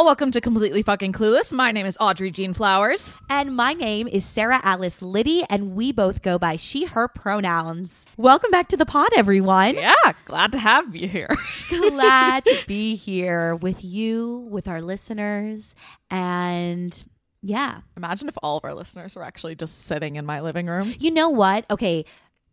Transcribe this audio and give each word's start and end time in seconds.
y'all. 0.00 0.06
Welcome 0.06 0.30
to 0.30 0.40
Completely 0.40 0.82
Fucking 0.82 1.12
Clueless. 1.12 1.52
My 1.52 1.72
name 1.72 1.84
is 1.84 1.98
Audrey 2.00 2.30
Jean 2.30 2.54
Flowers. 2.54 3.18
And 3.28 3.54
my 3.54 3.74
name 3.74 4.08
is 4.08 4.24
Sarah 4.24 4.60
Alice 4.62 5.02
Liddy, 5.02 5.44
and 5.50 5.74
we 5.74 5.92
both 5.92 6.22
go 6.22 6.38
by 6.38 6.56
she, 6.56 6.86
her 6.86 7.06
pronouns. 7.06 8.06
Welcome 8.16 8.50
back 8.50 8.68
to 8.68 8.78
the 8.78 8.86
pod, 8.86 9.10
everyone. 9.14 9.74
Yeah, 9.74 9.94
glad 10.24 10.52
to 10.52 10.58
have 10.58 10.96
you 10.96 11.06
here. 11.06 11.28
Glad 11.68 12.44
to 12.46 12.62
be 12.66 12.94
here 12.94 13.56
with 13.56 13.84
you, 13.84 14.48
with 14.50 14.68
our 14.68 14.80
listeners, 14.80 15.74
and 16.10 17.04
yeah. 17.42 17.80
Imagine 17.96 18.28
if 18.28 18.38
all 18.42 18.56
of 18.56 18.64
our 18.64 18.74
listeners 18.74 19.14
were 19.14 19.24
actually 19.24 19.54
just 19.54 19.82
sitting 19.84 20.16
in 20.16 20.24
my 20.24 20.40
living 20.40 20.66
room. 20.66 20.94
You 20.98 21.10
know 21.10 21.28
what? 21.28 21.66
Okay, 21.70 22.06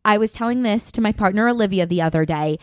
I 0.03 0.17
was 0.17 0.31
telling 0.31 0.63
this 0.63 0.91
to 0.93 1.01
my 1.01 1.11
partner 1.11 1.49
Olivia 1.49 1.85
the 1.85 2.01
other 2.01 2.25
day. 2.25 2.59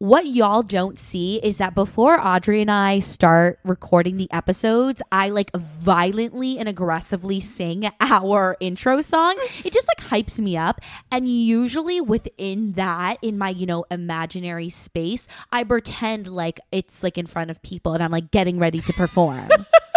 What 0.00 0.28
y'all 0.28 0.62
don't 0.62 0.96
see 0.96 1.40
is 1.42 1.56
that 1.56 1.74
before 1.74 2.24
Audrey 2.24 2.60
and 2.60 2.70
I 2.70 3.00
start 3.00 3.58
recording 3.64 4.16
the 4.16 4.30
episodes, 4.30 5.02
I 5.10 5.28
like 5.30 5.50
violently 5.56 6.56
and 6.56 6.68
aggressively 6.68 7.40
sing 7.40 7.90
our 8.00 8.56
intro 8.60 9.00
song. 9.00 9.34
It 9.64 9.72
just 9.72 9.88
like 9.88 10.06
hypes 10.06 10.38
me 10.38 10.56
up. 10.56 10.80
And 11.10 11.28
usually 11.28 12.00
within 12.00 12.74
that, 12.74 13.16
in 13.22 13.38
my, 13.38 13.48
you 13.48 13.66
know, 13.66 13.86
imaginary 13.90 14.68
space, 14.68 15.26
I 15.50 15.64
pretend 15.64 16.28
like 16.28 16.60
it's 16.70 17.02
like 17.02 17.18
in 17.18 17.26
front 17.26 17.50
of 17.50 17.60
people 17.62 17.94
and 17.94 18.00
I'm 18.00 18.12
like 18.12 18.30
getting 18.30 18.60
ready 18.60 18.80
to 18.82 18.92
perform. 18.92 19.48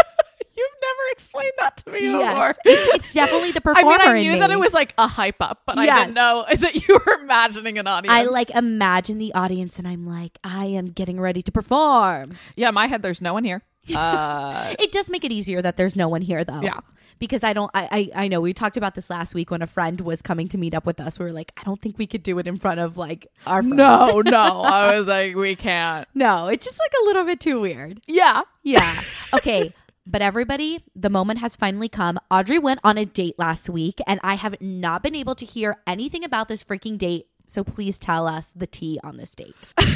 Explained 1.12 1.52
that 1.60 1.78
to 1.78 1.92
me 1.92 2.02
yes. 2.04 2.58
It's, 2.66 2.96
it's 2.96 3.14
definitely 3.22 3.52
the 3.52 3.60
I 3.60 3.74
performer 3.74 3.98
mean, 3.98 4.08
I 4.08 4.22
knew 4.22 4.40
that 4.40 4.52
it 4.52 4.60
was 4.60 4.74
like 4.74 4.94
a 4.98 5.08
hype 5.08 5.42
up, 5.42 5.62
but 5.66 5.78
I 5.78 5.86
didn't 5.86 6.16
know 6.16 6.46
that 6.58 6.88
you 6.88 7.00
were 7.06 7.14
imagining 7.22 7.78
an 7.78 7.88
audience. 7.88 8.14
I 8.18 8.24
like 8.24 8.50
imagine 8.52 9.18
the 9.18 9.34
audience 9.34 9.78
and 9.80 9.88
I'm 9.88 10.06
like, 10.06 10.38
I 10.44 10.66
am 10.66 10.88
getting 10.92 11.20
ready 11.20 11.42
to 11.42 11.52
perform. 11.52 12.34
yeah, 12.56 12.70
in 12.70 12.74
my 12.74 12.88
head, 12.88 13.02
there's 13.02 13.22
no 13.22 13.34
one 13.34 13.44
here. 13.44 13.62
Uh, 13.96 14.76
It 14.80 14.92
does 14.92 15.10
make 15.10 15.24
it 15.24 15.32
easier 15.32 15.62
that 15.62 15.76
there's 15.76 15.96
no 15.96 16.08
one 16.08 16.22
here 16.22 16.44
though. 16.44 16.62
Yeah. 16.62 16.80
Because 17.20 17.44
I 17.44 17.54
don't 17.54 17.70
I, 17.76 18.10
I 18.16 18.24
I 18.24 18.28
know 18.30 18.42
we 18.42 18.52
talked 18.54 18.78
about 18.78 18.96
this 18.96 19.10
last 19.10 19.36
week 19.36 19.52
when 19.52 19.62
a 19.62 19.68
friend 19.68 20.02
was 20.02 20.22
coming 20.24 20.48
to 20.50 20.58
meet 20.58 20.74
up 20.74 20.88
with 20.88 21.00
us. 21.00 21.20
We 21.20 21.26
were 21.26 21.32
like, 21.32 21.52
I 21.58 21.64
don't 21.64 21.80
think 21.80 22.00
we 22.00 22.08
could 22.08 22.24
do 22.24 22.40
it 22.40 22.48
in 22.48 22.58
front 22.58 22.80
of 22.80 22.98
like 22.98 23.28
our 23.46 23.62
friend. 23.62 23.78
no, 23.78 24.22
no. 24.26 24.62
I 24.64 24.98
was 24.98 25.08
like, 25.08 25.36
we 25.36 25.56
can't. 25.56 26.08
No, 26.16 26.48
it's 26.48 26.66
just 26.66 26.80
like 26.80 26.92
a 27.02 27.06
little 27.06 27.24
bit 27.26 27.40
too 27.40 27.60
weird. 27.62 28.02
Yeah. 28.08 28.42
Yeah. 28.64 29.04
Okay. 29.36 29.72
But 30.06 30.22
everybody, 30.22 30.84
the 30.96 31.10
moment 31.10 31.40
has 31.40 31.56
finally 31.56 31.90
come. 31.90 32.20
Audrey 32.30 32.58
went 32.60 32.80
on 32.84 32.98
a 32.98 33.06
date 33.06 33.36
last 33.38 33.70
week, 33.70 34.00
and 34.08 34.20
I 34.24 34.34
have 34.36 34.60
not 34.62 35.04
been 35.04 35.16
able 35.16 35.36
to 35.36 35.46
hear 35.46 35.78
anything 35.86 36.24
about 36.24 36.48
this 36.48 36.64
freaking 36.64 36.98
date. 36.98 37.28
So 37.48 37.64
please 37.64 38.00
tell 38.00 38.28
us 38.28 38.52
the 38.56 38.68
tea 38.68 39.00
on 39.04 39.18
this 39.18 39.34
date. 39.36 39.68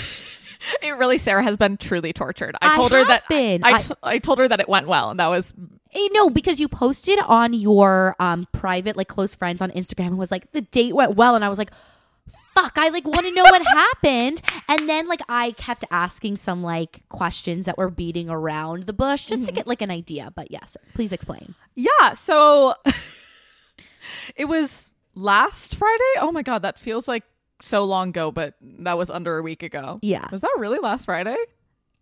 It 0.82 0.92
really, 0.98 1.20
Sarah 1.20 1.44
has 1.44 1.58
been 1.58 1.78
truly 1.78 2.12
tortured. 2.12 2.56
I 2.60 2.74
I 2.74 2.76
told 2.76 2.92
her 2.92 3.04
that 3.06 3.28
been. 3.30 3.64
I, 3.64 3.72
I- 3.74 3.82
t- 3.82 3.94
I 4.02 4.18
told 4.18 4.40
her 4.40 4.48
that 4.48 4.60
it 4.60 4.68
went 4.68 4.88
well, 4.88 5.12
and 5.12 5.20
that 5.20 5.28
was 5.28 5.54
Eh, 5.94 6.08
no, 6.12 6.30
because 6.32 6.60
you 6.60 6.68
posted 6.68 7.20
on 7.20 7.54
your 7.54 8.16
um 8.20 8.48
private 8.52 8.98
like 8.98 9.08
close 9.08 9.36
friends 9.36 9.62
on 9.62 9.70
Instagram 9.72 10.08
and 10.08 10.18
was 10.18 10.32
like 10.32 10.52
the 10.54 10.62
date 10.62 10.96
went 10.96 11.16
well, 11.16 11.36
and 11.36 11.46
I 11.46 11.50
was 11.50 11.60
like, 11.60 11.70
fuck, 12.56 12.78
I 12.78 12.90
like 12.90 13.06
want 13.06 13.26
to 13.26 13.32
know 13.32 13.44
what 13.44 13.62
happened, 13.66 14.42
and 14.68 14.90
then 14.90 15.08
like 15.08 15.22
I 15.30 15.52
kept 15.52 15.86
asking 15.92 16.38
some 16.38 16.64
like 16.64 17.02
questions 17.10 17.66
that 17.66 17.78
were 17.78 17.90
beating 17.90 18.30
around 18.30 18.84
the 18.84 18.94
bush 18.94 19.26
just 19.26 19.44
to 19.44 19.52
mm-hmm. 19.52 19.58
get 19.58 19.68
like 19.68 19.82
an 19.82 19.92
idea. 19.92 20.32
But 20.36 20.52
yes, 20.52 20.78
please 20.94 21.12
explain. 21.12 21.56
Yeah, 21.76 22.14
so 22.14 22.76
it 24.36 24.46
was 24.46 24.92
last 25.14 25.76
Friday. 25.76 26.14
Oh 26.20 26.32
my 26.32 26.42
god, 26.42 26.64
that 26.64 26.80
feels 26.80 27.08
like 27.08 27.24
so 27.62 27.84
long 27.84 28.10
ago, 28.10 28.32
but 28.32 28.56
that 28.62 28.98
was 28.98 29.10
under 29.10 29.38
a 29.38 29.44
week 29.44 29.64
ago. 29.64 30.00
Yeah. 30.02 30.26
Was 30.32 30.42
that 30.42 30.54
really 30.58 30.80
last 30.80 31.06
Friday? 31.06 31.38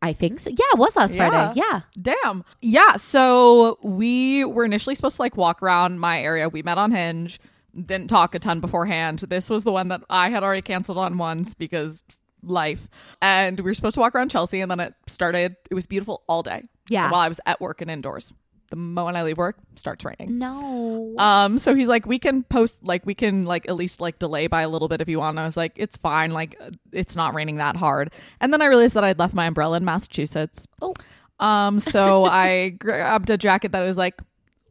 I 0.02 0.12
think 0.14 0.40
so. 0.40 0.50
Yeah, 0.50 0.66
it 0.74 0.80
was 0.80 0.96
last 0.96 1.16
Yeah. 1.16 1.30
Friday. 1.30 1.62
Yeah. 1.62 1.82
Damn. 2.00 2.44
Yeah, 2.62 2.98
so 2.98 3.78
we 3.84 4.44
were 4.44 4.66
initially 4.66 4.96
supposed 4.96 5.16
to 5.16 5.22
like 5.22 5.38
walk 5.38 5.64
around 5.64 6.00
my 6.00 6.22
area. 6.22 6.50
We 6.50 6.62
met 6.62 6.78
on 6.78 6.92
Hinge, 6.92 7.40
didn't 7.76 8.08
talk 8.08 8.36
a 8.36 8.40
ton 8.40 8.60
beforehand. 8.60 9.20
This 9.20 9.50
was 9.50 9.64
the 9.64 9.72
one 9.72 9.90
that 9.90 10.02
I 10.10 10.30
had 10.30 10.44
already 10.44 10.62
canceled 10.62 10.98
on 10.98 11.18
once 11.18 11.54
because 11.54 12.04
life. 12.44 12.90
And 13.22 13.60
we 13.60 13.66
were 13.66 13.74
supposed 13.74 13.96
to 13.96 14.00
walk 14.00 14.16
around 14.16 14.30
Chelsea 14.30 14.62
and 14.62 14.70
then 14.70 14.80
it 14.80 14.94
started 15.08 15.56
it 15.70 15.74
was 15.74 15.88
beautiful 15.88 16.24
all 16.28 16.44
day. 16.44 16.64
Yeah. 16.90 17.10
While 17.10 17.22
I 17.22 17.28
was 17.28 17.40
at 17.46 17.62
work 17.62 17.82
and 17.82 17.90
indoors. 17.90 18.34
The 18.70 18.78
moment 18.78 19.18
I 19.18 19.24
leave 19.24 19.38
work, 19.38 19.58
starts 19.76 20.04
raining. 20.04 20.40
No. 20.40 21.14
Um, 21.20 21.60
so 21.60 21.76
he's 21.76 21.88
like, 21.88 22.08
we 22.08 22.18
can 22.18 22.42
post, 22.42 22.82
like, 22.82 23.06
we 23.06 23.14
can, 23.14 23.46
like, 23.46 23.70
at 23.70 23.76
least, 23.76 24.02
like, 24.02 24.18
delay 24.18 24.48
by 24.48 24.64
a 24.64 24.70
little 24.70 24.88
bit 24.88 25.00
if 25.00 25.08
you 25.08 25.20
want. 25.20 25.34
And 25.34 25.42
I 25.42 25.46
was 25.46 25.56
like, 25.56 25.74
it's 25.76 25.96
fine. 25.96 26.32
Like, 26.32 26.60
it's 26.92 27.16
not 27.16 27.36
raining 27.36 27.58
that 27.58 27.76
hard. 27.76 28.12
And 28.42 28.52
then 28.52 28.64
I 28.64 28.66
realized 28.66 28.96
that 28.96 29.04
I'd 29.04 29.20
left 29.20 29.36
my 29.36 29.46
umbrella 29.46 29.78
in 29.78 29.86
Massachusetts. 29.86 30.68
Oh. 30.82 30.96
Um, 31.40 31.80
so 31.80 32.26
I 32.30 32.70
grabbed 32.70 33.30
a 33.30 33.38
jacket 33.38 33.74
that 33.74 33.82
was 33.82 33.98
like 33.98 34.20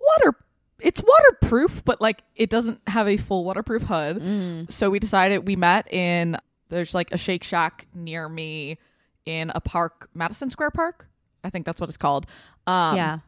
water. 0.00 0.36
It's 0.82 1.02
waterproof, 1.02 1.84
but 1.84 2.00
like 2.00 2.22
it 2.34 2.50
doesn't 2.50 2.80
have 2.88 3.08
a 3.08 3.16
full 3.16 3.44
waterproof 3.44 3.82
hood. 3.82 4.18
Mm. 4.18 4.70
So 4.70 4.90
we 4.90 4.98
decided 4.98 5.46
we 5.46 5.56
met 5.56 5.92
in 5.92 6.36
there's 6.68 6.94
like 6.94 7.12
a 7.12 7.18
Shake 7.18 7.44
Shack 7.44 7.86
near 7.94 8.28
me 8.28 8.78
in 9.24 9.52
a 9.54 9.60
park, 9.60 10.08
Madison 10.14 10.50
Square 10.50 10.72
Park. 10.72 11.06
I 11.44 11.50
think 11.50 11.66
that's 11.66 11.80
what 11.80 11.88
it's 11.88 11.96
called. 11.96 12.26
Um, 12.66 12.96
yeah. 12.96 13.18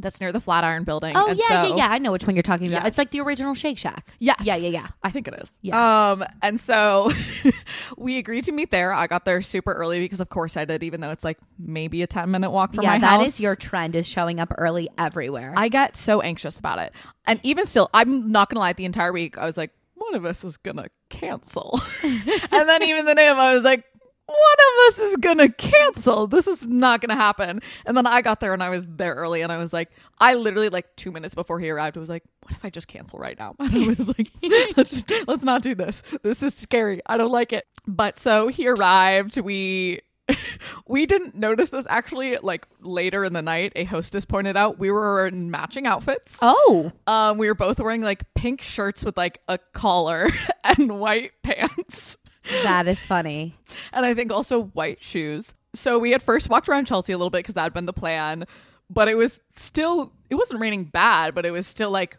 That's 0.00 0.20
near 0.20 0.32
the 0.32 0.40
Flatiron 0.40 0.84
Building. 0.84 1.14
Oh 1.16 1.28
And 1.28 1.38
yeah, 1.38 1.62
so- 1.62 1.68
yeah, 1.68 1.76
yeah. 1.76 1.88
I 1.90 1.98
know 1.98 2.12
which 2.12 2.26
one 2.26 2.36
you're 2.36 2.42
talking 2.42 2.68
about. 2.68 2.82
Yes. 2.82 2.88
It's 2.88 2.98
like 2.98 3.10
the 3.10 3.20
original 3.20 3.54
Shake 3.54 3.78
Shack. 3.78 4.12
Yes. 4.18 4.38
Yeah, 4.42 4.56
yeah, 4.56 4.68
yeah. 4.68 4.86
I 5.02 5.10
think 5.10 5.28
it 5.28 5.34
is. 5.40 5.50
Yeah. 5.62 6.10
Um, 6.12 6.24
and 6.42 6.58
so 6.60 7.12
we 7.96 8.18
agreed 8.18 8.44
to 8.44 8.52
meet 8.52 8.70
there. 8.70 8.92
I 8.92 9.06
got 9.06 9.24
there 9.24 9.42
super 9.42 9.72
early 9.72 9.98
because, 10.00 10.20
of 10.20 10.28
course, 10.28 10.56
I 10.56 10.64
did, 10.64 10.82
even 10.82 11.00
though 11.00 11.10
it's 11.10 11.24
like 11.24 11.38
maybe 11.58 12.02
a 12.02 12.06
10 12.06 12.30
minute 12.30 12.50
walk 12.50 12.74
from 12.74 12.84
yeah, 12.84 12.92
my 12.92 12.98
that 12.98 13.20
house. 13.20 13.26
is 13.28 13.40
your 13.40 13.56
trend 13.56 13.96
is 13.96 14.06
showing 14.06 14.40
up 14.40 14.52
early 14.58 14.88
everywhere. 14.98 15.54
I 15.56 15.68
get 15.68 15.96
so 15.96 16.20
anxious 16.20 16.58
about 16.58 16.78
it. 16.78 16.92
And 17.26 17.40
even 17.42 17.66
still, 17.66 17.90
I'm 17.92 18.30
not 18.30 18.48
going 18.48 18.56
to 18.56 18.60
lie, 18.60 18.72
the 18.72 18.84
entire 18.84 19.12
week, 19.12 19.38
I 19.38 19.44
was 19.44 19.56
like, 19.56 19.70
one 19.94 20.14
of 20.14 20.24
us 20.24 20.44
is 20.44 20.56
going 20.56 20.76
to 20.78 20.88
cancel. 21.10 21.80
and 22.02 22.68
then 22.68 22.82
even 22.82 23.04
the 23.04 23.14
name, 23.14 23.36
I 23.36 23.52
was 23.52 23.62
like, 23.62 23.84
one 24.30 24.38
of 24.38 24.88
us 24.88 24.98
is 24.98 25.16
gonna 25.16 25.48
cancel. 25.50 26.26
This 26.26 26.46
is 26.46 26.64
not 26.64 27.00
gonna 27.00 27.16
happen. 27.16 27.60
And 27.86 27.96
then 27.96 28.06
I 28.06 28.22
got 28.22 28.40
there 28.40 28.52
and 28.52 28.62
I 28.62 28.70
was 28.70 28.86
there 28.86 29.14
early 29.14 29.42
and 29.42 29.52
I 29.52 29.56
was 29.56 29.72
like, 29.72 29.90
I 30.18 30.34
literally 30.34 30.68
like 30.68 30.94
two 30.96 31.10
minutes 31.10 31.34
before 31.34 31.60
he 31.60 31.70
arrived 31.70 31.96
I 31.96 32.00
was 32.00 32.08
like, 32.08 32.24
what 32.42 32.52
if 32.52 32.64
I 32.64 32.70
just 32.70 32.88
cancel 32.88 33.18
right 33.18 33.38
now? 33.38 33.54
And 33.60 33.74
I 33.74 33.94
was 33.94 34.08
like, 34.08 34.30
let's 34.76 35.02
just 35.02 35.28
let's 35.28 35.44
not 35.44 35.62
do 35.62 35.74
this. 35.74 36.02
This 36.22 36.42
is 36.42 36.54
scary. 36.54 37.00
I 37.06 37.16
don't 37.16 37.32
like 37.32 37.52
it. 37.52 37.66
But 37.86 38.18
so 38.18 38.48
he 38.48 38.68
arrived. 38.68 39.40
We 39.40 40.00
we 40.86 41.06
didn't 41.06 41.34
notice 41.34 41.70
this 41.70 41.86
actually 41.88 42.36
like 42.38 42.66
later 42.80 43.24
in 43.24 43.32
the 43.32 43.42
night 43.42 43.72
a 43.76 43.84
hostess 43.84 44.24
pointed 44.24 44.56
out 44.56 44.78
we 44.78 44.90
were 44.90 45.26
in 45.26 45.50
matching 45.50 45.86
outfits 45.86 46.38
oh. 46.42 46.92
um 47.06 47.38
we 47.38 47.48
were 47.48 47.54
both 47.54 47.80
wearing 47.80 48.02
like 48.02 48.22
pink 48.34 48.60
shirts 48.60 49.04
with 49.04 49.16
like 49.16 49.40
a 49.48 49.58
collar 49.72 50.28
and 50.64 50.98
white 50.98 51.32
pants 51.42 52.16
That 52.62 52.86
is 52.88 53.04
funny. 53.06 53.54
and 53.92 54.04
I 54.06 54.14
think 54.14 54.32
also 54.32 54.64
white 54.64 55.02
shoes. 55.02 55.54
So 55.74 55.98
we 55.98 56.10
had 56.10 56.22
first 56.22 56.48
walked 56.48 56.68
around 56.68 56.86
Chelsea 56.86 57.12
a 57.12 57.16
little 57.18 57.30
bit 57.30 57.38
because 57.40 57.54
that 57.54 57.62
had 57.62 57.72
been 57.74 57.86
the 57.86 57.92
plan, 57.92 58.44
but 58.88 59.08
it 59.08 59.14
was 59.16 59.40
still 59.56 60.12
it 60.28 60.34
wasn't 60.34 60.60
raining 60.60 60.84
bad, 60.84 61.34
but 61.34 61.46
it 61.46 61.50
was 61.52 61.66
still 61.66 61.90
like 61.90 62.16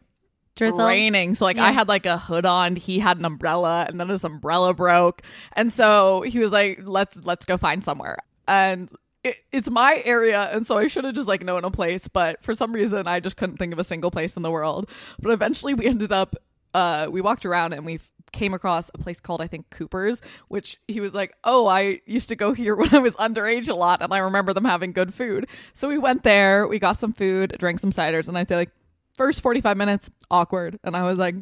Drizzle. 0.55 0.85
raining. 0.87 1.35
So 1.35 1.45
like 1.45 1.57
Yeah. 1.57 1.65
I 1.65 1.71
had 1.71 1.87
like 1.87 2.05
a 2.05 2.17
hood 2.17 2.45
on, 2.45 2.75
he 2.75 2.99
had 2.99 3.17
an 3.17 3.25
umbrella, 3.25 3.85
and 3.89 3.99
then 3.99 4.09
his 4.09 4.23
umbrella 4.23 4.73
broke, 4.73 5.21
and 5.53 5.71
so 5.71 6.21
he 6.21 6.39
was 6.39 6.51
like, 6.51 6.79
"Let's 6.83 7.17
let's 7.23 7.45
go 7.45 7.57
find 7.57 7.83
somewhere." 7.83 8.17
And 8.47 8.91
it, 9.23 9.37
it's 9.51 9.69
my 9.69 10.01
area, 10.05 10.43
and 10.51 10.65
so 10.65 10.77
I 10.77 10.87
should 10.87 11.03
have 11.05 11.13
just 11.15 11.27
like 11.27 11.43
known 11.43 11.63
a 11.65 11.71
place, 11.71 12.07
but 12.07 12.41
for 12.43 12.53
some 12.53 12.71
reason 12.73 13.07
I 13.07 13.19
just 13.19 13.37
couldn't 13.37 13.57
think 13.57 13.71
of 13.73 13.79
a 13.79 13.83
single 13.83 14.11
place 14.11 14.35
in 14.37 14.43
the 14.43 14.51
world. 14.51 14.89
But 15.19 15.31
eventually 15.31 15.73
we 15.73 15.85
ended 15.87 16.11
up. 16.11 16.35
Uh, 16.73 17.07
we 17.11 17.19
walked 17.19 17.45
around 17.45 17.73
and 17.73 17.85
we 17.85 17.99
came 18.31 18.53
across 18.53 18.89
a 18.93 18.97
place 18.97 19.19
called 19.19 19.41
I 19.41 19.47
think 19.47 19.69
Cooper's, 19.69 20.21
which 20.47 20.79
he 20.87 20.99
was 20.99 21.13
like, 21.13 21.33
"Oh, 21.43 21.67
I 21.67 22.01
used 22.05 22.29
to 22.29 22.35
go 22.35 22.53
here 22.53 22.75
when 22.77 22.93
I 22.93 22.99
was 22.99 23.15
underage 23.15 23.69
a 23.69 23.73
lot, 23.73 24.01
and 24.01 24.13
I 24.13 24.19
remember 24.19 24.53
them 24.53 24.65
having 24.65 24.91
good 24.91 25.13
food." 25.13 25.47
So 25.73 25.87
we 25.87 25.97
went 25.97 26.23
there, 26.23 26.67
we 26.67 26.79
got 26.79 26.97
some 26.97 27.13
food, 27.13 27.55
drank 27.59 27.79
some 27.79 27.91
ciders, 27.91 28.27
and 28.27 28.37
I'd 28.37 28.47
say 28.47 28.55
like, 28.55 28.71
first 29.17 29.41
forty 29.41 29.61
five 29.61 29.77
minutes 29.77 30.09
awkward, 30.29 30.79
and 30.83 30.95
I 30.95 31.03
was 31.03 31.17
like. 31.17 31.35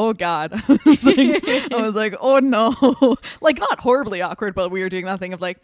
Oh 0.00 0.12
God! 0.12 0.52
I 0.68 0.78
was 0.86 1.04
like, 1.04 1.18
I 1.72 1.82
was 1.82 1.96
like, 1.96 2.14
oh 2.20 2.38
no! 2.38 3.16
like 3.40 3.58
not 3.58 3.80
horribly 3.80 4.22
awkward, 4.22 4.54
but 4.54 4.70
we 4.70 4.80
were 4.80 4.88
doing 4.88 5.06
that 5.06 5.18
thing 5.18 5.32
of 5.32 5.40
like, 5.40 5.60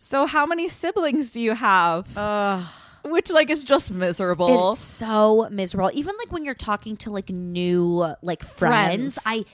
so 0.00 0.26
how 0.26 0.46
many 0.46 0.68
siblings 0.68 1.30
do 1.30 1.40
you 1.40 1.54
have? 1.54 2.08
Ugh. 2.16 2.64
Which 3.04 3.30
like 3.30 3.50
is 3.50 3.62
just 3.64 3.92
miserable. 3.92 4.72
It's 4.72 4.80
so 4.80 5.48
miserable. 5.50 5.90
Even 5.94 6.14
like 6.18 6.32
when 6.32 6.44
you're 6.44 6.54
talking 6.54 6.96
to 6.98 7.10
like 7.10 7.30
new 7.30 8.04
like 8.20 8.42
friends, 8.42 9.16
Friends. 9.16 9.18
I 9.24 9.44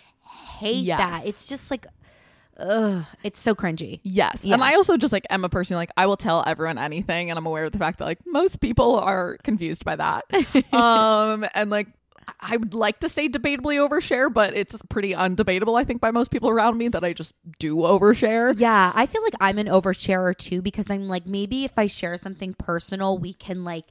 hate 0.61 0.85
Yes. 0.85 0.99
that. 0.99 1.27
It's 1.27 1.49
just 1.49 1.71
like 1.71 1.87
ugh, 2.59 3.05
it's 3.23 3.41
so 3.41 3.55
cringy. 3.55 4.01
Yes. 4.03 4.45
Yeah. 4.45 4.55
And 4.55 4.63
I 4.63 4.75
also 4.75 4.97
just 4.97 5.13
like 5.13 5.27
am 5.31 5.45
a 5.45 5.49
person 5.49 5.77
like 5.77 5.91
I 5.97 6.07
will 6.07 6.17
tell 6.17 6.45
everyone 6.47 6.79
anything 6.79 7.31
and 7.31 7.39
I'm 7.39 7.47
aware 7.47 7.65
of 7.65 7.73
the 7.73 7.79
fact 7.79 7.99
that 7.99 8.05
like 8.05 8.21
most 8.27 8.61
people 8.61 8.99
are 8.99 9.37
confused 9.43 9.85
by 9.85 9.97
that. 9.97 10.25
um 10.73 11.45
and 11.55 11.71
like 11.71 11.89
I 12.41 12.57
would 12.57 12.73
like 12.73 13.01
to 13.01 13.09
say 13.09 13.29
debatably 13.29 13.77
overshare, 13.87 14.33
but 14.33 14.57
it's 14.57 14.81
pretty 14.89 15.13
undebatable, 15.13 15.79
I 15.79 15.85
think, 15.85 16.01
by 16.01 16.11
most 16.11 16.31
people 16.31 16.49
around 16.49 16.79
me 16.79 16.89
that 16.89 17.05
I 17.05 17.13
just 17.13 17.35
do 17.59 17.77
overshare. 17.77 18.59
Yeah, 18.59 18.93
I 18.95 19.05
feel 19.05 19.23
like 19.23 19.35
I'm 19.41 19.59
an 19.59 19.67
oversharer 19.67 20.35
too 20.35 20.63
because 20.63 20.91
I'm 20.91 21.07
like 21.07 21.27
maybe 21.27 21.65
if 21.65 21.73
I 21.77 21.87
share 21.87 22.17
something 22.17 22.55
personal, 22.55 23.19
we 23.19 23.35
can 23.35 23.63
like 23.65 23.85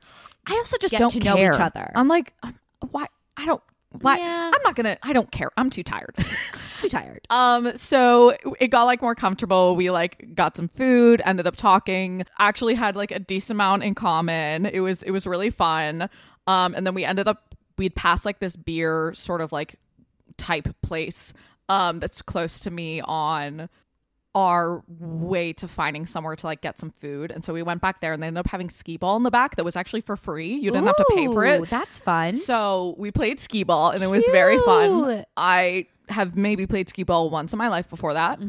I 0.47 0.53
also 0.55 0.77
just 0.77 0.93
don't 0.95 1.23
know 1.23 1.37
each 1.37 1.59
other. 1.59 1.91
I'm 1.95 2.07
like, 2.07 2.33
I'm, 2.41 2.57
why? 2.91 3.05
I 3.37 3.45
don't. 3.45 3.61
Why? 4.01 4.17
Yeah. 4.17 4.51
I'm 4.53 4.61
not 4.63 4.75
gonna. 4.75 4.97
I 5.03 5.13
don't 5.13 5.31
care. 5.31 5.51
I'm 5.57 5.69
too 5.69 5.83
tired. 5.83 6.15
too 6.79 6.89
tired. 6.89 7.25
um. 7.29 7.75
So 7.77 8.35
it 8.59 8.67
got 8.69 8.83
like 8.83 9.01
more 9.01 9.15
comfortable. 9.15 9.75
We 9.75 9.89
like 9.91 10.33
got 10.35 10.57
some 10.57 10.67
food. 10.67 11.21
Ended 11.25 11.47
up 11.47 11.55
talking. 11.55 12.25
Actually 12.39 12.75
had 12.75 12.95
like 12.95 13.11
a 13.11 13.19
decent 13.19 13.57
amount 13.57 13.83
in 13.83 13.95
common. 13.95 14.65
It 14.65 14.79
was 14.81 15.03
it 15.03 15.11
was 15.11 15.25
really 15.27 15.49
fun. 15.49 16.09
Um. 16.47 16.73
And 16.75 16.85
then 16.85 16.93
we 16.93 17.05
ended 17.05 17.27
up 17.27 17.55
we'd 17.77 17.95
pass 17.95 18.25
like 18.25 18.39
this 18.39 18.55
beer 18.55 19.13
sort 19.15 19.41
of 19.41 19.51
like 19.51 19.75
type 20.37 20.67
place. 20.81 21.33
Um. 21.69 21.99
That's 21.99 22.21
close 22.21 22.59
to 22.61 22.71
me 22.71 23.01
on 23.01 23.69
our 24.35 24.83
way 24.87 25.53
to 25.53 25.67
finding 25.67 26.05
somewhere 26.05 26.35
to 26.35 26.47
like 26.47 26.61
get 26.61 26.79
some 26.79 26.89
food. 26.89 27.31
And 27.31 27.43
so 27.43 27.53
we 27.53 27.61
went 27.61 27.81
back 27.81 28.01
there 28.01 28.13
and 28.13 28.23
they 28.23 28.27
ended 28.27 28.39
up 28.39 28.47
having 28.47 28.69
skee 28.69 28.97
ball 28.97 29.15
in 29.15 29.23
the 29.23 29.31
back 29.31 29.55
that 29.57 29.65
was 29.65 29.75
actually 29.75 30.01
for 30.01 30.17
free. 30.17 30.53
You 30.53 30.71
didn't 30.71 30.87
have 30.87 30.95
to 30.97 31.05
pay 31.13 31.27
for 31.27 31.45
Ooh, 31.45 31.63
it. 31.63 31.69
That's 31.69 31.99
fun. 31.99 32.35
So 32.35 32.95
we 32.97 33.11
played 33.11 33.39
skee 33.39 33.63
ball 33.63 33.91
and 33.91 34.01
it 34.01 34.07
was 34.07 34.23
very 34.31 34.57
fun. 34.59 35.23
I 35.37 35.87
have 36.09 36.35
maybe 36.35 36.65
played 36.65 36.89
skee 36.89 37.03
ball 37.03 37.29
once 37.29 37.53
in 37.53 37.57
my 37.57 37.67
life 37.67 37.89
before 37.89 38.13
that. 38.13 38.39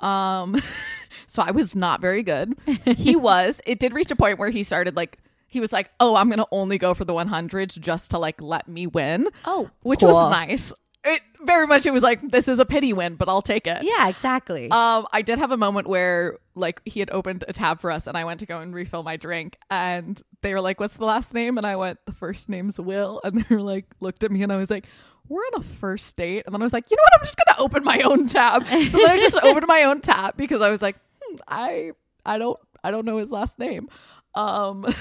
Um, 0.00 0.60
so 1.26 1.42
I 1.42 1.50
was 1.50 1.74
not 1.74 2.00
very 2.00 2.22
good. 2.22 2.54
he 2.84 3.16
was. 3.16 3.60
It 3.66 3.78
did 3.78 3.94
reach 3.94 4.10
a 4.10 4.16
point 4.16 4.38
where 4.38 4.50
he 4.50 4.62
started 4.62 4.96
like 4.96 5.18
he 5.48 5.60
was 5.60 5.70
like, 5.70 5.90
"Oh, 6.00 6.16
I'm 6.16 6.30
gonna 6.30 6.46
only 6.50 6.78
go 6.78 6.94
for 6.94 7.04
the 7.04 7.12
100s 7.12 7.78
just 7.78 8.10
to 8.12 8.18
like 8.18 8.40
let 8.40 8.68
me 8.68 8.86
win." 8.86 9.28
Oh, 9.44 9.68
which 9.82 10.00
cool. 10.00 10.08
was 10.08 10.30
nice. 10.30 10.72
It 11.04 11.20
very 11.40 11.66
much. 11.66 11.84
It 11.84 11.90
was 11.90 12.02
like 12.02 12.20
this 12.22 12.46
is 12.46 12.58
a 12.60 12.64
pity 12.64 12.92
win, 12.92 13.16
but 13.16 13.28
I'll 13.28 13.42
take 13.42 13.66
it. 13.66 13.82
Yeah, 13.82 14.08
exactly. 14.08 14.70
Um, 14.70 15.06
I 15.12 15.22
did 15.22 15.38
have 15.38 15.50
a 15.50 15.56
moment 15.56 15.88
where 15.88 16.38
like 16.54 16.80
he 16.84 17.00
had 17.00 17.10
opened 17.10 17.44
a 17.48 17.52
tab 17.52 17.80
for 17.80 17.90
us 17.90 18.06
and 18.06 18.16
I 18.16 18.24
went 18.24 18.40
to 18.40 18.46
go 18.46 18.60
and 18.60 18.72
refill 18.72 19.02
my 19.02 19.16
drink 19.16 19.56
and 19.70 20.20
they 20.42 20.54
were 20.54 20.60
like, 20.60 20.78
What's 20.78 20.94
the 20.94 21.04
last 21.04 21.34
name? 21.34 21.58
And 21.58 21.66
I 21.66 21.74
went, 21.76 21.98
The 22.06 22.12
first 22.12 22.48
name's 22.48 22.78
Will 22.78 23.20
and 23.24 23.38
they 23.44 23.54
were 23.54 23.62
like 23.62 23.86
looked 24.00 24.22
at 24.22 24.30
me 24.30 24.42
and 24.44 24.52
I 24.52 24.58
was 24.58 24.70
like, 24.70 24.86
We're 25.28 25.40
on 25.40 25.60
a 25.60 25.62
first 25.62 26.16
date 26.16 26.44
and 26.46 26.54
then 26.54 26.62
I 26.62 26.64
was 26.64 26.72
like, 26.72 26.88
you 26.90 26.96
know 26.96 27.02
what, 27.04 27.20
I'm 27.20 27.24
just 27.24 27.38
gonna 27.46 27.64
open 27.64 27.82
my 27.82 28.00
own 28.02 28.26
tab. 28.28 28.66
So 28.68 28.98
then 28.98 29.10
I 29.10 29.18
just 29.18 29.36
opened 29.42 29.66
my 29.66 29.82
own 29.84 30.02
tab 30.02 30.36
because 30.36 30.60
I 30.60 30.70
was 30.70 30.82
like, 30.82 30.96
hmm, 31.20 31.36
I 31.48 31.90
I 32.24 32.38
don't 32.38 32.60
I 32.84 32.92
don't 32.92 33.06
know 33.06 33.16
his 33.16 33.30
last 33.32 33.58
name. 33.58 33.88
Um 34.36 34.86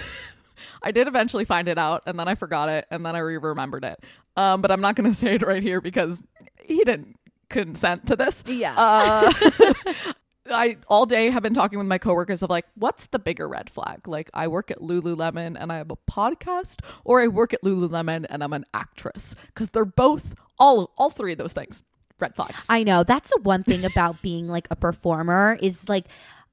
I 0.84 0.92
did 0.92 1.08
eventually 1.08 1.46
find 1.46 1.68
it 1.68 1.78
out 1.78 2.04
and 2.06 2.20
then 2.20 2.28
I 2.28 2.36
forgot 2.36 2.70
it 2.70 2.86
and 2.90 3.06
then 3.06 3.16
I 3.16 3.20
re 3.20 3.38
remembered 3.38 3.84
it. 3.84 4.04
Um, 4.38 4.62
but 4.62 4.72
I'm 4.72 4.82
not 4.82 4.96
gonna 4.96 5.14
say 5.14 5.36
it 5.36 5.44
right 5.44 5.64
here 5.64 5.82
because 5.82 6.24
he 6.64 6.78
didn't 6.84 7.18
consent 7.50 8.08
to 8.08 8.16
this. 8.16 8.44
Yeah. 8.48 8.74
Uh, 8.78 9.34
I 10.50 10.78
all 10.88 11.06
day 11.06 11.30
have 11.30 11.44
been 11.44 11.54
talking 11.54 11.78
with 11.78 11.88
my 11.88 11.98
coworkers 11.98 12.42
of 12.42 12.50
like, 12.50 12.66
what's 12.76 13.08
the 13.08 13.20
bigger 13.20 13.48
red 13.48 13.70
flag? 13.70 14.08
Like, 14.08 14.30
I 14.34 14.48
work 14.48 14.72
at 14.72 14.80
Lululemon 14.80 15.56
and 15.60 15.72
I 15.72 15.78
have 15.78 15.92
a 15.92 15.98
podcast, 16.10 16.80
or 17.06 17.22
I 17.22 17.28
work 17.28 17.54
at 17.54 17.62
Lululemon 17.62 18.26
and 18.30 18.44
I'm 18.44 18.54
an 18.54 18.66
actress 18.74 19.36
because 19.48 19.70
they're 19.70 19.86
both 19.86 20.34
all 20.60 20.92
all 20.98 21.10
three 21.10 21.34
of 21.34 21.38
those 21.38 21.54
things 21.54 21.84
red 22.20 22.36
flags. 22.36 22.66
I 22.70 22.84
know. 22.84 23.04
That's 23.04 23.32
the 23.32 23.42
one 23.42 23.64
thing 23.64 23.86
about 23.86 24.22
being 24.24 24.48
like 24.48 24.68
a 24.72 24.76
performer 24.76 25.58
is 25.62 25.90
like 25.90 26.06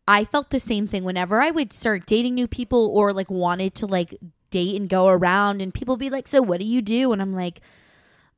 I 0.06 0.24
felt 0.24 0.50
the 0.50 0.60
same 0.60 0.86
thing 0.86 1.04
whenever 1.04 1.40
I 1.40 1.50
would 1.50 1.72
start 1.72 2.06
dating 2.06 2.34
new 2.34 2.48
people 2.48 2.88
or 2.94 3.12
like 3.12 3.30
wanted 3.30 3.74
to 3.76 3.86
like 3.86 4.14
date 4.50 4.76
and 4.80 4.88
go 4.88 5.08
around 5.08 5.60
and 5.62 5.72
people 5.74 5.96
be 5.96 6.10
like, 6.10 6.28
"So 6.28 6.42
what 6.42 6.60
do 6.60 6.66
you 6.66 6.82
do?" 6.82 7.12
and 7.12 7.20
I'm 7.22 7.34
like, 7.34 7.60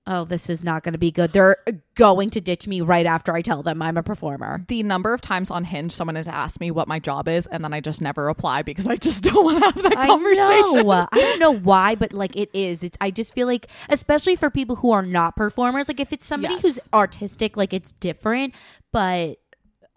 "Oh, 0.06 0.24
this 0.24 0.48
is 0.50 0.64
not 0.64 0.82
going 0.82 0.92
to 0.94 0.98
be 0.98 1.10
good. 1.10 1.32
They're 1.32 1.58
going 1.94 2.30
to 2.30 2.40
ditch 2.40 2.66
me 2.66 2.80
right 2.80 3.06
after 3.06 3.34
I 3.34 3.42
tell 3.42 3.62
them 3.62 3.82
I'm 3.82 3.96
a 3.96 4.02
performer." 4.02 4.64
the 4.68 4.82
number 4.82 5.12
of 5.12 5.20
times 5.20 5.50
on 5.50 5.64
Hinge 5.64 5.92
someone 5.92 6.16
had 6.16 6.26
asked 6.28 6.60
me 6.60 6.70
what 6.70 6.88
my 6.88 6.98
job 6.98 7.28
is, 7.28 7.46
and 7.46 7.62
then 7.62 7.72
I 7.72 7.80
just 7.80 8.00
never 8.00 8.24
reply 8.24 8.62
because 8.62 8.86
I 8.86 8.96
just 8.96 9.22
don't 9.28 9.44
want 9.44 9.58
to 9.58 9.64
have 9.64 9.82
that 9.90 10.06
conversation. 10.06 10.78
I 10.78 10.82
know. 10.82 11.08
I 11.12 11.18
don't 11.20 11.38
know 11.40 11.54
why, 11.56 11.94
but 11.94 12.12
like 12.12 12.34
it 12.36 12.50
is. 12.54 12.82
It's, 12.82 12.96
I 13.00 13.10
just 13.10 13.34
feel 13.34 13.46
like, 13.46 13.66
especially 13.88 14.36
for 14.36 14.50
people 14.50 14.76
who 14.76 14.90
are 14.92 15.02
not 15.04 15.36
performers, 15.36 15.88
like 15.88 16.00
if 16.00 16.12
it's 16.12 16.26
somebody 16.26 16.54
Yes. 16.54 16.62
who's 16.62 16.78
artistic, 16.92 17.56
like 17.56 17.72
it's 17.72 17.92
different. 17.92 18.54
But 18.92 19.38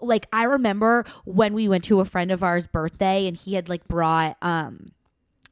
like 0.01 0.27
I 0.33 0.43
remember 0.43 1.05
when 1.23 1.53
we 1.53 1.69
went 1.69 1.85
to 1.85 2.01
a 2.01 2.05
friend 2.05 2.29
of 2.29 2.43
ours' 2.43 2.67
birthday, 2.67 3.25
and 3.25 3.37
he 3.37 3.53
had 3.55 3.69
like 3.69 3.87
brought 3.87 4.35
um 4.41 4.91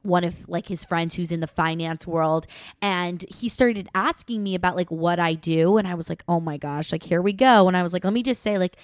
one 0.02 0.24
of 0.24 0.48
like 0.48 0.68
his 0.68 0.84
friends 0.84 1.14
who's 1.14 1.30
in 1.30 1.40
the 1.40 1.46
finance 1.46 2.06
world 2.06 2.46
and 2.80 3.24
he 3.28 3.48
started 3.48 3.88
asking 3.94 4.42
me 4.42 4.54
about 4.54 4.76
like 4.76 4.90
what 4.90 5.20
I 5.20 5.34
do 5.34 5.76
and 5.76 5.86
I 5.86 5.94
was 5.94 6.08
like 6.08 6.22
oh 6.28 6.40
my 6.40 6.56
gosh 6.56 6.92
like 6.92 7.04
here 7.04 7.22
we 7.22 7.32
go 7.32 7.68
and 7.68 7.76
I 7.76 7.82
was 7.82 7.92
like 7.92 8.04
let 8.04 8.12
me 8.12 8.22
just 8.22 8.42
say 8.42 8.58
like 8.58 8.76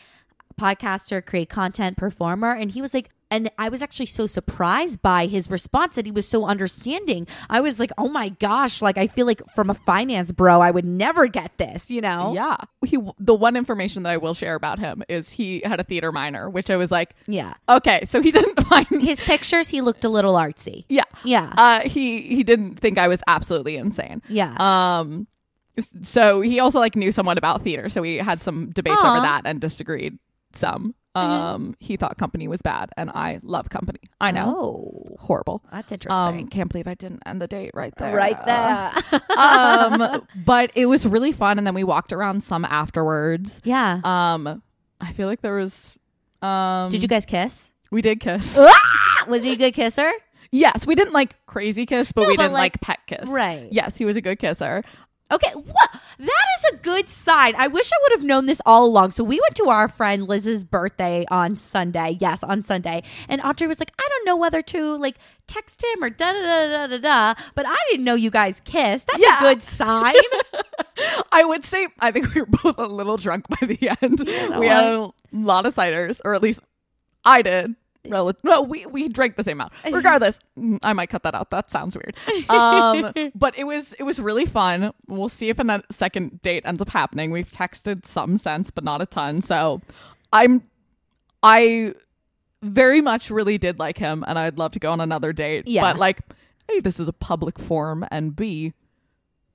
podcaster, 0.58 1.24
create 1.24 1.48
content, 1.48 1.96
performer. 1.96 2.50
And 2.50 2.70
he 2.70 2.82
was 2.82 2.92
like, 2.92 3.10
and 3.30 3.50
I 3.58 3.68
was 3.68 3.82
actually 3.82 4.06
so 4.06 4.26
surprised 4.26 5.02
by 5.02 5.26
his 5.26 5.50
response 5.50 5.96
that 5.96 6.06
he 6.06 6.12
was 6.12 6.26
so 6.26 6.46
understanding. 6.46 7.26
I 7.50 7.60
was 7.60 7.78
like, 7.78 7.90
oh 7.98 8.08
my 8.08 8.30
gosh, 8.30 8.80
like 8.80 8.96
I 8.98 9.06
feel 9.06 9.26
like 9.26 9.42
from 9.54 9.68
a 9.70 9.74
finance 9.74 10.32
bro, 10.32 10.60
I 10.60 10.70
would 10.70 10.84
never 10.84 11.26
get 11.26 11.56
this, 11.58 11.90
you 11.90 12.00
know? 12.00 12.32
Yeah. 12.34 12.56
He 12.84 12.98
the 13.18 13.34
one 13.34 13.56
information 13.56 14.02
that 14.04 14.10
I 14.10 14.16
will 14.16 14.34
share 14.34 14.54
about 14.54 14.78
him 14.78 15.02
is 15.08 15.30
he 15.30 15.60
had 15.64 15.80
a 15.80 15.84
theater 15.84 16.12
minor, 16.12 16.48
which 16.48 16.70
I 16.70 16.76
was 16.76 16.90
like, 16.90 17.14
Yeah. 17.26 17.54
okay, 17.68 18.04
so 18.06 18.22
he 18.22 18.30
didn't 18.30 18.62
find 18.66 18.86
His 19.02 19.20
pictures, 19.20 19.68
he 19.68 19.80
looked 19.80 20.04
a 20.04 20.08
little 20.08 20.34
artsy. 20.34 20.84
Yeah. 20.88 21.04
Yeah. 21.24 21.52
Uh 21.56 21.80
he 21.88 22.22
he 22.22 22.42
didn't 22.44 22.76
think 22.76 22.98
I 22.98 23.08
was 23.08 23.22
absolutely 23.26 23.76
insane. 23.76 24.22
Yeah. 24.28 24.54
Um 24.58 25.26
so 26.02 26.40
he 26.40 26.58
also 26.60 26.78
like 26.80 26.96
knew 26.96 27.12
somewhat 27.12 27.38
about 27.38 27.62
theater, 27.62 27.88
so 27.88 28.00
we 28.02 28.16
had 28.16 28.40
some 28.40 28.70
debates 28.70 29.04
over 29.04 29.20
that 29.20 29.42
and 29.44 29.60
disagreed 29.60 30.18
some. 30.52 30.94
Um 31.18 31.76
he 31.80 31.96
thought 31.96 32.16
company 32.18 32.48
was 32.48 32.62
bad 32.62 32.90
and 32.96 33.10
I 33.10 33.40
love 33.42 33.70
company. 33.70 34.00
I 34.20 34.30
know. 34.30 34.54
Oh, 34.56 35.16
Horrible. 35.20 35.62
that's 35.72 35.90
interesting. 35.92 36.40
Um 36.42 36.48
can't 36.48 36.70
believe 36.70 36.86
I 36.88 36.94
didn't 36.94 37.22
end 37.26 37.40
the 37.42 37.46
date 37.48 37.70
right 37.74 37.94
there. 37.96 38.14
right 38.14 38.42
there. 38.44 39.20
um 39.38 40.26
but 40.44 40.70
it 40.74 40.86
was 40.86 41.06
really 41.06 41.32
fun 41.32 41.58
and 41.58 41.66
then 41.66 41.74
we 41.74 41.84
walked 41.84 42.12
around 42.12 42.42
some 42.42 42.64
afterwards. 42.64 43.60
yeah. 43.64 44.00
Um 44.04 44.62
I 45.00 45.12
feel 45.12 45.26
like 45.28 45.40
there 45.42 45.54
was 45.56 45.90
um 46.42 46.88
Did 46.90 47.02
you 47.02 47.08
guys 47.08 47.26
kiss? 47.26 47.72
we 47.90 48.02
did 48.02 48.20
kiss. 48.20 48.58
Was 49.28 49.42
he 49.42 49.52
a 49.52 49.56
good 49.56 49.72
kisser? 49.74 50.10
yes, 50.52 50.86
we 50.86 50.94
didn't 50.94 51.12
like 51.12 51.34
crazy 51.46 51.84
kiss, 51.84 52.12
but 52.12 52.22
No, 52.22 52.28
we 52.28 52.36
but, 52.36 52.44
didn't 52.44 52.54
like, 52.54 52.74
like- 52.74 52.80
pet 52.80 52.98
kiss. 53.06 53.28
Right. 53.28 53.68
Yes, 53.70 53.98
he 53.98 54.04
was 54.06 54.16
a 54.16 54.20
good 54.22 54.38
kisser. 54.38 54.82
Okay, 55.30 55.52
what? 55.52 55.90
That 56.18 56.46
is 56.58 56.64
a 56.72 56.76
good 56.78 57.08
sign. 57.10 57.54
I 57.56 57.68
wish 57.68 57.90
I 57.92 57.96
would 58.02 58.12
have 58.18 58.24
known 58.24 58.46
this 58.46 58.62
all 58.64 58.86
along. 58.86 59.10
So 59.10 59.22
we 59.22 59.38
went 59.38 59.54
to 59.56 59.68
our 59.68 59.86
friend 59.86 60.26
Liz's 60.26 60.64
birthday 60.64 61.26
on 61.30 61.54
Sunday. 61.54 62.16
Yes, 62.18 62.42
on 62.42 62.62
Sunday. 62.62 63.02
And 63.28 63.40
Audrey 63.42 63.66
was 63.66 63.78
like, 63.78 63.92
I 64.00 64.08
don't 64.08 64.24
know 64.24 64.36
whether 64.36 64.62
to 64.62 64.96
like 64.96 65.16
text 65.46 65.84
him 65.84 66.02
or 66.02 66.10
da 66.10 66.32
da 66.32 66.40
da 66.40 66.66
da 66.66 66.86
da 66.86 66.98
da. 67.34 67.42
But 67.54 67.66
I 67.68 67.76
didn't 67.90 68.04
know 68.04 68.14
you 68.14 68.30
guys 68.30 68.60
kissed. 68.60 69.06
That's 69.08 69.20
Yeah. 69.22 69.38
a 69.38 69.42
good 69.42 69.62
sign. 69.62 70.14
I 71.32 71.44
would 71.44 71.64
say 71.64 71.88
I 72.00 72.10
think 72.10 72.34
we 72.34 72.40
were 72.40 72.46
both 72.46 72.78
a 72.78 72.86
little 72.86 73.16
drunk 73.18 73.46
by 73.48 73.66
the 73.66 73.90
end. 74.02 74.20
we 74.58 74.66
had 74.66 74.84
a 74.84 75.10
lot 75.32 75.66
of 75.66 75.74
ciders, 75.74 76.20
or 76.24 76.34
at 76.34 76.42
least 76.42 76.60
I 77.24 77.42
did. 77.42 77.74
Rel- 78.06 78.32
no, 78.42 78.62
we 78.62 78.86
we 78.86 79.08
drank 79.08 79.36
the 79.36 79.42
same 79.42 79.58
amount. 79.58 79.72
Regardless, 79.92 80.38
I 80.82 80.92
might 80.92 81.10
cut 81.10 81.22
that 81.24 81.34
out. 81.34 81.50
That 81.50 81.70
sounds 81.70 81.96
weird. 81.96 82.16
Um, 82.48 83.12
but 83.34 83.58
it 83.58 83.64
was 83.64 83.94
it 83.94 84.04
was 84.04 84.20
really 84.20 84.46
fun. 84.46 84.92
We'll 85.06 85.28
see 85.28 85.48
if 85.48 85.58
a 85.58 85.82
second 85.90 86.42
date 86.42 86.62
ends 86.64 86.80
up 86.80 86.90
happening. 86.90 87.30
We've 87.30 87.50
texted 87.50 88.04
some 88.04 88.38
sense, 88.38 88.70
but 88.70 88.84
not 88.84 89.02
a 89.02 89.06
ton. 89.06 89.42
So 89.42 89.80
I'm 90.32 90.62
I 91.42 91.94
very 92.62 93.00
much 93.00 93.30
really 93.30 93.58
did 93.58 93.78
like 93.78 93.98
him, 93.98 94.24
and 94.26 94.38
I'd 94.38 94.58
love 94.58 94.72
to 94.72 94.78
go 94.78 94.92
on 94.92 95.00
another 95.00 95.32
date. 95.32 95.66
Yeah. 95.66 95.82
But 95.82 95.98
like, 95.98 96.20
hey, 96.68 96.80
this 96.80 96.98
is 96.98 97.08
a 97.08 97.12
public 97.12 97.58
forum, 97.58 98.04
and 98.10 98.34
B, 98.34 98.72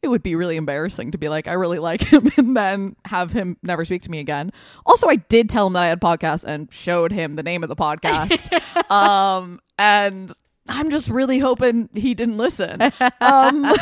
it 0.04 0.10
would 0.10 0.22
be 0.22 0.36
really 0.36 0.58
embarrassing 0.58 1.12
to 1.12 1.18
be 1.18 1.30
like, 1.30 1.48
I 1.48 1.54
really 1.54 1.80
like 1.80 2.02
him 2.02 2.30
and 2.38 2.56
then 2.56 2.96
have 3.06 3.32
him 3.32 3.58
never 3.64 3.86
speak 3.86 4.04
to 4.04 4.12
me 4.12 4.20
again. 4.20 4.52
Also, 4.86 5.08
I 5.08 5.16
did 5.16 5.50
tell 5.50 5.68
him 5.68 5.74
that 5.74 5.84
I 5.84 5.88
had 5.88 6.02
podcasts 6.02 6.44
and 6.44 6.72
showed 6.72 7.12
him 7.12 7.36
the 7.36 7.44
name 7.44 7.64
of 7.64 7.70
the 7.70 7.76
podcast. 7.76 8.52
um, 8.92 9.62
and 9.80 10.32
I'm 10.68 10.90
just 10.90 11.10
really 11.10 11.40
hoping 11.40 11.90
he 11.94 12.14
didn't 12.14 12.38
listen. 12.38 12.92
Um, 13.22 13.74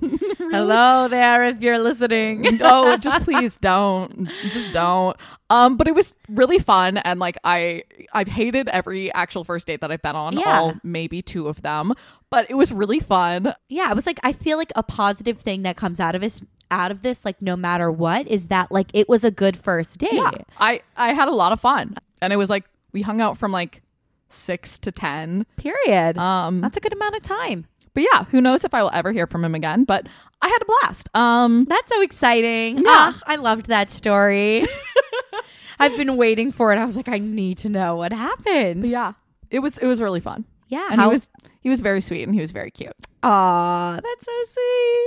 Hello 0.38 1.08
there, 1.08 1.44
if 1.46 1.60
you're 1.60 1.78
listening. 1.78 2.42
no, 2.58 2.96
just 2.96 3.24
please 3.24 3.58
don't. 3.58 4.28
Just 4.50 4.72
don't. 4.72 5.16
Um, 5.50 5.76
but 5.76 5.86
it 5.88 5.94
was 5.94 6.14
really 6.28 6.58
fun 6.58 6.96
and 6.98 7.18
like 7.20 7.36
I 7.44 7.82
I've 8.12 8.28
hated 8.28 8.68
every 8.68 9.12
actual 9.12 9.44
first 9.44 9.66
date 9.66 9.80
that 9.80 9.90
I've 9.90 10.02
been 10.02 10.16
on, 10.16 10.34
Yeah. 10.38 10.60
all 10.60 10.74
maybe 10.82 11.22
two 11.22 11.48
of 11.48 11.62
them. 11.62 11.92
But 12.30 12.50
it 12.50 12.54
was 12.54 12.72
really 12.72 13.00
fun. 13.00 13.52
Yeah, 13.68 13.90
it 13.90 13.94
was 13.96 14.06
like 14.06 14.20
I 14.22 14.32
feel 14.32 14.56
like 14.58 14.72
a 14.76 14.82
positive 14.82 15.40
thing 15.40 15.62
that 15.62 15.76
comes 15.76 16.00
out 16.00 16.14
of 16.14 16.20
this 16.20 16.40
out 16.70 16.90
of 16.92 17.02
this, 17.02 17.24
like 17.24 17.42
no 17.42 17.56
matter 17.56 17.90
what, 17.90 18.28
is 18.28 18.46
that 18.46 18.70
like 18.70 18.88
it 18.94 19.08
was 19.08 19.24
a 19.24 19.30
good 19.30 19.56
first 19.56 19.98
date. 19.98 20.12
Yeah. 20.12 20.30
I 20.58 20.82
I 20.96 21.12
had 21.14 21.28
a 21.28 21.32
lot 21.34 21.52
of 21.52 21.60
fun. 21.60 21.96
And 22.22 22.32
it 22.32 22.36
was 22.36 22.48
like 22.50 22.64
we 22.92 23.02
hung 23.02 23.20
out 23.20 23.36
from 23.38 23.50
like 23.52 23.82
six 24.28 24.78
to 24.80 24.92
ten. 24.92 25.46
Period. 25.56 26.16
Um 26.16 26.60
That's 26.60 26.76
a 26.76 26.80
good 26.80 26.92
amount 26.92 27.16
of 27.16 27.22
time. 27.22 27.66
But 27.94 28.04
yeah, 28.12 28.24
who 28.24 28.40
knows 28.40 28.64
if 28.64 28.74
I 28.74 28.82
will 28.82 28.90
ever 28.92 29.12
hear 29.12 29.26
from 29.26 29.44
him 29.44 29.54
again? 29.54 29.84
But 29.84 30.06
I 30.42 30.48
had 30.48 30.58
a 30.62 30.64
blast. 30.64 31.08
Um, 31.14 31.64
That's 31.68 31.90
so 31.90 32.00
exciting. 32.02 32.78
Yeah. 32.78 32.82
Ah, 32.86 33.20
I 33.26 33.36
loved 33.36 33.66
that 33.66 33.90
story. 33.90 34.64
I've 35.78 35.96
been 35.96 36.16
waiting 36.16 36.52
for 36.52 36.72
it. 36.72 36.78
I 36.78 36.84
was 36.84 36.96
like, 36.96 37.08
I 37.08 37.18
need 37.18 37.58
to 37.58 37.68
know 37.70 37.96
what 37.96 38.12
happened. 38.12 38.82
but 38.82 38.90
yeah, 38.90 39.12
it 39.50 39.60
was 39.60 39.78
it 39.78 39.86
was 39.86 40.00
really 40.00 40.20
fun. 40.20 40.44
Yeah. 40.68 40.86
And 40.90 41.00
how, 41.00 41.08
he 41.08 41.12
was 41.14 41.30
he 41.60 41.70
was 41.70 41.80
very 41.80 42.00
sweet 42.00 42.22
and 42.22 42.34
he 42.34 42.40
was 42.40 42.52
very 42.52 42.70
cute. 42.70 42.92
Aw, 43.22 44.00
that's 44.00 44.26
so 44.26 44.44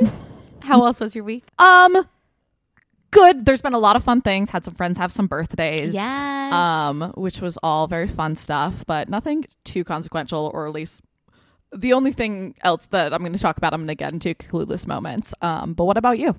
sweet. 0.01 0.13
how 0.61 0.83
else 0.85 0.99
was 0.99 1.15
your 1.15 1.23
week? 1.23 1.45
Um, 1.59 2.05
good. 3.11 3.45
There's 3.45 3.61
been 3.61 3.73
a 3.73 3.79
lot 3.79 3.95
of 3.95 4.03
fun 4.03 4.21
things. 4.21 4.49
Had 4.49 4.65
some 4.65 4.73
friends 4.73 4.97
have 4.97 5.11
some 5.11 5.27
birthdays. 5.27 5.93
Yes. 5.93 6.53
Um, 6.53 7.13
which 7.15 7.39
was 7.41 7.57
all 7.63 7.87
very 7.87 8.07
fun 8.07 8.35
stuff, 8.35 8.83
but 8.85 9.09
nothing 9.09 9.45
too 9.63 9.83
consequential, 9.83 10.51
or 10.53 10.67
at 10.67 10.73
least 10.73 11.01
the 11.75 11.93
only 11.93 12.11
thing 12.11 12.55
else 12.61 12.85
that 12.87 13.13
I'm 13.13 13.21
going 13.21 13.33
to 13.33 13.39
talk 13.39 13.57
about. 13.57 13.73
I'm 13.73 13.81
going 13.81 13.87
to 13.87 13.95
get 13.95 14.13
into 14.13 14.33
clueless 14.35 14.87
moments. 14.87 15.33
Um, 15.41 15.73
but 15.73 15.85
what 15.85 15.97
about 15.97 16.19
you? 16.19 16.35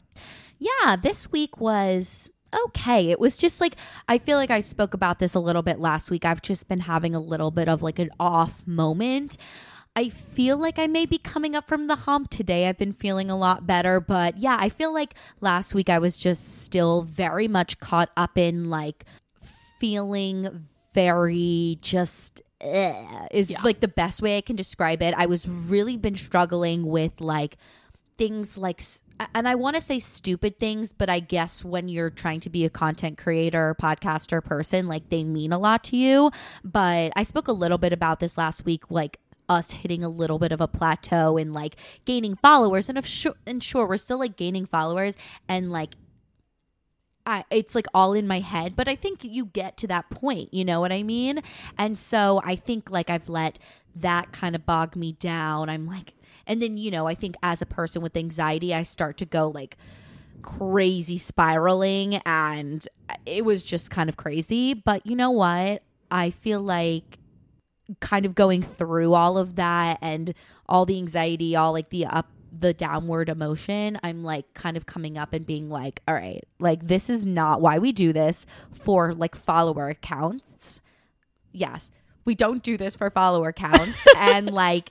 Yeah, 0.59 0.97
this 0.97 1.31
week 1.31 1.61
was 1.61 2.31
okay. 2.67 3.11
It 3.11 3.19
was 3.19 3.37
just 3.37 3.61
like 3.61 3.77
I 4.09 4.19
feel 4.19 4.39
like 4.39 4.51
I 4.51 4.61
spoke 4.61 4.95
about 4.95 5.19
this 5.19 5.35
a 5.35 5.41
little 5.41 5.63
bit 5.63 5.79
last 5.79 6.11
week. 6.11 6.25
I've 6.25 6.43
just 6.43 6.69
been 6.69 6.81
having 6.81 7.15
a 7.15 7.21
little 7.21 7.51
bit 7.51 7.69
of 7.69 7.83
like 7.83 7.99
an 7.99 8.11
off 8.19 8.67
moment. 8.67 9.37
I 9.97 10.09
feel 10.09 10.57
like 10.57 10.79
I 10.79 10.89
may 10.89 11.07
be 11.07 11.19
coming 11.19 11.55
up 11.55 11.69
from 11.69 11.87
the 11.87 11.95
hump 11.95 12.31
today. 12.31 12.69
I've 12.69 12.79
been 12.79 12.93
feeling 12.93 13.31
a 13.31 13.37
lot 13.37 13.65
better, 13.65 14.01
but 14.01 14.39
yeah, 14.39 14.57
I 14.59 14.69
feel 14.69 14.93
like 14.93 15.15
last 15.41 15.73
week 15.73 15.89
I 15.89 16.01
was 16.01 16.17
just 16.17 16.63
still 16.65 17.03
very 17.03 17.47
much 17.47 17.79
caught 17.79 18.11
up 18.17 18.37
in 18.37 18.71
like 18.71 19.05
feeling 19.79 20.67
very 20.95 21.79
just 21.81 22.43
Eh, 22.65 23.27
is 23.31 23.51
Yeah. 23.51 23.63
like 23.63 23.81
the 23.81 23.89
best 23.89 24.23
way 24.23 24.37
I 24.39 24.41
can 24.41 24.57
describe 24.57 25.03
it. 25.03 25.15
I 25.17 25.27
was 25.27 25.47
really 25.47 25.97
been 25.97 26.17
struggling 26.17 26.87
with 26.87 27.21
like 27.21 27.57
things 28.17 28.57
like 28.57 28.83
and 29.35 29.47
I 29.47 29.55
want 29.55 29.77
to 29.77 29.83
say 29.83 30.01
stupid 30.01 30.59
things, 30.59 30.93
but 30.93 31.09
I 31.09 31.21
guess 31.21 31.65
when 31.65 31.89
you're 31.89 32.11
trying 32.11 32.41
to 32.41 32.51
be 32.51 32.65
a 32.65 32.71
content 32.71 33.17
creator, 33.17 33.77
podcaster 33.81 34.43
person, 34.43 34.89
like 34.89 35.09
they 35.09 35.23
mean 35.23 35.53
a 35.53 35.59
lot 35.59 35.85
to 35.85 35.97
you. 35.97 36.31
But 36.65 37.13
I 37.15 37.23
spoke 37.23 37.47
a 37.47 37.53
little 37.53 37.79
bit 37.79 37.93
about 37.93 38.19
this 38.19 38.37
last 38.37 38.65
week, 38.65 38.91
like 38.91 39.21
us 39.49 39.71
hitting 39.71 40.03
a 40.03 40.09
little 40.09 40.39
bit 40.39 40.51
of 40.53 40.61
a 40.61 40.67
plateau 40.67 41.37
and 41.37 41.53
like 41.53 41.77
gaining 42.07 42.35
followers. 42.35 42.89
And 42.89 42.99
of 42.99 43.07
sure, 43.07 43.35
and 43.47 43.63
sure, 43.63 43.87
we're 43.87 43.99
still 43.99 44.19
like 44.19 44.37
gaining 44.37 44.67
followers 44.67 45.17
and 45.49 45.71
like 45.71 45.95
I, 47.27 47.45
it's 47.51 47.75
like 47.75 47.87
all 47.95 48.13
in 48.13 48.27
my 48.27 48.41
head, 48.41 48.77
but 48.77 48.89
I 48.89 48.97
think 48.97 49.25
you 49.25 49.47
get 49.47 49.77
to 49.79 49.87
that 49.89 50.11
point, 50.11 50.53
you 50.53 50.65
know 50.65 50.81
what 50.81 50.93
I 50.93 51.03
mean? 51.03 51.41
And 51.79 51.99
so 51.99 52.41
I 52.45 52.55
think 52.57 52.91
like 52.91 53.09
I've 53.09 53.29
let 53.29 53.59
that 53.97 54.33
kind 54.33 54.55
of 54.55 54.67
bog 54.67 54.95
me 54.97 55.13
down. 55.13 55.69
I'm 55.69 55.87
like, 55.87 56.15
and 56.47 56.61
then, 56.61 56.77
you 56.77 56.91
know, 56.91 57.07
I 57.07 57.15
think 57.15 57.37
as 57.43 57.63
a 57.63 57.67
person 57.67 58.03
with 58.03 58.17
anxiety, 58.17 58.75
I 58.75 58.83
start 58.83 59.17
to 59.19 59.25
go 59.25 59.49
like 59.49 59.79
crazy 60.43 61.17
spiraling, 61.17 62.17
and 62.27 62.87
it 63.25 63.45
was 63.45 63.63
just 63.63 63.91
kind 63.91 64.09
of 64.11 64.17
crazy. 64.17 64.75
But 64.75 65.07
you 65.07 65.17
know 65.17 65.31
what? 65.31 65.83
I 66.11 66.31
feel 66.31 66.61
like 66.61 67.19
kind 68.01 68.27
of 68.27 68.35
going 68.35 68.63
through 68.63 69.15
all 69.15 69.39
of 69.39 69.57
that 69.57 69.99
and 70.03 70.35
all 70.69 70.85
the 70.85 70.99
anxiety, 70.99 71.57
all 71.57 71.73
like 71.73 71.89
the 71.91 72.07
up 72.07 72.29
the 72.61 72.75
downward 72.75 73.29
emotion, 73.29 73.99
I'm 74.03 74.25
like 74.25 74.53
kind 74.55 74.77
of 74.77 74.87
coming 74.87 75.19
up 75.19 75.33
and 75.33 75.47
being 75.47 75.69
like, 75.69 76.03
all 76.07 76.15
right, 76.15 76.45
like 76.59 76.87
this 76.87 77.11
is 77.11 77.27
not 77.27 77.61
why 77.61 77.79
we 77.79 77.93
do 77.93 78.13
this 78.13 78.47
for 78.73 79.13
like 79.13 79.35
follower 79.35 79.89
accounts. 79.89 80.81
Yes, 81.53 81.91
we 82.25 82.35
don't 82.35 82.63
do 82.63 82.77
this 82.77 82.97
for 82.97 83.11
follower 83.11 83.53
counts. 83.53 84.07
and 84.17 84.51
like, 84.51 84.91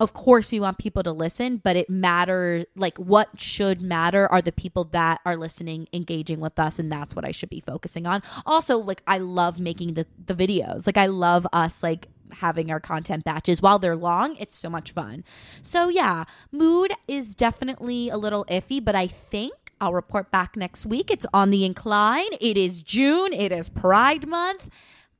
of 0.00 0.12
course, 0.12 0.52
we 0.52 0.60
want 0.60 0.78
people 0.78 1.02
to 1.02 1.10
listen, 1.10 1.56
but 1.56 1.74
it 1.74 1.90
matters. 1.90 2.66
Like, 2.76 2.96
what 2.98 3.40
should 3.40 3.82
matter 3.82 4.30
are 4.30 4.40
the 4.40 4.52
people 4.52 4.84
that 4.92 5.20
are 5.26 5.36
listening, 5.36 5.88
engaging 5.92 6.38
with 6.38 6.56
us, 6.58 6.78
and 6.78 6.90
that's 6.90 7.16
what 7.16 7.24
I 7.24 7.32
should 7.32 7.50
be 7.50 7.60
focusing 7.60 8.06
on. 8.06 8.22
Also, 8.46 8.78
like, 8.78 9.02
I 9.08 9.18
love 9.18 9.58
making 9.58 9.94
the 9.94 10.06
the 10.24 10.34
videos. 10.34 10.86
Like, 10.86 10.96
I 10.98 11.06
love 11.06 11.48
us 11.52 11.82
like 11.82 12.06
having 12.32 12.70
our 12.70 12.80
content 12.80 13.24
batches 13.24 13.60
while 13.62 13.78
they're 13.78 13.96
long. 13.96 14.36
It's 14.36 14.56
so 14.56 14.68
much 14.68 14.92
fun. 14.92 15.24
So 15.62 15.88
yeah, 15.88 16.24
mood 16.52 16.92
is 17.06 17.34
definitely 17.34 18.08
a 18.08 18.16
little 18.16 18.44
iffy, 18.46 18.84
but 18.84 18.94
I 18.94 19.06
think. 19.06 19.54
I'll 19.80 19.92
report 19.92 20.32
back 20.32 20.56
next 20.56 20.86
week. 20.86 21.08
It's 21.08 21.24
on 21.32 21.50
the 21.50 21.64
incline. 21.64 22.26
It 22.40 22.56
is 22.56 22.82
June. 22.82 23.32
It 23.32 23.52
is 23.52 23.68
Pride 23.68 24.26
Month 24.26 24.70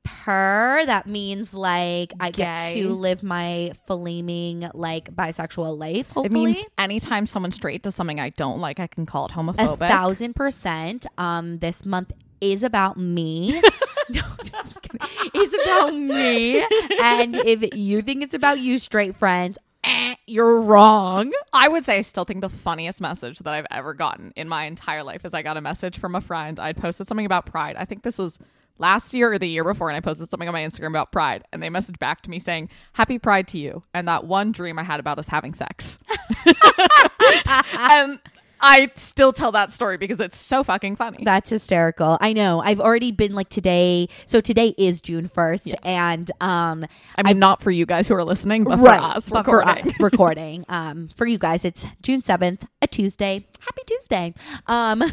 per 0.03 0.83
that 0.85 1.07
means 1.07 1.53
like 1.53 2.13
i 2.19 2.31
get 2.31 2.73
to 2.73 2.89
live 2.89 3.21
my 3.21 3.71
flaming 3.85 4.69
like 4.73 5.13
bisexual 5.13 5.77
life 5.77 6.11
It 6.17 6.31
means 6.31 6.57
anytime 6.77 7.25
someone 7.25 7.51
straight 7.51 7.83
does 7.83 7.95
something 7.95 8.19
I 8.19 8.29
don't 8.29 8.59
like, 8.59 8.79
I 8.79 8.87
can 8.87 9.05
call 9.05 9.25
it 9.25 9.33
homophobic. 9.33 9.73
a 9.73 9.77
thousand 9.77 10.35
percent 10.35 11.05
um 11.17 11.59
this 11.59 11.85
month 11.85 12.13
is 12.41 12.63
about 12.63 12.97
me 12.97 13.61
no 14.13 14.21
just 14.43 14.81
kidding 14.81 14.99
it's 15.33 15.53
about 15.63 15.93
me 15.93 16.59
and 17.01 17.35
if 17.37 17.75
you 17.75 18.01
think 18.01 18.23
it's 18.23 18.33
about 18.33 18.59
you 18.59 18.77
straight 18.77 19.15
friends 19.15 19.57
eh, 19.83 20.15
you're 20.27 20.59
wrong 20.59 21.31
I 21.53 21.67
would 21.67 21.83
say 21.85 21.97
I 21.97 22.01
still 22.01 22.25
think 22.25 22.41
the 22.41 22.49
funniest 22.49 23.01
message 23.01 23.39
that 23.39 23.53
I've 23.53 23.67
ever 23.71 23.93
gotten 23.93 24.33
in 24.35 24.47
my 24.49 24.65
entire 24.65 25.03
life 25.03 25.25
is 25.25 25.33
I 25.33 25.41
got 25.41 25.57
a 25.57 25.61
message 25.61 25.97
from 25.97 26.15
a 26.15 26.21
friend. 26.21 26.59
I'd 26.59 26.77
posted 26.77 27.07
something 27.07 27.25
about 27.25 27.45
pride. 27.45 27.75
I 27.75 27.85
think 27.85 28.03
this 28.03 28.17
was 28.17 28.39
last 28.79 29.13
year 29.13 29.33
or 29.33 29.37
the 29.37 29.47
year 29.47 29.63
before, 29.63 29.89
and 29.89 29.97
I 29.97 29.99
posted 29.99 30.29
something 30.29 30.47
on 30.47 30.53
my 30.53 30.61
Instagram 30.61 30.87
about 30.87 31.11
pride. 31.11 31.43
And 31.51 31.61
they 31.61 31.69
messaged 31.69 31.99
back 31.99 32.21
to 32.21 32.29
me 32.29 32.39
saying, 32.39 32.69
Happy 32.93 33.19
Pride 33.19 33.47
to 33.49 33.59
you. 33.59 33.83
And 33.93 34.07
that 34.07 34.25
one 34.25 34.51
dream 34.51 34.79
I 34.79 34.83
had 34.83 34.99
about 34.99 35.19
us 35.19 35.27
having 35.27 35.53
sex. 35.53 35.99
and 37.73 38.19
I 38.61 38.91
still 38.95 39.31
tell 39.31 39.51
that 39.53 39.71
story 39.71 39.97
because 39.97 40.19
it's 40.19 40.37
so 40.37 40.63
fucking 40.63 40.95
funny. 40.97 41.19
That's 41.23 41.49
hysterical. 41.49 42.17
I 42.19 42.33
know. 42.33 42.61
I've 42.61 42.79
already 42.79 43.11
been 43.11 43.33
like 43.33 43.49
today. 43.49 44.09
So 44.25 44.41
today 44.41 44.75
is 44.77 45.01
June 45.01 45.29
1st. 45.29 45.67
Yes. 45.67 45.79
And 45.83 46.31
um 46.41 46.85
I 47.15 47.23
mean, 47.23 47.39
not 47.39 47.61
for 47.61 47.71
you 47.71 47.85
guys 47.85 48.07
who 48.07 48.15
are 48.15 48.23
listening, 48.23 48.63
but 48.65 48.79
right, 48.79 48.99
for 48.99 49.05
us. 49.05 49.29
but 49.29 49.45
recording. 49.45 49.83
for 49.83 49.89
us 49.89 49.99
recording. 49.99 50.65
Um, 50.79 51.09
for 51.15 51.25
you 51.25 51.37
guys, 51.37 51.65
it's 51.65 51.85
June 52.03 52.21
seventh, 52.21 52.65
a 52.81 52.87
Tuesday. 52.87 53.45
Happy 53.59 53.81
Tuesday. 53.85 54.33
Um, 54.67 55.03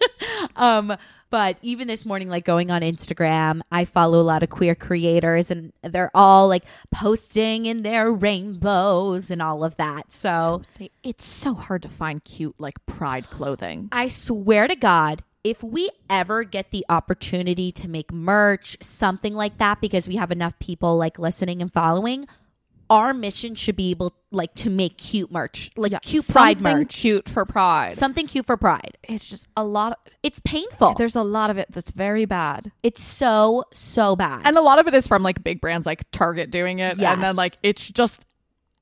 um, 0.56 0.96
but 1.30 1.58
even 1.62 1.88
this 1.88 2.06
morning, 2.06 2.28
like 2.28 2.44
going 2.44 2.70
on 2.70 2.82
Instagram, 2.82 3.60
I 3.70 3.84
follow 3.84 4.20
a 4.20 4.22
lot 4.22 4.42
of 4.42 4.50
queer 4.50 4.74
creators, 4.74 5.50
and 5.50 5.72
they're 5.82 6.10
all 6.14 6.48
like 6.48 6.64
posting 6.90 7.66
in 7.66 7.82
their 7.82 8.12
rainbows 8.12 9.30
and 9.30 9.42
all 9.42 9.64
of 9.64 9.76
that. 9.76 10.12
So 10.12 10.62
Say, 10.68 10.90
It's 11.02 11.24
so 11.24 11.54
hard 11.54 11.82
to 11.82 11.88
find 11.88 12.22
cute, 12.22 12.54
like, 12.58 12.84
pride 12.86 13.28
clothing. 13.30 13.88
I 13.92 14.08
swear 14.08 14.68
to 14.68 14.76
God, 14.76 15.22
if 15.44 15.62
we 15.62 15.90
ever 16.10 16.42
get 16.44 16.70
the 16.70 16.84
opportunity 16.88 17.70
to 17.72 17.88
make 17.88 18.12
merch, 18.12 18.76
something 18.80 19.34
like 19.34 19.58
that, 19.58 19.80
because 19.80 20.08
we 20.08 20.16
have 20.16 20.32
enough 20.32 20.58
people 20.58 20.96
like 20.96 21.18
listening 21.18 21.62
and 21.62 21.72
following, 21.72 22.26
our 22.90 23.14
mission 23.14 23.54
should 23.54 23.76
be 23.76 23.90
able 23.90 24.14
like 24.30 24.54
to 24.56 24.68
make 24.70 24.98
cute 24.98 25.32
merch, 25.32 25.70
like 25.76 25.92
cute 26.02 26.26
pride 26.28 26.58
Something 26.58 26.78
merch, 26.78 26.96
cute 26.96 27.28
for 27.28 27.44
pride. 27.44 27.94
something 27.94 28.26
cute 28.26 28.44
for 28.46 28.56
pride. 28.56 28.98
it's 29.04 29.26
just 29.28 29.48
a 29.56 29.64
lot. 29.64 29.92
Of, 29.92 29.98
It's 30.22 30.40
painful. 30.40 30.94
there's 30.94 31.16
a 31.16 31.22
lot 31.22 31.48
of 31.50 31.56
it 31.58 31.68
that's 31.70 31.90
very 31.92 32.24
bad. 32.26 32.70
it's 32.82 33.02
so 33.02 33.64
so 33.72 34.14
bad. 34.16 34.42
And 34.44 34.58
a 34.58 34.60
lot 34.60 34.78
of 34.78 34.86
it 34.86 34.94
is 34.94 35.06
from 35.08 35.22
like 35.22 35.42
big 35.42 35.60
brands 35.60 35.86
like 35.86 36.04
Target 36.10 36.50
doing 36.50 36.80
it. 36.80 37.00
And 37.00 37.22
then 37.22 37.36
like 37.36 37.56
it's 37.62 37.88
just 37.88 38.25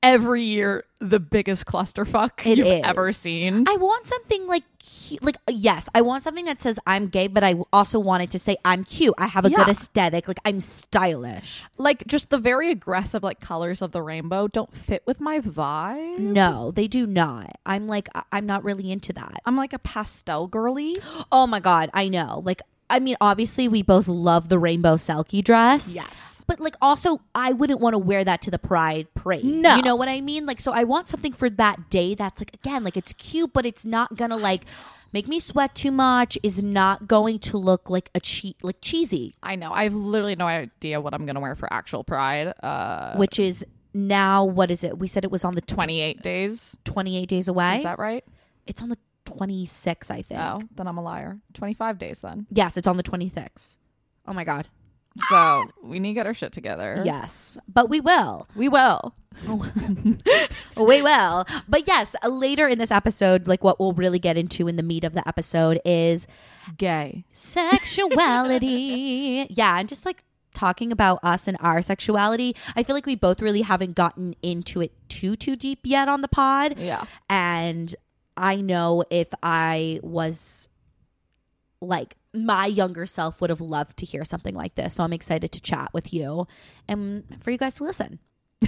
every 0.05 0.43
year 0.43 0.85
the 1.01 1.19
biggest 1.19 1.65
clusterfuck 1.65 2.45
It 2.45 2.57
you've 2.57 2.67
is. 2.67 2.81
ever 2.83 3.11
seen. 3.11 3.65
I 3.67 3.75
want 3.77 4.07
something 4.07 4.47
like 4.47 4.63
cu- 4.79 5.17
like 5.21 5.35
yes, 5.49 5.89
I 5.93 6.01
want 6.01 6.23
something 6.23 6.45
that 6.45 6.61
says 6.61 6.79
I'm 6.87 7.07
gay, 7.07 7.27
but 7.27 7.43
I 7.43 7.55
also 7.73 7.99
want 7.99 8.23
it 8.23 8.31
to 8.31 8.39
say 8.39 8.57
I'm 8.63 8.83
cute. 8.83 9.13
I 9.17 9.27
have 9.27 9.45
a 9.45 9.49
good 9.49 9.67
aesthetic. 9.67 10.27
Like 10.27 10.39
I'm 10.45 10.59
stylish. 10.59 11.63
like 11.77 12.05
just 12.07 12.29
the 12.29 12.37
very 12.37 12.71
aggressive 12.71 13.23
like 13.23 13.39
colors 13.39 13.81
of 13.81 13.91
the 13.91 14.01
rainbow 14.01 14.47
don't 14.47 14.73
fit 14.75 15.03
with 15.05 15.19
my 15.19 15.39
vibe. 15.39 16.19
No, 16.19 16.71
they 16.71 16.87
do 16.87 17.05
not. 17.05 17.51
I'm 17.65 17.87
like 17.87 18.07
I- 18.15 18.23
I'm 18.31 18.45
not 18.45 18.63
really 18.63 18.91
into 18.91 19.11
that. 19.13 19.41
I'm 19.45 19.57
like 19.57 19.73
a 19.73 19.79
pastel 19.79 20.47
girly. 20.47 20.97
Oh 21.31 21.47
my 21.47 21.59
god, 21.59 21.89
I 21.93 22.07
know. 22.07 22.41
Like 22.45 22.61
I 22.89 22.99
mean, 22.99 23.15
obviously 23.19 23.67
we 23.67 23.81
both 23.81 24.07
love 24.07 24.49
the 24.49 24.59
rainbow 24.59 24.95
selkie 24.95 25.43
dress. 25.43 25.93
Yes. 25.95 26.43
But 26.47 26.59
like 26.59 26.75
also 26.81 27.21
I 27.33 27.53
wouldn't 27.53 27.79
want 27.79 27.93
to 27.93 27.97
wear 27.97 28.23
that 28.23 28.41
to 28.43 28.51
the 28.51 28.59
pride 28.59 29.07
parade. 29.15 29.43
No. 29.43 29.75
You 29.75 29.81
know 29.81 29.95
what 29.95 30.07
I 30.07 30.21
mean? 30.21 30.45
Like 30.45 30.59
so 30.59 30.71
I 30.71 30.83
want 30.83 31.07
something 31.07 31.33
for 31.33 31.49
that 31.49 31.89
day 31.89 32.13
that's 32.13 32.39
like 32.39 32.53
again, 32.53 32.83
like 32.83 32.97
it's 32.97 33.13
cute, 33.13 33.51
but 33.53 33.65
it's 33.65 33.83
not 33.83 34.15
gonna 34.15 34.37
like 34.37 34.65
make 35.11 35.27
me 35.27 35.39
sweat 35.39 35.73
too 35.73 35.91
much, 35.91 36.37
is 36.43 36.61
not 36.61 37.07
going 37.07 37.39
to 37.39 37.57
look 37.57 37.89
like 37.89 38.11
a 38.13 38.19
cheat 38.19 38.63
like 38.63 38.77
cheesy. 38.81 39.33
I 39.41 39.55
know. 39.55 39.71
I 39.71 39.83
have 39.85 39.95
literally 39.95 40.35
no 40.35 40.45
idea 40.45 41.01
what 41.01 41.15
I'm 41.15 41.25
gonna 41.25 41.39
wear 41.39 41.55
for 41.55 41.71
actual 41.73 42.03
pride. 42.03 42.53
Uh 42.61 43.15
Which 43.15 43.39
is 43.39 43.65
now 43.95 44.45
what 44.45 44.69
is 44.69 44.83
it? 44.83 44.99
We 44.99 45.07
said 45.07 45.23
it 45.23 45.31
was 45.31 45.43
on 45.43 45.55
the 45.55 45.61
28 45.61 46.21
days. 46.21 46.75
28 46.83 47.27
days 47.27 47.47
away. 47.47 47.77
Is 47.77 47.83
that 47.83 47.97
right? 47.97 48.23
it's 48.67 48.81
on 48.81 48.89
the 48.89 48.97
26, 49.25 50.11
I 50.11 50.21
think. 50.21 50.39
Oh, 50.39 50.61
then 50.75 50.87
I'm 50.87 50.97
a 50.97 51.03
liar. 51.03 51.39
25 51.53 51.97
days 51.97 52.19
then. 52.21 52.47
Yes, 52.49 52.77
it's 52.77 52.87
on 52.87 52.97
the 52.97 53.03
26th. 53.03 53.77
Oh 54.27 54.33
my 54.33 54.43
god. 54.43 54.67
So 55.29 55.65
we 55.81 55.99
need 55.99 56.09
to 56.09 56.13
get 56.15 56.27
our 56.27 56.33
shit 56.33 56.51
together. 56.51 57.01
Yes, 57.05 57.57
but 57.67 57.89
we 57.89 58.01
will. 58.01 58.47
We 58.55 58.69
will. 58.69 59.15
Oh. 59.47 59.71
Oh, 60.77 60.83
we 60.83 61.01
will. 61.01 61.45
But 61.69 61.87
yes, 61.87 62.17
later 62.27 62.67
in 62.67 62.79
this 62.79 62.91
episode, 62.91 63.47
like 63.47 63.63
what 63.63 63.79
we'll 63.79 63.93
really 63.93 64.19
get 64.19 64.35
into 64.35 64.67
in 64.67 64.75
the 64.75 64.83
meat 64.83 65.05
of 65.05 65.13
the 65.13 65.25
episode 65.25 65.79
is 65.85 66.27
Gay. 66.77 67.23
sexuality. 67.31 69.47
yeah, 69.49 69.79
and 69.79 69.87
just 69.87 70.05
like 70.05 70.25
talking 70.53 70.91
about 70.91 71.19
us 71.23 71.47
and 71.47 71.55
our 71.61 71.81
sexuality. 71.81 72.57
I 72.75 72.83
feel 72.83 72.93
like 72.93 73.05
we 73.05 73.15
both 73.15 73.41
really 73.41 73.61
haven't 73.61 73.95
gotten 73.95 74.35
into 74.41 74.81
it 74.81 74.91
too 75.07 75.37
too 75.37 75.55
deep 75.55 75.79
yet 75.83 76.09
on 76.09 76.19
the 76.21 76.27
pod. 76.27 76.77
Yeah. 76.77 77.05
And 77.29 77.95
I 78.37 78.57
know 78.57 79.03
if 79.09 79.27
I 79.41 79.99
was 80.03 80.69
like 81.81 82.15
my 82.33 82.65
younger 82.65 83.05
self 83.05 83.39
would 83.41 83.49
have 83.49 83.61
loved 83.61 83.97
to 83.97 84.05
hear 84.05 84.25
something 84.25 84.55
like 84.55 84.75
this. 84.75 84.95
So 84.95 85.03
I'm 85.03 85.13
excited 85.13 85.51
to 85.53 85.61
chat 85.61 85.91
with 85.93 86.13
you 86.13 86.47
and 86.87 87.23
for 87.41 87.51
you 87.51 87.57
guys 87.57 87.75
to 87.75 87.83
listen. 87.83 88.19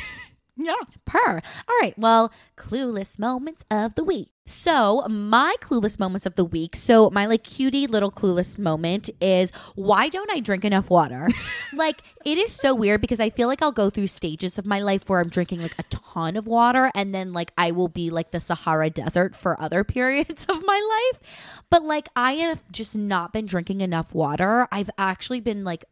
Yeah. 0.57 0.73
Per. 1.05 1.41
All 1.69 1.77
right. 1.81 1.97
Well, 1.97 2.31
clueless 2.57 3.19
moments 3.19 3.63
of 3.69 3.95
the 3.95 4.03
week. 4.03 4.29
So, 4.49 5.05
my 5.09 5.55
clueless 5.61 5.99
moments 5.99 6.25
of 6.25 6.35
the 6.35 6.45
week. 6.45 6.75
So, 6.75 7.09
my 7.09 7.25
like 7.25 7.43
cutie 7.43 7.85
little 7.85 8.11
clueless 8.11 8.57
moment 8.57 9.09
is 9.19 9.51
why 9.75 10.07
don't 10.07 10.31
I 10.31 10.39
drink 10.39 10.63
enough 10.63 10.89
water? 10.89 11.27
like, 11.73 12.01
it 12.25 12.37
is 12.37 12.53
so 12.53 12.73
weird 12.73 13.01
because 13.01 13.19
I 13.19 13.29
feel 13.29 13.49
like 13.49 13.61
I'll 13.61 13.73
go 13.73 13.89
through 13.89 14.07
stages 14.07 14.57
of 14.57 14.65
my 14.65 14.79
life 14.79 15.09
where 15.09 15.19
I'm 15.19 15.29
drinking 15.29 15.59
like 15.61 15.77
a 15.77 15.83
ton 15.83 16.37
of 16.37 16.47
water 16.47 16.89
and 16.95 17.13
then 17.13 17.33
like 17.33 17.51
I 17.57 17.71
will 17.71 17.89
be 17.89 18.09
like 18.09 18.31
the 18.31 18.39
Sahara 18.39 18.89
Desert 18.89 19.35
for 19.35 19.61
other 19.61 19.83
periods 19.83 20.45
of 20.45 20.63
my 20.65 21.11
life. 21.13 21.61
But 21.69 21.83
like, 21.83 22.07
I 22.15 22.33
have 22.33 22.61
just 22.71 22.95
not 22.95 23.33
been 23.33 23.45
drinking 23.45 23.81
enough 23.81 24.15
water. 24.15 24.67
I've 24.71 24.89
actually 24.97 25.41
been 25.41 25.65
like 25.65 25.83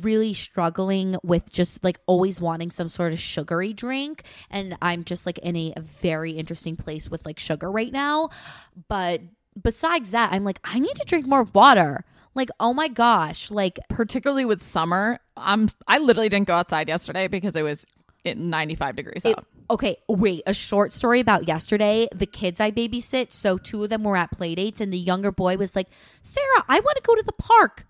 really 0.00 0.34
struggling 0.34 1.16
with 1.22 1.50
just 1.52 1.82
like 1.84 1.98
always 2.06 2.40
wanting 2.40 2.70
some 2.70 2.88
sort 2.88 3.12
of 3.12 3.20
sugary 3.20 3.72
drink. 3.72 4.24
And 4.50 4.76
I'm 4.82 5.04
just 5.04 5.26
like 5.26 5.38
in 5.38 5.56
a 5.56 5.74
very 5.80 6.32
interesting 6.32 6.76
place 6.76 7.10
with 7.10 7.24
like 7.24 7.38
sugar 7.38 7.70
right 7.70 7.92
now. 7.92 8.30
But 8.88 9.20
besides 9.60 10.10
that 10.10 10.32
I'm 10.32 10.44
like 10.44 10.58
I 10.64 10.78
need 10.78 10.94
to 10.96 11.04
drink 11.06 11.26
more 11.26 11.44
water. 11.52 12.04
Like 12.34 12.50
oh 12.58 12.72
my 12.72 12.88
gosh. 12.88 13.50
Like 13.50 13.78
Particularly 13.88 14.44
with 14.44 14.62
summer. 14.62 15.20
I'm 15.36 15.68
I 15.86 15.98
literally 15.98 16.28
didn't 16.28 16.48
go 16.48 16.54
outside 16.56 16.88
yesterday 16.88 17.28
because 17.28 17.54
it 17.56 17.62
was 17.62 17.86
it 18.24 18.38
95 18.38 18.96
degrees 18.96 19.24
it- 19.24 19.36
out. 19.36 19.44
okay 19.70 19.96
wait 20.08 20.42
a 20.46 20.54
short 20.54 20.92
story 20.92 21.20
about 21.20 21.46
yesterday. 21.46 22.08
The 22.14 22.26
kids 22.26 22.58
I 22.60 22.70
babysit 22.70 23.30
so 23.32 23.58
two 23.58 23.84
of 23.84 23.90
them 23.90 24.02
were 24.02 24.16
at 24.16 24.32
play 24.32 24.54
dates 24.54 24.80
and 24.80 24.92
the 24.92 24.98
younger 24.98 25.30
boy 25.30 25.56
was 25.56 25.76
like 25.76 25.88
Sarah 26.22 26.64
I 26.68 26.80
want 26.80 26.96
to 26.96 27.02
go 27.02 27.14
to 27.14 27.22
the 27.24 27.32
park 27.32 27.86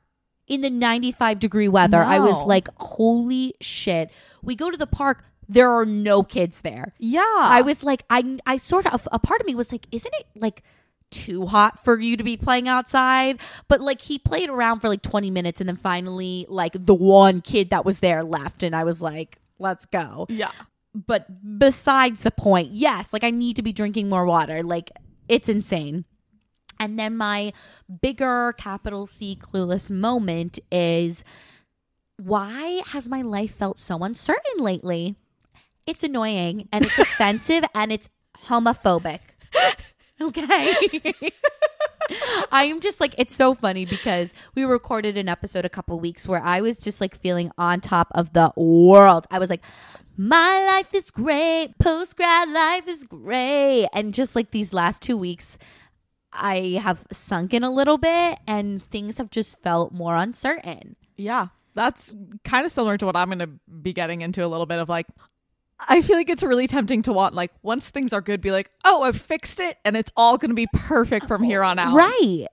in 0.47 0.61
the 0.61 0.71
95 0.71 1.39
degree 1.39 1.69
weather 1.69 2.03
I 2.03 2.19
was 2.19 2.45
like 2.45 2.69
holy 2.77 3.55
shit 3.61 4.11
we 4.43 4.55
go 4.55 4.71
to 4.71 4.77
the 4.77 4.87
park 4.87 5.25
there 5.49 5.71
are 5.71 5.85
no 5.85 6.23
kids 6.23 6.63
there 6.63 6.95
Yeah. 6.99 7.21
I 7.39 7.61
was 7.63 7.83
like, 7.83 8.03
I, 8.09 8.39
I 8.47 8.57
sort 8.57 8.87
of, 8.87 9.07
a 9.13 9.19
part 9.19 9.41
of 9.41 9.47
me 9.47 9.55
was 9.55 9.71
like, 9.73 9.87
isn't 9.93 10.15
it 10.15 10.27
like 10.35 10.63
too 11.11 11.45
hot 11.47 11.85
for 11.85 11.99
you 12.01 12.17
to 12.17 12.25
be 12.25 12.37
playing 12.39 12.67
outside? 12.67 13.41
But 13.69 13.81
like, 13.83 14.01
he 14.01 14.19
played 14.19 14.49
around 14.49 14.81
for 14.81 14.89
like 14.89 15.03
20 15.03 15.31
minutes 15.31 15.61
and 15.61 15.69
then 15.69 15.77
finally, 15.77 16.47
like, 16.49 16.73
the 16.75 16.95
one 16.95 17.43
kid 17.43 17.71
that 17.71 17.85
was 17.85 18.01
there 18.01 18.25
left. 18.25 18.63
And 18.63 18.75
I 18.75 18.85
was 18.85 19.03
like, 19.03 19.39
let's 19.59 19.85
go. 19.85 20.27
Yeah. 20.31 20.51
But 20.95 21.59
besides 21.59 22.23
the 22.23 22.31
point, 22.31 22.71
yes, 22.73 23.13
like, 23.13 23.25
I 23.25 23.31
need 23.31 23.57
to 23.57 23.63
be 23.63 23.73
drinking 23.73 24.09
more 24.09 24.25
water. 24.25 24.63
Like, 24.63 24.93
it's 25.29 25.49
insane. 25.49 26.05
And 26.79 26.99
then 26.99 27.17
my 27.17 27.53
bigger 28.01 28.55
capital 28.59 29.07
C 29.07 29.37
clueless 29.41 29.91
moment 29.91 30.59
is 30.71 31.25
why 32.17 32.83
has 32.87 33.09
my 33.09 33.23
life 33.23 33.55
felt 33.55 33.79
so 33.79 33.99
uncertain 34.03 34.59
lately? 34.59 35.17
It's 35.87 36.03
annoying 36.03 36.69
and 36.73 36.85
it's 36.85 36.99
offensive 37.07 37.65
and 37.75 37.93
it's 37.93 38.09
homophobic. 38.47 39.21
Okay. 40.21 40.73
I 42.53 42.65
am 42.65 42.81
just 42.81 43.01
like, 43.01 43.15
it's 43.19 43.35
so 43.35 43.55
funny 43.55 43.85
because 43.85 44.35
we 44.55 44.65
recorded 44.65 45.17
an 45.17 45.29
episode 45.29 45.65
a 45.65 45.71
couple 45.71 45.99
weeks 46.01 46.29
where 46.29 46.43
I 46.43 46.61
was 46.61 46.79
just 46.79 47.01
like 47.01 47.19
feeling 47.19 47.51
on 47.59 47.81
top 47.81 48.09
of 48.13 48.33
the 48.33 48.53
world. 48.57 49.27
I 49.31 49.39
was 49.39 49.51
like, 49.51 49.63
my 50.17 50.65
life 50.67 50.95
is 50.95 51.11
great. 51.11 51.75
Post 51.79 52.17
grad 52.17 52.49
life 52.49 52.87
is 52.87 53.05
great. 53.05 53.89
And 53.93 54.15
just 54.15 54.37
like 54.37 54.51
these 54.51 54.73
last 54.73 55.03
two 55.03 55.17
weeks, 55.17 55.59
I 56.35 56.81
have 56.83 57.05
sunk 57.13 57.55
in 57.55 57.65
a 57.65 57.71
little 57.71 57.99
bit 57.99 58.39
and 58.47 58.83
things 58.83 59.19
have 59.19 59.31
just 59.31 59.63
felt 59.63 59.93
more 59.93 60.17
uncertain. 60.17 60.97
Yeah. 61.17 61.49
That's 61.75 62.15
kind 62.45 62.67
of 62.67 62.73
similar 62.73 62.99
to 62.99 63.07
what 63.07 63.17
I'm 63.17 63.29
going 63.29 63.39
to 63.41 63.51
be 63.83 63.93
getting 63.93 64.21
into 64.21 64.45
a 64.45 64.49
little 64.49 64.67
bit 64.67 64.79
of 64.79 64.89
like 64.89 65.07
I 65.89 66.03
feel 66.03 66.17
like 66.17 66.31
it's 66.31 66.43
really 66.43 66.67
tempting 66.67 67.03
to 67.03 67.13
want 67.13 67.35
like 67.35 67.51
once 67.63 67.91
things 67.91 68.13
are 68.13 68.21
good 68.21 68.41
be 68.41 68.53
like, 68.53 68.71
"Oh, 68.85 69.03
I've 69.03 69.21
fixed 69.21 69.59
it 69.59 69.77
and 69.85 69.97
it's 69.97 70.13
all 70.17 70.39
going 70.39 70.51
to 70.51 70.55
be 70.55 70.69
perfect 70.73 71.27
from 71.27 71.43
here 71.43 71.63
on 71.63 71.79
out." 71.79 71.97
Right. 71.97 72.47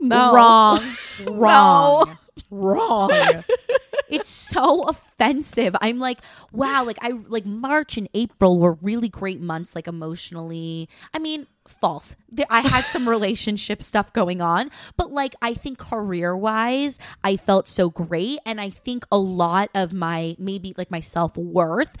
No. 0.00 0.32
Wrong. 0.32 0.96
Wrong. 1.26 2.18
Wrong. 2.50 3.10
it's 4.08 4.30
so 4.30 4.82
offensive. 4.82 5.76
I'm 5.80 5.98
like, 5.98 6.18
wow, 6.52 6.84
like 6.84 6.98
I 7.02 7.10
like 7.10 7.46
March 7.46 7.96
and 7.96 8.08
April 8.14 8.58
were 8.58 8.74
really 8.74 9.08
great 9.08 9.40
months, 9.40 9.74
like 9.74 9.86
emotionally. 9.86 10.88
I 11.12 11.18
mean, 11.18 11.46
false. 11.66 12.16
There, 12.30 12.46
I 12.50 12.60
had 12.60 12.84
some 12.84 13.08
relationship 13.08 13.82
stuff 13.82 14.12
going 14.12 14.40
on, 14.40 14.70
but 14.96 15.12
like 15.12 15.34
I 15.42 15.54
think 15.54 15.78
career 15.78 16.36
wise, 16.36 16.98
I 17.22 17.36
felt 17.36 17.68
so 17.68 17.90
great. 17.90 18.38
And 18.46 18.60
I 18.60 18.70
think 18.70 19.04
a 19.12 19.18
lot 19.18 19.70
of 19.74 19.92
my 19.92 20.36
maybe 20.38 20.74
like 20.76 20.90
my 20.90 21.00
self 21.00 21.36
worth 21.36 21.96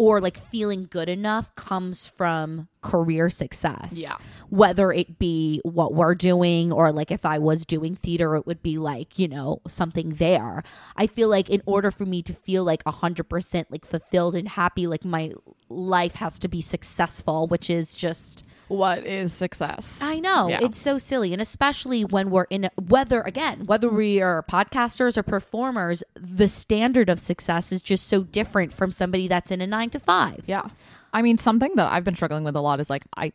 or 0.00 0.18
like 0.18 0.38
feeling 0.38 0.88
good 0.90 1.10
enough 1.10 1.54
comes 1.56 2.06
from 2.06 2.66
career 2.80 3.28
success. 3.28 3.92
Yeah. 3.92 4.14
Whether 4.48 4.92
it 4.92 5.18
be 5.18 5.60
what 5.62 5.92
we're 5.92 6.14
doing 6.14 6.72
or 6.72 6.90
like 6.90 7.10
if 7.10 7.26
I 7.26 7.38
was 7.38 7.66
doing 7.66 7.96
theater, 7.96 8.34
it 8.34 8.46
would 8.46 8.62
be 8.62 8.78
like, 8.78 9.18
you 9.18 9.28
know, 9.28 9.60
something 9.66 10.14
there. 10.14 10.62
I 10.96 11.06
feel 11.06 11.28
like 11.28 11.50
in 11.50 11.60
order 11.66 11.90
for 11.90 12.06
me 12.06 12.22
to 12.22 12.32
feel 12.32 12.64
like 12.64 12.82
100% 12.84 13.66
like 13.68 13.84
fulfilled 13.84 14.34
and 14.36 14.48
happy, 14.48 14.86
like 14.86 15.04
my 15.04 15.32
life 15.68 16.14
has 16.14 16.38
to 16.38 16.48
be 16.48 16.62
successful, 16.62 17.46
which 17.46 17.68
is 17.68 17.92
just. 17.92 18.42
What 18.70 19.04
is 19.04 19.32
success? 19.32 20.00
I 20.00 20.20
know. 20.20 20.48
Yeah. 20.48 20.60
It's 20.62 20.78
so 20.78 20.96
silly. 20.96 21.32
And 21.32 21.42
especially 21.42 22.04
when 22.04 22.30
we're 22.30 22.46
in, 22.50 22.70
whether, 22.80 23.20
again, 23.22 23.66
whether 23.66 23.88
we 23.88 24.22
are 24.22 24.44
podcasters 24.44 25.16
or 25.16 25.24
performers, 25.24 26.04
the 26.14 26.46
standard 26.46 27.10
of 27.10 27.18
success 27.18 27.72
is 27.72 27.82
just 27.82 28.06
so 28.06 28.22
different 28.22 28.72
from 28.72 28.92
somebody 28.92 29.26
that's 29.26 29.50
in 29.50 29.60
a 29.60 29.66
nine 29.66 29.90
to 29.90 29.98
five. 29.98 30.44
Yeah. 30.46 30.68
I 31.12 31.20
mean, 31.20 31.36
something 31.36 31.74
that 31.74 31.90
I've 31.90 32.04
been 32.04 32.14
struggling 32.14 32.44
with 32.44 32.54
a 32.54 32.60
lot 32.60 32.78
is 32.78 32.88
like 32.88 33.02
I 33.16 33.32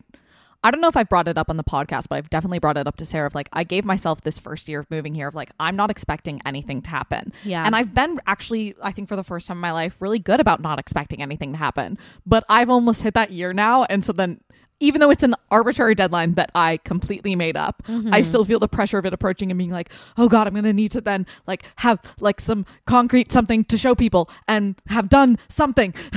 I 0.64 0.72
don't 0.72 0.80
know 0.80 0.88
if 0.88 0.96
I 0.96 1.04
brought 1.04 1.28
it 1.28 1.38
up 1.38 1.48
on 1.48 1.56
the 1.56 1.64
podcast, 1.64 2.08
but 2.08 2.16
I've 2.16 2.28
definitely 2.28 2.58
brought 2.58 2.76
it 2.76 2.88
up 2.88 2.96
to 2.96 3.04
Sarah 3.04 3.28
of 3.28 3.36
like 3.36 3.48
I 3.52 3.62
gave 3.62 3.84
myself 3.84 4.22
this 4.22 4.38
first 4.38 4.68
year 4.68 4.80
of 4.80 4.90
moving 4.90 5.14
here 5.14 5.28
of 5.28 5.34
like 5.36 5.50
I'm 5.60 5.76
not 5.76 5.90
expecting 5.90 6.40
anything 6.44 6.82
to 6.82 6.90
happen. 6.90 7.32
Yeah. 7.44 7.64
And 7.64 7.76
I've 7.76 7.94
been 7.94 8.20
actually 8.26 8.74
I 8.82 8.90
think 8.90 9.08
for 9.08 9.16
the 9.16 9.22
first 9.22 9.46
time 9.46 9.58
in 9.58 9.60
my 9.60 9.72
life 9.72 10.00
really 10.00 10.18
good 10.18 10.40
about 10.40 10.60
not 10.60 10.78
expecting 10.78 11.22
anything 11.22 11.52
to 11.52 11.58
happen. 11.58 11.98
But 12.26 12.44
I've 12.48 12.70
almost 12.70 13.02
hit 13.02 13.14
that 13.14 13.30
year 13.30 13.52
now 13.52 13.84
and 13.84 14.02
so 14.02 14.12
then 14.12 14.40
even 14.80 15.00
though 15.00 15.10
it's 15.10 15.22
an 15.22 15.34
arbitrary 15.50 15.94
deadline 15.94 16.34
that 16.34 16.50
I 16.54 16.78
completely 16.78 17.34
made 17.34 17.56
up, 17.56 17.82
I 17.86 17.90
mm-hmm. 17.90 18.22
still 18.22 18.44
feel 18.44 18.58
the 18.58 18.68
pressure 18.68 18.98
of 18.98 19.06
it 19.06 19.12
approaching 19.12 19.50
and 19.50 19.58
being 19.58 19.70
like, 19.70 19.90
"Oh 20.16 20.28
god, 20.28 20.46
I'm 20.46 20.52
going 20.52 20.64
to 20.64 20.72
need 20.72 20.92
to 20.92 21.00
then 21.00 21.26
like 21.46 21.64
have 21.76 22.00
like 22.20 22.40
some 22.40 22.66
concrete 22.84 23.32
something 23.32 23.64
to 23.64 23.78
show 23.78 23.94
people 23.94 24.30
and 24.46 24.80
have 24.88 25.08
done 25.08 25.38
something." 25.48 25.94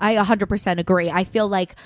I 0.00 0.16
100% 0.16 0.78
agree. 0.78 1.10
I 1.10 1.24
feel 1.24 1.48
like 1.48 1.76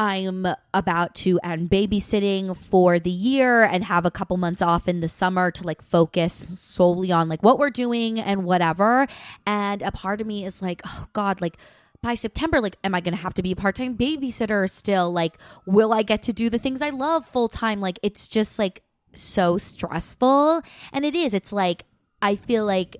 I'm 0.00 0.46
about 0.72 1.14
to 1.16 1.38
end 1.42 1.68
babysitting 1.68 2.56
for 2.56 2.98
the 2.98 3.10
year 3.10 3.64
and 3.64 3.84
have 3.84 4.06
a 4.06 4.10
couple 4.10 4.36
months 4.38 4.62
off 4.62 4.88
in 4.88 5.00
the 5.00 5.08
summer 5.08 5.50
to 5.50 5.62
like 5.62 5.82
focus 5.82 6.32
solely 6.58 7.12
on 7.12 7.28
like 7.28 7.42
what 7.42 7.58
we're 7.58 7.70
doing 7.70 8.18
and 8.18 8.44
whatever. 8.44 9.06
And 9.46 9.82
a 9.82 9.92
part 9.92 10.22
of 10.22 10.26
me 10.26 10.44
is 10.44 10.62
like, 10.62 10.80
oh 10.86 11.06
God, 11.12 11.42
like 11.42 11.58
by 12.02 12.14
September, 12.14 12.60
like, 12.60 12.76
am 12.82 12.94
I 12.94 13.00
going 13.00 13.14
to 13.14 13.20
have 13.20 13.34
to 13.34 13.42
be 13.42 13.52
a 13.52 13.56
part 13.56 13.76
time 13.76 13.96
babysitter 13.96 14.68
still? 14.70 15.10
Like, 15.12 15.38
will 15.66 15.92
I 15.92 16.02
get 16.02 16.22
to 16.24 16.32
do 16.32 16.48
the 16.48 16.58
things 16.58 16.80
I 16.82 16.90
love 16.90 17.26
full 17.26 17.48
time? 17.48 17.80
Like, 17.80 17.98
it's 18.02 18.26
just 18.28 18.58
like 18.58 18.82
so 19.14 19.58
stressful. 19.58 20.62
And 20.92 21.04
it 21.04 21.14
is. 21.14 21.34
It's 21.34 21.52
like, 21.52 21.84
I 22.22 22.34
feel 22.36 22.64
like 22.64 22.96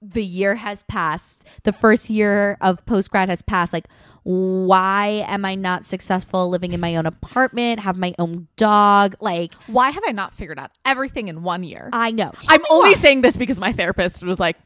the 0.00 0.24
year 0.24 0.54
has 0.56 0.82
passed. 0.84 1.44
The 1.64 1.72
first 1.72 2.08
year 2.10 2.56
of 2.60 2.84
post 2.86 3.10
grad 3.10 3.28
has 3.28 3.42
passed. 3.42 3.72
Like, 3.72 3.86
why 4.24 5.24
am 5.26 5.44
I 5.44 5.54
not 5.54 5.86
successful 5.86 6.50
living 6.50 6.72
in 6.72 6.80
my 6.80 6.96
own 6.96 7.06
apartment, 7.06 7.80
have 7.80 7.96
my 7.96 8.14
own 8.18 8.46
dog? 8.56 9.16
Like, 9.20 9.54
Why 9.66 9.90
have 9.90 10.02
I 10.06 10.12
not 10.12 10.34
figured 10.34 10.58
out 10.58 10.70
everything 10.84 11.28
in 11.28 11.42
one 11.42 11.64
year? 11.64 11.88
I 11.92 12.10
know. 12.10 12.32
Tell 12.40 12.54
I'm 12.54 12.60
only 12.68 12.90
why. 12.90 12.94
saying 12.94 13.22
this 13.22 13.36
because 13.38 13.58
my 13.58 13.72
therapist 13.72 14.22
was 14.22 14.38
like, 14.38 14.58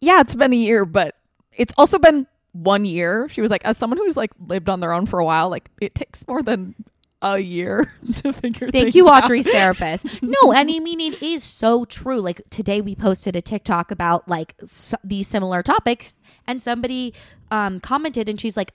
"Yeah, 0.00 0.20
it's 0.20 0.34
been 0.34 0.52
a 0.52 0.56
year, 0.56 0.84
but 0.84 1.16
it's 1.52 1.72
also 1.78 1.98
been 1.98 2.26
one 2.52 2.84
year." 2.84 3.28
She 3.28 3.40
was 3.40 3.50
like, 3.50 3.64
"As 3.64 3.76
someone 3.76 3.98
who's 3.98 4.16
like 4.16 4.30
lived 4.46 4.68
on 4.68 4.80
their 4.80 4.92
own 4.92 5.06
for 5.06 5.18
a 5.18 5.24
while, 5.24 5.48
like 5.48 5.70
it 5.80 5.94
takes 5.94 6.26
more 6.26 6.42
than 6.42 6.74
a 7.22 7.38
year 7.38 7.92
to 8.16 8.32
figure. 8.32 8.70
Thank 8.70 8.94
you, 8.94 9.08
out. 9.08 9.24
Audrey's 9.24 9.46
therapist. 9.50 10.06
No, 10.22 10.52
and 10.52 10.70
I 10.70 10.78
mean 10.80 11.00
it 11.00 11.22
is 11.22 11.44
so 11.44 11.84
true. 11.84 12.20
Like 12.20 12.40
today, 12.50 12.80
we 12.80 12.94
posted 12.94 13.36
a 13.36 13.42
TikTok 13.42 13.90
about 13.90 14.28
like 14.28 14.54
s- 14.62 14.94
these 15.04 15.28
similar 15.28 15.62
topics, 15.62 16.14
and 16.46 16.62
somebody 16.62 17.12
um, 17.50 17.80
commented, 17.80 18.28
and 18.28 18.40
she's 18.40 18.56
like, 18.56 18.72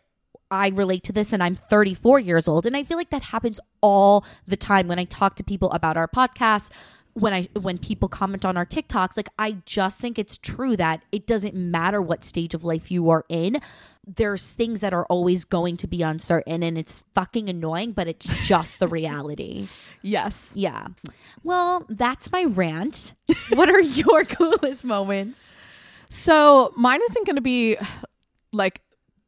"I 0.52 0.70
relate 0.70 1.04
to 1.06 1.14
this, 1.14 1.34
and 1.34 1.42
I'm 1.42 1.56
34 1.56 2.20
years 2.20 2.48
old." 2.48 2.66
And 2.66 2.78
I 2.78 2.84
feel 2.84 2.98
like 2.98 3.10
that 3.10 3.24
happens 3.24 3.60
all 3.82 4.26
the 4.48 4.58
time 4.58 4.88
when 4.88 5.00
I 5.00 5.06
talk 5.06 5.36
to 5.38 5.44
people 5.44 5.72
about 5.72 5.98
our 5.98 6.08
podcast. 6.08 6.70
When 7.18 7.34
I 7.34 7.44
when 7.60 7.78
people 7.78 8.10
comment 8.10 8.44
on 8.44 8.58
our 8.58 8.66
TikToks, 8.66 9.16
like 9.16 9.30
I 9.40 9.58
just 9.66 10.00
think 10.00 10.20
it's 10.20 10.38
true 10.38 10.76
that 10.76 11.02
it 11.14 11.26
doesn't 11.26 11.56
matter 11.56 12.02
what 12.02 12.24
stage 12.26 12.54
of 12.54 12.64
life 12.66 12.92
you 12.92 13.10
are 13.10 13.24
in. 13.30 13.62
There's 14.06 14.52
things 14.52 14.82
that 14.82 14.94
are 14.94 15.06
always 15.06 15.46
going 15.46 15.78
to 15.78 15.88
be 15.88 16.02
uncertain, 16.02 16.62
and 16.62 16.78
it's 16.78 17.06
fucking 17.16 17.50
annoying, 17.50 17.94
but 17.94 18.08
it's 18.08 18.26
just 18.46 18.80
the 18.80 18.88
reality. 18.88 19.68
Yes. 20.02 20.52
Yeah. 20.56 20.88
Well, 21.44 21.84
that's 21.90 22.32
my 22.32 22.44
rant. 22.44 23.16
what 23.50 23.70
are 23.70 23.82
your 24.02 24.24
coolest 24.24 24.86
moments? 24.86 25.56
So 26.10 26.72
mine 26.76 27.00
isn't 27.10 27.26
going 27.26 27.38
to 27.38 27.42
be 27.42 27.78
like 28.52 28.82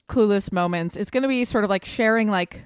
clueless 0.08 0.52
moments. 0.52 0.96
It's 0.96 1.10
going 1.10 1.24
to 1.24 1.28
be 1.30 1.46
sort 1.46 1.64
of 1.64 1.70
like 1.72 1.84
sharing 1.84 2.30
like 2.30 2.62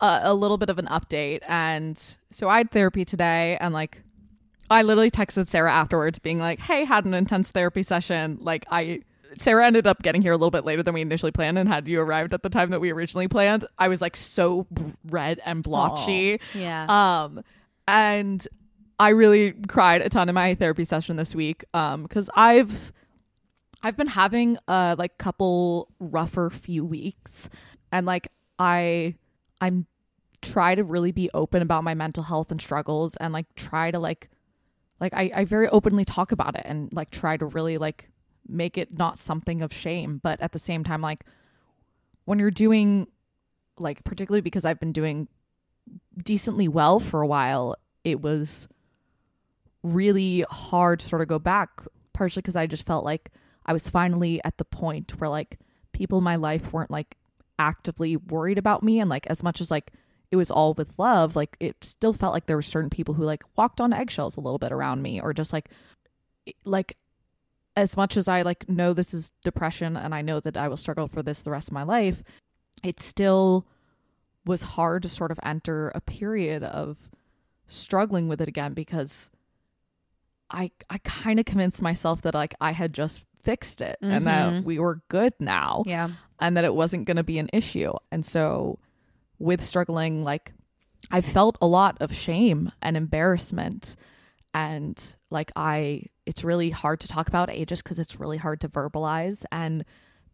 a, 0.00 0.20
a 0.24 0.34
little 0.34 0.56
bit 0.56 0.70
of 0.70 0.78
an 0.78 0.86
update. 0.86 1.40
And 1.48 2.00
so 2.30 2.48
I 2.48 2.58
had 2.58 2.70
therapy 2.70 3.04
today, 3.04 3.56
and 3.60 3.74
like 3.74 4.02
I 4.70 4.82
literally 4.82 5.10
texted 5.10 5.48
Sarah 5.48 5.72
afterwards, 5.72 6.18
being 6.18 6.38
like, 6.38 6.60
"Hey, 6.60 6.84
had 6.84 7.04
an 7.04 7.14
intense 7.14 7.50
therapy 7.50 7.82
session. 7.82 8.38
Like 8.40 8.66
I." 8.70 9.02
Sarah 9.36 9.66
ended 9.66 9.86
up 9.86 10.02
getting 10.02 10.22
here 10.22 10.32
a 10.32 10.36
little 10.36 10.50
bit 10.50 10.64
later 10.64 10.82
than 10.82 10.94
we 10.94 11.02
initially 11.02 11.30
planned, 11.30 11.58
and 11.58 11.68
had 11.68 11.86
you 11.86 12.00
arrived 12.00 12.32
at 12.32 12.42
the 12.42 12.48
time 12.48 12.70
that 12.70 12.80
we 12.80 12.90
originally 12.90 13.28
planned, 13.28 13.66
I 13.78 13.88
was 13.88 14.00
like 14.00 14.16
so 14.16 14.66
red 15.10 15.38
and 15.44 15.62
blotchy. 15.62 16.40
Yeah. 16.54 16.86
Um, 16.88 17.42
and 17.86 18.48
I 18.98 19.10
really 19.10 19.52
cried 19.68 20.02
a 20.02 20.08
ton 20.08 20.28
in 20.28 20.34
my 20.34 20.54
therapy 20.54 20.84
session 20.84 21.16
this 21.16 21.34
week. 21.34 21.64
Um, 21.74 22.02
because 22.02 22.30
I've 22.34 22.92
I've 23.82 23.96
been 23.96 24.08
having 24.08 24.58
a 24.66 24.96
like 24.98 25.18
couple 25.18 25.88
rougher 26.00 26.50
few 26.50 26.84
weeks, 26.84 27.48
and 27.92 28.06
like 28.06 28.28
I 28.58 29.14
I'm 29.60 29.86
try 30.40 30.74
to 30.74 30.84
really 30.84 31.12
be 31.12 31.30
open 31.34 31.62
about 31.62 31.84
my 31.84 31.94
mental 31.94 32.22
health 32.22 32.50
and 32.50 32.60
struggles, 32.60 33.14
and 33.16 33.32
like 33.32 33.46
try 33.54 33.90
to 33.90 33.98
like 33.98 34.30
like 35.00 35.14
I 35.14 35.30
I 35.34 35.44
very 35.44 35.68
openly 35.68 36.04
talk 36.04 36.32
about 36.32 36.56
it, 36.56 36.62
and 36.64 36.92
like 36.92 37.10
try 37.10 37.36
to 37.36 37.46
really 37.46 37.78
like 37.78 38.10
make 38.46 38.78
it 38.78 38.96
not 38.96 39.18
something 39.18 39.62
of 39.62 39.72
shame, 39.72 40.20
but 40.22 40.40
at 40.40 40.52
the 40.52 40.58
same 40.58 40.84
time 40.84 41.02
like 41.02 41.24
when 42.24 42.38
you're 42.38 42.50
doing 42.50 43.06
like 43.78 44.04
particularly 44.04 44.40
because 44.40 44.64
I've 44.64 44.80
been 44.80 44.92
doing 44.92 45.28
decently 46.22 46.68
well 46.68 47.00
for 47.00 47.22
a 47.22 47.26
while, 47.26 47.76
it 48.04 48.20
was 48.20 48.68
really 49.82 50.44
hard 50.50 51.00
to 51.00 51.08
sort 51.08 51.22
of 51.22 51.28
go 51.28 51.38
back, 51.38 51.82
partially 52.12 52.42
because 52.42 52.56
I 52.56 52.66
just 52.66 52.86
felt 52.86 53.04
like 53.04 53.30
I 53.66 53.72
was 53.72 53.88
finally 53.88 54.40
at 54.44 54.58
the 54.58 54.64
point 54.64 55.18
where 55.20 55.30
like 55.30 55.58
people 55.92 56.18
in 56.18 56.24
my 56.24 56.36
life 56.36 56.72
weren't 56.72 56.90
like 56.90 57.16
actively 57.58 58.16
worried 58.16 58.58
about 58.58 58.82
me. 58.82 59.00
And 59.00 59.10
like 59.10 59.26
as 59.28 59.42
much 59.42 59.60
as 59.60 59.70
like 59.70 59.92
it 60.30 60.36
was 60.36 60.50
all 60.50 60.74
with 60.74 60.92
love, 60.98 61.36
like 61.36 61.56
it 61.60 61.76
still 61.82 62.12
felt 62.12 62.34
like 62.34 62.46
there 62.46 62.56
were 62.56 62.62
certain 62.62 62.90
people 62.90 63.14
who 63.14 63.24
like 63.24 63.42
walked 63.56 63.80
on 63.80 63.92
eggshells 63.92 64.36
a 64.36 64.40
little 64.40 64.58
bit 64.58 64.72
around 64.72 65.00
me 65.02 65.20
or 65.20 65.32
just 65.32 65.52
like, 65.52 65.70
like, 66.64 66.96
as 67.76 67.96
much 67.96 68.16
as 68.16 68.26
I 68.28 68.42
like 68.42 68.68
know 68.68 68.92
this 68.92 69.14
is 69.14 69.30
depression 69.44 69.96
and 69.96 70.14
I 70.14 70.20
know 70.22 70.40
that 70.40 70.56
I 70.56 70.68
will 70.68 70.76
struggle 70.76 71.06
for 71.08 71.22
this 71.22 71.42
the 71.42 71.50
rest 71.50 71.68
of 71.68 71.74
my 71.74 71.84
life, 71.84 72.22
it 72.82 72.98
still 73.00 73.66
was 74.44 74.62
hard 74.62 75.02
to 75.04 75.08
sort 75.08 75.30
of 75.30 75.38
enter 75.42 75.90
a 75.94 76.00
period 76.00 76.62
of 76.64 76.96
struggling 77.68 78.28
with 78.28 78.40
it 78.40 78.48
again 78.48 78.72
because 78.74 79.30
I 80.50 80.70
I 80.90 80.98
kind 80.98 81.38
of 81.38 81.44
convinced 81.46 81.82
myself 81.82 82.22
that 82.22 82.34
like 82.34 82.54
I 82.60 82.72
had 82.72 82.92
just 82.92 83.24
fixed 83.42 83.80
it 83.80 83.96
and 84.02 84.26
that 84.26 84.52
Mhm. 84.52 84.64
we 84.64 84.78
were 84.78 85.00
good 85.08 85.32
now 85.38 85.82
yeah. 85.86 86.08
and 86.40 86.56
that 86.56 86.64
it 86.64 86.74
wasn't 86.74 87.06
going 87.06 87.16
to 87.18 87.22
be 87.22 87.38
an 87.38 87.48
issue. 87.52 87.92
And 88.10 88.24
so 88.26 88.78
with 89.38 89.62
struggling 89.62 90.24
like 90.24 90.52
I 91.10 91.20
felt 91.20 91.56
a 91.60 91.66
lot 91.66 91.96
of 92.00 92.14
shame 92.14 92.70
and 92.82 92.96
embarrassment. 92.96 93.96
And 94.54 95.00
like 95.30 95.52
I 95.56 96.04
it's 96.26 96.44
really 96.44 96.70
hard 96.70 97.00
to 97.00 97.08
talk 97.08 97.28
about 97.28 97.50
A 97.50 97.64
just 97.64 97.84
cuz 97.84 97.98
it's 97.98 98.18
really 98.18 98.38
hard 98.38 98.60
to 98.62 98.68
verbalize 98.68 99.44
and 99.52 99.84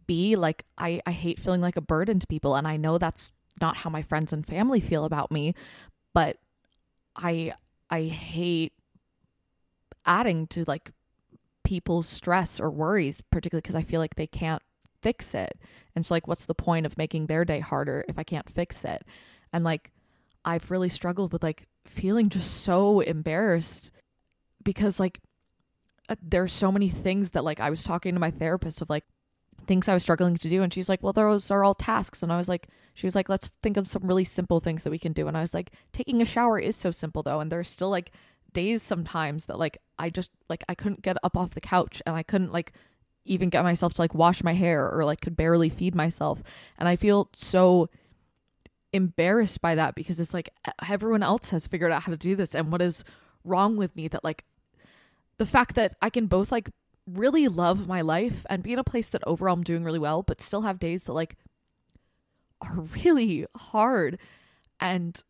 B 0.06 0.36
like 0.36 0.64
I 0.78 1.00
I 1.06 1.12
hate 1.12 1.38
feeling 1.38 1.60
like 1.60 1.76
a 1.76 1.82
burden 1.82 2.18
to 2.18 2.26
people. 2.26 2.56
And 2.56 2.66
I 2.66 2.76
know 2.76 2.98
that's 2.98 3.32
not 3.60 3.76
how 3.76 3.90
my 3.90 4.02
friends 4.02 4.32
and 4.32 4.46
family 4.46 4.80
feel 4.80 5.04
about 5.04 5.30
me, 5.30 5.54
but 6.12 6.38
I 7.16 7.54
I 7.90 8.04
hate 8.04 8.72
adding 10.06 10.46
to 10.48 10.64
like 10.66 10.92
people's 11.64 12.08
stress 12.08 12.60
or 12.60 12.70
worries, 12.70 13.20
particularly 13.20 13.62
because 13.62 13.74
I 13.74 13.82
feel 13.82 14.00
like 14.00 14.16
they 14.16 14.26
can't 14.26 14.62
fix 15.04 15.34
it. 15.34 15.56
And 15.94 16.04
so, 16.04 16.14
like, 16.14 16.26
what's 16.26 16.46
the 16.46 16.54
point 16.54 16.86
of 16.86 16.98
making 16.98 17.26
their 17.26 17.44
day 17.44 17.60
harder 17.60 18.04
if 18.08 18.18
I 18.18 18.24
can't 18.24 18.50
fix 18.50 18.84
it? 18.84 19.04
And 19.52 19.62
like, 19.62 19.92
I've 20.44 20.70
really 20.70 20.88
struggled 20.88 21.32
with 21.32 21.42
like 21.42 21.66
feeling 21.86 22.28
just 22.28 22.62
so 22.62 23.00
embarrassed 23.00 23.90
because 24.62 24.98
like 24.98 25.20
uh, 26.08 26.16
there's 26.22 26.52
so 26.52 26.72
many 26.72 26.88
things 26.88 27.30
that 27.30 27.44
like 27.44 27.60
I 27.60 27.70
was 27.70 27.82
talking 27.82 28.14
to 28.14 28.20
my 28.20 28.30
therapist 28.30 28.82
of 28.82 28.90
like 28.90 29.04
things 29.66 29.88
I 29.88 29.94
was 29.94 30.02
struggling 30.02 30.36
to 30.36 30.48
do 30.48 30.62
and 30.62 30.72
she's 30.72 30.88
like 30.88 31.02
well 31.02 31.12
those 31.12 31.50
are 31.50 31.64
all 31.64 31.74
tasks 31.74 32.22
and 32.22 32.32
I 32.32 32.36
was 32.36 32.48
like 32.48 32.68
she 32.94 33.06
was 33.06 33.14
like 33.14 33.28
let's 33.28 33.50
think 33.62 33.76
of 33.76 33.86
some 33.86 34.02
really 34.04 34.24
simple 34.24 34.60
things 34.60 34.82
that 34.82 34.90
we 34.90 34.98
can 34.98 35.12
do 35.12 35.28
and 35.28 35.36
I 35.36 35.40
was 35.40 35.54
like 35.54 35.70
taking 35.92 36.20
a 36.20 36.26
shower 36.26 36.58
is 36.58 36.76
so 36.76 36.90
simple 36.90 37.22
though 37.22 37.40
and 37.40 37.50
there's 37.50 37.70
still 37.70 37.90
like 37.90 38.10
days 38.52 38.82
sometimes 38.82 39.46
that 39.46 39.58
like 39.58 39.78
I 39.98 40.10
just 40.10 40.30
like 40.48 40.64
I 40.68 40.74
couldn't 40.74 41.02
get 41.02 41.16
up 41.22 41.36
off 41.36 41.50
the 41.50 41.60
couch 41.60 42.02
and 42.06 42.16
I 42.16 42.22
couldn't 42.22 42.52
like 42.52 42.72
even 43.24 43.48
get 43.48 43.64
myself 43.64 43.94
to 43.94 44.02
like 44.02 44.14
wash 44.14 44.42
my 44.42 44.54
hair 44.54 44.90
or 44.90 45.04
like 45.04 45.20
could 45.20 45.36
barely 45.36 45.68
feed 45.68 45.94
myself. 45.94 46.42
And 46.78 46.88
I 46.88 46.96
feel 46.96 47.28
so 47.34 47.88
embarrassed 48.92 49.60
by 49.60 49.74
that 49.74 49.94
because 49.94 50.20
it's 50.20 50.34
like 50.34 50.50
everyone 50.88 51.22
else 51.22 51.50
has 51.50 51.66
figured 51.66 51.90
out 51.90 52.02
how 52.02 52.12
to 52.12 52.18
do 52.18 52.36
this. 52.36 52.54
And 52.54 52.70
what 52.70 52.82
is 52.82 53.04
wrong 53.44 53.76
with 53.76 53.94
me 53.96 54.08
that 54.08 54.24
like 54.24 54.44
the 55.38 55.46
fact 55.46 55.74
that 55.74 55.96
I 56.00 56.10
can 56.10 56.26
both 56.26 56.52
like 56.52 56.70
really 57.06 57.48
love 57.48 57.88
my 57.88 58.00
life 58.00 58.46
and 58.48 58.62
be 58.62 58.72
in 58.72 58.78
a 58.78 58.84
place 58.84 59.08
that 59.08 59.22
overall 59.26 59.54
I'm 59.54 59.62
doing 59.62 59.84
really 59.84 59.98
well 59.98 60.22
but 60.22 60.40
still 60.40 60.62
have 60.62 60.78
days 60.78 61.02
that 61.02 61.12
like 61.12 61.36
are 62.60 62.80
really 63.04 63.46
hard. 63.56 64.18
And 64.80 65.20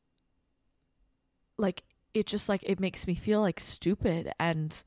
like 1.57 1.85
it 2.13 2.27
just 2.27 2.49
like 2.49 2.63
it 2.65 2.81
makes 2.81 3.07
me 3.07 3.15
feel 3.15 3.41
like 3.41 3.61
stupid 3.61 4.33
and 4.39 4.83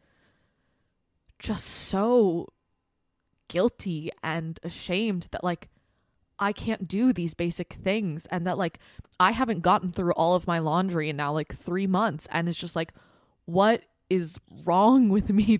just 1.39 1.65
so 1.65 2.47
guilty 3.47 4.12
and 4.23 4.60
ashamed 4.63 5.27
that 5.31 5.43
like 5.43 5.69
I 6.39 6.53
can't 6.53 6.88
do 6.88 7.13
these 7.13 7.33
basic 7.33 7.73
things 7.73 8.27
and 8.27 8.45
that 8.45 8.57
like 8.57 8.79
I 9.19 9.31
haven't 9.31 9.62
gotten 9.62 9.91
through 9.91 10.13
all 10.13 10.36
of 10.36 10.47
my 10.47 10.60
laundry 10.60 11.10
in 11.10 11.17
now 11.17 11.33
like 11.33 11.53
3 11.53 11.88
months 11.88 12.27
and 12.31 12.47
it's 12.47 12.60
just 12.60 12.75
like 12.75 12.93
what 13.45 13.83
is 14.10 14.38
wrong 14.65 15.10
with 15.10 15.29
me? 15.29 15.60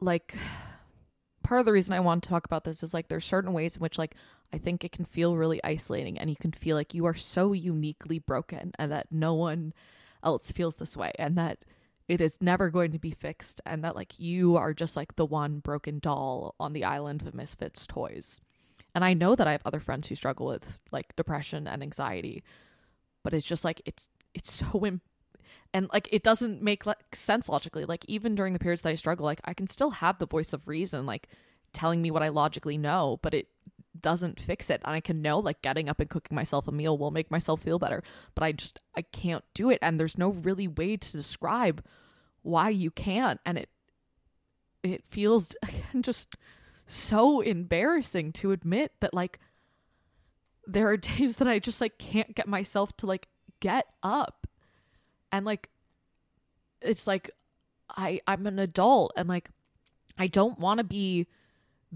Like 0.00 0.36
part 1.42 1.60
of 1.60 1.66
the 1.66 1.72
reason 1.72 1.94
I 1.94 2.00
want 2.00 2.22
to 2.22 2.28
talk 2.28 2.44
about 2.46 2.64
this 2.64 2.82
is 2.82 2.94
like 2.94 3.08
there's 3.08 3.24
certain 3.24 3.52
ways 3.52 3.76
in 3.76 3.80
which 3.80 3.98
like 3.98 4.14
I 4.52 4.58
think 4.58 4.84
it 4.84 4.92
can 4.92 5.04
feel 5.04 5.36
really 5.36 5.62
isolating 5.62 6.18
and 6.18 6.30
you 6.30 6.36
can 6.36 6.52
feel 6.52 6.76
like 6.76 6.94
you 6.94 7.06
are 7.06 7.14
so 7.14 7.52
uniquely 7.52 8.18
broken 8.18 8.72
and 8.78 8.90
that 8.92 9.08
no 9.10 9.34
one 9.34 9.72
else 10.22 10.50
feels 10.50 10.76
this 10.76 10.96
way 10.96 11.12
and 11.18 11.36
that 11.36 11.58
it 12.10 12.20
is 12.20 12.42
never 12.42 12.70
going 12.70 12.90
to 12.90 12.98
be 12.98 13.12
fixed 13.12 13.60
and 13.64 13.84
that 13.84 13.94
like 13.94 14.18
you 14.18 14.56
are 14.56 14.74
just 14.74 14.96
like 14.96 15.14
the 15.14 15.24
one 15.24 15.60
broken 15.60 16.00
doll 16.00 16.56
on 16.58 16.72
the 16.72 16.82
island 16.82 17.22
of 17.22 17.34
misfits 17.34 17.86
toys. 17.86 18.40
And 18.96 19.04
i 19.04 19.14
know 19.14 19.36
that 19.36 19.46
i 19.46 19.52
have 19.52 19.62
other 19.64 19.78
friends 19.78 20.08
who 20.08 20.16
struggle 20.16 20.46
with 20.46 20.80
like 20.90 21.14
depression 21.14 21.68
and 21.68 21.84
anxiety 21.84 22.42
but 23.22 23.32
it's 23.32 23.46
just 23.46 23.64
like 23.64 23.80
it's 23.84 24.10
it's 24.34 24.52
so 24.52 24.84
and 25.72 25.88
like 25.92 26.08
it 26.10 26.24
doesn't 26.24 26.60
make 26.60 26.84
like 26.84 27.14
sense 27.14 27.48
logically. 27.48 27.84
Like 27.84 28.04
even 28.08 28.34
during 28.34 28.54
the 28.54 28.58
periods 28.58 28.82
that 28.82 28.90
i 28.90 28.96
struggle 28.96 29.24
like 29.24 29.40
i 29.44 29.54
can 29.54 29.68
still 29.68 29.90
have 29.90 30.18
the 30.18 30.26
voice 30.26 30.52
of 30.52 30.66
reason 30.66 31.06
like 31.06 31.28
telling 31.72 32.02
me 32.02 32.10
what 32.10 32.24
i 32.24 32.28
logically 32.28 32.76
know 32.76 33.20
but 33.22 33.34
it 33.34 33.46
doesn't 33.98 34.38
fix 34.38 34.70
it 34.70 34.80
and 34.84 34.94
i 34.94 35.00
can 35.00 35.22
know 35.22 35.38
like 35.38 35.62
getting 35.62 35.88
up 35.88 36.00
and 36.00 36.10
cooking 36.10 36.34
myself 36.34 36.68
a 36.68 36.72
meal 36.72 36.96
will 36.96 37.10
make 37.10 37.30
myself 37.30 37.60
feel 37.60 37.78
better 37.78 38.02
but 38.34 38.44
i 38.44 38.52
just 38.52 38.80
i 38.96 39.02
can't 39.02 39.44
do 39.54 39.70
it 39.70 39.78
and 39.82 39.98
there's 39.98 40.18
no 40.18 40.30
really 40.30 40.68
way 40.68 40.96
to 40.96 41.12
describe 41.12 41.82
why 42.42 42.68
you 42.68 42.90
can't 42.90 43.40
and 43.44 43.58
it 43.58 43.68
it 44.82 45.04
feels 45.06 45.54
again 45.62 46.02
just 46.02 46.36
so 46.86 47.40
embarrassing 47.40 48.32
to 48.32 48.52
admit 48.52 48.92
that 49.00 49.12
like 49.12 49.38
there 50.66 50.88
are 50.88 50.96
days 51.18 51.36
that 51.36 51.48
i 51.48 51.58
just 51.58 51.80
like 51.80 51.98
can't 51.98 52.34
get 52.34 52.46
myself 52.46 52.96
to 52.96 53.06
like 53.06 53.26
get 53.60 53.86
up. 54.02 54.46
And 55.32 55.46
like 55.46 55.68
it's 56.80 57.06
like 57.06 57.30
i 57.90 58.20
i'm 58.26 58.46
an 58.46 58.58
adult 58.58 59.12
and 59.16 59.28
like 59.28 59.50
i 60.16 60.26
don't 60.26 60.58
want 60.58 60.78
to 60.78 60.84
be 60.84 61.26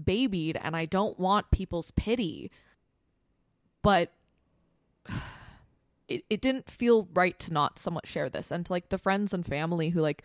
babied 0.03 0.59
and 0.61 0.75
i 0.75 0.85
don't 0.85 1.19
want 1.19 1.51
people's 1.51 1.91
pity. 1.91 2.51
But 3.81 4.11
it, 6.07 6.23
it 6.29 6.41
didn't 6.41 6.69
feel 6.69 7.07
right 7.13 7.37
to 7.39 7.53
not 7.53 7.77
somewhat 7.77 8.07
share 8.07 8.29
this. 8.29 8.51
And 8.51 8.65
to 8.65 8.73
like 8.73 8.89
the 8.89 8.97
friends 8.97 9.33
and 9.33 9.45
family 9.45 9.89
who 9.89 10.01
like 10.01 10.23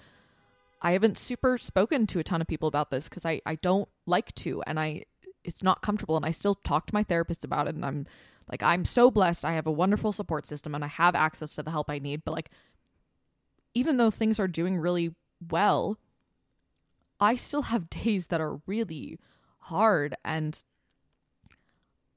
I 0.82 0.92
haven't 0.92 1.18
super 1.18 1.58
spoken 1.58 2.06
to 2.06 2.20
a 2.20 2.24
ton 2.24 2.40
of 2.40 2.46
people 2.46 2.68
about 2.68 2.90
this 2.90 3.08
because 3.08 3.26
I, 3.26 3.42
I 3.44 3.56
don't 3.56 3.88
like 4.06 4.34
to. 4.36 4.62
And 4.66 4.80
I 4.80 5.04
it's 5.44 5.62
not 5.62 5.82
comfortable. 5.82 6.16
And 6.16 6.24
I 6.24 6.30
still 6.30 6.54
talk 6.54 6.86
to 6.86 6.94
my 6.94 7.02
therapist 7.02 7.44
about 7.44 7.68
it. 7.68 7.74
And 7.74 7.84
I'm 7.84 8.06
like 8.50 8.62
I'm 8.62 8.84
so 8.84 9.10
blessed. 9.10 9.44
I 9.44 9.52
have 9.52 9.66
a 9.66 9.72
wonderful 9.72 10.12
support 10.12 10.46
system 10.46 10.74
and 10.74 10.82
I 10.84 10.88
have 10.88 11.14
access 11.14 11.54
to 11.56 11.62
the 11.62 11.70
help 11.70 11.90
I 11.90 11.98
need, 11.98 12.24
but 12.24 12.32
like 12.32 12.50
even 13.74 13.98
though 13.98 14.10
things 14.10 14.40
are 14.40 14.48
doing 14.48 14.78
really 14.78 15.14
well, 15.50 15.98
I 17.20 17.36
still 17.36 17.62
have 17.62 17.90
days 18.04 18.28
that 18.28 18.40
are 18.40 18.60
really 18.66 19.18
hard 19.60 20.14
and 20.24 20.58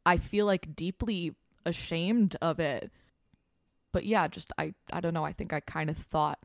I 0.05 0.17
feel 0.17 0.45
like 0.45 0.75
deeply 0.75 1.35
ashamed 1.65 2.35
of 2.41 2.59
it. 2.59 2.91
But 3.91 4.05
yeah, 4.05 4.27
just 4.27 4.51
I 4.57 4.73
I 4.91 4.99
don't 5.01 5.13
know, 5.13 5.23
I 5.23 5.33
think 5.33 5.53
I 5.53 5.59
kind 5.59 5.89
of 5.89 5.97
thought 5.97 6.39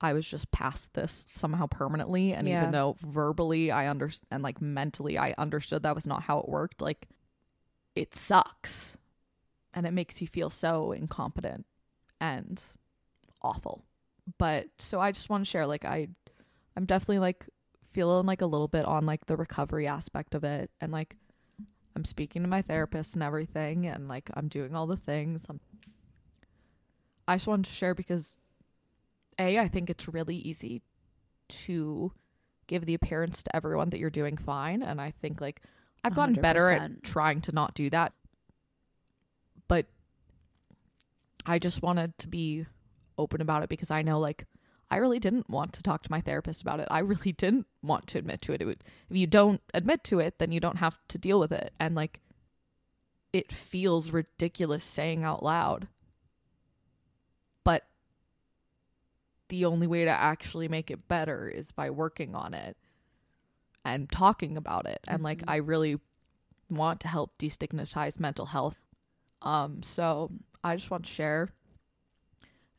I 0.00 0.12
was 0.12 0.26
just 0.26 0.50
past 0.50 0.94
this 0.94 1.26
somehow 1.32 1.66
permanently 1.66 2.32
and 2.32 2.48
Yeah. 2.48 2.58
even 2.58 2.70
though 2.72 2.96
verbally 3.02 3.70
I 3.70 3.86
understand 3.88 4.28
and 4.30 4.42
like 4.42 4.60
mentally 4.60 5.18
I 5.18 5.34
understood 5.38 5.82
that 5.82 5.94
was 5.94 6.06
not 6.06 6.22
how 6.22 6.38
it 6.38 6.48
worked, 6.48 6.80
like 6.80 7.08
it 7.94 8.14
sucks. 8.14 8.96
And 9.74 9.86
it 9.86 9.92
makes 9.92 10.20
you 10.20 10.26
feel 10.26 10.50
so 10.50 10.92
incompetent 10.92 11.64
and 12.20 12.60
awful. 13.40 13.84
But 14.38 14.66
so 14.78 15.00
I 15.00 15.12
just 15.12 15.30
want 15.30 15.44
to 15.44 15.50
share 15.50 15.66
like 15.66 15.84
I 15.84 16.08
I'm 16.76 16.84
definitely 16.84 17.18
like 17.20 17.46
feeling 17.92 18.26
like 18.26 18.42
a 18.42 18.46
little 18.46 18.68
bit 18.68 18.84
on 18.84 19.06
like 19.06 19.26
the 19.26 19.36
recovery 19.36 19.86
aspect 19.86 20.34
of 20.34 20.44
it 20.44 20.70
and 20.80 20.92
like 20.92 21.16
I'm 21.94 22.04
speaking 22.04 22.42
to 22.42 22.48
my 22.48 22.62
therapist 22.62 23.14
and 23.14 23.22
everything 23.22 23.86
and 23.86 24.08
like 24.08 24.30
I'm 24.34 24.48
doing 24.48 24.74
all 24.74 24.86
the 24.86 24.96
things. 24.96 25.46
I'm 25.48 25.60
I 27.28 27.36
just 27.36 27.46
wanted 27.46 27.66
to 27.66 27.70
share 27.70 27.94
because 27.94 28.38
A, 29.38 29.58
I 29.58 29.68
think 29.68 29.90
it's 29.90 30.08
really 30.08 30.36
easy 30.36 30.82
to 31.48 32.12
give 32.66 32.86
the 32.86 32.94
appearance 32.94 33.42
to 33.42 33.54
everyone 33.54 33.90
that 33.90 33.98
you're 33.98 34.10
doing 34.10 34.36
fine 34.36 34.82
and 34.82 35.00
I 35.00 35.10
think 35.10 35.40
like 35.40 35.62
I've 36.04 36.14
gotten 36.14 36.34
better 36.34 36.68
100%. 36.70 36.80
at 36.80 37.02
trying 37.02 37.40
to 37.42 37.52
not 37.52 37.74
do 37.74 37.88
that. 37.90 38.12
But 39.68 39.86
I 41.46 41.58
just 41.58 41.82
wanted 41.82 42.16
to 42.18 42.28
be 42.28 42.66
open 43.18 43.40
about 43.40 43.62
it 43.62 43.68
because 43.68 43.90
I 43.90 44.02
know 44.02 44.18
like 44.18 44.44
I 44.92 44.96
really 44.96 45.18
didn't 45.18 45.48
want 45.48 45.72
to 45.72 45.82
talk 45.82 46.02
to 46.02 46.10
my 46.10 46.20
therapist 46.20 46.60
about 46.60 46.78
it. 46.78 46.86
I 46.90 46.98
really 46.98 47.32
didn't 47.32 47.66
want 47.82 48.06
to 48.08 48.18
admit 48.18 48.42
to 48.42 48.52
it. 48.52 48.60
it 48.60 48.66
would, 48.66 48.84
if 49.08 49.16
you 49.16 49.26
don't 49.26 49.62
admit 49.72 50.04
to 50.04 50.18
it, 50.18 50.38
then 50.38 50.52
you 50.52 50.60
don't 50.60 50.76
have 50.76 50.98
to 51.08 51.16
deal 51.16 51.40
with 51.40 51.50
it. 51.50 51.72
And 51.80 51.94
like, 51.94 52.20
it 53.32 53.50
feels 53.50 54.10
ridiculous 54.10 54.84
saying 54.84 55.24
out 55.24 55.42
loud. 55.42 55.88
But 57.64 57.86
the 59.48 59.64
only 59.64 59.86
way 59.86 60.04
to 60.04 60.10
actually 60.10 60.68
make 60.68 60.90
it 60.90 61.08
better 61.08 61.48
is 61.48 61.72
by 61.72 61.88
working 61.88 62.34
on 62.34 62.52
it 62.52 62.76
and 63.86 64.12
talking 64.12 64.58
about 64.58 64.86
it. 64.86 65.00
And 65.08 65.22
like, 65.22 65.42
I 65.48 65.56
really 65.56 66.00
want 66.68 67.00
to 67.00 67.08
help 67.08 67.38
destigmatize 67.38 68.20
mental 68.20 68.44
health. 68.44 68.76
Um, 69.40 69.82
so 69.82 70.32
I 70.62 70.76
just 70.76 70.90
want 70.90 71.06
to 71.06 71.10
share 71.10 71.54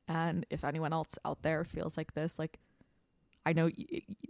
and 0.07 0.45
if 0.49 0.63
anyone 0.63 0.93
else 0.93 1.17
out 1.25 1.41
there 1.41 1.63
feels 1.63 1.97
like 1.97 2.13
this 2.13 2.37
like 2.37 2.59
i 3.45 3.53
know 3.53 3.69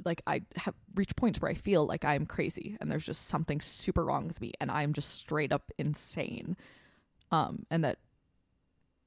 like 0.05 0.21
i 0.27 0.41
have 0.55 0.75
reached 0.95 1.15
points 1.15 1.41
where 1.41 1.51
i 1.51 1.53
feel 1.53 1.86
like 1.86 2.05
i'm 2.05 2.25
crazy 2.25 2.77
and 2.79 2.91
there's 2.91 3.05
just 3.05 3.27
something 3.27 3.59
super 3.62 4.03
wrong 4.05 4.27
with 4.27 4.41
me 4.41 4.53
and 4.59 4.71
i'm 4.71 4.93
just 4.93 5.12
straight 5.15 5.51
up 5.51 5.71
insane. 5.77 6.55
Um 7.31 7.65
and 7.71 7.83
that 7.83 7.97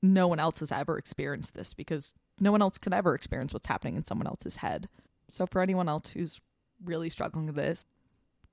no 0.02 0.29
one 0.29 0.40
else 0.40 0.61
has 0.61 0.72
ever 0.72 0.98
experienced 0.98 1.55
this 1.55 1.74
because 1.74 2.14
no 2.40 2.52
one 2.52 2.62
else 2.62 2.79
can 2.79 2.92
ever 2.92 3.14
experience 3.14 3.52
what's 3.52 3.66
happening 3.66 3.96
in 3.96 4.05
someone 4.05 4.26
else's 4.26 4.57
head. 4.57 4.88
So 5.31 5.46
for 5.46 5.62
anyone 5.62 5.88
else 5.88 6.11
who's 6.11 6.40
really 6.85 7.09
struggling 7.09 7.46
with 7.46 7.57
this 7.57 7.85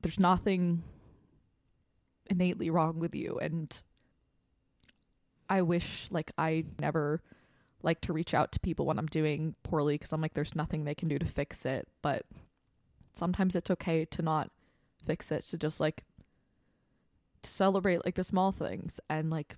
there's 0.01 0.19
nothing 0.19 0.83
innately 2.29 2.69
wrong 2.69 2.99
with 2.99 3.15
you. 3.15 3.39
And 3.39 3.81
i 5.49 5.61
wish 5.61 6.07
like 6.09 6.31
i 6.37 6.63
never 6.79 7.21
like 7.83 8.01
to 8.01 8.13
reach 8.13 8.33
out 8.33 8.51
to 8.53 8.59
people 8.59 8.85
when 8.85 8.97
I'm 8.97 9.07
doing 9.07 9.55
poorly 9.63 9.95
because 9.95 10.13
I'm 10.13 10.21
like, 10.21 10.33
there's 10.33 10.55
nothing 10.55 10.83
they 10.83 10.95
can 10.95 11.09
do 11.09 11.19
to 11.19 11.25
fix 11.25 11.65
it. 11.65 11.87
But 12.01 12.25
sometimes 13.11 13.55
it's 13.55 13.69
okay 13.71 14.05
to 14.05 14.21
not 14.21 14.49
fix 15.05 15.31
it, 15.31 15.43
to 15.45 15.57
just 15.57 15.79
like 15.79 16.03
to 17.43 17.49
celebrate 17.49 18.05
like 18.05 18.15
the 18.15 18.23
small 18.23 18.51
things 18.51 18.99
and 19.09 19.29
like 19.29 19.57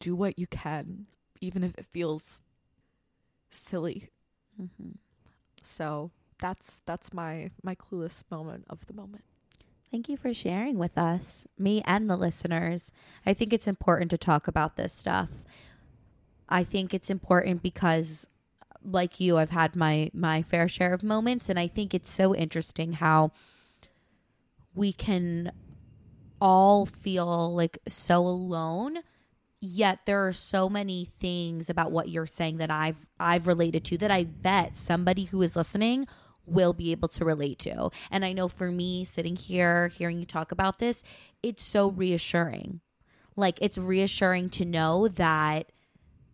do 0.00 0.16
what 0.16 0.38
you 0.38 0.46
can, 0.46 1.06
even 1.40 1.62
if 1.62 1.72
it 1.76 1.86
feels 1.92 2.40
silly. 3.50 4.08
Mm-hmm. 4.60 4.92
So 5.62 6.10
that's 6.40 6.82
that's 6.86 7.12
my 7.12 7.50
my 7.62 7.74
clueless 7.74 8.24
moment 8.30 8.64
of 8.68 8.84
the 8.86 8.94
moment. 8.94 9.24
Thank 9.90 10.08
you 10.08 10.16
for 10.16 10.32
sharing 10.32 10.78
with 10.78 10.96
us, 10.96 11.46
me 11.58 11.82
and 11.84 12.08
the 12.08 12.16
listeners. 12.16 12.90
I 13.26 13.34
think 13.34 13.52
it's 13.52 13.66
important 13.66 14.10
to 14.12 14.18
talk 14.18 14.48
about 14.48 14.76
this 14.76 14.92
stuff. 14.92 15.28
I 16.52 16.64
think 16.64 16.92
it's 16.92 17.10
important 17.10 17.62
because 17.62 18.28
like 18.84 19.20
you 19.20 19.38
I've 19.38 19.50
had 19.50 19.74
my 19.74 20.10
my 20.12 20.42
fair 20.42 20.68
share 20.68 20.92
of 20.92 21.02
moments 21.02 21.48
and 21.48 21.58
I 21.58 21.66
think 21.66 21.94
it's 21.94 22.10
so 22.10 22.34
interesting 22.34 22.94
how 22.94 23.32
we 24.74 24.92
can 24.92 25.52
all 26.40 26.84
feel 26.86 27.54
like 27.54 27.78
so 27.86 28.18
alone 28.18 28.98
yet 29.60 30.00
there 30.04 30.26
are 30.26 30.32
so 30.32 30.68
many 30.68 31.08
things 31.20 31.70
about 31.70 31.92
what 31.92 32.08
you're 32.08 32.26
saying 32.26 32.58
that 32.58 32.70
I've 32.70 33.06
I've 33.18 33.46
related 33.46 33.84
to 33.86 33.98
that 33.98 34.10
I 34.10 34.24
bet 34.24 34.76
somebody 34.76 35.24
who 35.24 35.40
is 35.40 35.56
listening 35.56 36.06
will 36.44 36.72
be 36.72 36.90
able 36.90 37.06
to 37.06 37.24
relate 37.24 37.60
to. 37.60 37.90
And 38.10 38.24
I 38.24 38.32
know 38.32 38.48
for 38.48 38.70
me 38.72 39.04
sitting 39.04 39.36
here 39.36 39.88
hearing 39.88 40.18
you 40.18 40.26
talk 40.26 40.50
about 40.50 40.80
this, 40.80 41.04
it's 41.42 41.62
so 41.62 41.88
reassuring. 41.88 42.80
Like 43.36 43.58
it's 43.62 43.78
reassuring 43.78 44.50
to 44.50 44.64
know 44.64 45.06
that 45.06 45.70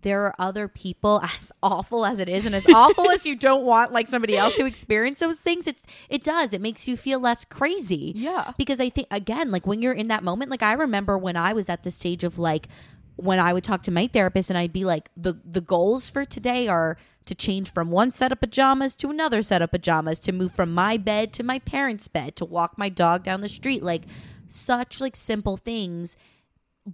there 0.02 0.22
are 0.24 0.34
other 0.38 0.68
people 0.68 1.20
as 1.36 1.52
awful 1.62 2.04
as 2.06 2.20
it 2.20 2.28
is 2.28 2.46
and 2.46 2.54
as 2.54 2.66
awful 2.66 3.10
as 3.10 3.26
you 3.26 3.34
don't 3.36 3.64
want 3.64 3.92
like 3.92 4.08
somebody 4.08 4.36
else 4.36 4.54
to 4.54 4.64
experience 4.66 5.18
those 5.20 5.40
things 5.40 5.66
it's 5.66 5.82
it 6.08 6.22
does. 6.22 6.52
It 6.52 6.60
makes 6.60 6.86
you 6.88 6.96
feel 6.96 7.20
less 7.20 7.44
crazy. 7.44 8.12
Yeah. 8.14 8.52
because 8.56 8.80
i 8.80 8.88
think 8.88 9.08
again 9.10 9.50
like 9.50 9.66
when 9.66 9.82
you're 9.82 9.92
in 9.92 10.08
that 10.08 10.22
moment 10.22 10.50
like 10.50 10.62
i 10.62 10.72
remember 10.72 11.18
when 11.18 11.36
i 11.36 11.52
was 11.52 11.68
at 11.68 11.82
the 11.82 11.90
stage 11.90 12.24
of 12.24 12.38
like 12.38 12.68
when 13.16 13.38
i 13.38 13.52
would 13.52 13.64
talk 13.64 13.82
to 13.82 13.90
my 13.90 14.06
therapist 14.06 14.50
and 14.50 14.58
i'd 14.58 14.72
be 14.72 14.84
like 14.84 15.10
the 15.16 15.40
the 15.44 15.60
goals 15.60 16.08
for 16.08 16.24
today 16.24 16.68
are 16.68 16.96
to 17.24 17.34
change 17.34 17.70
from 17.70 17.90
one 17.90 18.10
set 18.12 18.32
of 18.32 18.40
pajamas 18.40 18.94
to 18.94 19.10
another 19.10 19.42
set 19.42 19.60
of 19.60 19.70
pajamas 19.70 20.18
to 20.18 20.32
move 20.32 20.52
from 20.52 20.72
my 20.72 20.96
bed 20.96 21.32
to 21.32 21.42
my 21.42 21.58
parents 21.58 22.08
bed 22.08 22.36
to 22.36 22.44
walk 22.44 22.78
my 22.78 22.88
dog 22.88 23.22
down 23.24 23.40
the 23.40 23.48
street 23.48 23.82
like 23.82 24.02
such 24.48 25.00
like 25.00 25.14
simple 25.16 25.56
things 25.56 26.16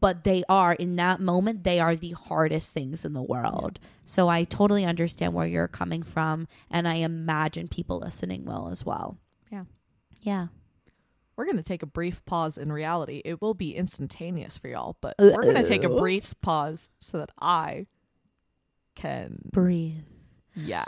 but 0.00 0.24
they 0.24 0.42
are 0.48 0.72
in 0.74 0.96
that 0.96 1.20
moment 1.20 1.62
they 1.64 1.78
are 1.78 1.94
the 1.94 2.11
hardest 2.12 2.72
things 2.72 3.04
in 3.04 3.12
the 3.12 3.22
world 3.22 3.78
so 4.04 4.28
i 4.28 4.42
totally 4.44 4.85
understand 4.85 5.33
where 5.35 5.46
you're 5.46 5.68
coming 5.68 6.02
from 6.02 6.46
and 6.70 6.88
i 6.88 6.94
imagine 6.96 7.68
people 7.68 7.98
listening 8.00 8.44
will 8.44 8.68
as 8.68 8.85
well 8.85 9.16
Yeah. 9.52 9.64
yeah 10.20 10.46
We're 11.37 11.44
going 11.46 11.57
to 11.57 11.62
take 11.62 11.83
a 11.83 11.87
brief 11.87 12.24
pause 12.24 12.57
in 12.59 12.70
reality. 12.72 13.20
It 13.24 13.40
will 13.42 13.54
be 13.54 13.74
instantaneous 13.74 14.57
for 14.57 14.68
y'all, 14.68 14.96
but 15.00 15.14
uh, 15.18 15.30
we're 15.35 15.42
going 15.42 15.57
to 15.57 15.66
take 15.66 15.83
a 15.85 15.88
brief 15.88 16.33
pause 16.40 16.90
so 17.00 17.18
that 17.18 17.33
I 17.40 17.87
can 18.94 19.40
breathe 19.50 20.04
Yeah. 20.54 20.85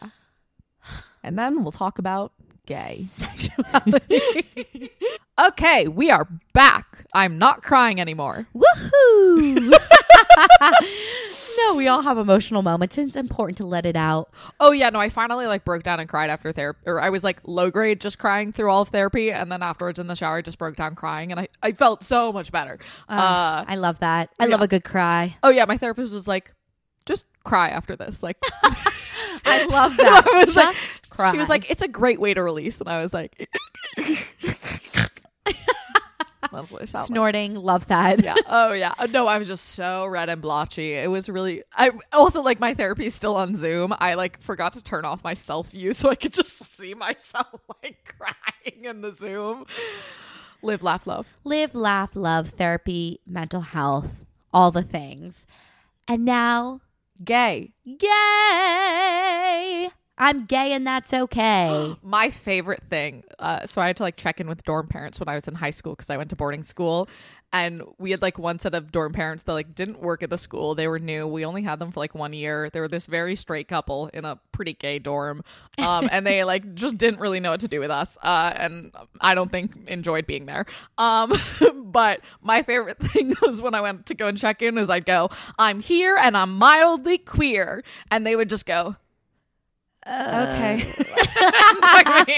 And 1.24 1.36
then 1.36 1.62
we'll 1.64 1.72
talk 1.72 1.98
about 1.98 2.32
gay. 2.66 2.96
sexuality 3.00 4.90
Okay, 5.38 5.86
we 5.86 6.10
are 6.10 6.26
back. 6.54 7.04
I'm 7.14 7.36
not 7.38 7.62
crying 7.62 8.00
anymore. 8.00 8.46
woohoo 8.54 9.70
no 11.58 11.74
we 11.74 11.88
all 11.88 12.02
have 12.02 12.18
emotional 12.18 12.62
moments 12.62 12.96
and 12.98 13.08
it's 13.08 13.16
important 13.16 13.56
to 13.58 13.64
let 13.66 13.86
it 13.86 13.96
out 13.96 14.30
Oh 14.60 14.72
yeah, 14.72 14.90
no, 14.90 14.98
I 14.98 15.08
finally 15.08 15.46
like 15.46 15.64
broke 15.64 15.82
down 15.82 16.00
and 16.00 16.08
cried 16.08 16.30
after 16.30 16.52
therapy 16.52 16.80
or 16.86 17.00
I 17.00 17.10
was 17.10 17.22
like 17.24 17.40
low 17.44 17.70
grade 17.70 18.00
just 18.00 18.18
crying 18.18 18.52
through 18.52 18.70
all 18.70 18.82
of 18.82 18.88
therapy 18.88 19.30
and 19.32 19.50
then 19.50 19.62
afterwards 19.62 19.98
in 19.98 20.06
the 20.06 20.14
shower 20.16 20.38
I 20.38 20.42
just 20.42 20.58
broke 20.58 20.76
down 20.76 20.94
crying 20.94 21.30
and 21.32 21.40
I 21.40 21.48
I 21.62 21.72
felt 21.72 22.02
so 22.04 22.32
much 22.32 22.50
better. 22.52 22.78
Uh 23.08 23.64
i 23.68 23.76
love 23.76 23.98
that 24.00 24.30
i 24.38 24.46
love 24.46 24.60
a 24.62 24.68
good 24.68 24.84
cry 24.84 25.36
oh 25.42 25.50
yeah, 25.50 25.64
my 25.66 25.76
therapist 25.76 26.12
was 26.12 26.26
like 26.28 26.54
cry 27.46 27.68
after 27.70 27.96
this. 27.96 28.22
Like 28.22 28.36
i 29.44 29.64
love 29.66 29.96
that 29.96 30.26
I 30.26 30.44
was 30.44 30.56
like- 30.56 30.74
just 30.74 31.08
cry 31.08 31.30
she 31.32 31.38
was 31.38 31.48
like 31.48 31.70
it's 31.70 31.82
a 31.82 31.88
great 31.88 32.20
way 32.20 32.34
to 32.34 32.42
release 32.42 32.80
and 32.80 32.88
I 32.88 33.00
was 33.00 33.14
like 33.14 33.48
like. 36.42 36.86
snorting 36.86 37.54
love 37.54 37.86
that 37.88 38.22
yeah. 38.22 38.34
Oh 38.46 38.72
yeah. 38.72 38.92
No, 39.10 39.26
I 39.26 39.38
was 39.38 39.48
just 39.48 39.70
so 39.70 40.06
red 40.06 40.28
and 40.28 40.40
blotchy. 40.40 40.92
It 40.94 41.10
was 41.10 41.28
really. 41.28 41.62
I 41.74 41.90
also 42.12 42.42
like 42.42 42.60
my 42.60 42.72
therapy 42.74 43.06
is 43.06 43.14
still 43.14 43.36
on 43.36 43.54
Zoom. 43.56 43.92
I 43.98 44.14
like 44.14 44.40
forgot 44.42 44.72
to 44.74 44.82
turn 44.82 45.04
off 45.04 45.24
my 45.24 45.34
self 45.34 45.70
view 45.70 45.92
so 45.92 46.08
I 46.10 46.14
could 46.14 46.32
just 46.32 46.52
see 46.76 46.94
myself 46.94 47.48
like 47.82 48.14
crying 48.18 48.84
in 48.84 49.00
the 49.00 49.10
Zoom. 49.12 49.66
Live, 50.62 50.82
laugh, 50.82 51.06
love. 51.06 51.26
live, 51.44 51.74
laugh, 51.74 52.10
love, 52.14 52.50
therapy, 52.50 53.20
mental 53.26 53.60
health, 53.60 54.24
all 54.52 54.70
the 54.70 54.82
things. 54.82 55.46
And 56.08 56.24
now 56.24 56.80
gay. 57.24 57.72
Gay. 57.98 59.90
I'm 60.18 60.46
gay 60.46 60.72
and 60.72 60.86
that's 60.86 61.12
okay. 61.12 61.94
My 62.02 62.30
favorite 62.30 62.82
thing. 62.88 63.24
Uh, 63.38 63.66
so 63.66 63.82
I 63.82 63.88
had 63.88 63.96
to 63.98 64.02
like 64.02 64.16
check 64.16 64.40
in 64.40 64.48
with 64.48 64.64
dorm 64.64 64.88
parents 64.88 65.20
when 65.20 65.28
I 65.28 65.34
was 65.34 65.46
in 65.46 65.54
high 65.54 65.70
school 65.70 65.92
because 65.94 66.08
I 66.08 66.16
went 66.16 66.30
to 66.30 66.36
boarding 66.36 66.62
school, 66.62 67.08
and 67.52 67.82
we 67.98 68.10
had 68.10 68.22
like 68.22 68.38
one 68.38 68.58
set 68.58 68.74
of 68.74 68.92
dorm 68.92 69.12
parents 69.12 69.44
that 69.44 69.52
like 69.52 69.74
didn't 69.74 70.00
work 70.00 70.22
at 70.22 70.30
the 70.30 70.38
school. 70.38 70.74
They 70.74 70.88
were 70.88 70.98
new. 70.98 71.26
We 71.26 71.44
only 71.44 71.62
had 71.62 71.78
them 71.78 71.92
for 71.92 72.00
like 72.00 72.14
one 72.14 72.32
year. 72.32 72.70
They 72.70 72.80
were 72.80 72.88
this 72.88 73.06
very 73.06 73.36
straight 73.36 73.68
couple 73.68 74.08
in 74.12 74.24
a 74.24 74.38
pretty 74.52 74.74
gay 74.74 74.98
dorm, 74.98 75.42
um, 75.78 76.08
and 76.10 76.26
they 76.26 76.44
like 76.44 76.74
just 76.74 76.98
didn't 76.98 77.20
really 77.20 77.40
know 77.40 77.52
what 77.52 77.60
to 77.60 77.68
do 77.68 77.80
with 77.80 77.90
us. 77.90 78.18
Uh, 78.22 78.52
and 78.56 78.92
I 79.20 79.34
don't 79.34 79.50
think 79.50 79.88
enjoyed 79.88 80.26
being 80.26 80.46
there. 80.46 80.66
Um, 80.98 81.32
but 81.84 82.20
my 82.42 82.62
favorite 82.62 82.98
thing 83.02 83.34
was 83.42 83.62
when 83.62 83.74
I 83.74 83.80
went 83.80 84.06
to 84.06 84.14
go 84.14 84.26
and 84.26 84.36
check 84.36 84.62
in 84.62 84.76
is 84.78 84.90
I'd 84.90 85.06
go, 85.06 85.30
"I'm 85.58 85.80
here 85.80 86.16
and 86.16 86.36
I'm 86.36 86.56
mildly 86.58 87.18
queer," 87.18 87.84
and 88.10 88.26
they 88.26 88.36
would 88.36 88.50
just 88.50 88.66
go. 88.66 88.96
Okay. 90.06 90.86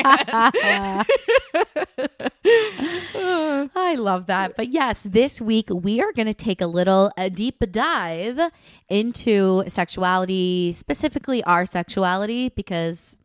Uh, 0.05 0.51
I 3.77 3.95
love 3.99 4.27
that. 4.27 4.57
But 4.57 4.69
yes, 4.69 5.03
this 5.03 5.41
week 5.41 5.67
we 5.71 6.01
are 6.01 6.13
going 6.13 6.27
to 6.27 6.35
take 6.35 6.63
a 6.63 6.67
little 6.67 7.11
a 7.19 7.29
deep 7.29 7.63
dive 7.71 8.41
into 8.89 9.65
sexuality, 9.69 10.73
specifically 10.73 11.45
our 11.45 11.67
sexuality, 11.67 12.49
because 12.51 13.18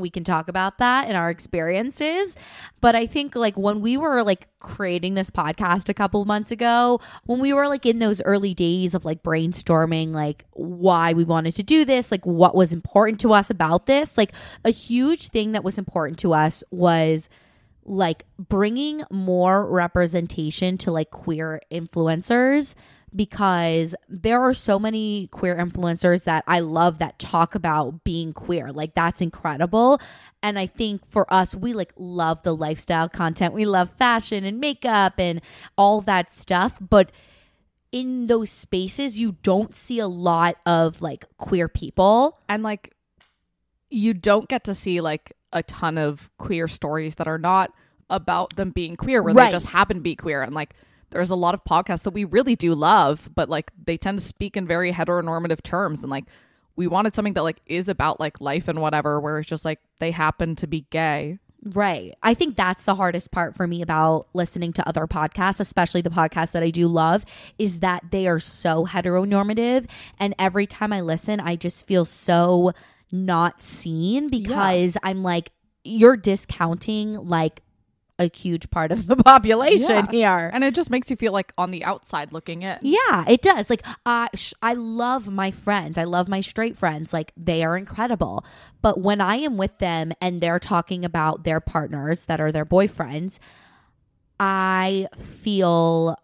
we 0.00 0.10
can 0.10 0.24
talk 0.24 0.48
about 0.48 0.78
that 0.78 1.08
and 1.08 1.16
our 1.16 1.30
experiences. 1.30 2.36
But 2.80 2.94
I 2.94 3.06
think 3.06 3.36
like 3.36 3.56
when 3.56 3.80
we 3.80 3.96
were 3.96 4.22
like 4.22 4.48
creating 4.58 5.14
this 5.14 5.30
podcast 5.30 5.88
a 5.88 5.94
couple 5.94 6.24
months 6.24 6.50
ago, 6.50 7.00
when 7.24 7.40
we 7.40 7.52
were 7.52 7.68
like 7.68 7.86
in 7.86 7.98
those 7.98 8.20
early 8.22 8.54
days 8.54 8.94
of 8.94 9.04
like 9.04 9.22
brainstorming 9.22 10.12
like 10.12 10.44
why 10.52 11.12
we 11.12 11.24
wanted 11.24 11.56
to 11.56 11.62
do 11.62 11.84
this, 11.84 12.10
like 12.10 12.24
what 12.26 12.54
was 12.54 12.72
important 12.72 13.20
to 13.20 13.32
us 13.32 13.50
about 13.50 13.86
this, 13.86 14.16
like 14.18 14.32
a 14.64 14.70
huge 14.70 15.28
thing 15.28 15.52
that 15.52 15.64
was 15.64 15.78
important 15.78 16.18
to 16.20 16.32
us 16.32 16.64
was 16.70 17.28
like 17.84 18.24
bringing 18.38 19.02
more 19.10 19.66
representation 19.66 20.78
to 20.78 20.90
like 20.90 21.10
queer 21.10 21.60
influencers 21.72 22.74
because 23.14 23.94
there 24.08 24.40
are 24.40 24.54
so 24.54 24.78
many 24.78 25.26
queer 25.28 25.56
influencers 25.56 26.24
that 26.24 26.44
I 26.46 26.60
love 26.60 26.98
that 26.98 27.18
talk 27.18 27.54
about 27.54 28.04
being 28.04 28.32
queer. 28.32 28.72
Like 28.72 28.94
that's 28.94 29.20
incredible. 29.20 30.00
And 30.42 30.58
I 30.58 30.66
think 30.66 31.06
for 31.08 31.32
us, 31.32 31.54
we 31.54 31.72
like 31.72 31.92
love 31.96 32.42
the 32.42 32.54
lifestyle 32.54 33.08
content. 33.08 33.52
We 33.54 33.64
love 33.66 33.90
fashion 33.98 34.44
and 34.44 34.60
makeup 34.60 35.14
and 35.18 35.40
all 35.76 36.00
that 36.02 36.32
stuff. 36.32 36.76
But 36.80 37.10
in 37.92 38.28
those 38.28 38.50
spaces, 38.50 39.18
you 39.18 39.36
don't 39.42 39.74
see 39.74 39.98
a 39.98 40.06
lot 40.06 40.56
of 40.64 41.02
like 41.02 41.24
queer 41.36 41.68
people. 41.68 42.38
and 42.48 42.62
like 42.62 42.94
you 43.90 44.14
don't 44.14 44.48
get 44.48 44.62
to 44.64 44.72
see 44.74 45.00
like 45.00 45.32
a 45.52 45.62
ton 45.64 45.98
of 45.98 46.30
queer 46.38 46.68
stories 46.68 47.16
that 47.16 47.26
are 47.26 47.38
not 47.38 47.72
about 48.08 48.54
them 48.56 48.70
being 48.70 48.94
queer 48.96 49.20
where 49.22 49.34
Right. 49.34 49.46
they 49.46 49.50
just 49.52 49.66
happen 49.66 49.96
to 49.96 50.00
be 50.00 50.14
queer 50.14 50.42
and 50.42 50.54
like 50.54 50.74
there's 51.10 51.30
a 51.30 51.36
lot 51.36 51.54
of 51.54 51.64
podcasts 51.64 52.02
that 52.02 52.10
we 52.10 52.24
really 52.24 52.56
do 52.56 52.74
love 52.74 53.28
but 53.34 53.48
like 53.48 53.70
they 53.84 53.96
tend 53.96 54.18
to 54.18 54.24
speak 54.24 54.56
in 54.56 54.66
very 54.66 54.92
heteronormative 54.92 55.62
terms 55.62 56.00
and 56.00 56.10
like 56.10 56.24
we 56.76 56.86
wanted 56.86 57.14
something 57.14 57.34
that 57.34 57.42
like 57.42 57.60
is 57.66 57.88
about 57.88 58.20
like 58.20 58.40
life 58.40 58.68
and 58.68 58.80
whatever 58.80 59.20
where 59.20 59.38
it's 59.38 59.48
just 59.48 59.64
like 59.64 59.80
they 59.98 60.10
happen 60.10 60.56
to 60.56 60.66
be 60.66 60.86
gay 60.90 61.38
Right. 61.62 62.14
I 62.22 62.32
think 62.34 62.56
that's 62.56 62.84
the 62.84 62.94
hardest 62.94 63.32
part 63.32 63.54
for 63.54 63.66
me 63.66 63.82
about 63.82 64.28
listening 64.32 64.72
to 64.74 64.88
other 64.88 65.06
podcasts, 65.06 65.60
especially 65.60 66.00
the 66.00 66.10
podcasts 66.10 66.52
that 66.52 66.62
I 66.62 66.70
do 66.70 66.88
love, 66.88 67.24
is 67.58 67.80
that 67.80 68.04
they 68.10 68.26
are 68.26 68.40
so 68.40 68.86
heteronormative. 68.86 69.86
And 70.18 70.34
every 70.38 70.66
time 70.66 70.92
I 70.92 71.02
listen, 71.02 71.38
I 71.38 71.56
just 71.56 71.86
feel 71.86 72.06
so 72.06 72.72
not 73.12 73.62
seen 73.62 74.28
because 74.28 74.96
I'm 75.02 75.22
like, 75.22 75.50
you're 75.84 76.16
discounting 76.16 77.14
like 77.14 77.62
a 78.20 78.30
huge 78.36 78.70
part 78.70 78.92
of 78.92 79.06
the 79.06 79.16
population 79.32 79.88
Yeah. 79.88 80.10
here. 80.10 80.50
and 80.52 80.62
it 80.62 80.74
just 80.74 80.90
makes 80.90 81.10
you 81.10 81.16
feel 81.16 81.32
like 81.32 81.52
on 81.58 81.70
the 81.72 81.82
outside 81.84 82.32
looking 82.32 82.62
in 82.62 82.78
Yeah, 82.82 83.24
it 83.26 83.40
does. 83.42 83.68
Like 83.70 83.84
I 84.06 84.28
sh- 84.34 84.52
I 84.62 84.74
love 84.74 85.30
my 85.30 85.50
friends. 85.50 85.98
I 85.98 86.04
love 86.04 86.28
my 86.28 86.40
straight 86.40 86.76
friends. 86.78 87.12
Like 87.12 87.32
they 87.36 87.64
are 87.64 87.76
incredible. 87.76 88.44
But 88.82 89.00
when 89.00 89.20
I 89.20 89.36
am 89.36 89.56
with 89.56 89.78
them 89.78 90.12
and 90.20 90.40
they're 90.40 90.58
talking 90.60 91.04
about 91.04 91.44
their 91.44 91.60
partners 91.60 92.26
that 92.26 92.40
are 92.40 92.52
their 92.52 92.66
boyfriends, 92.66 93.38
I 94.38 95.08
feel 95.18 96.16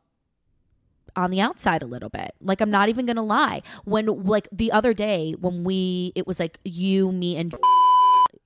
on 1.15 1.31
the 1.31 1.41
outside 1.41 1.83
a 1.83 1.87
little 1.87 2.11
bit. 2.11 2.33
Like 2.41 2.61
I'm 2.61 2.71
not 2.71 2.89
even 2.89 3.07
going 3.07 3.17
to 3.17 3.23
lie. 3.23 3.63
When 3.85 4.07
like 4.25 4.49
the 4.53 4.71
other 4.73 4.93
day 4.95 5.35
when 5.41 5.65
we 5.65 6.13
it 6.15 6.27
was 6.27 6.39
like 6.39 6.59
you, 6.65 7.11
me 7.11 7.37
and 7.37 7.55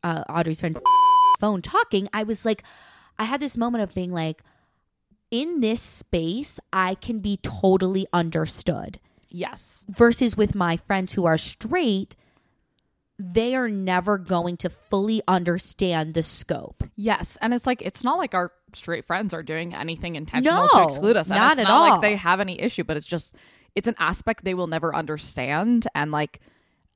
uh, 0.05 0.23
Audrey's 0.29 0.61
friend 0.61 0.79
phone 1.41 1.63
talking, 1.63 2.09
I 2.13 2.23
was 2.23 2.45
like 2.45 2.63
I 3.21 3.25
had 3.25 3.39
this 3.41 3.57
moment 3.57 3.85
of 3.85 3.95
being 3.95 4.13
like 4.13 4.43
in 5.31 5.61
this 5.61 5.81
space, 5.81 6.59
I 6.73 6.95
can 6.97 7.21
be 7.21 7.37
totally 7.43 8.07
understood. 8.13 8.99
yes 9.29 9.83
Versus 9.89 10.37
with 10.37 10.55
my 10.55 10.77
friends 10.79 11.13
who 11.13 11.25
are 11.27 11.39
straight, 11.39 12.17
they 13.19 13.55
are 13.55 13.69
never 13.69 14.17
going 14.19 14.57
to 14.57 14.71
fully 14.71 15.23
understand 15.29 16.15
the 16.15 16.23
scope. 16.23 16.83
Yes, 16.97 17.37
and 17.43 17.53
it's 17.53 17.67
like 17.67 17.83
it's 17.83 18.03
not 18.03 18.17
like 18.19 18.35
our 18.35 18.51
straight 18.73 19.05
friends 19.05 19.35
are 19.35 19.43
doing 19.43 19.75
anything 19.75 20.17
intentional 20.17 20.63
No, 20.73 20.79
to 20.79 20.83
exclude 20.85 21.17
us. 21.17 21.29
And 21.31 21.39
not 21.39 21.53
it's 21.53 21.61
at 21.61 21.65
not 21.65 21.71
all. 21.71 21.89
like 21.91 22.01
they 22.01 22.17
have 22.17 22.41
any 22.41 22.59
issue, 22.61 22.83
but 22.85 22.97
it's 22.97 23.07
just 23.07 23.35
it's 23.77 23.87
an 23.87 23.95
aspect 23.99 24.45
they 24.45 24.55
will 24.55 24.67
never 24.67 24.95
understand. 24.97 25.87
And 25.95 26.11
like 26.11 26.41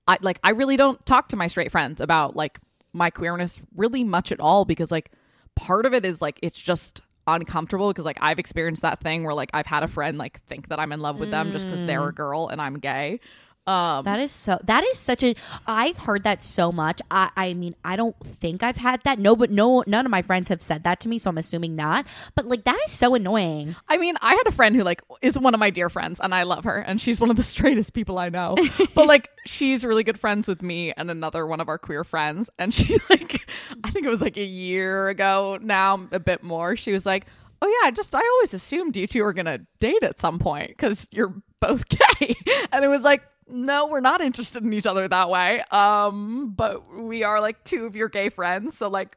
I 0.09 0.17
like 0.23 0.41
I 0.43 0.51
really 0.51 0.79
don't 0.79 1.05
talk 1.05 1.29
to 1.29 1.37
my 1.37 1.47
straight 1.49 1.71
friends 1.71 2.01
about 2.01 2.35
like 2.35 2.59
my 2.95 3.11
queerness 3.11 3.61
really 3.77 4.03
much 4.05 4.33
at 4.33 4.41
all 4.41 4.65
because 4.65 4.91
like 4.91 5.11
part 5.57 5.87
of 5.87 5.95
it 5.95 6.05
is 6.05 6.21
like 6.23 6.39
it's 6.43 6.61
just 6.61 7.01
uncomfortable 7.27 7.89
because 7.89 8.05
like 8.05 8.19
I've 8.21 8.39
experienced 8.39 8.83
that 8.83 9.01
thing 9.01 9.25
where 9.25 9.35
like 9.35 9.51
I've 9.55 9.67
had 9.67 9.83
a 9.83 9.89
friend 9.89 10.19
like 10.19 10.43
think 10.45 10.69
that 10.69 10.79
I'm 10.79 10.93
in 10.93 11.01
love 11.01 11.19
with 11.19 11.31
them 11.31 11.53
just 11.53 11.65
because 11.67 11.83
they're 11.87 12.09
a 12.09 12.13
Mm. 12.13 12.17
girl 12.17 12.49
and 12.49 12.61
I'm 12.61 12.79
gay. 12.79 13.21
Um 13.67 14.05
That 14.05 14.21
is 14.21 14.31
so. 14.33 14.59
That 14.65 14.85
is 14.85 14.99
such 14.99 15.23
a. 15.25 15.35
I've 15.67 15.97
heard 15.99 16.25
that 16.25 16.43
so 16.45 16.71
much. 16.73 17.01
I. 17.11 17.31
I 17.37 17.55
mean, 17.55 17.75
I 17.85 17.97
don't 17.97 18.19
think 18.21 18.63
I've 18.63 18.77
had 18.77 19.03
that. 19.05 19.19
No, 19.19 19.37
but 19.37 19.51
no, 19.51 19.83
none 19.87 20.05
of 20.07 20.11
my 20.11 20.23
friends 20.23 20.49
have 20.49 20.61
said 20.63 20.85
that 20.85 21.01
to 21.01 21.09
me, 21.09 21.19
so 21.19 21.31
I'm 21.31 21.39
assuming 21.39 21.75
not. 21.77 22.07
But 22.35 22.47
like, 22.47 22.65
that 22.65 22.79
is 22.87 22.93
so 22.93 23.15
annoying. 23.15 23.77
I 23.89 23.97
mean, 23.99 24.17
I 24.21 24.35
had 24.35 24.47
a 24.47 24.53
friend 24.53 24.77
who 24.77 24.83
like 24.83 25.03
is 25.23 25.39
one 25.39 25.55
of 25.55 25.61
my 25.61 25.71
dear 25.71 25.89
friends 25.89 26.21
and 26.21 26.35
I 26.35 26.43
love 26.43 26.65
her 26.65 26.77
and 26.79 27.01
she's 27.01 27.21
one 27.21 27.31
of 27.31 27.37
the 27.37 27.43
straightest 27.55 27.93
people 27.95 28.19
I 28.19 28.29
know. 28.29 28.57
but 28.95 29.07
like 29.07 29.31
she's 29.47 29.85
really 29.85 30.05
good 30.05 30.19
friends 30.19 30.47
with 30.49 30.63
me 30.63 30.93
and 30.97 31.11
another 31.11 31.47
one 31.47 31.61
of 31.61 31.69
our 31.69 31.79
queer 31.79 32.05
friends 32.05 32.51
and 32.59 32.73
she 32.75 32.97
like 33.11 33.47
I 33.83 33.91
think 33.91 34.05
it 34.07 34.09
was 34.11 34.21
like 34.21 34.37
a 34.37 34.45
year 34.45 35.09
ago 35.09 35.59
now 35.61 36.07
a 36.13 36.21
bit 36.21 36.43
more. 36.43 36.77
She 36.77 36.93
was 36.93 37.05
like, 37.07 37.27
"Oh 37.63 37.81
yeah, 37.83 37.91
just 37.91 38.15
I 38.15 38.21
always 38.35 38.55
assumed 38.55 38.97
you 38.97 39.07
two 39.07 39.23
were 39.23 39.33
going 39.33 39.47
to 39.47 39.61
date 39.81 40.03
at 40.03 40.19
some 40.19 40.39
point 40.39 40.77
cuz 40.79 41.09
you're 41.11 41.35
both 41.61 41.85
gay." 42.19 42.35
And 42.73 42.85
it 42.85 42.89
was 42.89 43.03
like 43.05 43.23
no, 43.49 43.87
we're 43.87 44.01
not 44.01 44.21
interested 44.21 44.63
in 44.65 44.73
each 44.73 44.87
other 44.87 45.07
that 45.09 45.31
way. 45.31 45.63
Um, 45.71 46.53
but 46.57 46.93
we 46.95 47.25
are 47.25 47.41
like 47.41 47.63
two 47.65 47.87
of 47.87 47.97
your 47.97 48.09
gay 48.09 48.29
friends, 48.29 48.77
so 48.77 48.89
like 48.89 49.17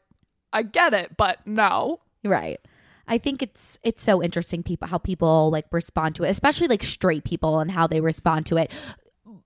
I 0.54 0.64
get 0.64 0.94
it, 0.94 1.18
but 1.18 1.46
no. 1.46 2.00
Right. 2.24 2.60
I 3.08 3.18
think 3.18 3.42
it's 3.42 3.80
it's 3.84 4.04
so 4.04 4.22
interesting 4.22 4.64
people 4.64 4.88
how 4.88 4.98
people 4.98 5.50
like 5.50 5.66
respond 5.72 6.16
to 6.16 6.24
it, 6.24 6.30
especially 6.30 6.68
like 6.68 6.84
straight 6.84 7.24
people 7.24 7.60
and 7.60 7.72
how 7.72 7.88
they 7.88 8.02
respond 8.02 8.46
to 8.48 8.58
it. 8.58 8.72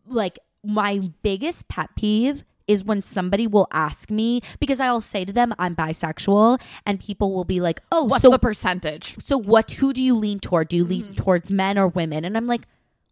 Like 0.08 0.39
my 0.63 1.12
biggest 1.22 1.67
pet 1.67 1.89
peeve 1.96 2.44
is 2.67 2.84
when 2.84 3.02
somebody 3.02 3.48
will 3.48 3.67
ask 3.72 4.10
me 4.10 4.41
because 4.60 4.80
I'll 4.80 5.02
say 5.02 5.26
to 5.26 5.34
them 5.34 5.54
I'm 5.60 5.76
bisexual 5.76 6.60
and 6.86 7.00
people 7.00 7.34
will 7.34 7.44
be 7.46 7.60
like, 7.60 7.82
"Oh, 7.91 8.06
What's 8.06 8.24
so 8.24 8.32
the 8.32 8.39
percentage? 8.39 9.15
so 9.24 9.38
what 9.38 9.72
who 9.74 9.94
do 9.94 10.02
you 10.02 10.15
lean 10.15 10.39
toward? 10.39 10.70
Do 10.70 10.78
you 10.78 10.84
lean 10.86 11.13
towards 11.13 11.52
men 11.52 11.78
or 11.78 11.88
women?" 11.88 12.26
And 12.26 12.36
I'm 12.38 12.48
like, 12.48 12.63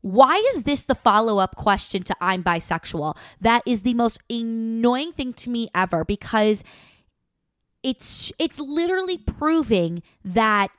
why 0.01 0.35
is 0.53 0.63
this 0.63 0.83
the 0.83 0.95
follow 0.95 1.39
up 1.39 1.55
question 1.55 2.03
to 2.03 2.15
I'm 2.21 2.43
bisexual? 2.43 3.17
That 3.41 3.63
is 3.65 3.81
the 3.81 3.93
most 3.93 4.19
annoying 4.29 5.11
thing 5.11 5.33
to 5.33 5.49
me 5.49 5.69
ever 5.75 6.05
because 6.05 6.63
it's 7.83 8.31
it's 8.39 8.59
literally 8.59 9.17
proving 9.17 10.03
that 10.23 10.69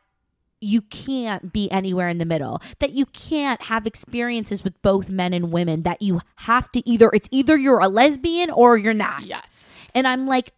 you 0.61 0.83
can't 0.83 1.53
be 1.53 1.71
anywhere 1.71 2.09
in 2.11 2.19
the 2.19 2.27
middle 2.27 2.61
that 2.81 2.91
you 2.91 3.07
can't 3.07 3.63
have 3.63 3.87
experiences 3.87 4.63
with 4.63 4.81
both 4.83 5.09
men 5.09 5.33
and 5.33 5.51
women 5.51 5.83
that 5.85 6.03
you 6.03 6.21
have 6.37 6.71
to 6.71 6.87
either 6.87 7.11
it's 7.15 7.29
either 7.33 7.57
you're 7.57 7.79
a 7.81 7.89
lesbian 7.89 8.51
or 8.51 8.77
you're 8.77 8.93
not 8.93 9.25
Yes. 9.25 9.73
and 9.95 10.07
i'm 10.07 10.27
like 10.27 10.53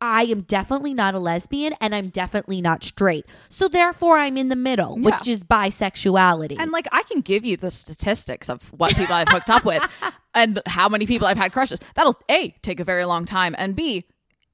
i 0.00 0.22
am 0.24 0.40
definitely 0.42 0.94
not 0.94 1.14
a 1.14 1.18
lesbian 1.18 1.74
and 1.80 1.94
i'm 1.94 2.08
definitely 2.08 2.60
not 2.60 2.82
straight 2.84 3.26
so 3.48 3.68
therefore 3.68 4.18
i'm 4.18 4.36
in 4.36 4.48
the 4.48 4.56
middle 4.56 4.98
Yeah. 4.98 5.10
which 5.16 5.28
is 5.28 5.44
bisexuality 5.44 6.56
And 6.58 6.70
like 6.72 6.86
I 6.92 7.02
can 7.04 7.20
give 7.20 7.44
you 7.44 7.56
the 7.56 7.70
statistics 7.70 8.48
of 8.48 8.62
what 8.72 8.96
people 8.96 9.14
I've 9.14 9.28
hooked 9.28 9.50
up 9.50 9.64
with 9.64 9.82
and 10.34 10.60
how 10.66 10.88
many 10.88 11.06
people 11.06 11.26
I've 11.26 11.36
had 11.36 11.52
crushes. 11.52 11.80
That'll 11.94 12.14
A 12.30 12.50
take 12.62 12.80
a 12.80 12.84
very 12.84 13.04
long 13.04 13.24
time 13.24 13.54
and 13.58 13.74
B 13.76 14.04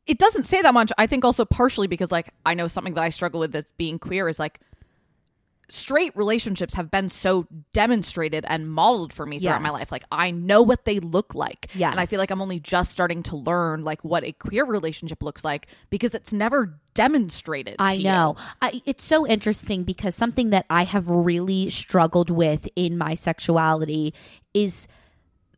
it 0.06 0.18
doesn't 0.18 0.44
say 0.44 0.62
that 0.62 0.72
much. 0.72 0.92
I 0.98 1.06
think 1.08 1.24
also 1.24 1.44
partially 1.44 1.88
because 1.88 2.12
like 2.12 2.28
I 2.44 2.54
know 2.54 2.68
something 2.68 2.94
that 2.94 3.02
I 3.02 3.08
struggle 3.08 3.40
with 3.40 3.52
that's 3.52 3.72
being 3.72 3.98
queer 3.98 4.28
is 4.28 4.38
like 4.38 4.60
straight 5.68 6.16
relationships 6.16 6.74
have 6.74 6.90
been 6.90 7.08
so 7.08 7.46
demonstrated 7.72 8.44
and 8.48 8.70
modeled 8.70 9.12
for 9.12 9.26
me 9.26 9.38
throughout 9.38 9.62
my 9.62 9.70
life. 9.70 9.90
Like 9.90 10.04
I 10.12 10.30
know 10.30 10.62
what 10.62 10.84
they 10.84 11.00
look 11.00 11.34
like. 11.34 11.68
Yes. 11.74 11.90
And 11.90 12.00
I 12.00 12.06
feel 12.06 12.18
like 12.18 12.30
I'm 12.30 12.40
only 12.40 12.60
just 12.60 12.92
starting 12.92 13.22
to 13.24 13.36
learn 13.36 13.84
like 13.84 14.04
what 14.04 14.24
a 14.24 14.32
queer 14.32 14.64
relationship 14.64 15.22
looks 15.22 15.44
like 15.44 15.66
because 15.90 16.14
it's 16.14 16.32
never 16.32 16.78
demonstrated. 16.94 17.76
I 17.78 17.96
to 17.96 18.02
know. 18.02 18.36
I, 18.62 18.82
it's 18.86 19.04
so 19.04 19.26
interesting 19.26 19.82
because 19.82 20.14
something 20.14 20.50
that 20.50 20.66
I 20.70 20.84
have 20.84 21.08
really 21.08 21.68
struggled 21.70 22.30
with 22.30 22.68
in 22.76 22.96
my 22.96 23.14
sexuality 23.14 24.14
is 24.54 24.88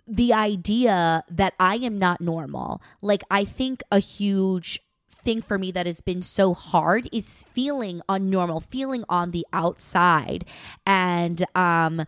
the 0.07 0.33
idea 0.33 1.23
that 1.31 1.53
I 1.61 1.77
am 1.77 1.99
not 1.99 2.21
normal. 2.21 2.81
Like, 3.03 3.23
I 3.31 3.45
think 3.45 3.83
a 3.93 3.99
huge 3.99 4.81
thing 5.19 5.43
for 5.43 5.59
me 5.59 5.71
that 5.73 5.87
has 5.87 6.01
been 6.01 6.23
so 6.23 6.55
hard 6.55 7.09
is 7.13 7.45
feeling 7.53 8.03
unnormal, 8.09 8.63
feeling 8.63 9.05
on 9.09 9.33
the 9.33 9.47
outside. 9.53 10.45
And, 10.87 11.45
um, 11.55 12.07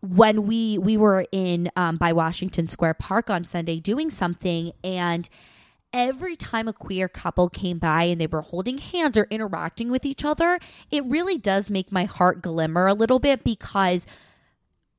when 0.00 0.46
we 0.46 0.78
we 0.78 0.96
were 0.96 1.26
in 1.32 1.70
um, 1.76 1.96
by 1.96 2.12
Washington 2.12 2.68
Square 2.68 2.94
Park 2.94 3.30
on 3.30 3.44
Sunday 3.44 3.80
doing 3.80 4.10
something, 4.10 4.72
and 4.84 5.28
every 5.92 6.36
time 6.36 6.68
a 6.68 6.72
queer 6.72 7.08
couple 7.08 7.48
came 7.48 7.78
by 7.78 8.04
and 8.04 8.20
they 8.20 8.26
were 8.26 8.42
holding 8.42 8.78
hands 8.78 9.16
or 9.16 9.26
interacting 9.30 9.90
with 9.90 10.04
each 10.04 10.24
other, 10.24 10.58
it 10.90 11.04
really 11.04 11.38
does 11.38 11.70
make 11.70 11.90
my 11.90 12.04
heart 12.04 12.42
glimmer 12.42 12.86
a 12.86 12.94
little 12.94 13.18
bit 13.18 13.42
because 13.42 14.06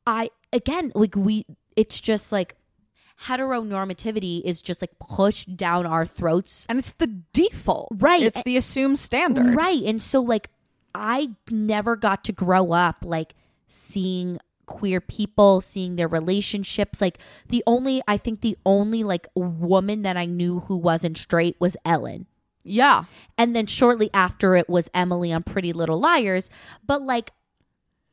I 0.06 0.32
again 0.52 0.92
like 0.96 1.16
we 1.16 1.46
it's 1.76 2.02
just 2.02 2.32
like 2.32 2.56
heteronormativity 3.24 4.42
is 4.44 4.62
just 4.62 4.82
like 4.82 4.98
pushed 5.00 5.56
down 5.58 5.86
our 5.86 6.06
throats 6.06 6.66
And 6.70 6.80
it's 6.80 6.92
the 6.94 7.08
default. 7.34 7.90
Right. 7.92 8.24
It's 8.24 8.42
the 8.44 8.58
assumed 8.58 9.00
standard. 9.00 9.56
Right. 9.56 9.84
And 9.84 10.02
so 10.02 10.22
like 10.22 10.50
I 10.96 11.32
never 11.50 11.96
got 11.96 12.24
to 12.26 12.32
grow 12.32 12.72
up 12.72 12.98
like 13.04 13.36
seeing 13.68 14.40
queer 14.66 15.02
people, 15.02 15.62
seeing 15.62 15.96
their 15.96 16.08
relationships. 16.08 17.02
Like 17.02 17.20
the 17.48 17.64
only 17.68 18.02
I 18.08 18.18
think 18.18 18.42
the 18.42 18.58
only 18.66 19.04
like 19.04 19.28
woman 19.36 20.04
that 20.04 20.18
I 20.18 20.26
knew 20.26 20.62
who 20.62 20.78
wasn't 20.78 21.18
straight 21.18 21.56
was 21.60 21.76
Ellen. 21.86 22.26
Yeah. 22.64 23.06
And 23.38 23.56
then 23.56 23.66
shortly 23.66 24.10
after 24.14 24.56
it 24.56 24.70
was 24.70 24.90
Emily 24.94 25.32
on 25.34 25.44
Pretty 25.44 25.74
Little 25.74 26.00
Liars, 26.00 26.50
but 26.86 27.02
like 27.02 27.32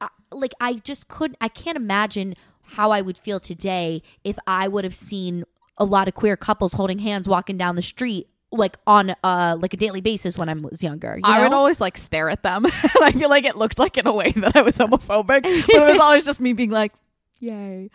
I- 0.00 0.08
like 0.32 0.52
I 0.60 0.74
just 0.74 1.08
couldn't 1.08 1.36
I 1.40 1.48
can't 1.48 1.76
imagine 1.76 2.34
how 2.66 2.90
I 2.90 3.00
would 3.00 3.18
feel 3.18 3.40
today 3.40 4.02
if 4.24 4.38
I 4.46 4.68
would 4.68 4.84
have 4.84 4.94
seen 4.94 5.44
a 5.78 5.84
lot 5.84 6.08
of 6.08 6.14
queer 6.14 6.36
couples 6.36 6.72
holding 6.72 6.98
hands 6.98 7.28
walking 7.28 7.56
down 7.56 7.76
the 7.76 7.82
street 7.82 8.28
like 8.52 8.78
on 8.86 9.14
uh 9.24 9.56
like 9.60 9.74
a 9.74 9.76
daily 9.76 10.00
basis 10.00 10.38
when 10.38 10.48
I 10.48 10.54
was 10.54 10.82
younger. 10.82 11.16
You 11.16 11.22
I 11.24 11.42
would 11.42 11.52
always 11.52 11.80
like 11.80 11.98
stare 11.98 12.30
at 12.30 12.42
them. 12.42 12.64
and 12.64 12.74
I 13.02 13.12
feel 13.12 13.28
like 13.28 13.44
it 13.44 13.56
looked 13.56 13.78
like 13.78 13.98
in 13.98 14.06
a 14.06 14.12
way 14.12 14.30
that 14.32 14.56
I 14.56 14.62
was 14.62 14.78
homophobic, 14.78 15.42
but 15.42 15.44
it 15.44 15.92
was 15.92 16.00
always 16.00 16.24
just 16.24 16.40
me 16.40 16.52
being 16.52 16.70
like, 16.70 16.92
"Yay!" 17.40 17.90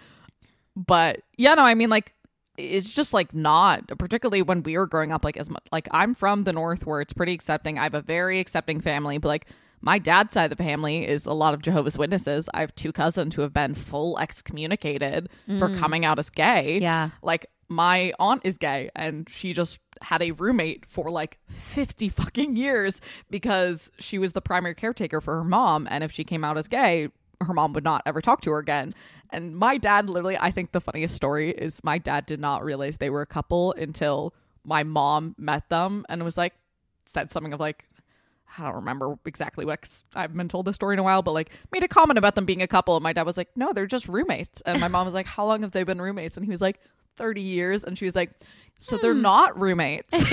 But 0.75 1.21
yeah, 1.37 1.53
no, 1.55 1.63
I 1.63 1.73
mean 1.73 1.89
like 1.89 2.13
it's 2.57 2.93
just 2.93 3.13
like 3.13 3.33
not 3.33 3.87
particularly 3.97 4.41
when 4.41 4.61
we 4.61 4.77
were 4.77 4.85
growing 4.85 5.11
up 5.11 5.23
like 5.23 5.37
as 5.37 5.49
much 5.49 5.63
like 5.71 5.87
I'm 5.91 6.13
from 6.13 6.43
the 6.43 6.53
north 6.53 6.85
where 6.85 7.01
it's 7.01 7.13
pretty 7.13 7.33
accepting. 7.33 7.79
I 7.79 7.83
have 7.83 7.93
a 7.93 8.01
very 8.01 8.39
accepting 8.39 8.81
family, 8.81 9.17
but 9.17 9.29
like 9.29 9.47
my 9.81 9.99
dad's 9.99 10.33
side 10.33 10.51
of 10.51 10.57
the 10.57 10.63
family 10.63 11.07
is 11.07 11.25
a 11.25 11.33
lot 11.33 11.53
of 11.53 11.61
Jehovah's 11.61 11.97
Witnesses. 11.97 12.49
I 12.53 12.61
have 12.61 12.73
two 12.75 12.91
cousins 12.91 13.35
who 13.35 13.41
have 13.41 13.53
been 13.53 13.73
full 13.73 14.19
excommunicated 14.19 15.29
for 15.59 15.69
mm. 15.69 15.79
coming 15.79 16.05
out 16.05 16.19
as 16.19 16.29
gay. 16.29 16.79
Yeah. 16.79 17.09
Like 17.21 17.47
my 17.71 18.11
aunt 18.19 18.41
is 18.43 18.57
gay 18.57 18.89
and 18.95 19.27
she 19.29 19.53
just 19.53 19.79
had 20.01 20.21
a 20.21 20.31
roommate 20.31 20.85
for 20.85 21.09
like 21.09 21.39
50 21.49 22.09
fucking 22.09 22.57
years 22.57 22.99
because 23.29 23.89
she 23.97 24.19
was 24.19 24.33
the 24.33 24.41
primary 24.41 24.75
caretaker 24.75 25.21
for 25.21 25.37
her 25.37 25.43
mom 25.43 25.87
and 25.89 26.03
if 26.03 26.11
she 26.11 26.25
came 26.25 26.43
out 26.43 26.57
as 26.57 26.67
gay 26.67 27.07
her 27.39 27.53
mom 27.53 27.71
would 27.73 27.83
not 27.83 28.03
ever 28.05 28.19
talk 28.19 28.41
to 28.41 28.51
her 28.51 28.59
again 28.59 28.91
and 29.29 29.55
my 29.55 29.77
dad 29.77 30.09
literally 30.09 30.37
i 30.39 30.51
think 30.51 30.73
the 30.73 30.81
funniest 30.81 31.15
story 31.15 31.51
is 31.51 31.81
my 31.83 31.97
dad 31.97 32.25
did 32.25 32.41
not 32.41 32.63
realize 32.63 32.97
they 32.97 33.09
were 33.09 33.21
a 33.21 33.25
couple 33.25 33.71
until 33.73 34.33
my 34.65 34.83
mom 34.83 35.33
met 35.37 35.69
them 35.69 36.05
and 36.09 36.23
was 36.23 36.37
like 36.37 36.53
said 37.05 37.31
something 37.31 37.53
of 37.53 37.59
like 37.59 37.87
I 38.57 38.63
don't 38.63 38.75
remember 38.75 39.17
exactly 39.25 39.65
what 39.65 39.81
'cause 39.81 40.03
I 40.15 40.21
haven't 40.21 40.37
been 40.37 40.47
told 40.49 40.65
this 40.65 40.75
story 40.75 40.95
in 40.95 40.99
a 40.99 41.03
while, 41.03 41.21
but 41.21 41.31
like 41.33 41.51
made 41.71 41.83
a 41.83 41.87
comment 41.87 42.17
about 42.17 42.35
them 42.35 42.45
being 42.45 42.61
a 42.61 42.67
couple. 42.67 42.95
And 42.97 43.03
my 43.03 43.13
dad 43.13 43.25
was 43.25 43.37
like, 43.37 43.49
no, 43.55 43.71
they're 43.73 43.85
just 43.87 44.07
roommates. 44.07 44.61
And 44.61 44.79
my 44.79 44.87
mom 44.87 45.05
was 45.05 45.13
like, 45.13 45.25
how 45.25 45.45
long 45.45 45.61
have 45.61 45.71
they 45.71 45.83
been 45.83 46.01
roommates? 46.01 46.35
And 46.37 46.45
he 46.45 46.51
was 46.51 46.61
like, 46.61 46.79
30 47.17 47.41
years. 47.41 47.83
And 47.83 47.97
she 47.97 48.05
was 48.05 48.15
like, 48.15 48.31
so 48.79 48.97
they're 48.97 49.13
not 49.13 49.59
roommates. 49.59 50.09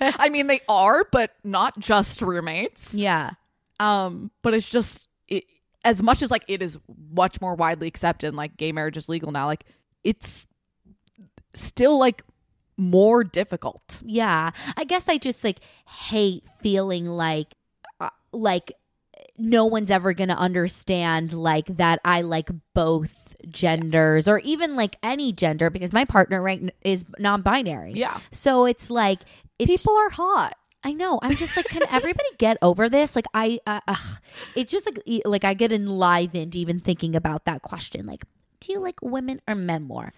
I 0.00 0.28
mean, 0.30 0.46
they 0.46 0.60
are, 0.68 1.04
but 1.10 1.32
not 1.44 1.78
just 1.78 2.22
roommates. 2.22 2.94
Yeah. 2.94 3.32
Um, 3.80 4.30
but 4.42 4.54
it's 4.54 4.68
just 4.68 5.08
it, 5.28 5.44
as 5.84 6.02
much 6.02 6.22
as 6.22 6.30
like 6.30 6.44
it 6.48 6.62
is 6.62 6.78
much 7.12 7.40
more 7.40 7.54
widely 7.54 7.88
accepted, 7.88 8.34
like 8.34 8.56
gay 8.56 8.72
marriage 8.72 8.96
is 8.96 9.08
legal 9.08 9.30
now, 9.32 9.46
like 9.46 9.64
it's 10.04 10.46
still 11.54 11.98
like 11.98 12.22
more 12.78 13.24
difficult. 13.24 14.00
Yeah. 14.04 14.52
I 14.76 14.84
guess 14.84 15.08
I 15.08 15.18
just 15.18 15.44
like 15.44 15.58
hate 15.86 16.44
feeling 16.60 17.06
like 17.06 17.54
uh, 18.00 18.10
like 18.32 18.72
no 19.36 19.66
one's 19.66 19.90
ever 19.90 20.14
going 20.14 20.28
to 20.28 20.36
understand 20.36 21.32
like 21.32 21.66
that 21.66 22.00
I 22.04 22.22
like 22.22 22.48
both 22.74 23.36
genders 23.48 24.28
or 24.28 24.38
even 24.40 24.76
like 24.76 24.96
any 25.02 25.32
gender 25.32 25.70
because 25.70 25.92
my 25.92 26.04
partner 26.04 26.40
right 26.40 26.74
is 26.82 27.04
non-binary. 27.18 27.92
Yeah. 27.92 28.18
So 28.30 28.64
it's 28.64 28.90
like 28.90 29.20
it's 29.58 29.82
People 29.82 29.96
are 29.96 30.10
hot. 30.10 30.56
I 30.84 30.92
know. 30.92 31.18
I'm 31.22 31.36
just 31.36 31.56
like, 31.56 31.66
can 31.66 31.82
everybody 31.90 32.28
get 32.38 32.56
over 32.62 32.88
this? 32.88 33.16
Like, 33.16 33.26
I, 33.34 33.58
uh, 33.66 33.80
ugh. 33.88 34.20
it 34.54 34.68
just 34.68 34.86
like, 34.86 35.00
like 35.24 35.44
I 35.44 35.54
get 35.54 35.72
enlivened 35.72 36.54
even 36.54 36.78
thinking 36.78 37.16
about 37.16 37.46
that 37.46 37.62
question. 37.62 38.06
Like, 38.06 38.24
do 38.60 38.72
you 38.72 38.78
like 38.78 39.02
women 39.02 39.40
or 39.48 39.56
men 39.56 39.82
more? 39.82 40.12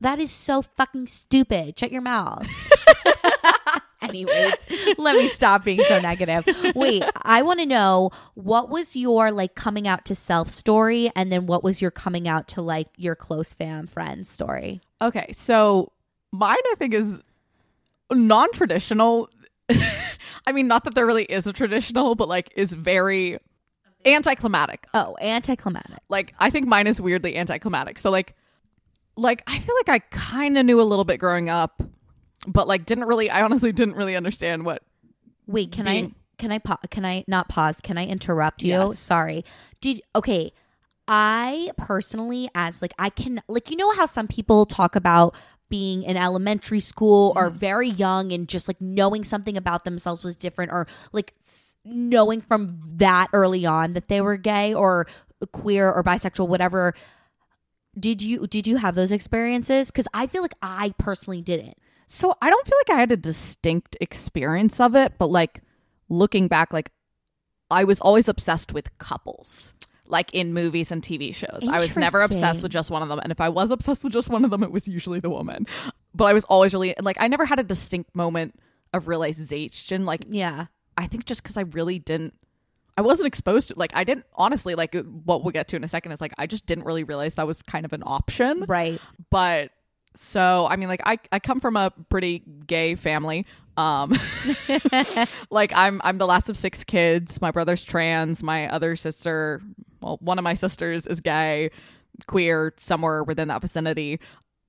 That 0.00 0.18
is 0.18 0.30
so 0.30 0.62
fucking 0.62 1.06
stupid. 1.06 1.78
Shut 1.78 1.92
your 1.92 2.02
mouth. 2.02 2.46
Anyways, 4.02 4.54
let 4.98 5.16
me 5.16 5.28
stop 5.28 5.64
being 5.64 5.80
so 5.88 5.98
negative. 6.00 6.46
Wait, 6.74 7.02
I 7.22 7.42
want 7.42 7.60
to 7.60 7.66
know 7.66 8.10
what 8.34 8.68
was 8.68 8.94
your 8.94 9.30
like 9.30 9.54
coming 9.54 9.88
out 9.88 10.04
to 10.06 10.14
self 10.14 10.48
story, 10.50 11.10
and 11.16 11.32
then 11.32 11.46
what 11.46 11.64
was 11.64 11.82
your 11.82 11.90
coming 11.90 12.28
out 12.28 12.46
to 12.48 12.62
like 12.62 12.88
your 12.96 13.16
close 13.16 13.54
fam 13.54 13.86
friends 13.86 14.28
story? 14.28 14.80
Okay, 15.00 15.26
so 15.32 15.92
mine 16.32 16.56
I 16.72 16.74
think 16.78 16.94
is 16.94 17.20
non-traditional. 18.12 19.28
I 20.46 20.52
mean, 20.52 20.68
not 20.68 20.84
that 20.84 20.94
there 20.94 21.06
really 21.06 21.24
is 21.24 21.46
a 21.46 21.52
traditional, 21.52 22.14
but 22.14 22.28
like 22.28 22.52
is 22.54 22.72
very 22.72 23.38
anticlimactic. 24.04 24.86
Oh, 24.94 25.16
anticlimactic. 25.20 25.98
Like 26.08 26.34
I 26.38 26.50
think 26.50 26.66
mine 26.66 26.86
is 26.86 27.00
weirdly 27.00 27.36
anticlimactic. 27.36 27.98
So 27.98 28.10
like 28.10 28.36
like 29.16 29.42
I 29.46 29.58
feel 29.58 29.74
like 29.76 29.88
I 29.88 29.98
kind 30.10 30.58
of 30.58 30.64
knew 30.66 30.80
a 30.80 30.84
little 30.84 31.04
bit 31.04 31.18
growing 31.18 31.48
up, 31.48 31.82
but 32.46 32.68
like 32.68 32.86
didn't 32.86 33.04
really 33.04 33.30
I 33.30 33.42
honestly 33.42 33.72
didn't 33.72 33.96
really 33.96 34.16
understand 34.16 34.64
what 34.64 34.82
Wait, 35.46 35.72
can 35.72 35.84
being- 35.86 36.06
I 36.06 36.14
can 36.38 36.52
I 36.52 36.58
pa- 36.58 36.80
can 36.90 37.04
I 37.06 37.24
not 37.26 37.48
pause? 37.48 37.80
Can 37.80 37.96
I 37.96 38.06
interrupt 38.06 38.62
you? 38.62 38.70
Yes. 38.70 38.98
Sorry. 38.98 39.44
Did 39.80 40.02
okay. 40.14 40.52
I 41.08 41.70
personally 41.78 42.48
as 42.54 42.82
like 42.82 42.92
I 42.98 43.10
can 43.10 43.42
like 43.48 43.70
you 43.70 43.76
know 43.76 43.92
how 43.92 44.06
some 44.06 44.26
people 44.26 44.66
talk 44.66 44.96
about 44.96 45.34
being 45.68 46.02
in 46.02 46.16
elementary 46.16 46.80
school 46.80 47.32
or 47.36 47.50
mm. 47.50 47.54
very 47.54 47.88
young 47.88 48.32
and 48.32 48.48
just 48.48 48.68
like 48.68 48.80
knowing 48.80 49.24
something 49.24 49.56
about 49.56 49.84
themselves 49.84 50.22
was 50.22 50.36
different 50.36 50.72
or 50.72 50.86
like 51.12 51.34
knowing 51.84 52.40
from 52.40 52.80
that 52.96 53.28
early 53.32 53.64
on 53.64 53.92
that 53.92 54.08
they 54.08 54.20
were 54.20 54.36
gay 54.36 54.74
or 54.74 55.06
queer 55.52 55.90
or 55.90 56.02
bisexual 56.02 56.48
whatever 56.48 56.94
did 57.98 58.22
you 58.22 58.46
did 58.46 58.66
you 58.66 58.76
have 58.76 58.94
those 58.94 59.12
experiences 59.12 59.90
cuz 59.90 60.06
I 60.12 60.26
feel 60.26 60.42
like 60.42 60.54
I 60.62 60.94
personally 60.98 61.42
didn't 61.42 61.78
So 62.06 62.36
I 62.40 62.50
don't 62.50 62.66
feel 62.66 62.78
like 62.86 62.96
I 62.96 63.00
had 63.00 63.12
a 63.12 63.16
distinct 63.16 63.96
experience 64.00 64.78
of 64.80 64.94
it, 64.94 65.14
but 65.18 65.28
like 65.28 65.62
looking 66.08 66.48
back, 66.48 66.72
like 66.72 66.92
I 67.70 67.84
was 67.84 68.00
always 68.00 68.28
obsessed 68.28 68.72
with 68.72 68.96
couples, 68.98 69.74
like 70.06 70.32
in 70.32 70.54
movies 70.54 70.92
and 70.92 71.02
TV 71.02 71.34
shows. 71.34 71.66
I 71.68 71.78
was 71.78 71.96
never 71.96 72.20
obsessed 72.20 72.62
with 72.62 72.70
just 72.70 72.92
one 72.92 73.02
of 73.02 73.08
them. 73.08 73.18
And 73.18 73.32
if 73.32 73.40
I 73.40 73.48
was 73.48 73.72
obsessed 73.72 74.04
with 74.04 74.12
just 74.12 74.28
one 74.28 74.44
of 74.44 74.52
them, 74.52 74.62
it 74.62 74.70
was 74.70 74.86
usually 74.86 75.18
the 75.18 75.30
woman. 75.30 75.66
But 76.14 76.26
I 76.26 76.32
was 76.32 76.44
always 76.44 76.72
really 76.72 76.94
like, 77.00 77.16
I 77.18 77.26
never 77.26 77.44
had 77.44 77.58
a 77.58 77.64
distinct 77.64 78.14
moment 78.14 78.54
of 78.94 79.08
realization. 79.08 80.06
Like, 80.06 80.24
yeah 80.28 80.66
I 80.96 81.06
think 81.06 81.26
just 81.26 81.42
because 81.42 81.56
I 81.56 81.62
really 81.62 81.98
didn't. 81.98 82.34
I 82.96 83.02
wasn't 83.02 83.26
exposed 83.26 83.68
to 83.68 83.74
like 83.76 83.92
I 83.94 84.04
didn't 84.04 84.24
honestly 84.34 84.74
like 84.74 84.94
what 85.24 85.42
we'll 85.42 85.52
get 85.52 85.68
to 85.68 85.76
in 85.76 85.84
a 85.84 85.88
second 85.88 86.12
is 86.12 86.20
like 86.20 86.32
I 86.38 86.46
just 86.46 86.66
didn't 86.66 86.84
really 86.84 87.04
realize 87.04 87.34
that 87.34 87.46
was 87.46 87.62
kind 87.62 87.84
of 87.84 87.92
an 87.92 88.02
option. 88.06 88.64
Right. 88.66 89.00
But 89.30 89.70
so 90.18 90.66
i 90.70 90.76
mean 90.76 90.88
like 90.88 91.02
i 91.04 91.18
i 91.30 91.38
come 91.38 91.60
from 91.60 91.76
a 91.76 91.92
pretty 92.08 92.42
gay 92.66 92.94
family. 92.94 93.46
Um 93.76 94.18
like 95.50 95.72
i'm 95.74 96.00
i'm 96.04 96.18
the 96.18 96.26
last 96.26 96.48
of 96.48 96.56
six 96.56 96.84
kids. 96.84 97.40
My 97.40 97.50
brother's 97.50 97.84
trans. 97.84 98.42
My 98.42 98.68
other 98.68 98.96
sister 98.96 99.60
well 100.00 100.18
one 100.20 100.38
of 100.38 100.42
my 100.42 100.54
sisters 100.54 101.06
is 101.06 101.20
gay 101.20 101.70
queer 102.26 102.72
somewhere 102.78 103.22
within 103.22 103.48
that 103.48 103.60
vicinity. 103.60 104.20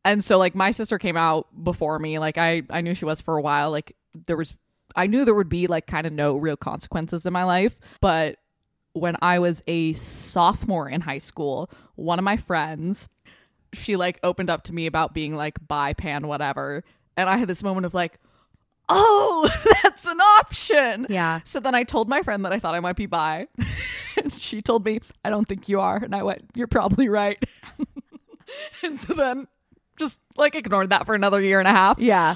And 0.04 0.22
so 0.22 0.38
like 0.38 0.54
my 0.54 0.72
sister 0.72 1.00
came 1.00 1.16
out 1.16 1.48
before 1.64 1.98
me. 1.98 2.20
Like 2.20 2.38
i 2.38 2.64
i 2.70 2.82
knew 2.82 2.94
she 2.94 3.06
was 3.06 3.22
for 3.22 3.38
a 3.38 3.42
while. 3.42 3.72
Like 3.72 3.96
there 4.26 4.38
was 4.38 4.54
i 4.98 5.08
knew 5.08 5.24
there 5.24 5.34
would 5.34 5.50
be 5.50 5.68
like 5.68 5.88
kind 5.88 6.06
of 6.06 6.12
no 6.12 6.36
real 6.36 6.58
consequences 6.58 7.26
in 7.26 7.32
my 7.32 7.44
life 7.44 7.80
but 8.02 8.38
when 9.00 9.16
I 9.22 9.40
was 9.40 9.62
a 9.68 9.94
sophomore 9.94 10.90
in 10.90 11.02
high 11.02 11.18
school, 11.20 11.70
one 11.96 12.20
of 12.20 12.26
my 12.26 12.38
friends, 12.38 13.10
she 13.74 13.96
like 13.96 14.20
opened 14.24 14.50
up 14.50 14.64
to 14.64 14.74
me 14.74 14.86
about 14.86 15.14
being 15.14 15.36
like 15.36 15.56
bi 15.66 15.94
pan 15.94 16.28
whatever, 16.28 16.84
and 17.16 17.30
I 17.30 17.38
had 17.38 17.48
this 17.48 17.64
moment 17.64 17.86
of 17.86 17.94
like, 17.94 18.20
oh, 18.90 19.50
that's 19.84 20.06
an 20.06 20.20
option. 20.40 21.08
Yeah. 21.10 21.42
So 21.44 21.60
then 21.60 21.76
I 21.76 21.84
told 21.84 22.10
my 22.10 22.22
friend 22.22 22.46
that 22.46 22.54
I 22.54 22.60
thought 22.60 22.76
I 22.76 22.80
might 22.80 22.96
be 22.96 23.06
bi. 23.06 23.48
and 24.18 24.32
she 24.34 24.62
told 24.62 24.86
me, 24.86 25.00
I 25.24 25.30
don't 25.30 25.48
think 25.48 25.70
you 25.70 25.80
are. 25.80 25.98
And 25.98 26.16
I 26.16 26.24
went, 26.24 26.44
You're 26.56 26.68
probably 26.68 27.10
right. 27.10 27.42
and 28.84 29.00
so 29.00 29.14
then 29.14 29.48
just 30.00 30.20
like 30.36 30.56
ignored 30.56 30.90
that 30.92 31.06
for 31.06 31.16
another 31.16 31.42
year 31.42 31.60
and 31.60 31.68
a 31.68 31.72
half. 31.72 32.00
Yeah. 32.00 32.36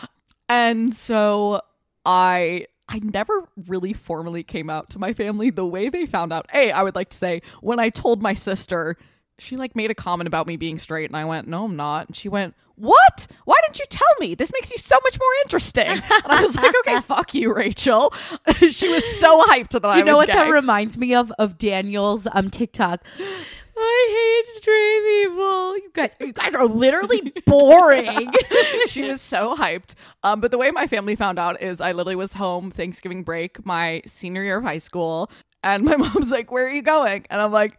And 0.49 0.93
so 0.93 1.61
I 2.05 2.67
I 2.87 2.99
never 2.99 3.47
really 3.67 3.93
formally 3.93 4.43
came 4.43 4.69
out 4.69 4.89
to 4.91 4.99
my 4.99 5.13
family 5.13 5.49
the 5.49 5.65
way 5.65 5.89
they 5.89 6.05
found 6.05 6.33
out. 6.33 6.47
A, 6.53 6.71
I 6.71 6.83
would 6.83 6.95
like 6.95 7.09
to 7.09 7.17
say 7.17 7.41
when 7.61 7.79
I 7.79 7.89
told 7.89 8.21
my 8.21 8.33
sister, 8.33 8.97
she 9.39 9.55
like 9.55 9.75
made 9.75 9.89
a 9.91 9.95
comment 9.95 10.27
about 10.27 10.45
me 10.45 10.57
being 10.57 10.77
straight 10.77 11.09
and 11.09 11.15
I 11.17 11.25
went, 11.25 11.47
"No, 11.47 11.65
I'm 11.65 11.75
not." 11.75 12.07
And 12.07 12.15
she 12.15 12.27
went, 12.29 12.53
"What? 12.75 13.27
Why 13.45 13.55
didn't 13.63 13.79
you 13.79 13.85
tell 13.89 14.09
me? 14.19 14.35
This 14.35 14.51
makes 14.53 14.71
you 14.71 14.77
so 14.77 14.97
much 15.03 15.17
more 15.17 15.29
interesting." 15.43 15.87
And 16.23 16.31
I 16.31 16.41
was 16.41 16.55
like, 16.55 16.73
"Okay, 16.81 16.99
fuck 17.01 17.33
you, 17.33 17.53
Rachel." 17.53 18.13
she 18.71 18.89
was 18.89 19.05
so 19.19 19.41
hyped 19.43 19.69
that 19.69 19.85
I 19.85 19.99
You 19.99 20.03
know 20.03 20.17
was 20.17 20.27
what 20.27 20.33
that 20.35 20.49
reminds 20.49 20.97
me 20.97 21.15
of? 21.15 21.31
Of 21.39 21.57
Daniel's 21.57 22.27
um 22.31 22.49
TikTok. 22.49 23.03
I 23.83 24.43
hate 24.45 24.55
straight 24.61 25.01
people. 25.05 25.77
You 25.77 25.89
guys, 25.93 26.15
you 26.19 26.33
guys 26.33 26.53
are 26.53 26.65
literally 26.65 27.33
boring. 27.45 28.31
she 28.87 29.03
was 29.03 29.21
so 29.21 29.55
hyped. 29.55 29.95
Um, 30.23 30.41
but 30.41 30.51
the 30.51 30.57
way 30.57 30.71
my 30.71 30.87
family 30.87 31.15
found 31.15 31.39
out 31.39 31.61
is 31.61 31.81
I 31.81 31.91
literally 31.91 32.15
was 32.15 32.33
home 32.33 32.71
Thanksgiving 32.71 33.23
break, 33.23 33.65
my 33.65 34.01
senior 34.05 34.43
year 34.43 34.57
of 34.57 34.63
high 34.63 34.77
school, 34.77 35.31
and 35.63 35.83
my 35.83 35.95
mom's 35.97 36.31
like, 36.31 36.51
"Where 36.51 36.65
are 36.65 36.71
you 36.71 36.81
going?" 36.81 37.25
And 37.29 37.41
I'm 37.41 37.51
like, 37.51 37.77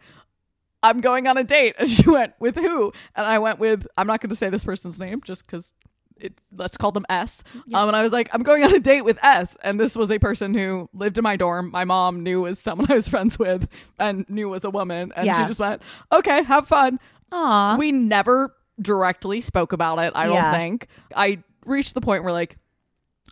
"I'm 0.81 1.01
going 1.01 1.27
on 1.27 1.37
a 1.37 1.43
date." 1.43 1.75
And 1.79 1.89
she 1.89 2.09
went, 2.09 2.33
"With 2.39 2.55
who?" 2.55 2.91
And 3.15 3.25
I 3.25 3.39
went 3.39 3.59
with 3.59 3.87
I'm 3.97 4.07
not 4.07 4.21
going 4.21 4.29
to 4.29 4.35
say 4.35 4.49
this 4.49 4.65
person's 4.65 4.99
name 4.99 5.21
just 5.25 5.45
because. 5.45 5.73
It, 6.17 6.33
let's 6.55 6.77
call 6.77 6.91
them 6.91 7.05
S. 7.09 7.43
Um, 7.73 7.87
and 7.89 7.95
I 7.95 8.01
was 8.01 8.11
like, 8.11 8.29
I'm 8.33 8.43
going 8.43 8.63
on 8.63 8.73
a 8.73 8.79
date 8.79 9.01
with 9.03 9.17
S. 9.23 9.57
And 9.63 9.79
this 9.79 9.95
was 9.95 10.11
a 10.11 10.19
person 10.19 10.53
who 10.53 10.89
lived 10.93 11.17
in 11.17 11.23
my 11.23 11.35
dorm. 11.35 11.69
My 11.71 11.83
mom 11.85 12.23
knew 12.23 12.41
was 12.41 12.59
someone 12.59 12.87
I 12.91 12.95
was 12.95 13.09
friends 13.09 13.37
with 13.37 13.67
and 13.99 14.25
knew 14.29 14.47
was 14.49 14.63
a 14.63 14.69
woman. 14.69 15.11
And 15.15 15.25
she 15.41 15.47
just 15.47 15.59
went, 15.59 15.81
okay, 16.11 16.43
have 16.43 16.67
fun. 16.67 16.99
Aw. 17.31 17.75
We 17.77 17.91
never 17.91 18.53
directly 18.81 19.41
spoke 19.41 19.73
about 19.73 19.99
it, 19.99 20.13
I 20.15 20.27
Yeah. 20.27 20.51
don't 20.51 20.59
think. 20.59 20.87
I 21.15 21.43
reached 21.65 21.93
the 21.93 22.01
point 22.01 22.23
where 22.23 22.33
like 22.33 22.57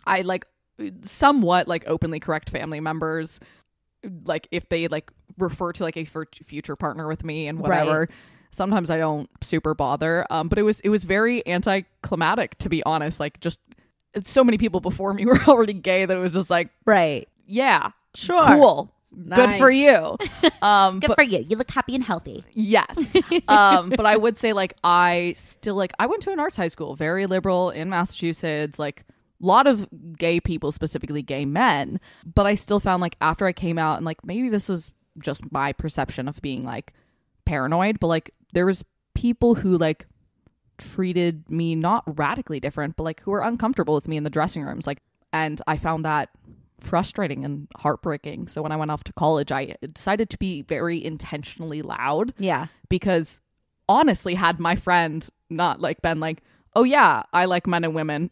I 0.06 0.22
like 0.22 0.46
somewhat 1.02 1.68
like 1.68 1.84
openly 1.86 2.18
correct 2.20 2.50
family 2.50 2.80
members 2.80 3.38
like 4.24 4.48
if 4.50 4.68
they 4.68 4.88
like 4.88 5.10
refer 5.38 5.72
to 5.72 5.82
like 5.84 5.96
a 5.96 6.04
future 6.04 6.76
partner 6.76 7.06
with 7.06 7.24
me 7.24 7.46
and 7.46 7.58
whatever. 7.60 8.00
Right. 8.00 8.10
Sometimes 8.52 8.90
I 8.90 8.98
don't 8.98 9.28
super 9.42 9.74
bother. 9.74 10.26
Um 10.30 10.48
but 10.48 10.58
it 10.58 10.62
was 10.62 10.80
it 10.80 10.88
was 10.90 11.04
very 11.04 11.46
anticlimactic 11.48 12.58
to 12.58 12.68
be 12.68 12.82
honest. 12.84 13.18
Like 13.20 13.40
just 13.40 13.58
so 14.22 14.44
many 14.44 14.58
people 14.58 14.80
before 14.80 15.14
me 15.14 15.24
were 15.26 15.40
already 15.48 15.72
gay 15.72 16.04
that 16.04 16.16
it 16.16 16.20
was 16.20 16.32
just 16.34 16.50
like, 16.50 16.68
right. 16.84 17.28
yeah, 17.46 17.90
Sure. 18.14 18.46
cool. 18.46 18.92
Good 19.28 19.58
for 19.58 19.70
you. 19.70 20.16
Um 20.62 21.00
Good 21.00 21.08
but- 21.08 21.16
for 21.18 21.22
you. 21.24 21.40
You 21.40 21.56
look 21.56 21.70
happy 21.70 21.94
and 21.94 22.04
healthy. 22.04 22.44
Yes. 22.52 23.16
um, 23.48 23.90
but 23.90 24.06
I 24.06 24.16
would 24.16 24.36
say 24.38 24.52
like 24.52 24.76
I 24.84 25.34
still 25.36 25.74
like 25.74 25.92
I 25.98 26.06
went 26.06 26.22
to 26.22 26.30
an 26.30 26.38
arts 26.38 26.56
high 26.56 26.68
school, 26.68 26.94
very 26.94 27.26
liberal 27.26 27.70
in 27.70 27.88
Massachusetts, 27.90 28.78
like 28.78 29.04
a 29.42 29.46
lot 29.46 29.66
of 29.66 29.88
gay 30.16 30.38
people, 30.40 30.70
specifically 30.70 31.20
gay 31.20 31.44
men. 31.44 31.98
But 32.34 32.46
I 32.46 32.54
still 32.54 32.78
found 32.80 33.00
like 33.00 33.16
after 33.20 33.44
I 33.46 33.52
came 33.52 33.76
out 33.76 33.96
and 33.96 34.06
like 34.06 34.24
maybe 34.24 34.48
this 34.48 34.68
was 34.68 34.92
just 35.18 35.50
my 35.52 35.72
perception 35.72 36.28
of 36.28 36.40
being 36.40 36.64
like 36.64 36.92
paranoid, 37.44 38.00
but 38.00 38.06
like 38.08 38.34
there 38.52 38.66
was 38.66 38.84
people 39.14 39.54
who 39.54 39.76
like 39.78 40.06
treated 40.78 41.48
me 41.50 41.74
not 41.74 42.02
radically 42.18 42.60
different, 42.60 42.96
but 42.96 43.04
like 43.04 43.20
who 43.20 43.30
were 43.30 43.40
uncomfortable 43.42 43.94
with 43.94 44.08
me 44.08 44.16
in 44.16 44.24
the 44.24 44.30
dressing 44.30 44.62
rooms. 44.62 44.86
Like 44.86 45.02
and 45.32 45.60
I 45.66 45.76
found 45.76 46.04
that 46.04 46.28
frustrating 46.78 47.44
and 47.44 47.68
heartbreaking. 47.76 48.48
So 48.48 48.60
when 48.62 48.72
I 48.72 48.76
went 48.76 48.90
off 48.90 49.04
to 49.04 49.12
college, 49.12 49.52
I 49.52 49.76
decided 49.92 50.28
to 50.30 50.38
be 50.38 50.62
very 50.62 51.02
intentionally 51.02 51.80
loud 51.82 52.34
Yeah. 52.38 52.66
because 52.88 53.40
honestly 53.88 54.34
had 54.34 54.58
my 54.60 54.74
friend 54.76 55.28
not 55.50 55.80
like 55.80 56.00
been 56.02 56.20
like 56.20 56.40
oh 56.74 56.84
yeah 56.84 57.24
i 57.32 57.44
like 57.44 57.66
men 57.66 57.82
and 57.84 57.94
women 57.94 58.30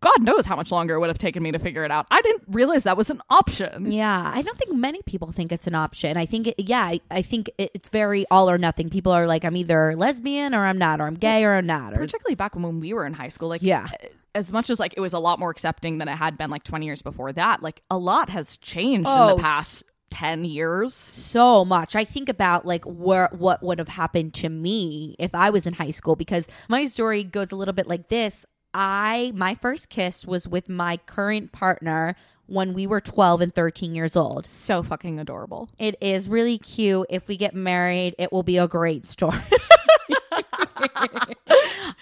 god 0.00 0.22
knows 0.22 0.46
how 0.46 0.56
much 0.56 0.70
longer 0.72 0.94
it 0.94 1.00
would 1.00 1.08
have 1.10 1.18
taken 1.18 1.42
me 1.42 1.52
to 1.52 1.58
figure 1.58 1.84
it 1.84 1.90
out 1.90 2.06
i 2.10 2.20
didn't 2.22 2.42
realize 2.48 2.84
that 2.84 2.96
was 2.96 3.10
an 3.10 3.20
option 3.30 3.90
Yeah, 3.90 4.32
I 4.34 4.42
don't 4.42 4.56
think 4.58 4.72
many 4.74 5.02
people 5.02 5.30
think 5.32 5.52
it's 5.52 5.66
an 5.66 5.74
option. 5.74 6.16
I 6.16 6.26
think, 6.26 6.48
it, 6.48 6.54
yeah, 6.58 6.82
I, 6.82 7.00
I 7.10 7.22
think 7.22 7.50
it, 7.58 7.70
it's 7.74 7.88
very 7.88 8.24
all 8.30 8.48
or 8.50 8.58
nothing. 8.58 8.88
People 8.90 9.12
are 9.12 9.26
like, 9.26 9.44
I'm 9.44 9.56
either 9.56 9.94
lesbian 9.96 10.54
or 10.54 10.64
I'm 10.64 10.78
not, 10.78 11.00
or 11.00 11.04
I'm 11.06 11.14
gay 11.14 11.44
or 11.44 11.54
I'm 11.54 11.66
not. 11.66 11.92
Or 11.94 11.98
particularly 11.98 12.34
back 12.34 12.54
when 12.56 12.80
we 12.80 12.92
were 12.92 13.04
in 13.06 13.12
high 13.12 13.28
school 13.28 13.48
like 13.48 13.62
Yeah. 13.62 13.86
Uh, 13.92 14.06
as 14.34 14.52
much 14.52 14.70
as 14.70 14.80
like 14.80 14.94
it 14.96 15.00
was 15.00 15.12
a 15.12 15.18
lot 15.18 15.38
more 15.38 15.50
accepting 15.50 15.98
than 15.98 16.08
it 16.08 16.16
had 16.16 16.36
been 16.38 16.50
like 16.50 16.64
20 16.64 16.86
years 16.86 17.02
before 17.02 17.32
that 17.32 17.62
like 17.62 17.82
a 17.90 17.96
lot 17.98 18.30
has 18.30 18.56
changed 18.56 19.08
in 19.08 19.14
Oh, 19.14 19.36
the 19.36 19.42
past 19.42 19.84
10 20.10 20.44
years 20.44 20.94
so 20.94 21.64
much. 21.64 21.94
I 21.96 22.04
think 22.04 22.28
about 22.28 22.64
like 22.66 22.84
where 22.84 23.28
what 23.32 23.62
would 23.62 23.78
have 23.78 23.88
happened 23.88 24.34
to 24.34 24.48
me 24.48 25.14
if 25.18 25.34
I 25.34 25.50
was 25.50 25.66
in 25.66 25.74
high 25.74 25.90
school 25.92 26.16
because 26.16 26.48
my 26.68 26.86
story 26.86 27.22
goes 27.24 27.52
a 27.52 27.56
little 27.56 27.74
bit 27.74 27.86
like 27.86 28.08
this. 28.08 28.44
I 28.74 29.32
my 29.34 29.54
first 29.54 29.88
kiss 29.88 30.26
was 30.26 30.48
with 30.48 30.68
my 30.68 30.96
current 30.98 31.52
partner 31.52 32.16
when 32.46 32.74
we 32.74 32.86
were 32.86 33.00
12 33.00 33.40
and 33.40 33.54
13 33.54 33.94
years 33.94 34.16
old. 34.16 34.46
so 34.46 34.82
fucking 34.82 35.18
adorable 35.18 35.70
It 35.78 35.96
is 36.00 36.28
really 36.28 36.58
cute. 36.58 37.06
If 37.08 37.28
we 37.28 37.36
get 37.36 37.54
married, 37.54 38.14
it 38.18 38.32
will 38.32 38.42
be 38.42 38.58
a 38.58 38.68
great 38.68 39.06
story. 39.06 39.38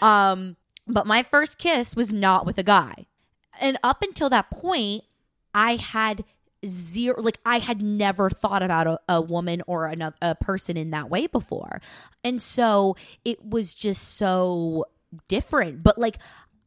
um, 0.03 0.57
but 0.89 1.07
my 1.07 1.23
first 1.23 1.59
kiss 1.59 1.95
was 1.95 2.13
not 2.13 2.47
with 2.47 2.59
a 2.59 2.65
guy. 2.65 3.07
And 3.61 3.79
up 3.85 4.03
until 4.03 4.31
that 4.31 4.51
point, 4.51 5.05
I 5.55 5.77
had 5.77 6.25
zero 6.65 7.21
like 7.21 7.39
I 7.45 7.59
had 7.59 7.83
never 7.83 8.31
thought 8.31 8.63
about 8.63 8.87
a, 8.87 8.99
a 9.09 9.21
woman 9.21 9.63
or 9.67 9.87
another 9.87 10.17
a 10.23 10.35
person 10.35 10.77
in 10.77 10.91
that 10.91 11.11
way 11.11 11.27
before. 11.27 11.81
And 12.25 12.41
so 12.41 12.97
it 13.25 13.45
was 13.45 13.75
just 13.75 14.17
so 14.17 14.87
different. 15.29 15.83
But 15.83 15.99
like 15.99 16.19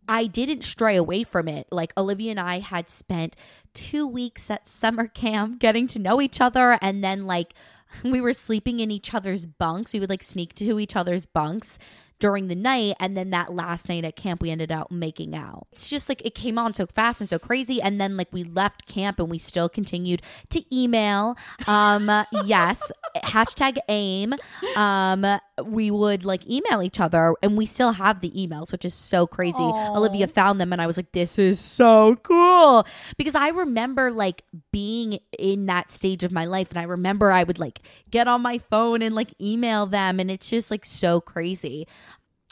I 0.07 0.27
didn't 0.27 0.63
stray 0.63 0.95
away 0.95 1.23
from 1.23 1.47
it. 1.47 1.67
Like 1.71 1.93
Olivia 1.97 2.31
and 2.31 2.39
I 2.39 2.59
had 2.59 2.89
spent 2.89 3.35
two 3.73 4.07
weeks 4.07 4.49
at 4.49 4.67
summer 4.67 5.07
camp 5.07 5.59
getting 5.59 5.87
to 5.87 5.99
know 5.99 6.21
each 6.21 6.39
other 6.41 6.77
and 6.81 7.03
then 7.03 7.25
like 7.25 7.53
we 8.03 8.21
were 8.21 8.33
sleeping 8.33 8.79
in 8.79 8.91
each 8.91 9.13
other's 9.13 9.45
bunks. 9.45 9.93
We 9.93 9.99
would 9.99 10.09
like 10.09 10.23
sneak 10.23 10.53
to 10.55 10.79
each 10.79 10.95
other's 10.95 11.25
bunks 11.25 11.77
during 12.19 12.47
the 12.47 12.55
night 12.55 12.95
and 12.99 13.15
then 13.15 13.29
that 13.31 13.51
last 13.51 13.89
night 13.89 14.05
at 14.05 14.15
camp 14.15 14.41
we 14.41 14.49
ended 14.49 14.71
up 14.71 14.91
making 14.91 15.35
out. 15.35 15.67
It's 15.71 15.89
just 15.89 16.09
like 16.09 16.25
it 16.25 16.35
came 16.35 16.57
on 16.57 16.73
so 16.73 16.85
fast 16.85 17.21
and 17.21 17.29
so 17.29 17.39
crazy 17.39 17.81
and 17.81 17.99
then 17.99 18.17
like 18.17 18.31
we 18.31 18.43
left 18.43 18.87
camp 18.87 19.19
and 19.19 19.29
we 19.29 19.37
still 19.37 19.69
continued 19.69 20.21
to 20.49 20.63
email. 20.75 21.37
Um 21.67 22.09
yes, 22.45 22.91
hashtag 23.17 23.77
aim. 23.89 24.33
Um 24.75 25.39
we 25.63 25.91
would 25.91 26.25
like 26.25 26.47
email 26.49 26.81
each 26.81 26.99
other 26.99 27.33
and 27.41 27.57
we 27.57 27.65
still 27.65 27.93
have 27.93 28.21
the 28.21 28.31
emails, 28.31 28.71
which 28.71 28.85
is 28.85 28.93
so 28.93 29.27
crazy. 29.27 29.57
Olivia 29.59 30.27
found 30.27 30.59
them 30.59 30.73
and 30.73 30.81
I 30.81 30.87
was 30.87 30.97
like, 30.97 31.11
this 31.11 31.39
is 31.39 31.59
so 31.59 32.15
cool. 32.23 32.85
Because 33.17 33.35
I 33.35 33.49
remember 33.49 34.11
like 34.11 34.43
being 34.75 35.19
in 35.39 35.67
that 35.67 35.89
stage 35.89 36.21
of 36.25 36.33
my 36.33 36.43
life 36.43 36.69
and 36.69 36.77
I 36.77 36.83
remember 36.83 37.31
I 37.31 37.45
would 37.45 37.59
like 37.59 37.79
get 38.11 38.27
on 38.27 38.41
my 38.41 38.57
phone 38.57 39.01
and 39.01 39.15
like 39.15 39.33
email 39.39 39.85
them 39.85 40.19
and 40.19 40.29
it's 40.29 40.49
just 40.49 40.69
like 40.69 40.83
so 40.83 41.21
crazy. 41.21 41.87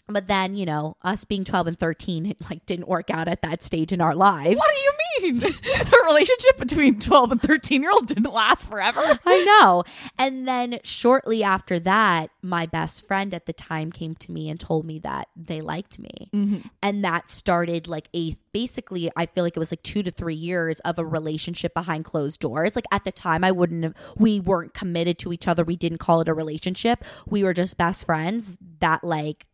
But 0.07 0.29
then, 0.29 0.55
you 0.55 0.65
know, 0.65 0.95
us 1.01 1.25
being 1.25 1.43
12 1.43 1.67
and 1.67 1.77
13, 1.77 2.27
it 2.27 2.37
like 2.49 2.65
didn't 2.65 2.87
work 2.87 3.09
out 3.09 3.27
at 3.27 3.41
that 3.41 3.61
stage 3.61 3.91
in 3.91 3.99
our 3.99 4.15
lives. 4.15 4.55
what 4.55 4.73
do 4.73 4.79
you 4.79 4.91
mean 4.91 5.02
the 5.39 6.03
relationship 6.07 6.57
between 6.57 6.99
12 6.99 7.31
and 7.31 7.41
13 7.41 7.81
year 7.81 7.91
old 7.91 8.07
didn't 8.07 8.31
last 8.31 8.69
forever 8.69 9.19
I 9.25 9.43
know. 9.43 9.83
And 10.17 10.47
then 10.47 10.79
shortly 10.83 11.43
after 11.43 11.79
that, 11.81 12.29
my 12.41 12.65
best 12.65 13.05
friend 13.07 13.33
at 13.33 13.45
the 13.45 13.53
time 13.53 13.91
came 13.91 14.15
to 14.15 14.31
me 14.31 14.49
and 14.49 14.59
told 14.59 14.85
me 14.85 14.99
that 14.99 15.27
they 15.35 15.61
liked 15.61 15.99
me. 15.99 16.29
Mm-hmm. 16.33 16.67
And 16.81 17.03
that 17.03 17.29
started 17.29 17.87
like 17.87 18.09
a 18.13 18.35
basically, 18.53 19.09
I 19.15 19.25
feel 19.25 19.43
like 19.43 19.55
it 19.55 19.59
was 19.59 19.71
like 19.71 19.83
two 19.83 20.03
to 20.03 20.11
three 20.11 20.35
years 20.35 20.79
of 20.81 20.99
a 20.99 21.05
relationship 21.05 21.73
behind 21.73 22.05
closed 22.05 22.39
doors. 22.39 22.75
Like 22.75 22.85
at 22.91 23.03
the 23.03 23.11
time, 23.11 23.43
I 23.43 23.51
wouldn't 23.51 23.83
have, 23.83 23.95
we 24.17 24.39
weren't 24.39 24.73
committed 24.73 25.17
to 25.19 25.33
each 25.33 25.47
other. 25.47 25.63
We 25.63 25.75
didn't 25.75 25.97
call 25.97 26.21
it 26.21 26.29
a 26.29 26.33
relationship. 26.33 27.03
We 27.27 27.43
were 27.43 27.53
just 27.53 27.77
best 27.77 28.05
friends 28.05 28.57
that 28.79 29.03
like, 29.03 29.45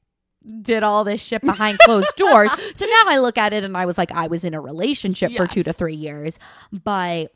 did 0.62 0.84
all 0.84 1.04
this 1.04 1.22
shit 1.22 1.42
behind 1.42 1.80
closed 1.80 2.16
doors. 2.16 2.52
So 2.76 2.86
now 2.86 3.04
I 3.08 3.18
look 3.18 3.38
at 3.38 3.52
it 3.52 3.64
and 3.64 3.76
I 3.76 3.86
was 3.86 3.98
like, 3.98 4.12
I 4.12 4.28
was 4.28 4.46
in 4.46 4.54
a 4.54 4.62
relationship 4.62 5.32
for 5.34 5.48
two 5.48 5.64
to 5.64 5.74
three 5.74 5.96
years. 5.96 6.40
But 6.72 7.34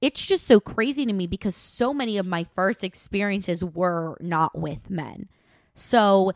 it's 0.00 0.24
just 0.24 0.46
so 0.46 0.60
crazy 0.60 1.04
to 1.06 1.12
me 1.12 1.26
because 1.26 1.56
so 1.56 1.92
many 1.92 2.18
of 2.18 2.26
my 2.26 2.44
first 2.54 2.84
experiences 2.84 3.64
were 3.64 4.16
not 4.20 4.56
with 4.58 4.88
men. 4.90 5.28
So, 5.74 6.32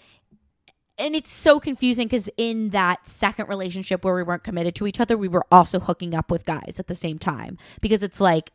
and 0.99 1.15
it's 1.15 1.33
so 1.33 1.59
confusing 1.61 2.07
because 2.07 2.29
in 2.37 2.71
that 2.71 3.07
second 3.07 3.49
relationship 3.49 4.05
where 4.05 4.15
we 4.15 4.23
weren't 4.23 4.45
committed 4.45 4.75
to 4.77 4.87
each 4.87 5.01
other, 5.01 5.17
we 5.17 5.29
were 5.29 5.47
also 5.51 5.81
hooking 5.81 6.15
up 6.15 6.31
with 6.31 6.45
guys 6.45 6.77
at 6.79 6.87
the 6.87 6.95
same 6.95 7.19
time 7.19 7.57
because 7.81 8.03
it's 8.03 8.21
like, 8.21 8.51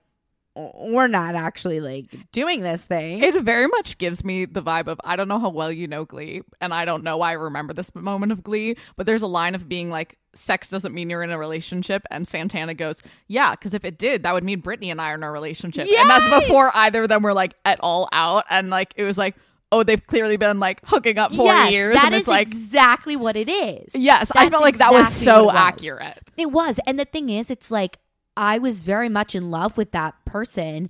we're 0.56 1.08
not 1.08 1.36
actually 1.36 1.80
like 1.80 2.06
doing 2.32 2.62
this 2.62 2.84
thing. 2.84 3.24
It 3.24 3.42
very 3.42 3.68
much 3.68 3.98
gives 3.98 4.24
me 4.24 4.46
the 4.46 4.62
vibe 4.62 4.88
of 4.88 5.00
I 5.04 5.16
don't 5.16 5.28
know 5.28 5.40
how 5.40 5.50
well 5.50 5.72
you 5.72 5.88
know 5.88 6.06
Glee, 6.06 6.42
and 6.62 6.74
I 6.74 6.86
don't 6.86 7.04
know 7.04 7.18
why 7.18 7.32
I 7.32 7.34
remember 7.34 7.74
this 7.74 7.94
moment 7.94 8.32
of 8.32 8.44
Glee, 8.44 8.78
but 8.96 9.06
there's 9.06 9.22
a 9.22 9.28
line 9.28 9.56
of 9.56 9.68
being 9.68 9.90
like, 9.90 10.18
sex 10.36 10.70
doesn't 10.70 10.94
mean 10.94 11.10
you're 11.10 11.24
in 11.24 11.32
a 11.32 11.38
relationship. 11.38 12.04
And 12.12 12.28
Santana 12.28 12.74
goes, 12.74 13.02
Yeah, 13.28 13.52
because 13.52 13.74
if 13.74 13.84
it 13.86 13.98
did, 13.98 14.24
that 14.24 14.34
would 14.34 14.44
mean 14.44 14.60
Brittany 14.60 14.92
and 14.92 15.02
I 15.02 15.12
are 15.12 15.16
in 15.16 15.24
a 15.24 15.32
relationship. 15.32 15.88
And 15.88 16.10
that's 16.10 16.30
before 16.30 16.72
either 16.76 17.04
of 17.04 17.10
them 17.10 17.24
were 17.24 17.34
like 17.34 17.56
at 17.66 17.80
all 17.82 18.08
out. 18.12 18.46
And 18.50 18.70
like, 18.70 18.94
it 18.96 19.04
was 19.04 19.18
like, 19.18 19.36
Oh, 19.72 19.84
they've 19.84 20.06
clearly 20.06 20.38
been 20.38 20.60
like 20.60 20.80
hooking 20.86 21.18
up 21.18 21.34
for 21.36 21.46
yes, 21.46 21.72
years. 21.72 21.96
that 21.96 22.06
and 22.06 22.16
is 22.16 22.28
like, 22.28 22.48
exactly 22.48 23.16
what 23.16 23.36
it 23.36 23.50
is. 23.50 23.96
Yes, 23.96 24.32
I 24.36 24.50
felt 24.50 24.62
like 24.62 24.78
that 24.78 24.94
was 24.94 25.12
so 25.14 25.44
it 25.44 25.46
was. 25.48 25.56
accurate. 25.56 26.20
It 26.38 26.52
was. 26.52 26.80
And 26.86 27.00
the 27.00 27.06
thing 27.06 27.30
is, 27.30 27.50
it's 27.50 27.72
like 27.72 27.98
I 28.38 28.60
was 28.60 28.84
very 28.84 29.10
much 29.10 29.36
in 29.36 29.52
love 29.52 29.78
with 29.78 29.92
that 29.92 30.14
person, 30.26 30.90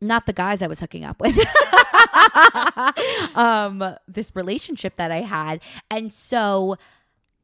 not 0.00 0.26
the 0.26 0.32
guys 0.32 0.62
I 0.62 0.66
was 0.66 0.80
hooking 0.80 1.04
up 1.04 1.20
with. 1.20 1.36
um, 3.36 3.96
this 4.06 4.34
relationship 4.34 4.96
that 4.96 5.10
I 5.10 5.20
had. 5.20 5.60
And 5.90 6.12
so 6.12 6.76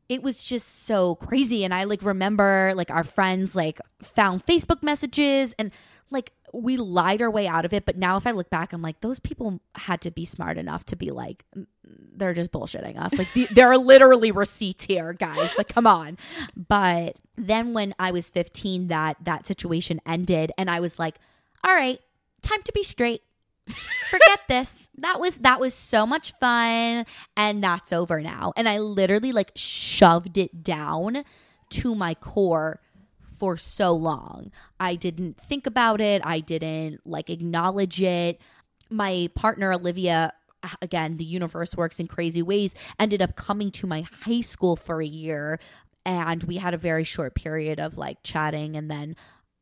it 0.08 0.22
was 0.22 0.44
just 0.44 0.84
so 0.84 1.16
crazy. 1.16 1.64
And 1.64 1.74
I 1.74 1.84
like 1.84 2.02
remember 2.02 2.72
like 2.76 2.90
our 2.90 3.04
friends 3.04 3.54
like 3.54 3.80
found 4.02 4.44
Facebook 4.44 4.82
messages 4.82 5.54
and 5.58 5.72
like 6.10 6.32
we 6.52 6.76
lied 6.76 7.20
our 7.20 7.30
way 7.30 7.46
out 7.46 7.64
of 7.64 7.72
it. 7.72 7.84
But 7.84 7.96
now 7.96 8.16
if 8.16 8.26
I 8.26 8.30
look 8.30 8.50
back, 8.50 8.72
I'm 8.72 8.82
like, 8.82 9.00
those 9.00 9.18
people 9.18 9.60
had 9.74 10.00
to 10.02 10.10
be 10.10 10.24
smart 10.24 10.56
enough 10.56 10.84
to 10.86 10.96
be 10.96 11.10
like, 11.10 11.44
"Mm, 11.56 11.66
they're 12.16 12.34
just 12.34 12.52
bullshitting 12.52 12.98
us. 12.98 13.18
Like 13.18 13.32
the, 13.34 13.48
there 13.54 13.68
are 13.70 13.78
literally 13.78 14.30
receipts 14.30 14.84
here, 14.84 15.12
guys. 15.12 15.50
Like, 15.58 15.68
come 15.68 15.86
on. 15.86 16.18
But 16.56 17.16
then 17.36 17.72
when 17.72 17.94
I 17.98 18.12
was 18.12 18.30
15, 18.30 18.88
that 18.88 19.16
that 19.24 19.46
situation 19.46 20.00
ended, 20.06 20.52
and 20.56 20.70
I 20.70 20.80
was 20.80 20.98
like, 20.98 21.16
all 21.64 21.74
right, 21.74 22.00
time 22.42 22.62
to 22.62 22.72
be 22.72 22.82
straight. 22.82 23.22
Forget 24.10 24.40
this. 24.48 24.88
That 24.98 25.18
was 25.18 25.38
that 25.38 25.58
was 25.58 25.74
so 25.74 26.06
much 26.06 26.32
fun, 26.32 27.06
and 27.36 27.64
that's 27.64 27.92
over 27.92 28.20
now. 28.20 28.52
And 28.56 28.68
I 28.68 28.78
literally 28.78 29.32
like 29.32 29.52
shoved 29.56 30.38
it 30.38 30.62
down 30.62 31.24
to 31.70 31.94
my 31.94 32.14
core 32.14 32.80
for 33.38 33.56
so 33.56 33.92
long. 33.92 34.50
I 34.78 34.94
didn't 34.94 35.40
think 35.40 35.66
about 35.66 36.00
it. 36.00 36.22
I 36.24 36.40
didn't 36.40 37.06
like 37.06 37.30
acknowledge 37.30 38.02
it. 38.02 38.40
My 38.90 39.28
partner 39.34 39.72
Olivia 39.72 40.32
again, 40.80 41.18
the 41.18 41.24
universe 41.24 41.76
works 41.76 42.00
in 42.00 42.06
crazy 42.06 42.42
ways, 42.42 42.74
ended 42.98 43.20
up 43.20 43.36
coming 43.36 43.70
to 43.72 43.86
my 43.86 44.04
high 44.22 44.40
school 44.40 44.76
for 44.76 45.02
a 45.02 45.06
year 45.06 45.58
and 46.06 46.44
we 46.44 46.56
had 46.56 46.74
a 46.74 46.78
very 46.78 47.04
short 47.04 47.34
period 47.34 47.80
of 47.80 47.96
like 47.96 48.18
chatting 48.22 48.76
and 48.76 48.90
then 48.90 49.16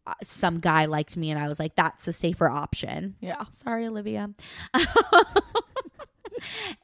uh, 0.07 0.15
some 0.23 0.59
guy 0.59 0.87
liked 0.87 1.17
me 1.17 1.31
and 1.31 1.39
I 1.39 1.49
was 1.49 1.59
like 1.59 1.77
that's 1.77 2.05
the 2.05 2.13
safer 2.13 2.49
option. 2.49 3.17
Yeah. 3.21 3.45
Sorry, 3.51 3.87
Olivia. 3.87 4.31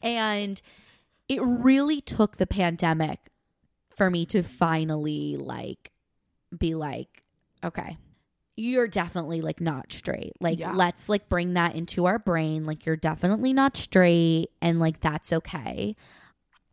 and 0.02 0.60
it 1.28 1.42
really 1.42 2.00
took 2.00 2.36
the 2.36 2.46
pandemic 2.46 3.18
for 3.96 4.10
me 4.10 4.24
to 4.26 4.42
finally 4.42 5.36
like 5.36 5.90
be 6.56 6.74
like, 6.74 7.22
okay, 7.64 7.96
you're 8.56 8.88
definitely 8.88 9.40
like 9.40 9.60
not 9.60 9.92
straight. 9.92 10.32
Like, 10.40 10.58
Yeah. 10.58 10.72
let's 10.72 11.08
like 11.08 11.28
bring 11.28 11.54
that 11.54 11.74
into 11.74 12.06
our 12.06 12.18
brain. 12.18 12.66
Like, 12.66 12.86
you're 12.86 12.96
definitely 12.96 13.52
not 13.52 13.76
straight, 13.76 14.48
and 14.60 14.80
like 14.80 15.00
that's 15.00 15.32
okay. 15.32 15.94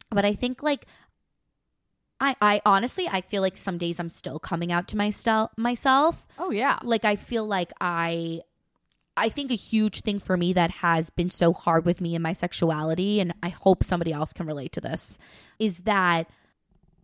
But 0.10 0.26
I 0.26 0.34
think 0.34 0.62
like 0.64 0.86
I 2.20 2.36
I 2.42 2.62
honestly 2.66 3.08
I 3.08 3.22
feel 3.22 3.42
like 3.42 3.58
some 3.58 3.78
days 3.78 4.00
I'm 4.00 4.10
still 4.10 4.40
coming 4.40 4.72
out 4.72 4.88
to 4.90 4.98
myself 4.98 5.52
myself 5.58 6.26
Oh, 6.40 6.52
yeah. 6.52 6.80
like 6.84 7.04
i 7.06 7.16
feel 7.16 7.46
like 7.46 7.72
i 7.82 8.42
i 9.18 9.28
think 9.30 9.52
a 9.52 9.56
huge 9.56 10.02
thing 10.02 10.20
for 10.20 10.38
me 10.38 10.54
that 10.54 10.72
has 10.72 11.10
been 11.10 11.30
so 11.30 11.52
hard 11.54 11.86
with 11.86 12.00
me 12.02 12.16
in 12.16 12.22
my 12.22 12.34
sexuality 12.34 13.20
and 13.20 13.34
i 13.44 13.50
hope 13.50 13.84
somebody 13.84 14.12
else 14.14 14.32
can 14.34 14.46
relate 14.46 14.72
to 14.74 14.82
this 14.82 15.18
is 15.60 15.80
that 15.80 16.30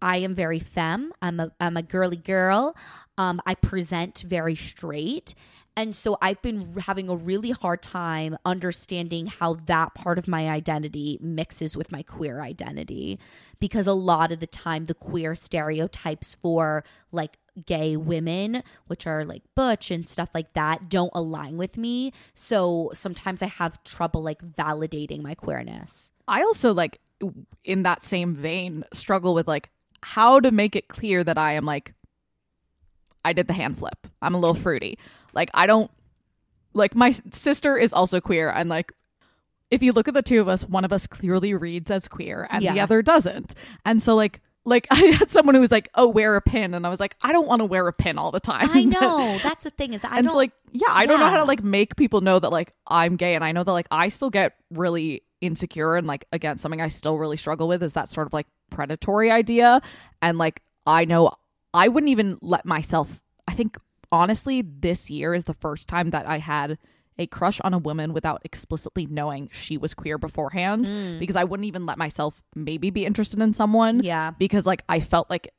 i 0.02 0.18
am 0.18 0.34
very 0.34 0.60
femme 0.60 1.12
i'm 1.22 1.40
a 1.40 1.52
i'm 1.60 1.78
a 1.78 1.84
girly 1.84 2.18
girl 2.18 2.76
um 3.18 3.42
i 3.46 3.56
present 3.56 4.24
very 4.28 4.56
straight 4.56 5.36
and 5.78 5.96
so 5.96 6.18
I've 6.22 6.42
been 6.42 6.68
having 6.82 7.10
a 7.10 7.16
really 7.16 7.52
hard 7.52 7.82
time 7.82 8.38
understanding 8.46 9.28
how 9.28 9.54
that 9.68 9.94
part 9.94 10.18
of 10.18 10.28
my 10.28 10.50
identity 10.50 11.18
mixes 11.22 11.78
with 11.78 11.92
my 11.92 12.04
queer 12.04 12.42
identity 12.42 13.20
because 13.60 13.88
a 13.88 13.94
lot 13.94 14.34
of 14.34 14.42
the 14.42 14.48
time 14.48 14.88
the 14.88 14.94
queer 14.94 15.34
stereotypes 15.34 16.36
for 16.36 16.84
like 17.12 17.38
gay 17.66 17.96
women, 17.96 18.64
which 18.88 19.08
are 19.08 19.24
like 19.24 19.44
butch 19.56 19.92
and 19.92 20.08
stuff 20.08 20.30
like 20.34 20.54
that, 20.54 20.90
don't 20.90 21.12
align 21.14 21.58
with 21.58 21.78
me. 21.78 22.12
So 22.34 22.92
sometimes 22.94 23.42
I 23.42 23.48
have 23.48 23.84
trouble 23.84 24.22
like 24.22 24.42
validating 24.42 25.22
my 25.22 25.36
queerness. 25.36 26.12
I 26.28 26.42
also 26.42 26.74
like 26.74 27.00
in 27.64 27.84
that 27.84 28.04
same 28.04 28.36
vein 28.36 28.84
struggle 28.94 29.34
with 29.34 29.48
like 29.48 29.70
how 30.04 30.40
to 30.40 30.52
make 30.52 30.76
it 30.76 30.88
clear 30.88 31.24
that 31.24 31.38
I 31.38 31.54
am 31.54 31.66
like 31.66 31.94
I 33.24 33.34
did 33.34 33.48
the 33.48 33.54
hand 33.54 33.78
flip. 33.78 34.08
I'm 34.22 34.34
a 34.34 34.40
little 34.40 34.56
fruity. 34.56 34.98
Like 35.34 35.50
I 35.54 35.68
don't 35.68 35.92
like 36.74 36.96
my 36.96 37.12
sister 37.12 37.78
is 37.78 37.94
also 37.94 38.20
queer 38.22 38.50
and 38.50 38.70
like 38.70 38.92
if 39.70 39.82
you 39.82 39.94
look 39.94 40.08
at 40.08 40.14
the 40.14 40.22
two 40.22 40.42
of 40.42 40.50
us, 40.50 40.66
one 40.66 40.84
of 40.84 40.92
us 40.92 41.08
clearly 41.08 41.54
reads 41.54 41.92
as 41.92 42.08
queer 42.08 42.48
and 42.50 42.64
the 42.64 42.80
other 42.82 43.02
doesn't. 43.02 43.56
And 43.86 44.02
so 44.02 44.16
like 44.16 44.42
like 44.66 44.86
I 44.92 44.98
had 44.98 45.32
someone 45.32 45.56
who 45.56 45.62
was 45.62 45.72
like, 45.72 45.90
"Oh, 45.96 46.08
wear 46.08 46.36
a 46.36 46.42
pin." 46.42 46.76
And 46.76 46.86
I 46.86 46.90
was 46.90 47.00
like, 47.00 47.16
"I 47.24 47.32
don't 47.32 47.48
want 47.48 47.62
to 47.62 47.66
wear 47.66 47.88
a 47.88 47.94
pin 47.94 48.20
all 48.20 48.30
the 48.30 48.40
time." 48.40 48.70
I 48.72 48.84
know. 48.86 49.40
That's 49.42 49.64
the 49.64 49.72
thing 49.72 49.94
is 49.94 50.04
I 50.04 50.18
and 50.18 50.28
don't 50.28 50.34
so 50.34 50.38
like 50.38 50.52
yeah 50.72 50.88
i 50.90 51.06
don't 51.06 51.20
know 51.20 51.28
how 51.28 51.38
to 51.38 51.44
like 51.44 51.64
make 51.64 51.96
people 51.96 52.22
know 52.22 52.40
that 52.40 52.50
like 52.50 52.74
i'm 52.88 53.16
gay 53.16 53.36
and 53.36 53.44
i 53.44 53.52
know 53.52 53.64
that 53.64 53.72
like 53.72 53.88
i 53.92 54.08
still 54.08 54.30
get 54.30 54.56
really 54.72 55.24
insecure 55.42 55.96
and 55.96 56.08
like 56.08 56.26
again 56.32 56.58
something 56.58 56.82
i 56.82 56.88
still 56.88 57.18
really 57.18 57.38
struggle 57.38 57.68
with 57.68 57.84
is 57.84 57.94
that 57.94 58.08
sort 58.08 58.28
of 58.28 58.34
like 58.34 58.48
predatory 58.72 59.30
idea 59.30 59.80
and 60.22 60.38
like 60.40 60.62
i 60.88 61.06
know 61.06 61.30
i 61.74 61.88
wouldn't 61.88 62.10
even 62.10 62.38
let 62.42 62.66
myself 62.66 63.22
i 63.48 63.54
think 63.54 63.78
honestly 64.12 64.62
this 64.64 65.10
year 65.10 65.34
is 65.36 65.44
the 65.44 65.54
first 65.54 65.88
time 65.88 66.10
that 66.10 66.26
i 66.26 66.38
had 66.40 66.78
a 67.20 67.28
crush 67.28 67.60
on 67.62 67.74
a 67.74 67.78
woman 67.78 68.14
without 68.14 68.42
explicitly 68.44 69.06
knowing 69.06 69.50
she 69.52 69.78
was 69.78 69.94
queer 69.94 70.18
beforehand 70.18 70.86
mm. 70.88 71.20
because 71.20 71.36
i 71.36 71.44
wouldn't 71.44 71.68
even 71.68 71.86
let 71.86 71.98
myself 71.98 72.42
maybe 72.56 72.90
be 72.90 73.06
interested 73.06 73.40
in 73.42 73.54
someone 73.54 74.02
Yeah. 74.04 74.32
because 74.32 74.66
like 74.66 74.82
I 74.90 75.00
felt 75.02 75.30
like 75.30 75.50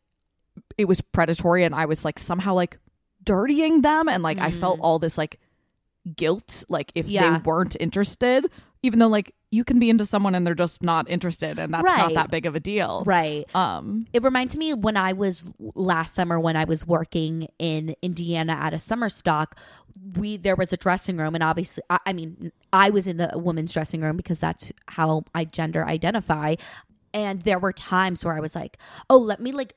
it 0.76 0.86
was 0.86 1.00
predatory 1.00 1.64
and 1.64 1.74
I 1.74 1.86
was 1.86 2.04
like 2.04 2.18
somehow 2.18 2.54
like 2.54 2.78
dirtying 3.24 3.80
them 3.82 4.08
and 4.08 4.22
like 4.22 4.38
I 4.38 4.50
felt 4.50 4.78
mm. 4.80 4.82
all 4.84 4.98
this 4.98 5.16
like 5.16 5.38
guilt 6.16 6.64
like 6.68 6.90
if 6.94 7.06
Yeah. 7.08 7.38
they 7.38 7.42
weren't 7.42 7.76
interested 7.80 8.50
even 8.82 8.98
though 8.98 9.08
like 9.08 9.34
you 9.52 9.64
can 9.64 9.78
be 9.78 9.90
into 9.90 10.04
someone 10.06 10.34
and 10.34 10.44
they're 10.46 10.54
just 10.54 10.82
not 10.82 11.08
interested 11.10 11.58
and 11.58 11.72
that's 11.74 11.84
not 11.84 12.14
that 12.14 12.30
big 12.30 12.46
of 12.46 12.54
a 12.56 12.60
deal. 12.60 13.04
Right. 13.06 13.44
Um 13.54 14.06
It 14.12 14.22
reminds 14.24 14.56
me 14.56 14.72
when 14.72 14.96
I 14.96 15.12
was 15.12 15.44
last 15.74 16.14
summer 16.14 16.40
when 16.40 16.56
I 16.56 16.64
was 16.64 16.86
working 16.86 17.48
in 17.58 17.94
Indiana 18.02 18.54
at 18.54 18.72
a 18.72 18.78
summer 18.78 19.08
stock. 19.08 19.56
We 20.16 20.38
there 20.38 20.56
was 20.56 20.72
a 20.72 20.76
dressing 20.78 21.18
room, 21.18 21.34
and 21.34 21.44
obviously, 21.44 21.82
I, 21.90 21.98
I 22.06 22.12
mean, 22.14 22.50
I 22.72 22.88
was 22.88 23.06
in 23.06 23.18
the 23.18 23.30
women's 23.34 23.74
dressing 23.74 24.00
room 24.00 24.16
because 24.16 24.40
that's 24.40 24.72
how 24.88 25.24
I 25.34 25.44
gender 25.44 25.84
identify. 25.84 26.54
And 27.12 27.42
there 27.42 27.58
were 27.58 27.74
times 27.74 28.24
where 28.24 28.34
I 28.34 28.40
was 28.40 28.54
like, 28.54 28.78
"Oh, 29.10 29.18
let 29.18 29.40
me 29.40 29.52
like." 29.52 29.74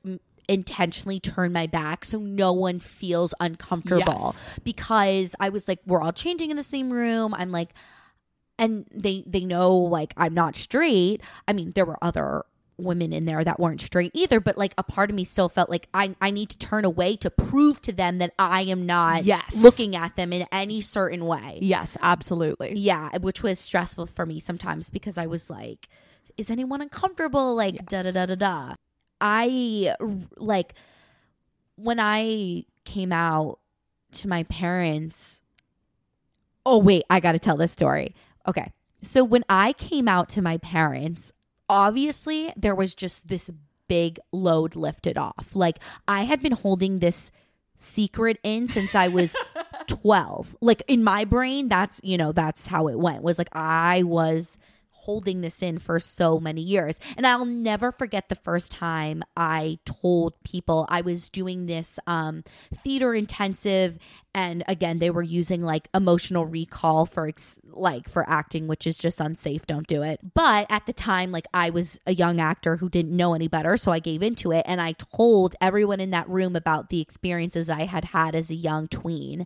intentionally 0.48 1.20
turn 1.20 1.52
my 1.52 1.66
back 1.66 2.06
so 2.06 2.20
no 2.20 2.54
one 2.54 2.80
feels 2.80 3.34
uncomfortable 3.40 4.32
Yes. 4.36 4.60
because 4.64 5.36
I 5.40 5.50
was 5.50 5.68
like 5.68 5.80
we're 5.88 6.00
all 6.00 6.14
changing 6.14 6.52
in 6.52 6.56
the 6.56 6.62
same 6.62 6.92
room 6.94 7.34
I'm 7.34 7.52
like 7.52 7.70
and 8.58 8.86
they 8.94 9.24
they 9.28 9.44
know 9.46 9.76
like 9.76 10.14
I'm 10.18 10.34
not 10.34 10.56
straight. 10.56 11.22
I 11.48 11.54
mean, 11.54 11.72
there 11.74 11.86
were 11.86 11.98
other 12.02 12.46
women 12.78 13.14
in 13.14 13.24
there 13.24 13.42
that 13.42 13.58
weren't 13.58 13.80
straight 13.80 14.12
either, 14.14 14.42
but 14.42 14.58
like 14.58 14.74
a 14.78 14.84
part 14.84 15.10
of 15.10 15.16
me 15.16 15.24
still 15.24 15.48
felt 15.48 15.70
like 15.70 15.88
I 15.94 16.16
I 16.20 16.30
need 16.32 16.50
to 16.50 16.58
turn 16.58 16.84
away 16.86 17.16
to 17.18 17.30
prove 17.30 17.82
to 17.84 17.94
them 17.94 18.18
that 18.18 18.34
I 18.38 18.64
am 18.64 18.86
not 18.86 19.24
Yes. 19.24 19.56
looking 19.64 19.96
at 19.96 20.16
them 20.18 20.34
in 20.34 20.46
any 20.52 20.82
certain 20.82 21.26
way. 21.26 21.60
yes, 21.62 21.96
absolutely. 22.02 22.74
Yeah, 22.78 23.18
which 23.20 23.42
was 23.44 23.60
stressful 23.60 24.08
for 24.08 24.26
me 24.26 24.40
sometimes 24.42 24.90
because 24.90 25.18
I 25.18 25.26
was 25.26 25.50
like, 25.50 25.88
is 26.38 26.50
anyone 26.52 26.82
uncomfortable? 26.82 27.56
Like 27.56 27.86
da 27.86 28.02
da 28.04 28.12
da 28.12 28.26
da 28.26 28.36
da. 28.36 28.74
I 29.22 29.96
like 30.36 30.74
when 31.78 32.00
I 32.00 32.66
came 32.84 33.14
out 33.14 33.60
to 34.14 34.28
my 34.28 34.44
parents. 34.44 35.42
Oh 36.66 36.78
wait, 36.80 37.04
I 37.10 37.20
got 37.22 37.34
to 37.34 37.40
tell 37.40 37.56
this 37.58 37.72
story. 37.72 38.16
Okay. 38.48 38.72
So 39.02 39.24
when 39.24 39.44
I 39.50 39.74
came 39.74 40.08
out 40.08 40.30
to 40.30 40.42
my 40.42 40.58
parents, 40.58 41.32
obviously 41.70 42.54
there 42.56 42.76
was 42.76 42.96
just 42.96 43.28
this 43.28 43.52
big 43.88 44.20
load 44.32 44.76
lifted 44.76 45.18
off. 45.18 45.56
Like 45.56 45.80
I 46.08 46.24
had 46.24 46.42
been 46.42 46.54
holding 46.54 47.00
this 47.00 47.32
secret 47.78 48.40
in 48.44 48.68
since 48.68 48.96
I 48.96 49.08
was 49.08 49.36
12. 49.88 50.56
Like 50.62 50.84
in 50.88 51.04
my 51.04 51.26
brain, 51.26 51.70
that's, 51.70 52.00
you 52.04 52.18
know, 52.18 52.32
that's 52.32 52.68
how 52.68 52.88
it 52.88 52.98
went. 53.00 53.24
Was 53.24 53.38
like 53.38 53.50
I 53.54 54.04
was 54.04 54.58
holding 55.06 55.42
this 55.42 55.62
in 55.62 55.78
for 55.80 56.00
so 56.00 56.40
many 56.40 56.62
years. 56.62 57.00
And 57.16 57.28
I'll 57.28 57.46
never 57.46 57.92
forget 57.92 58.30
the 58.30 58.36
first 58.36 58.72
time 58.72 59.24
I 59.38 59.80
told 59.86 60.34
people 60.44 60.86
I 60.90 61.02
was 61.02 61.30
doing 61.30 61.68
this 61.68 62.00
um, 62.08 62.44
theater 62.74 63.14
intensive. 63.14 64.00
And 64.34 64.64
again, 64.68 65.00
they 65.00 65.12
were 65.12 65.24
using 65.24 65.62
like 65.62 65.88
emotional 65.94 66.46
recall 66.46 67.06
for 67.06 67.28
ex- 67.28 67.60
like 67.66 68.10
for 68.10 68.28
acting, 68.28 68.68
which 68.68 68.88
is 68.88 68.98
just 68.98 69.22
unsafe. 69.22 69.66
Don't 69.68 69.88
do 69.88 70.02
it. 70.02 70.20
But 70.34 70.66
at 70.70 70.86
the 70.88 70.94
time, 70.94 71.32
like 71.32 71.46
I 71.54 71.70
was 71.70 72.00
a 72.08 72.14
young 72.14 72.40
actor 72.40 72.78
who 72.78 72.90
didn't 72.90 73.16
know 73.16 73.34
any 73.34 73.48
better. 73.48 73.78
So 73.78 73.92
I 73.92 74.00
gave 74.00 74.24
into 74.24 74.52
it 74.52 74.66
and 74.68 74.82
I 74.82 74.94
told 74.94 75.56
everyone 75.62 76.00
in 76.00 76.10
that 76.10 76.28
room 76.28 76.56
about 76.56 76.90
the 76.90 77.00
experiences 77.00 77.70
I 77.70 77.86
had 77.86 78.06
had 78.06 78.36
as 78.36 78.50
a 78.50 78.56
young 78.56 78.88
tween 78.88 79.46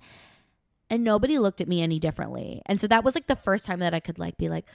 and 0.89 1.03
nobody 1.03 1.37
looked 1.37 1.61
at 1.61 1.67
me 1.67 1.81
any 1.81 1.99
differently. 1.99 2.61
And 2.65 2.81
so 2.81 2.87
that 2.87 3.03
was 3.03 3.15
like 3.15 3.27
the 3.27 3.35
first 3.35 3.65
time 3.65 3.79
that 3.79 3.93
I 3.93 3.99
could 3.99 4.19
like 4.19 4.37
be 4.37 4.49
like, 4.49 4.65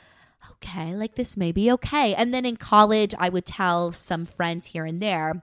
okay, 0.53 0.95
like 0.95 1.14
this 1.14 1.36
may 1.36 1.53
be 1.53 1.70
okay. 1.72 2.14
And 2.14 2.32
then 2.32 2.45
in 2.45 2.57
college, 2.57 3.14
I 3.18 3.28
would 3.28 3.47
tell 3.47 3.92
some 3.92 4.24
friends 4.24 4.66
here 4.66 4.84
and 4.84 5.01
there. 5.01 5.42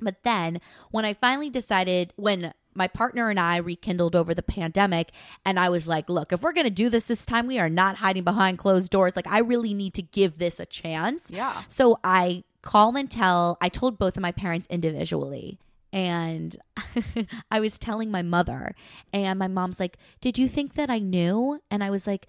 But 0.00 0.22
then 0.24 0.60
when 0.90 1.04
I 1.04 1.14
finally 1.14 1.50
decided, 1.50 2.12
when 2.16 2.52
my 2.74 2.88
partner 2.88 3.28
and 3.28 3.38
I 3.38 3.58
rekindled 3.58 4.16
over 4.16 4.34
the 4.34 4.42
pandemic, 4.42 5.12
and 5.44 5.58
I 5.58 5.68
was 5.68 5.86
like, 5.86 6.08
look, 6.08 6.32
if 6.32 6.42
we're 6.42 6.52
going 6.52 6.64
to 6.64 6.70
do 6.70 6.88
this 6.88 7.06
this 7.06 7.26
time, 7.26 7.46
we 7.46 7.58
are 7.58 7.68
not 7.68 7.96
hiding 7.96 8.24
behind 8.24 8.58
closed 8.58 8.90
doors. 8.90 9.14
Like, 9.14 9.30
I 9.30 9.38
really 9.38 9.74
need 9.74 9.94
to 9.94 10.02
give 10.02 10.38
this 10.38 10.58
a 10.58 10.66
chance. 10.66 11.30
Yeah. 11.32 11.62
So 11.68 11.98
I 12.02 12.44
call 12.62 12.96
and 12.96 13.10
tell, 13.10 13.58
I 13.60 13.68
told 13.68 13.98
both 13.98 14.16
of 14.16 14.22
my 14.22 14.32
parents 14.32 14.66
individually 14.68 15.58
and 15.92 16.56
I 17.50 17.60
was 17.60 17.78
telling 17.78 18.10
my 18.10 18.22
mother, 18.22 18.74
and 19.12 19.38
my 19.38 19.48
mom's 19.48 19.78
like, 19.78 19.98
Did 20.20 20.38
you 20.38 20.48
think 20.48 20.74
that 20.74 20.90
I 20.90 20.98
knew? 20.98 21.60
And 21.70 21.84
I 21.84 21.90
was 21.90 22.06
like, 22.06 22.26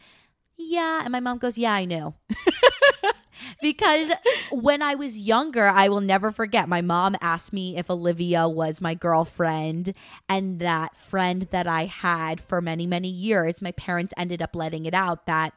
Yeah. 0.57 1.01
And 1.03 1.11
my 1.11 1.19
mom 1.19 1.37
goes, 1.37 1.57
Yeah, 1.57 1.73
I 1.73 1.85
knew. 1.85 2.13
because 3.61 4.11
when 4.51 4.81
I 4.81 4.95
was 4.95 5.17
younger, 5.17 5.67
I 5.67 5.89
will 5.89 6.01
never 6.01 6.31
forget. 6.31 6.69
My 6.69 6.81
mom 6.81 7.15
asked 7.21 7.53
me 7.53 7.77
if 7.77 7.89
Olivia 7.89 8.47
was 8.47 8.81
my 8.81 8.93
girlfriend, 8.93 9.95
and 10.29 10.59
that 10.59 10.95
friend 10.97 11.43
that 11.51 11.67
I 11.67 11.85
had 11.85 12.39
for 12.39 12.61
many, 12.61 12.87
many 12.87 13.09
years, 13.09 13.61
my 13.61 13.71
parents 13.71 14.13
ended 14.17 14.41
up 14.41 14.55
letting 14.55 14.85
it 14.85 14.93
out 14.93 15.25
that 15.25 15.53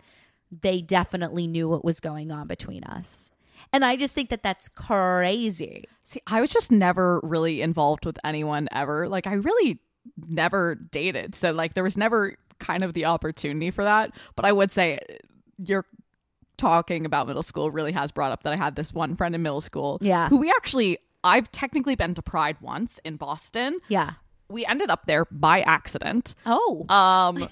they 0.51 0.81
definitely 0.81 1.47
knew 1.47 1.69
what 1.69 1.85
was 1.85 2.01
going 2.01 2.31
on 2.31 2.47
between 2.47 2.85
us. 2.85 3.31
And 3.73 3.85
I 3.85 3.97
just 3.97 4.15
think 4.15 4.31
that 4.31 4.43
that's 4.43 4.69
crazy. 4.69 5.85
See, 6.05 6.23
I 6.27 6.41
was 6.41 6.51
just 6.51 6.71
never 6.71 7.21
really 7.23 7.63
involved 7.63 8.07
with 8.07 8.19
anyone 8.25 8.69
ever. 8.71 9.09
Like, 9.09 9.27
I 9.27 9.35
really 9.35 9.81
never 10.29 10.77
dated. 10.77 11.35
So, 11.35 11.51
like, 11.51 11.75
there 11.75 11.83
was 11.83 11.97
never 11.97 12.37
kind 12.59 12.85
of 12.85 12.95
the 12.95 13.05
opportunity 13.05 13.71
for 13.71 13.85
that. 13.85 14.13
But 14.35 14.45
I 14.45 14.53
would 14.53 14.71
say 14.71 14.99
you're 15.59 15.87
talking 16.57 17.05
about 17.05 17.27
middle 17.27 17.43
school 17.43 17.71
really 17.71 17.93
has 17.93 18.13
brought 18.13 18.33
up 18.33 18.43
that 18.45 18.53
I 18.53 18.57
had 18.57 18.77
this 18.77 18.93
one 18.93 19.17
friend 19.17 19.35
in 19.35 19.43
middle 19.43 19.61
school. 19.61 19.99
Yeah. 20.01 20.29
Who 20.29 20.37
we 20.39 20.51
actually, 20.51 20.99
I've 21.23 21.51
technically 21.53 21.95
been 21.95 22.15
to 22.15 22.23
Pride 22.23 22.57
once 22.61 22.99
in 23.05 23.17
Boston. 23.17 23.79
Yeah. 23.89 24.13
We 24.49 24.65
ended 24.65 24.91
up 24.91 25.07
there 25.07 25.27
by 25.31 25.63
accident. 25.63 26.35
Oh. 26.47 26.87
Um, 26.89 27.49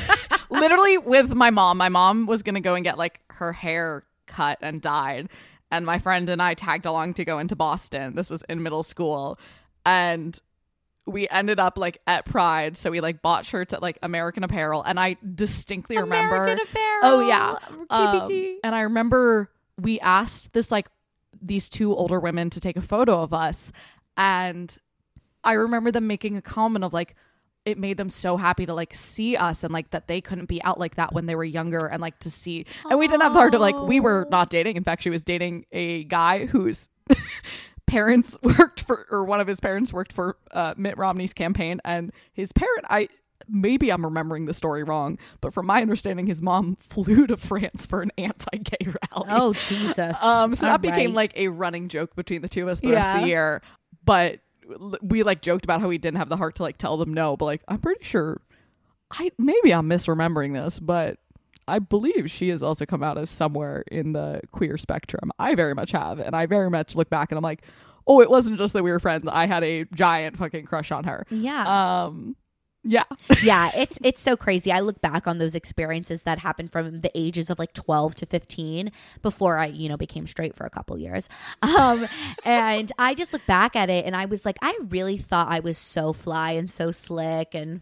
literally 0.50 0.98
with 0.98 1.34
my 1.34 1.50
mom. 1.50 1.78
My 1.78 1.88
mom 1.88 2.26
was 2.26 2.42
going 2.42 2.54
to 2.54 2.60
go 2.60 2.74
and 2.74 2.84
get 2.84 2.98
like 2.98 3.20
her 3.30 3.52
hair 3.52 4.04
cut 4.26 4.58
and 4.60 4.80
dyed 4.80 5.28
and 5.74 5.84
my 5.84 5.98
friend 5.98 6.28
and 6.28 6.40
I 6.40 6.54
tagged 6.54 6.86
along 6.86 7.14
to 7.14 7.24
go 7.24 7.40
into 7.40 7.56
Boston. 7.56 8.14
This 8.14 8.30
was 8.30 8.44
in 8.48 8.62
middle 8.62 8.84
school. 8.84 9.38
And 9.84 10.38
we 11.06 11.28
ended 11.28 11.60
up 11.60 11.76
like 11.78 12.00
at 12.06 12.24
Pride, 12.24 12.76
so 12.76 12.90
we 12.90 13.00
like 13.00 13.22
bought 13.22 13.44
shirts 13.44 13.72
at 13.72 13.82
like 13.82 13.98
American 14.02 14.42
Apparel, 14.44 14.82
and 14.82 14.98
I 14.98 15.16
distinctly 15.34 15.98
remember. 15.98 16.36
American 16.36 16.66
Apparel. 16.66 17.00
Oh 17.02 17.28
yeah, 17.28 17.56
TPT. 17.90 18.52
Um, 18.54 18.60
and 18.64 18.74
I 18.74 18.80
remember 18.82 19.50
we 19.78 20.00
asked 20.00 20.52
this 20.52 20.70
like 20.70 20.88
these 21.42 21.68
two 21.68 21.94
older 21.94 22.20
women 22.20 22.50
to 22.50 22.60
take 22.60 22.76
a 22.76 22.82
photo 22.82 23.20
of 23.22 23.34
us, 23.34 23.72
and 24.16 24.76
I 25.42 25.52
remember 25.52 25.90
them 25.90 26.06
making 26.06 26.36
a 26.36 26.42
comment 26.42 26.84
of 26.84 26.92
like, 26.94 27.14
it 27.64 27.78
made 27.78 27.96
them 27.96 28.10
so 28.10 28.36
happy 28.36 28.66
to 28.66 28.74
like 28.74 28.94
see 28.94 29.36
us 29.36 29.62
and 29.64 29.72
like 29.72 29.90
that 29.90 30.08
they 30.08 30.20
couldn't 30.20 30.46
be 30.46 30.62
out 30.64 30.78
like 30.78 30.96
that 30.96 31.12
when 31.12 31.26
they 31.26 31.34
were 31.34 31.44
younger 31.44 31.86
and 31.86 32.00
like 32.00 32.18
to 32.20 32.30
see 32.30 32.66
and 32.90 32.98
we 32.98 33.06
didn't 33.06 33.22
have 33.22 33.32
the 33.32 33.38
heart 33.38 33.52
to 33.52 33.58
like 33.58 33.78
we 33.78 34.00
were 34.00 34.26
not 34.30 34.50
dating 34.50 34.76
in 34.76 34.84
fact 34.84 35.02
she 35.02 35.08
was 35.08 35.24
dating 35.24 35.64
a 35.72 36.04
guy 36.04 36.44
whose 36.44 36.88
parents 37.86 38.36
worked 38.42 38.80
for 38.80 39.06
or 39.10 39.24
one 39.24 39.40
of 39.40 39.46
his 39.46 39.60
parents 39.60 39.92
worked 39.92 40.12
for 40.12 40.36
uh, 40.52 40.74
Mitt 40.76 40.96
Romney's 40.98 41.32
campaign 41.32 41.80
and 41.84 42.12
his 42.32 42.52
parent 42.52 42.84
I 42.88 43.08
maybe 43.48 43.90
I'm 43.90 44.04
remembering 44.04 44.46
the 44.46 44.54
story 44.54 44.84
wrong 44.84 45.18
but 45.40 45.52
from 45.52 45.66
my 45.66 45.82
understanding 45.82 46.26
his 46.26 46.40
mom 46.40 46.76
flew 46.80 47.26
to 47.26 47.36
France 47.36 47.86
for 47.86 48.02
an 48.02 48.10
anti-gay 48.16 48.86
rally 48.86 49.28
Oh 49.30 49.52
Jesus. 49.52 50.22
um 50.22 50.54
so 50.54 50.66
that 50.66 50.80
became 50.80 51.10
right. 51.10 51.16
like 51.16 51.32
a 51.36 51.48
running 51.48 51.88
joke 51.88 52.16
between 52.16 52.42
the 52.42 52.48
two 52.48 52.62
of 52.62 52.68
us 52.68 52.80
the 52.80 52.92
rest 52.92 53.08
of 53.08 53.20
the 53.22 53.28
year 53.28 53.62
but 54.04 54.40
we 55.02 55.22
like 55.22 55.42
joked 55.42 55.64
about 55.64 55.80
how 55.80 55.88
we 55.88 55.98
didn't 55.98 56.16
have 56.16 56.30
the 56.30 56.36
heart 56.36 56.54
to 56.56 56.62
like 56.62 56.78
tell 56.78 56.96
them 56.96 57.12
no 57.12 57.36
but 57.36 57.44
like 57.44 57.62
i'm 57.68 57.78
pretty 57.78 58.02
sure 58.02 58.40
i 59.10 59.30
maybe 59.38 59.74
i'm 59.74 59.88
misremembering 59.88 60.54
this 60.54 60.80
but 60.80 61.18
i 61.68 61.78
believe 61.78 62.30
she 62.30 62.48
has 62.48 62.62
also 62.62 62.84
come 62.86 63.02
out 63.02 63.18
as 63.18 63.30
somewhere 63.30 63.84
in 63.90 64.12
the 64.12 64.40
queer 64.52 64.76
spectrum 64.78 65.30
i 65.38 65.54
very 65.54 65.74
much 65.74 65.92
have 65.92 66.18
and 66.18 66.34
i 66.36 66.46
very 66.46 66.70
much 66.70 66.94
look 66.94 67.10
back 67.10 67.30
and 67.30 67.36
i'm 67.38 67.42
like 67.44 67.62
oh 68.06 68.20
it 68.20 68.30
wasn't 68.30 68.56
just 68.58 68.72
that 68.74 68.82
we 68.82 68.90
were 68.92 69.00
friends 69.00 69.26
i 69.32 69.46
had 69.46 69.64
a 69.64 69.84
giant 69.94 70.36
fucking 70.36 70.64
crush 70.64 70.92
on 70.92 71.04
her 71.04 71.26
Yeah. 71.30 72.04
um 72.04 72.36
yeah 72.86 73.04
yeah, 73.42 73.70
it's 73.74 73.98
it's 74.02 74.20
so 74.20 74.36
crazy. 74.36 74.70
I 74.70 74.80
look 74.80 75.00
back 75.00 75.26
on 75.26 75.38
those 75.38 75.54
experiences 75.54 76.24
that 76.24 76.38
happened 76.40 76.70
from 76.70 77.00
the 77.00 77.10
ages 77.14 77.48
of 77.48 77.58
like 77.58 77.72
12 77.72 78.14
to 78.16 78.26
15 78.26 78.92
before 79.22 79.56
I, 79.56 79.68
you 79.68 79.88
know, 79.88 79.96
became 79.96 80.26
straight 80.26 80.54
for 80.54 80.66
a 80.66 80.70
couple 80.70 80.98
years. 80.98 81.26
Um 81.62 82.06
and 82.44 82.92
I 82.98 83.14
just 83.14 83.32
look 83.32 83.46
back 83.46 83.74
at 83.74 83.88
it 83.88 84.04
and 84.04 84.14
I 84.14 84.26
was 84.26 84.44
like 84.44 84.58
I 84.60 84.76
really 84.90 85.16
thought 85.16 85.48
I 85.48 85.60
was 85.60 85.78
so 85.78 86.12
fly 86.12 86.50
and 86.52 86.68
so 86.68 86.90
slick 86.90 87.54
and 87.54 87.80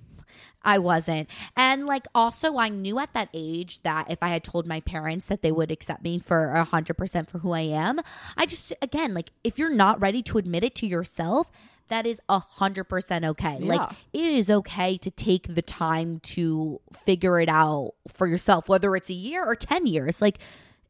I 0.64 0.78
wasn't. 0.78 1.28
And 1.56 1.86
like 1.86 2.06
also 2.14 2.56
I 2.56 2.68
knew 2.68 2.98
at 2.98 3.12
that 3.14 3.28
age 3.34 3.82
that 3.82 4.10
if 4.10 4.18
I 4.22 4.28
had 4.28 4.44
told 4.44 4.66
my 4.66 4.80
parents 4.80 5.26
that 5.26 5.42
they 5.42 5.52
would 5.52 5.70
accept 5.70 6.02
me 6.02 6.18
for 6.18 6.52
a 6.52 6.64
hundred 6.64 6.94
percent 6.94 7.30
for 7.30 7.38
who 7.38 7.52
I 7.52 7.60
am, 7.60 8.00
I 8.36 8.46
just 8.46 8.72
again, 8.82 9.14
like 9.14 9.30
if 9.44 9.58
you're 9.58 9.74
not 9.74 10.00
ready 10.00 10.22
to 10.24 10.38
admit 10.38 10.64
it 10.64 10.74
to 10.76 10.86
yourself, 10.86 11.50
that 11.88 12.06
is 12.06 12.20
a 12.28 12.38
hundred 12.38 12.84
percent 12.84 13.24
okay. 13.24 13.58
Like 13.58 13.90
it 14.12 14.24
is 14.24 14.48
okay 14.50 14.96
to 14.98 15.10
take 15.10 15.54
the 15.54 15.62
time 15.62 16.20
to 16.20 16.80
figure 16.92 17.40
it 17.40 17.48
out 17.48 17.92
for 18.08 18.26
yourself, 18.26 18.68
whether 18.68 18.96
it's 18.96 19.10
a 19.10 19.14
year 19.14 19.44
or 19.44 19.54
ten 19.54 19.86
years. 19.86 20.22
Like 20.22 20.38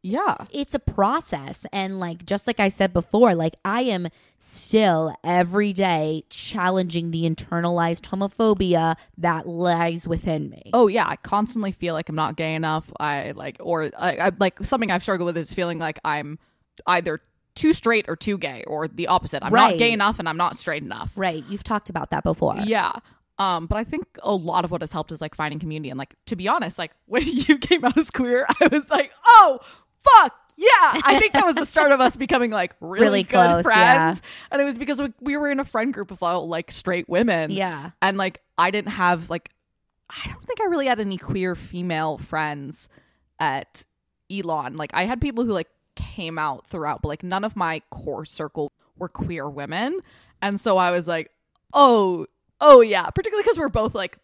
yeah 0.02 0.34
it's 0.50 0.74
a 0.74 0.78
process 0.80 1.64
and 1.72 2.00
like 2.00 2.26
just 2.26 2.46
like 2.48 2.58
i 2.58 2.68
said 2.68 2.92
before 2.92 3.34
like 3.36 3.54
i 3.64 3.82
am 3.82 4.08
still 4.38 5.14
every 5.22 5.72
day 5.72 6.24
challenging 6.28 7.12
the 7.12 7.22
internalized 7.28 8.02
homophobia 8.10 8.96
that 9.16 9.46
lies 9.46 10.08
within 10.08 10.50
me 10.50 10.70
Oh 10.74 10.88
yeah, 10.88 11.06
I 11.06 11.14
constantly 11.16 11.70
feel 11.70 11.94
like 11.94 12.08
I'm 12.08 12.16
not 12.16 12.36
gay 12.36 12.54
enough. 12.54 12.90
I 12.98 13.32
like, 13.36 13.56
or 13.60 13.90
I, 13.96 14.16
I 14.16 14.32
like 14.40 14.64
something 14.64 14.90
I've 14.90 15.02
struggled 15.02 15.26
with 15.26 15.36
is 15.36 15.54
feeling 15.54 15.78
like 15.78 16.00
I'm 16.04 16.38
either 16.86 17.20
too 17.54 17.72
straight 17.72 18.06
or 18.08 18.16
too 18.16 18.38
gay, 18.38 18.64
or 18.66 18.88
the 18.88 19.06
opposite. 19.08 19.44
I'm 19.44 19.52
Right. 19.52 19.70
not 19.72 19.78
gay 19.78 19.92
enough 19.92 20.18
and 20.18 20.28
I'm 20.28 20.36
not 20.38 20.56
straight 20.56 20.82
enough. 20.82 21.12
right 21.16 21.44
you've 21.48 21.62
talked 21.62 21.88
about 21.90 22.10
that 22.10 22.24
before 22.24 22.56
Yeah. 22.64 22.90
Um, 23.38 23.66
but 23.66 23.76
I 23.76 23.84
think 23.84 24.06
a 24.22 24.32
lot 24.34 24.64
of 24.64 24.70
what 24.72 24.80
has 24.82 24.90
helped 24.92 25.12
is 25.12 25.20
like 25.20 25.34
finding 25.36 25.58
community 25.60 25.90
and 25.90 25.98
like 25.98 26.14
to 26.26 26.34
be 26.36 26.48
honest, 26.48 26.78
like 26.78 26.90
when 27.06 27.22
you 27.24 27.58
came 27.58 27.84
out 27.84 27.96
as 27.96 28.10
queer, 28.10 28.44
I 28.60 28.66
was 28.68 28.90
like, 28.90 29.12
oh 29.24 29.60
fuck 30.04 30.34
yeah! 30.56 31.00
I 31.04 31.18
think 31.18 31.32
that 31.32 31.46
was 31.46 31.54
the 31.54 31.64
start 31.64 31.92
of 31.92 32.00
us 32.00 32.14
becoming 32.16 32.50
like 32.50 32.74
really, 32.80 33.06
Really 33.06 33.22
good 33.22 33.32
close, 33.32 33.62
friends, 33.64 34.22
and 34.50 34.60
it 34.60 34.64
was 34.64 34.78
because 34.78 35.00
we, 35.00 35.12
we 35.20 35.36
were 35.36 35.50
in 35.50 35.60
a 35.60 35.64
friend 35.64 35.94
group 35.94 36.10
of 36.10 36.22
all 36.22 36.46
like 36.46 36.70
straight 36.70 37.08
women. 37.08 37.50
Yeah. 37.50 37.90
and 38.02 38.18
like 38.18 38.42
I 38.58 38.70
didn't 38.70 38.92
have 38.92 39.30
like 39.30 39.50
I 40.10 40.28
don't 40.28 40.44
think 40.44 40.60
I 40.60 40.64
really 40.64 40.86
had 40.86 41.00
any 41.00 41.16
queer 41.16 41.54
female 41.54 42.18
friends 42.18 42.88
at 43.40 43.84
Elon. 44.30 44.76
Like 44.76 44.90
I 44.94 45.04
had 45.04 45.20
people 45.20 45.44
who 45.44 45.52
like 45.52 45.68
came 45.96 46.38
out 46.38 46.66
throughout, 46.66 47.02
but 47.02 47.08
like 47.08 47.22
none 47.22 47.44
of 47.44 47.56
my 47.56 47.80
core 47.90 48.24
circle 48.26 48.72
were 48.98 49.08
queer 49.08 49.48
women. 49.48 50.00
And 50.42 50.60
so 50.60 50.76
I 50.76 50.90
was 50.90 51.08
like, 51.08 51.30
oh, 51.72 52.26
oh 52.60 52.82
yeah, 52.82 53.08
particularly 53.08 53.42
because 53.42 53.58
we're 53.58 53.68
both 53.70 53.94
like 53.94 54.18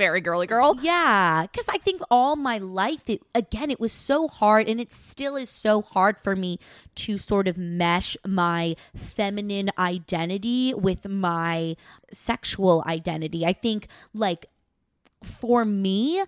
very 0.00 0.22
girly 0.22 0.46
girl. 0.46 0.78
Yeah, 0.80 1.42
because 1.42 1.68
I 1.68 1.76
think 1.76 2.00
all 2.10 2.34
my 2.34 2.56
life, 2.56 3.02
it, 3.06 3.20
again, 3.34 3.70
it 3.70 3.78
was 3.78 3.92
so 3.92 4.28
hard, 4.28 4.66
and 4.66 4.80
it 4.80 4.90
still 4.90 5.36
is 5.36 5.50
so 5.50 5.82
hard 5.82 6.18
for 6.18 6.34
me 6.34 6.58
to 6.94 7.18
sort 7.18 7.46
of 7.46 7.58
mesh 7.58 8.16
my 8.26 8.76
feminine 8.96 9.68
identity 9.78 10.72
with 10.72 11.06
my 11.06 11.76
sexual 12.10 12.82
identity. 12.86 13.44
I 13.44 13.52
think, 13.52 13.88
like, 14.14 14.46
for 15.22 15.66
me, 15.66 16.24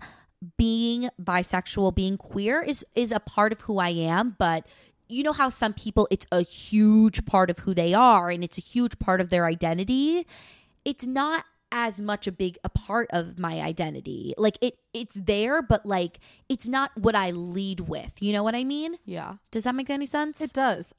being 0.55 1.09
bisexual, 1.19 1.95
being 1.95 2.15
queer 2.15 2.61
is 2.61 2.85
is 2.93 3.11
a 3.11 3.19
part 3.19 3.51
of 3.51 3.61
who 3.61 3.79
I 3.79 3.89
am, 3.89 4.35
but 4.37 4.67
you 5.07 5.23
know 5.23 5.33
how 5.33 5.49
some 5.49 5.73
people 5.73 6.07
it's 6.11 6.27
a 6.31 6.41
huge 6.41 7.25
part 7.25 7.49
of 7.49 7.59
who 7.59 7.73
they 7.73 7.95
are 7.95 8.29
and 8.29 8.43
it's 8.43 8.59
a 8.59 8.61
huge 8.61 8.99
part 8.99 9.19
of 9.19 9.29
their 9.29 9.47
identity. 9.47 10.27
It's 10.85 11.07
not 11.07 11.45
as 11.75 11.99
much 12.01 12.27
a 12.27 12.31
big 12.31 12.57
a 12.63 12.69
part 12.69 13.09
of 13.11 13.39
my 13.39 13.59
identity. 13.59 14.33
Like 14.37 14.57
it 14.61 14.77
it's 14.93 15.15
there, 15.15 15.61
but 15.63 15.85
like 15.85 16.19
it's 16.47 16.67
not 16.67 16.91
what 16.95 17.15
I 17.15 17.31
lead 17.31 17.81
with. 17.81 18.21
You 18.21 18.31
know 18.31 18.43
what 18.43 18.53
I 18.55 18.63
mean? 18.63 18.95
Yeah. 19.05 19.35
Does 19.51 19.63
that 19.63 19.73
make 19.75 19.89
any 19.89 20.05
sense? 20.05 20.39
It 20.39 20.53
does. 20.53 20.93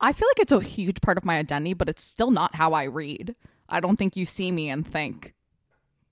I 0.00 0.12
feel 0.12 0.28
like 0.28 0.38
it's 0.40 0.52
a 0.52 0.60
huge 0.60 1.00
part 1.00 1.18
of 1.18 1.24
my 1.24 1.38
identity, 1.38 1.74
but 1.74 1.88
it's 1.88 2.04
still 2.04 2.30
not 2.30 2.54
how 2.54 2.72
I 2.72 2.84
read. 2.84 3.34
I 3.68 3.80
don't 3.80 3.96
think 3.96 4.16
you 4.16 4.24
see 4.24 4.52
me 4.52 4.68
and 4.70 4.86
think 4.86 5.34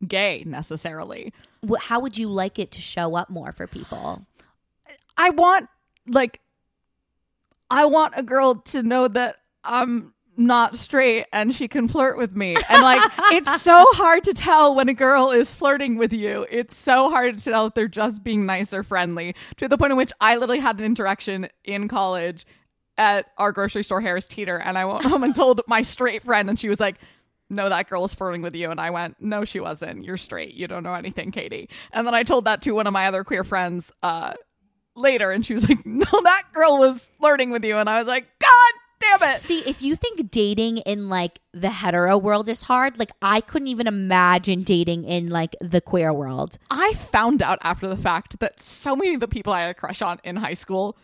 gay 0.06 0.42
necessarily. 0.46 1.32
Wh- 1.68 1.78
How 1.80 2.00
would 2.00 2.16
you 2.18 2.28
like 2.28 2.58
it 2.58 2.70
to 2.72 2.80
show 2.80 3.14
up 3.14 3.30
more 3.30 3.52
for 3.52 3.66
people? 3.66 4.26
I 5.16 5.30
want 5.30 5.68
like 6.08 6.40
I 7.70 7.84
want 7.84 8.14
a 8.16 8.22
girl 8.24 8.56
to 8.56 8.82
know 8.82 9.06
that 9.06 9.36
I'm 9.62 10.14
not 10.41 10.74
straight 10.76 11.26
and 11.32 11.55
she 11.55 11.68
can 11.68 11.86
flirt 11.86 12.16
with 12.16 12.34
me. 12.34 12.57
And 12.68 12.82
like 12.82 13.03
it's 13.32 13.61
so 13.61 13.84
hard 13.93 14.24
to 14.24 14.32
tell 14.32 14.74
when 14.74 14.88
a 14.88 14.95
girl 14.95 15.30
is 15.30 15.55
flirting 15.55 15.97
with 15.99 16.12
you. 16.12 16.47
It's 16.51 16.74
so 16.74 17.11
hard 17.11 17.38
to 17.38 17.45
tell 17.45 17.66
if 17.66 17.74
they're 17.74 17.88
just 17.88 18.24
being 18.24 18.47
nice 18.47 18.72
or 18.72 18.82
friendly. 18.82 19.36
To 19.59 19.68
the 19.68 19.76
point 19.76 19.93
in 19.93 19.99
which 19.99 20.12
I 20.20 20.36
literally 20.36 20.61
had 20.61 20.78
an 20.78 20.84
interaction 20.84 21.49
in 21.64 21.88
college 21.88 22.47
at 22.97 23.26
our 23.36 23.53
grocery 23.53 23.82
store 23.82 24.01
Harris 24.01 24.26
Teeter 24.26 24.57
and 24.57 24.78
I 24.78 24.84
went 24.86 25.05
home 25.05 25.24
and 25.24 25.34
told 25.34 25.61
my 25.66 25.82
straight 25.82 26.22
friend 26.22 26.49
and 26.49 26.59
she 26.59 26.68
was 26.68 26.80
like 26.80 26.97
no, 27.51 27.68
that 27.68 27.91
girl 27.91 28.03
was 28.03 28.14
flirting 28.14 28.43
with 28.43 28.55
you. 28.55 28.70
And 28.70 28.80
I 28.80 28.91
went, 28.91 29.16
no, 29.20 29.45
she 29.45 29.59
wasn't. 29.59 30.05
You're 30.05 30.16
straight. 30.16 30.55
You 30.55 30.68
don't 30.68 30.84
know 30.84 30.95
anything, 30.95 31.32
Katie. 31.32 31.68
And 31.93 32.07
then 32.07 32.14
I 32.14 32.22
told 32.22 32.45
that 32.45 32.62
to 32.62 32.72
one 32.72 32.86
of 32.86 32.93
my 32.93 33.09
other 33.09 33.24
queer 33.24 33.43
friends 33.43 33.93
uh, 34.05 34.34
later. 34.95 35.32
And 35.32 35.45
she 35.45 35.55
was 35.55 35.68
like, 35.68 35.78
no, 35.84 36.05
that 36.05 36.45
girl 36.53 36.78
was 36.78 37.09
flirting 37.18 37.51
with 37.51 37.64
you. 37.64 37.76
And 37.76 37.91
I 37.91 37.99
was 37.99 38.07
like, 38.07 38.28
God 38.38 38.51
damn 39.18 39.34
it. 39.34 39.38
See, 39.38 39.61
if 39.61 39.82
you 39.82 39.96
think 39.96 40.30
dating 40.30 40.78
in 40.78 41.08
like 41.08 41.40
the 41.52 41.70
hetero 41.70 42.16
world 42.18 42.48
is 42.48 42.62
hard, 42.62 42.98
like 42.98 43.11
I 43.22 43.40
couldn't 43.40 43.68
even 43.68 43.86
imagine 43.86 44.62
dating 44.62 45.04
in 45.04 45.30
like 45.30 45.56
the 45.61 45.80
queer 45.80 46.12
world. 46.12 46.58
I 46.70 46.92
found 46.94 47.42
out 47.42 47.58
after 47.62 47.88
the 47.88 47.96
fact 47.96 48.40
that 48.40 48.61
so 48.61 48.96
many 48.96 49.14
of 49.14 49.20
the 49.20 49.28
people 49.28 49.52
I 49.52 49.62
had 49.62 49.70
a 49.70 49.74
crush 49.74 50.02
on 50.02 50.20
in 50.24 50.36
high 50.36 50.54
school, 50.54 50.96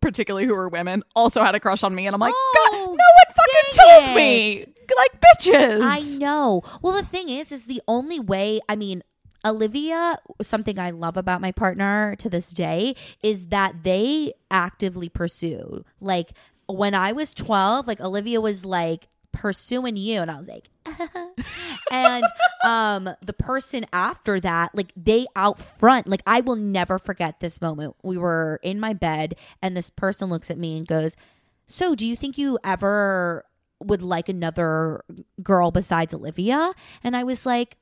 particularly 0.00 0.46
who 0.46 0.54
were 0.54 0.68
women, 0.68 1.02
also 1.14 1.42
had 1.42 1.54
a 1.54 1.60
crush 1.60 1.82
on 1.82 1.94
me. 1.94 2.06
And 2.06 2.14
I'm 2.14 2.20
like, 2.20 2.34
Oh, 2.36 2.68
God, 2.70 2.78
no 2.78 2.90
one 2.90 3.36
fucking 3.36 4.04
told 4.04 4.16
me. 4.16 4.64
Like, 4.94 5.20
bitches. 5.20 5.80
I 5.82 6.18
know. 6.18 6.62
Well, 6.82 6.92
the 6.92 7.02
thing 7.02 7.28
is, 7.30 7.50
is 7.50 7.64
the 7.64 7.80
only 7.88 8.20
way, 8.20 8.60
I 8.68 8.76
mean, 8.76 9.02
Olivia, 9.44 10.18
something 10.40 10.78
I 10.78 10.90
love 10.90 11.16
about 11.16 11.40
my 11.40 11.50
partner 11.50 12.14
to 12.18 12.30
this 12.30 12.50
day 12.50 12.94
is 13.22 13.46
that 13.46 13.82
they 13.82 14.34
actively 14.50 15.08
pursue. 15.08 15.84
Like 16.00 16.30
when 16.72 16.94
I 16.94 17.12
was 17.12 17.34
12, 17.34 17.86
like 17.86 18.00
Olivia 18.00 18.40
was 18.40 18.64
like 18.64 19.08
pursuing 19.32 19.96
you 19.96 20.20
and 20.20 20.30
I 20.30 20.36
was 20.36 20.46
like 20.46 20.68
and 21.90 22.22
um 22.64 23.08
the 23.22 23.32
person 23.32 23.86
after 23.90 24.38
that 24.38 24.74
like 24.74 24.92
they 24.94 25.26
out 25.34 25.58
front 25.58 26.06
like 26.06 26.20
I 26.26 26.42
will 26.42 26.56
never 26.56 26.98
forget 26.98 27.40
this 27.40 27.60
moment. 27.60 27.96
We 28.02 28.18
were 28.18 28.60
in 28.62 28.78
my 28.78 28.92
bed 28.92 29.36
and 29.62 29.74
this 29.74 29.88
person 29.88 30.28
looks 30.28 30.50
at 30.50 30.58
me 30.58 30.76
and 30.76 30.86
goes, 30.86 31.16
"So, 31.66 31.94
do 31.94 32.06
you 32.06 32.14
think 32.14 32.36
you 32.36 32.58
ever 32.62 33.46
would 33.82 34.02
like 34.02 34.28
another 34.28 35.02
girl 35.42 35.70
besides 35.70 36.12
Olivia?" 36.12 36.74
And 37.02 37.16
I 37.16 37.24
was 37.24 37.46
like, 37.46 37.78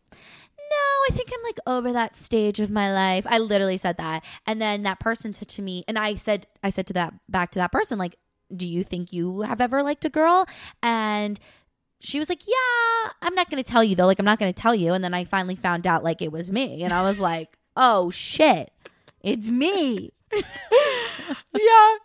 no, 0.71 0.77
I 0.77 1.09
think 1.11 1.31
I'm 1.33 1.43
like 1.43 1.59
over 1.67 1.93
that 1.93 2.17
stage 2.17 2.61
of 2.61 2.71
my 2.71 2.93
life. 2.93 3.27
I 3.29 3.39
literally 3.39 3.77
said 3.77 3.97
that. 3.97 4.25
And 4.47 4.63
then 4.63 4.85
that 4.85 5.01
person 5.01 5.33
said 5.33 5.49
to 5.49 5.63
me, 5.63 5.85
and 5.89 5.99
I 5.99 6.15
said, 6.15 6.47
I 6.63 6.71
said 6.71 6.87
to 6.89 6.93
that 6.93 7.15
back 7.29 7.51
to 7.53 7.59
that 7.59 7.73
person, 7.73 7.99
like, 7.99 8.17
do 8.55 8.67
you 8.67 8.83
think 8.85 9.13
you 9.13 9.43
have 9.43 9.61
ever 9.61 9.83
liked 9.83 10.05
a 10.05 10.11
girl? 10.11 10.47
And 10.83 11.39
she 12.01 12.19
was 12.19 12.29
like, 12.29 12.47
yeah, 12.47 13.13
I'm 13.23 13.35
not 13.35 13.51
going 13.51 13.63
to 13.63 13.69
tell 13.71 13.85
you 13.85 13.95
though. 13.95 14.07
Like, 14.07 14.19
I'm 14.19 14.25
not 14.25 14.39
going 14.39 14.53
to 14.53 14.61
tell 14.63 14.75
you. 14.75 14.93
And 14.93 15.05
then 15.05 15.15
I 15.15 15.25
finally 15.25 15.55
found 15.57 15.87
out 15.87 16.03
like 16.03 16.23
it 16.23 16.33
was 16.33 16.51
me. 16.51 16.83
And 16.83 16.93
I 16.93 17.03
was 17.03 17.21
like, 17.31 17.57
oh 17.77 18.11
shit, 18.11 18.73
it's 19.23 19.49
me. 19.51 20.13
yeah 20.33 21.97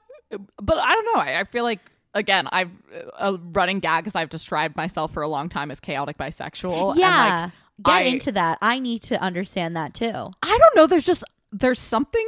but 0.61 0.77
i 0.79 0.91
don't 0.91 1.05
know 1.05 1.21
i, 1.21 1.39
I 1.39 1.43
feel 1.43 1.63
like 1.63 1.79
again 2.15 2.47
i've 2.51 2.71
a 3.19 3.33
running 3.53 3.79
gag 3.79 4.03
because 4.03 4.15
i've 4.15 4.29
described 4.29 4.75
myself 4.75 5.13
for 5.13 5.21
a 5.21 5.27
long 5.27 5.47
time 5.49 5.69
as 5.71 5.79
chaotic 5.79 6.17
bisexual 6.17 6.91
and, 6.91 6.99
yeah. 6.99 7.43
like, 7.43 7.51
Get 7.83 7.93
I- 7.93 8.01
into 8.13 8.31
that. 8.31 8.57
I 8.61 8.79
need 8.79 9.03
to 9.03 9.21
understand 9.21 9.75
that 9.75 9.93
too. 9.93 10.11
i 10.41 10.57
don't 10.57 10.75
know 10.75 10.87
there's 10.87 11.05
just 11.05 11.23
there's 11.51 11.79
something 11.79 12.27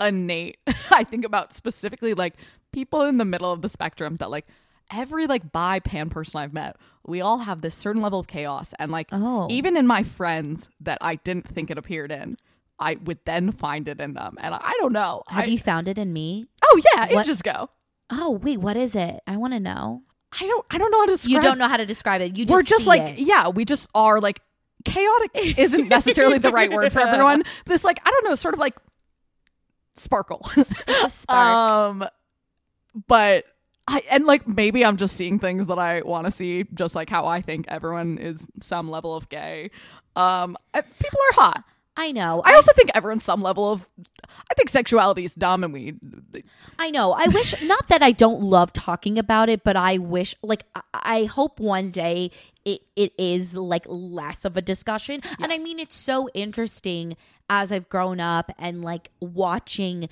innate 0.00 0.58
i 0.90 1.04
think 1.04 1.24
about 1.24 1.52
specifically 1.52 2.14
like 2.14 2.34
people 2.72 3.02
in 3.02 3.18
the 3.18 3.24
middle 3.24 3.52
of 3.52 3.62
the 3.62 3.68
spectrum 3.68 4.16
that 4.16 4.30
like 4.30 4.46
every 4.92 5.26
like 5.26 5.52
bi 5.52 5.78
pan 5.80 6.08
person 6.10 6.40
i've 6.40 6.52
met 6.52 6.76
we 7.06 7.20
all 7.20 7.38
have 7.38 7.60
this 7.62 7.74
certain 7.74 8.02
level 8.02 8.18
of 8.18 8.26
chaos 8.26 8.74
and 8.78 8.90
like 8.92 9.08
Oh. 9.12 9.46
even 9.50 9.76
in 9.76 9.86
my 9.86 10.02
friends 10.02 10.68
that 10.80 10.98
i 11.00 11.14
didn't 11.16 11.48
think 11.48 11.70
it 11.70 11.78
appeared 11.78 12.10
in 12.12 12.36
i 12.78 12.96
would 13.04 13.18
then 13.24 13.52
find 13.52 13.88
it 13.88 14.00
in 14.00 14.14
them 14.14 14.36
and 14.40 14.54
i 14.54 14.74
don't 14.80 14.92
know 14.92 15.22
Have 15.28 15.44
I- 15.44 15.48
you 15.48 15.58
found 15.58 15.88
it 15.88 15.98
in 15.98 16.12
me? 16.12 16.46
oh 16.64 16.80
yeah 16.94 17.12
What- 17.14 17.26
just 17.26 17.44
go. 17.44 17.70
Oh, 18.14 18.32
wait, 18.32 18.58
what 18.58 18.76
is 18.76 18.94
it? 18.94 19.20
I 19.26 19.38
want 19.38 19.54
to 19.54 19.60
know. 19.60 20.02
i 20.38 20.46
don't 20.46 20.66
i 20.70 20.76
don't 20.76 20.90
know 20.90 21.00
how 21.00 21.06
to 21.06 21.12
describe 21.12 21.30
You 21.32 21.40
don't 21.40 21.56
know 21.58 21.68
how 21.68 21.78
to 21.78 21.86
describe 21.86 22.20
it. 22.20 22.36
You 22.36 22.44
just 22.44 22.52
we're 22.52 22.62
just 22.62 22.86
like 22.86 23.00
it. 23.02 23.18
yeah 23.20 23.48
we 23.48 23.64
just 23.64 23.88
are 23.94 24.20
like 24.20 24.40
chaotic 24.84 25.30
isn't 25.58 25.88
necessarily 25.88 26.38
the 26.38 26.50
right 26.50 26.70
word 26.70 26.92
for 26.92 27.00
everyone 27.00 27.44
it's 27.70 27.84
like 27.84 28.00
i 28.04 28.10
don't 28.10 28.24
know 28.24 28.34
sort 28.34 28.52
of 28.52 28.60
like 28.60 28.74
sparkle 29.96 30.40
it's 30.56 30.82
a 31.04 31.08
spark. 31.08 31.30
um 32.02 32.08
but 33.06 33.44
I, 33.88 34.02
and 34.10 34.26
like 34.26 34.46
maybe 34.46 34.84
i'm 34.84 34.96
just 34.96 35.16
seeing 35.16 35.38
things 35.38 35.66
that 35.66 35.78
i 35.78 36.02
want 36.02 36.26
to 36.26 36.32
see 36.32 36.64
just 36.74 36.94
like 36.94 37.10
how 37.10 37.26
i 37.26 37.40
think 37.40 37.66
everyone 37.68 38.18
is 38.18 38.46
some 38.60 38.90
level 38.90 39.14
of 39.16 39.28
gay 39.28 39.70
um 40.16 40.56
uh, 40.74 40.82
people 40.98 41.20
are 41.30 41.34
hot 41.34 41.64
I 41.94 42.10
know. 42.10 42.42
i 42.44 42.54
also 42.54 42.72
think 42.72 42.90
everyone's 42.94 43.24
some 43.24 43.42
level 43.42 43.70
of 43.70 43.88
i 44.50 44.54
think 44.54 44.68
sexuality 44.70 45.24
is 45.24 45.34
dumb 45.34 45.64
and 45.64 45.72
we 45.72 45.94
I 46.78 46.90
know. 46.90 47.12
I 47.12 47.26
wish 47.28 47.54
not 47.62 47.88
that 47.88 48.02
I 48.02 48.12
don't 48.12 48.40
love 48.40 48.72
talking 48.72 49.18
about 49.18 49.48
it, 49.48 49.62
but 49.62 49.76
I 49.76 49.98
wish 49.98 50.34
like 50.42 50.64
I, 50.74 50.82
I 50.92 51.24
hope 51.24 51.60
one 51.60 51.90
day 51.90 52.30
it, 52.64 52.82
it 52.96 53.12
is 53.18 53.54
like 53.54 53.84
less 53.86 54.44
of 54.44 54.56
a 54.56 54.62
discussion. 54.62 55.20
And 55.40 55.52
I 55.52 55.58
mean 55.58 55.78
it's 55.78 55.96
so 55.96 56.28
interesting 56.34 57.16
as 57.48 57.70
I've 57.70 57.88
grown 57.88 58.20
up 58.20 58.50
and 58.58 58.82
like 58.82 59.10
watching 59.20 60.08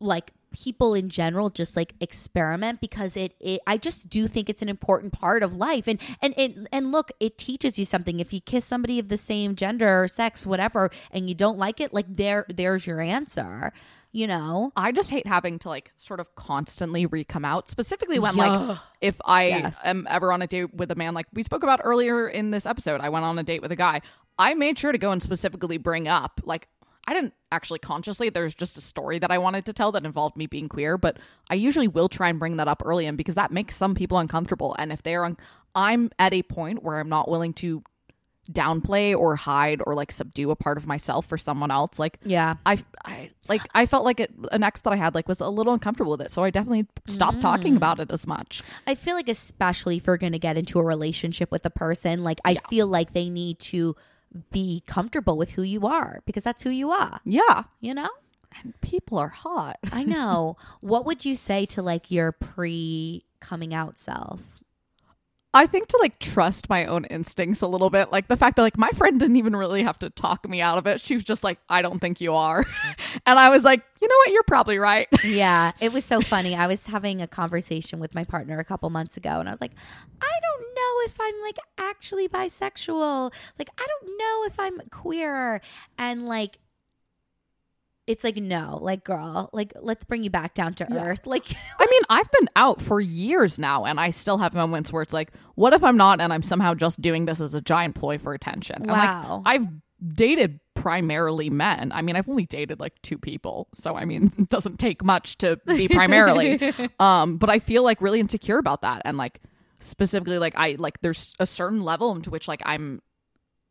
like 0.00 0.32
people 0.52 0.94
in 0.94 1.08
general 1.08 1.50
just 1.50 1.76
like 1.76 1.94
experiment 2.00 2.80
because 2.80 3.16
it, 3.16 3.34
it 3.40 3.60
I 3.66 3.76
just 3.78 4.08
do 4.08 4.28
think 4.28 4.48
it's 4.48 4.62
an 4.62 4.68
important 4.68 5.12
part 5.12 5.42
of 5.42 5.54
life 5.54 5.86
and 5.86 6.00
and 6.20 6.34
and, 6.38 6.68
and 6.72 6.92
look 6.92 7.10
it 7.20 7.38
teaches 7.38 7.78
you 7.78 7.84
something 7.84 8.20
if 8.20 8.32
you 8.32 8.40
kiss 8.40 8.64
somebody 8.64 8.98
of 8.98 9.08
the 9.08 9.16
same 9.18 9.56
gender 9.56 10.02
or 10.04 10.08
sex 10.08 10.46
whatever 10.46 10.90
and 11.10 11.28
you 11.28 11.34
don't 11.34 11.58
like 11.58 11.80
it 11.80 11.92
like 11.92 12.06
there 12.08 12.46
there's 12.48 12.86
your 12.86 13.00
answer 13.00 13.72
you 14.12 14.26
know 14.26 14.72
I 14.76 14.92
just 14.92 15.10
hate 15.10 15.26
having 15.26 15.58
to 15.60 15.68
like 15.68 15.90
sort 15.96 16.20
of 16.20 16.34
constantly 16.34 17.06
re 17.06 17.24
come 17.24 17.44
out, 17.46 17.68
specifically 17.68 18.18
when 18.18 18.36
Yeah. 18.36 18.48
like 18.68 18.78
if 19.00 19.20
I 19.24 19.46
Yes. 19.46 19.80
am 19.84 20.06
ever 20.10 20.32
on 20.32 20.42
a 20.42 20.46
date 20.46 20.74
with 20.74 20.90
a 20.90 20.94
man, 20.94 21.14
like 21.14 21.26
we 21.32 21.42
spoke 21.42 21.62
about 21.62 21.80
earlier 21.82 22.28
in 22.28 22.50
this 22.50 22.66
episode, 22.66 23.00
I 23.00 23.08
went 23.08 23.24
on 23.24 23.38
a 23.38 23.42
date 23.42 23.62
with 23.62 23.72
a 23.72 23.76
guy. 23.76 24.02
I 24.38 24.52
made 24.52 24.78
sure 24.78 24.92
to 24.92 24.98
go 24.98 25.12
and 25.12 25.22
specifically 25.22 25.78
bring 25.78 26.08
up 26.08 26.40
like 26.44 26.68
I 27.06 27.14
didn't 27.14 27.34
actually 27.50 27.80
consciously. 27.80 28.28
There's 28.30 28.54
just 28.54 28.76
a 28.76 28.80
story 28.80 29.18
that 29.18 29.30
I 29.30 29.38
wanted 29.38 29.64
to 29.66 29.72
tell 29.72 29.90
that 29.92 30.04
involved 30.04 30.36
me 30.36 30.46
being 30.46 30.68
queer, 30.68 30.96
but 30.96 31.16
I 31.50 31.54
usually 31.54 31.88
will 31.88 32.08
try 32.08 32.28
and 32.28 32.38
bring 32.38 32.56
that 32.58 32.68
up 32.68 32.82
early 32.84 33.06
in 33.06 33.16
because 33.16 33.34
that 33.34 33.50
makes 33.50 33.76
some 33.76 33.94
people 33.94 34.18
uncomfortable. 34.18 34.76
And 34.78 34.92
if 34.92 35.02
they're, 35.02 35.24
un- 35.24 35.36
I'm 35.74 36.10
at 36.18 36.32
a 36.32 36.42
point 36.44 36.82
where 36.82 37.00
I'm 37.00 37.08
not 37.08 37.28
willing 37.28 37.52
to 37.54 37.82
downplay 38.50 39.16
or 39.16 39.36
hide 39.36 39.80
or 39.86 39.94
like 39.94 40.10
subdue 40.10 40.50
a 40.50 40.56
part 40.56 40.76
of 40.76 40.86
myself 40.86 41.26
for 41.26 41.38
someone 41.38 41.70
else. 41.70 41.98
Like 41.98 42.18
yeah 42.24 42.56
I, 42.66 42.82
I 43.04 43.30
like 43.48 43.62
I 43.72 43.86
felt 43.86 44.04
like 44.04 44.18
it, 44.18 44.32
an 44.50 44.64
ex 44.64 44.80
that 44.80 44.92
I 44.92 44.96
had 44.96 45.14
like 45.14 45.28
was 45.28 45.40
a 45.40 45.48
little 45.48 45.72
uncomfortable 45.72 46.10
with 46.12 46.22
it, 46.22 46.32
so 46.32 46.42
I 46.42 46.50
definitely 46.50 46.86
stopped 47.06 47.38
Mm. 47.38 47.40
talking 47.40 47.76
about 47.76 48.00
it 48.00 48.10
as 48.10 48.26
much. 48.26 48.60
I 48.86 48.96
feel 48.96 49.14
like 49.14 49.28
especially 49.28 49.98
if 49.98 50.04
going 50.04 50.32
to 50.32 50.38
get 50.40 50.56
into 50.58 50.80
a 50.80 50.84
relationship 50.84 51.52
with 51.52 51.64
a 51.64 51.70
person, 51.70 52.24
like 52.24 52.40
I 52.44 52.56
feel 52.68 52.88
like 52.88 53.12
they 53.12 53.30
need 53.30 53.60
to 53.60 53.94
be 54.50 54.82
comfortable 54.86 55.36
with 55.36 55.52
who 55.52 55.62
you 55.62 55.86
are 55.86 56.22
because 56.26 56.44
that's 56.44 56.62
who 56.62 56.70
you 56.70 56.90
are, 56.90 57.20
Yeah, 57.24 57.64
you 57.80 57.94
know? 57.94 58.08
and 58.62 58.78
people 58.82 59.18
are 59.18 59.28
hot. 59.28 59.78
I 59.92 60.04
know. 60.04 60.56
what 60.80 61.06
would 61.06 61.24
you 61.24 61.36
say 61.36 61.64
to 61.66 61.82
like 61.82 62.10
your 62.10 62.32
pre 62.32 63.24
coming 63.40 63.72
out 63.74 63.98
self? 63.98 64.40
I 65.54 65.66
think 65.66 65.88
to 65.88 65.98
like 66.00 66.18
trust 66.18 66.70
my 66.70 66.86
own 66.86 67.04
instincts 67.06 67.60
a 67.60 67.66
little 67.66 67.90
bit, 67.90 68.10
like 68.10 68.26
the 68.28 68.38
fact 68.38 68.56
that 68.56 68.62
like 68.62 68.78
my 68.78 68.88
friend 68.90 69.20
didn't 69.20 69.36
even 69.36 69.54
really 69.54 69.82
have 69.82 69.98
to 69.98 70.08
talk 70.08 70.48
me 70.48 70.62
out 70.62 70.78
of 70.78 70.86
it. 70.86 70.98
She 71.02 71.12
was 71.12 71.24
just 71.24 71.44
like, 71.44 71.58
"I 71.68 71.82
don't 71.82 71.98
think 71.98 72.22
you 72.22 72.34
are," 72.34 72.64
and 73.26 73.38
I 73.38 73.50
was 73.50 73.62
like, 73.62 73.82
"You 74.00 74.08
know 74.08 74.14
what? 74.16 74.32
You're 74.32 74.42
probably 74.44 74.78
right." 74.78 75.08
Yeah, 75.24 75.72
it 75.78 75.92
was 75.92 76.06
so 76.06 76.22
funny. 76.22 76.54
I 76.54 76.66
was 76.68 76.86
having 76.86 77.20
a 77.20 77.26
conversation 77.26 78.00
with 78.00 78.14
my 78.14 78.24
partner 78.24 78.58
a 78.60 78.64
couple 78.64 78.88
months 78.88 79.18
ago, 79.18 79.40
and 79.40 79.48
I 79.48 79.52
was 79.52 79.60
like, 79.60 79.72
I 80.22 80.32
don't 80.42 80.71
know 80.71 80.71
if 81.06 81.16
I'm 81.20 81.34
like 81.42 81.58
actually 81.78 82.28
bisexual. 82.28 83.32
Like, 83.58 83.68
I 83.78 83.86
don't 83.86 84.18
know 84.18 84.44
if 84.46 84.58
I'm 84.58 84.80
queer. 84.90 85.60
And 85.98 86.26
like, 86.26 86.58
it's 88.08 88.24
like 88.24 88.36
no, 88.36 88.78
like 88.82 89.04
girl, 89.04 89.48
like 89.52 89.72
let's 89.80 90.04
bring 90.04 90.24
you 90.24 90.30
back 90.30 90.54
down 90.54 90.74
to 90.74 90.86
Yeah. 90.90 91.04
earth. 91.04 91.20
Like 91.26 91.46
I 91.78 91.86
mean, 91.86 92.02
I've 92.10 92.30
been 92.32 92.48
out 92.56 92.82
for 92.82 93.00
years 93.00 93.58
now, 93.58 93.84
and 93.84 94.00
I 94.00 94.10
still 94.10 94.38
have 94.38 94.54
moments 94.54 94.92
where 94.92 95.02
it's 95.02 95.12
like, 95.14 95.32
what 95.54 95.72
if 95.72 95.84
I'm 95.84 95.96
not, 95.96 96.20
and 96.20 96.32
I'm 96.32 96.42
somehow 96.42 96.74
just 96.74 97.00
doing 97.00 97.26
this 97.26 97.40
as 97.40 97.54
a 97.54 97.60
giant 97.60 97.94
ploy 97.94 98.18
for 98.18 98.34
attention? 98.34 98.82
I'm 98.82 98.88
Wow. 98.88 99.42
like, 99.44 99.54
I've 99.54 99.68
dated 100.14 100.58
primarily 100.74 101.48
men. 101.48 101.92
I 101.94 102.02
mean, 102.02 102.16
I've 102.16 102.28
only 102.28 102.44
dated 102.46 102.80
like 102.80 103.00
two 103.02 103.18
people, 103.18 103.68
so 103.72 103.94
I 103.94 104.04
mean, 104.04 104.32
it 104.38 104.48
doesn't 104.48 104.78
take 104.80 105.04
much 105.04 105.38
to 105.38 105.60
be 105.64 105.86
primarily. 105.86 106.60
um, 106.98 107.36
but 107.36 107.50
I 107.50 107.60
feel 107.60 107.84
like 107.84 108.02
really 108.02 108.18
insecure 108.18 108.58
about 108.58 108.82
that, 108.82 109.02
and 109.04 109.16
like 109.16 109.40
specifically, 109.82 110.38
like 110.38 110.54
I 110.56 110.76
like 110.78 111.00
there's 111.00 111.34
a 111.38 111.46
certain 111.46 111.82
level 111.82 112.14
into 112.14 112.30
which 112.30 112.48
like 112.48 112.62
I'm. 112.64 113.02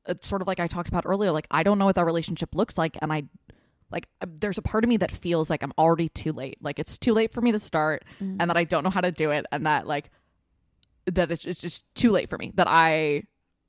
It's 0.08 0.28
sort 0.28 0.42
of 0.42 0.48
like 0.48 0.60
I 0.60 0.68
talked 0.68 0.90
about 0.90 1.04
earlier. 1.06 1.32
Like 1.32 1.48
I 1.52 1.64
don't 1.64 1.78
know 1.78 1.86
what 1.86 1.96
that 1.96 2.06
relationship 2.06 2.56
looks 2.56 2.78
like, 2.78 2.98
and 3.02 3.14
I 3.14 3.24
like 3.92 4.08
uh, 4.22 4.26
there's 4.40 4.58
a 4.58 4.62
part 4.62 4.84
of 4.84 4.90
me 4.90 4.98
that 4.98 5.12
feels 5.12 5.50
like 5.50 5.62
I'm 5.64 5.74
already 5.78 6.10
too 6.10 6.32
late. 6.34 6.58
Like 6.62 6.80
it's 6.80 6.98
too 6.98 7.14
late 7.14 7.32
for 7.34 7.42
me 7.42 7.52
to 7.52 7.60
start 7.60 8.04
Mm. 8.22 8.38
and 8.40 8.50
that 8.50 8.58
I 8.58 8.64
don't 8.64 8.84
know 8.84 8.90
how 8.90 9.02
to 9.02 9.12
do 9.12 9.32
it 9.32 9.46
and 9.52 9.66
that 9.66 9.86
like 9.88 10.10
that 11.06 11.30
it's, 11.32 11.46
it's 11.46 11.62
just 11.62 11.84
too 11.96 12.12
late 12.12 12.30
for 12.30 12.38
me. 12.38 12.52
That 12.56 12.68
I 12.68 13.24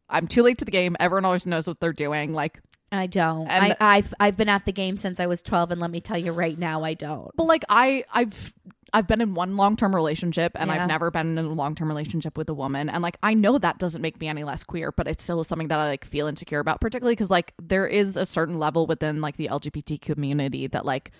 I'm 0.09 0.27
too 0.27 0.43
late 0.43 0.59
to 0.59 0.65
the 0.65 0.71
game. 0.71 0.97
Everyone 1.01 1.25
always 1.25 1.47
knows 1.47 1.67
what 1.67 1.81
they're 1.81 1.93
doing. 1.93 2.33
Like 2.33 2.61
I 2.91 3.07
don't. 3.07 3.47
And- 3.49 3.73
I, 3.81 3.97
I've 3.99 4.15
I've 4.21 4.37
been 4.37 4.49
at 4.49 4.65
the 4.65 4.73
game 4.73 4.97
since 4.97 5.19
I 5.21 5.27
was 5.27 5.43
twelve, 5.43 5.71
and 5.71 5.81
let 5.81 5.91
me 5.91 6.01
tell 6.01 6.19
you 6.19 6.33
right 6.33 6.59
now, 6.59 6.83
I 6.83 6.95
don't. 6.95 7.31
but 7.37 7.45
like 7.45 7.65
I 7.69 8.05
I've 8.13 8.53
I've 8.95 9.07
been 9.07 9.21
in 9.21 9.35
one 9.35 9.57
long-term 9.57 9.95
relationship 9.95 10.53
and 10.55 10.69
Yeah. 10.69 10.83
I've 10.83 10.89
never 10.89 11.11
been 11.11 11.39
in 11.39 11.45
a 11.45 11.53
long-term 11.53 11.89
relationship 11.89 12.37
with 12.37 12.49
a 12.51 12.55
woman. 12.55 12.91
And 12.91 13.03
like 13.03 13.17
I 13.23 13.35
know 13.35 13.59
that 13.59 13.79
doesn't 13.79 14.03
make 14.03 14.21
me 14.21 14.29
any 14.29 14.45
less 14.45 14.65
queer 14.65 14.93
but 14.93 15.09
it's 15.09 15.23
still 15.23 15.43
something 15.45 15.69
that 15.69 15.79
I 15.79 15.89
like 15.89 16.05
feel 16.05 16.27
insecure 16.27 16.61
about 16.61 16.81
particularly 16.81 17.17
cuz 17.17 17.31
like 17.31 17.55
there 17.61 17.87
is 17.87 18.17
a 18.17 18.27
certain 18.27 18.59
level 18.59 18.87
within 18.87 19.21
like 19.21 19.37
the 19.37 19.49
LGBT 19.49 20.01
community 20.01 20.67
that 20.67 20.85
like 20.85 21.11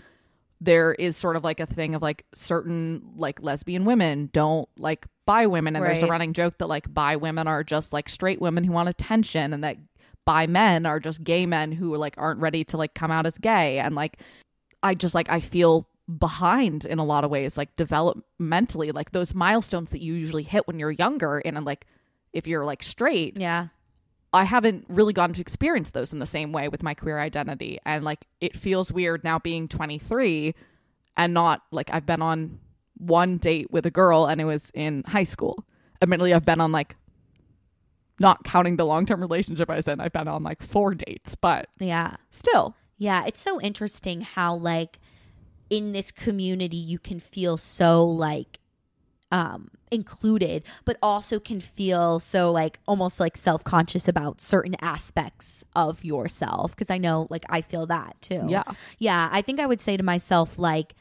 there 0.61 0.93
is 0.93 1.17
sort 1.17 1.35
of 1.35 1.43
like 1.43 1.59
a 1.59 1.67
thing 1.67 1.95
of 1.95 2.03
like 2.03 2.25
certain 2.35 3.03
like 3.17 3.43
lesbian 3.43 3.85
women 3.85 4.31
don't 4.33 4.69
like 4.79 5.07
bi 5.27 5.47
women. 5.47 5.75
And 5.75 5.85
there's 5.85 6.03
a 6.03 6.07
running 6.07 6.35
joke 6.35 6.59
that 6.59 6.69
like 6.69 6.93
bi 6.93 7.17
women 7.17 7.49
are 7.49 7.65
just 7.65 7.93
like 7.93 8.09
straight 8.09 8.41
women 8.41 8.65
who 8.65 8.73
want 8.73 8.89
attention 8.89 9.53
and 9.53 9.65
that 9.65 9.77
bi 10.25 10.47
men 10.47 10.87
are 10.87 11.01
just 11.01 11.25
gay 11.25 11.47
men 11.47 11.73
who 11.73 11.97
like 11.97 12.15
aren't 12.17 12.41
ready 12.41 12.63
to 12.65 12.77
like 12.77 12.95
come 12.95 13.11
out 13.11 13.27
as 13.27 13.39
gay. 13.39 13.79
And 13.79 13.95
like 13.95 14.19
I 14.85 14.95
just 14.95 15.15
like 15.15 15.29
I 15.29 15.41
feel 15.41 15.89
behind 16.19 16.85
in 16.85 16.99
a 16.99 17.05
lot 17.05 17.25
of 17.25 17.31
ways 17.31 17.57
like 17.57 17.75
developmentally 17.77 18.93
like 18.95 19.13
those 19.13 19.35
milestones 19.35 19.91
that 19.91 20.01
you 20.03 20.15
usually 20.15 20.43
hit 20.43 20.67
when 20.67 20.79
you're 20.79 20.91
younger 20.91 21.39
and 21.39 21.65
like 21.65 21.87
if 22.33 22.47
you're 22.47 22.65
like 22.65 22.83
straight 22.83 23.39
Yeah. 23.39 23.69
I 24.35 24.45
haven't 24.45 24.87
really 24.89 25.13
gotten 25.13 25.35
to 25.35 25.41
experience 25.43 25.91
those 25.91 26.13
in 26.15 26.19
the 26.19 26.25
same 26.27 26.53
way 26.53 26.69
with 26.69 26.83
my 26.83 26.95
queer 26.95 27.19
identity. 27.19 27.79
And 27.85 28.03
like 28.03 28.25
it 28.41 28.57
feels 28.57 28.91
weird 28.91 29.25
now 29.25 29.39
being 29.39 29.69
23 29.69 30.55
and 31.19 31.35
not 31.35 31.63
like 31.71 31.91
I've 31.93 32.07
been 32.07 32.23
on 32.23 32.59
one 32.97 33.37
date 33.37 33.71
with 33.71 33.85
a 33.85 33.91
girl 33.91 34.25
and 34.25 34.41
it 34.41 34.45
was 34.47 34.71
in 34.73 35.05
high 35.07 35.25
school. 35.25 35.67
Admittedly, 36.01 36.33
I've 36.33 36.47
been 36.47 36.63
on 36.63 36.73
like 36.73 36.97
not 38.19 38.43
counting 38.45 38.77
the 38.77 38.87
long 38.87 39.05
term 39.05 39.21
relationship 39.21 39.69
I 39.69 39.77
was 39.77 39.89
in, 39.89 40.01
I've 40.01 40.13
been 40.13 40.29
on 40.29 40.43
like 40.43 40.63
four 40.63 40.95
dates, 40.95 41.35
but 41.35 41.69
Yeah. 41.79 42.15
still. 42.31 42.75
Yeah, 42.97 43.25
it's 43.27 43.41
so 43.41 43.61
interesting 43.61 44.21
how 44.23 44.55
like 44.55 44.99
in 45.73 45.93
this 45.93 46.13
community 46.13 46.77
you 46.77 46.99
can 46.99 47.19
feel 47.19 47.57
so 47.57 48.05
like 48.05 48.59
um 49.31 49.71
included 49.91 50.63
but 50.85 50.99
also 51.03 51.41
can 51.41 51.61
feel 51.61 52.21
so 52.21 52.53
like 52.53 52.79
almost 52.87 53.19
like 53.19 53.39
self-conscious 53.39 54.07
about 54.07 54.39
certain 54.39 54.77
aspects 54.83 55.65
of 55.75 56.05
yourself 56.05 56.73
because 56.73 56.91
I 56.91 56.99
know 56.99 57.27
like 57.31 57.45
I 57.49 57.63
feel 57.63 57.87
that 57.87 58.17
too. 58.21 58.45
Yeah. 58.49 58.65
Yeah, 58.99 59.31
I 59.33 59.41
think 59.41 59.61
I 59.61 59.67
would 59.67 59.81
say 59.81 59.97
to 59.97 60.03
myself 60.03 60.59
like 60.59 60.95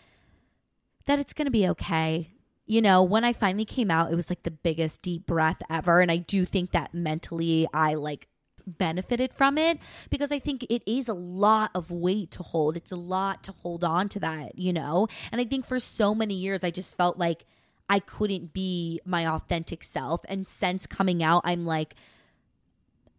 that 1.05 1.19
it's 1.19 1.33
going 1.33 1.45
to 1.47 1.51
be 1.51 1.67
okay. 1.69 2.31
You 2.65 2.81
know, 2.81 3.03
when 3.03 3.25
I 3.25 3.33
finally 3.33 3.65
came 3.65 3.91
out, 3.91 4.13
it 4.13 4.15
was 4.15 4.29
like 4.29 4.43
the 4.43 4.51
biggest 4.51 5.01
deep 5.01 5.25
breath 5.25 5.61
ever 5.69 5.99
and 5.99 6.09
I 6.09 6.17
do 6.17 6.45
think 6.45 6.71
that 6.71 6.93
mentally 6.93 7.67
I 7.73 7.95
like 7.95 8.27
benefited 8.77 9.33
from 9.33 9.57
it 9.57 9.79
because 10.09 10.31
I 10.31 10.39
think 10.39 10.65
it 10.69 10.81
is 10.85 11.07
a 11.09 11.13
lot 11.13 11.71
of 11.75 11.91
weight 11.91 12.31
to 12.31 12.43
hold. 12.43 12.75
It's 12.77 12.91
a 12.91 12.95
lot 12.95 13.43
to 13.43 13.51
hold 13.51 13.83
on 13.83 14.09
to 14.09 14.19
that, 14.19 14.57
you 14.57 14.73
know? 14.73 15.07
And 15.31 15.39
I 15.41 15.45
think 15.45 15.65
for 15.65 15.79
so 15.79 16.13
many 16.15 16.33
years 16.35 16.63
I 16.63 16.71
just 16.71 16.95
felt 16.97 17.17
like 17.17 17.45
I 17.89 17.99
couldn't 17.99 18.53
be 18.53 19.01
my 19.05 19.27
authentic 19.27 19.83
self 19.83 20.21
and 20.29 20.47
since 20.47 20.87
coming 20.87 21.21
out 21.21 21.41
I'm 21.45 21.65
like 21.65 21.95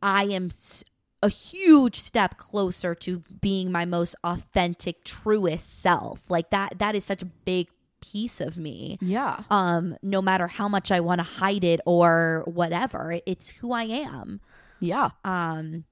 I 0.03 0.25
am 0.25 0.47
s- 0.51 0.85
a 1.23 1.29
huge 1.29 1.97
step 1.97 2.37
closer 2.37 2.95
to 2.97 3.23
being 3.41 3.71
my 3.71 3.85
most 3.85 4.17
authentic 4.25 5.05
truest 5.05 5.81
self. 5.81 6.29
Like 6.29 6.51
that 6.51 6.79
that 6.79 6.95
is 6.95 7.05
such 7.05 7.23
a 7.23 7.27
big 7.27 7.69
piece 8.01 8.41
of 8.41 8.59
me 8.59 8.99
Yeah. 9.01 9.45
um 9.49 9.97
no 10.03 10.21
matter 10.21 10.49
how 10.49 10.67
much 10.69 10.91
I 10.91 10.99
want 10.99 11.21
to 11.21 11.23
hide 11.23 11.63
it 11.63 11.79
or 11.87 12.43
whatever 12.47 13.21
it's 13.27 13.51
who 13.51 13.71
I 13.71 13.85
am 13.85 14.41
Yeah. 14.83 15.11
um 15.25 15.85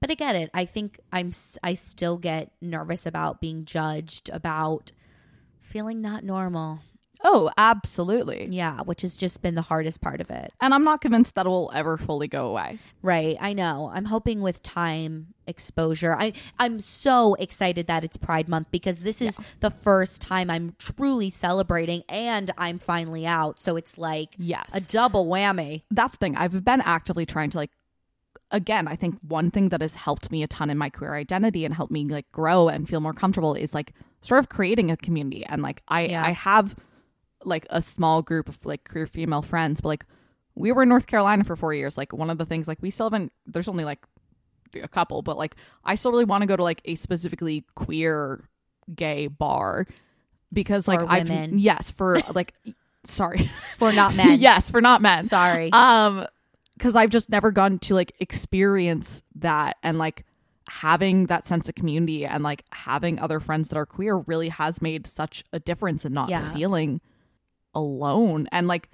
but 0.00 0.10
I 0.10 0.14
get 0.14 0.34
it 0.36 0.50
I 0.54 0.64
think 0.64 1.00
I'm 1.12 1.32
I 1.62 1.74
still 1.74 2.16
get 2.18 2.52
nervous 2.60 3.04
about 3.06 3.40
being 3.40 3.64
judged 3.64 4.30
about 4.32 4.92
feeling 5.60 6.00
not 6.00 6.24
normal 6.24 6.80
Oh, 7.22 7.50
absolutely. 7.58 8.46
yeah 8.50 8.80
which 8.80 9.02
has 9.02 9.14
just 9.18 9.42
been 9.42 9.54
the 9.54 9.60
hardest 9.60 10.00
part 10.00 10.22
of 10.22 10.30
it 10.30 10.54
And 10.58 10.72
I'm 10.72 10.84
not 10.84 11.02
convinced 11.02 11.34
that 11.34 11.44
it 11.44 11.50
will 11.50 11.70
ever 11.74 11.98
fully 11.98 12.28
go 12.28 12.46
away. 12.46 12.78
right 13.02 13.36
I 13.38 13.52
know 13.52 13.90
I'm 13.92 14.06
hoping 14.06 14.40
with 14.40 14.62
time 14.62 15.34
exposure 15.46 16.16
I 16.18 16.32
I'm 16.58 16.80
so 16.80 17.34
excited 17.34 17.88
that 17.88 18.04
it's 18.04 18.16
Pride 18.16 18.48
month 18.48 18.68
because 18.70 19.00
this 19.00 19.20
is 19.20 19.36
the 19.60 19.70
first 19.70 20.22
time 20.22 20.48
I'm 20.48 20.74
truly 20.78 21.28
celebrating 21.28 22.04
and 22.08 22.50
I'm 22.56 22.78
finally 22.78 23.26
out 23.26 23.60
so 23.60 23.76
it's 23.76 23.98
like 23.98 24.34
Yes. 24.38 24.70
a 24.72 24.80
double 24.80 25.26
whammy 25.26 25.82
that's 25.90 26.12
the 26.16 26.24
thing. 26.24 26.36
I've 26.36 26.64
been 26.64 26.80
actively 26.80 27.26
trying 27.26 27.50
to 27.50 27.58
like 27.58 27.70
again, 28.50 28.88
I 28.88 28.96
think 28.96 29.16
one 29.26 29.50
thing 29.50 29.68
that 29.70 29.80
has 29.80 29.94
helped 29.94 30.30
me 30.30 30.42
a 30.42 30.46
ton 30.48 30.70
in 30.70 30.78
my 30.78 30.90
queer 30.90 31.14
identity 31.14 31.64
and 31.64 31.74
helped 31.74 31.92
me 31.92 32.04
like 32.04 32.30
grow 32.32 32.68
and 32.68 32.88
feel 32.88 33.00
more 33.00 33.12
comfortable 33.12 33.54
is 33.54 33.74
like 33.74 33.92
sort 34.22 34.38
of 34.38 34.48
creating 34.48 34.90
a 34.90 34.96
community. 34.96 35.44
And 35.46 35.62
like 35.62 35.82
I 35.88 36.06
Yeah. 36.06 36.24
I 36.24 36.32
have 36.32 36.74
like 37.44 37.66
a 37.70 37.80
small 37.80 38.22
group 38.22 38.48
of 38.48 38.64
like 38.66 38.88
queer 38.88 39.06
female 39.06 39.42
friends, 39.42 39.80
but 39.80 39.88
like 39.88 40.06
we 40.54 40.72
were 40.72 40.82
in 40.82 40.88
North 40.88 41.06
Carolina 41.06 41.44
for 41.44 41.56
four 41.56 41.72
years. 41.74 41.96
Like 41.96 42.12
one 42.12 42.30
of 42.30 42.38
the 42.38 42.44
things 42.46 42.68
like 42.68 42.78
we 42.82 42.90
still 42.90 43.06
haven't 43.06 43.32
there's 43.46 43.68
only 43.68 43.84
like 43.84 44.00
a 44.82 44.88
couple, 44.88 45.22
but 45.22 45.38
like 45.38 45.56
I 45.84 45.94
still 45.94 46.12
really 46.12 46.24
want 46.24 46.42
to 46.42 46.46
go 46.46 46.56
to 46.56 46.62
like 46.62 46.82
a 46.84 46.94
specifically 46.96 47.64
queer 47.74 48.48
gay 48.94 49.28
bar 49.28 49.86
because 50.52 50.88
like 50.88 51.00
I've 51.00 51.30
yes, 51.52 51.90
for 51.90 52.20
like 52.34 52.54
sorry. 53.04 53.50
for 53.78 53.92
not 53.92 54.14
men 54.16 54.38
yes, 54.40 54.70
for 54.70 54.80
not 54.80 55.00
men 55.00 55.24
sorry 55.24 55.70
um 55.72 56.26
because 56.80 56.96
i've 56.96 57.10
just 57.10 57.28
never 57.28 57.50
gone 57.50 57.78
to 57.78 57.94
like 57.94 58.12
experience 58.20 59.22
that 59.34 59.76
and 59.82 59.98
like 59.98 60.24
having 60.68 61.26
that 61.26 61.46
sense 61.46 61.68
of 61.68 61.74
community 61.74 62.24
and 62.24 62.42
like 62.42 62.64
having 62.72 63.18
other 63.20 63.38
friends 63.40 63.68
that 63.68 63.76
are 63.76 63.84
queer 63.86 64.16
really 64.26 64.48
has 64.48 64.80
made 64.80 65.06
such 65.06 65.44
a 65.52 65.58
difference 65.60 66.04
in 66.04 66.12
not 66.14 66.28
Yeah. 66.30 66.52
feeling 66.54 67.00
alone 67.74 68.48
and 68.52 68.66
like 68.66 68.88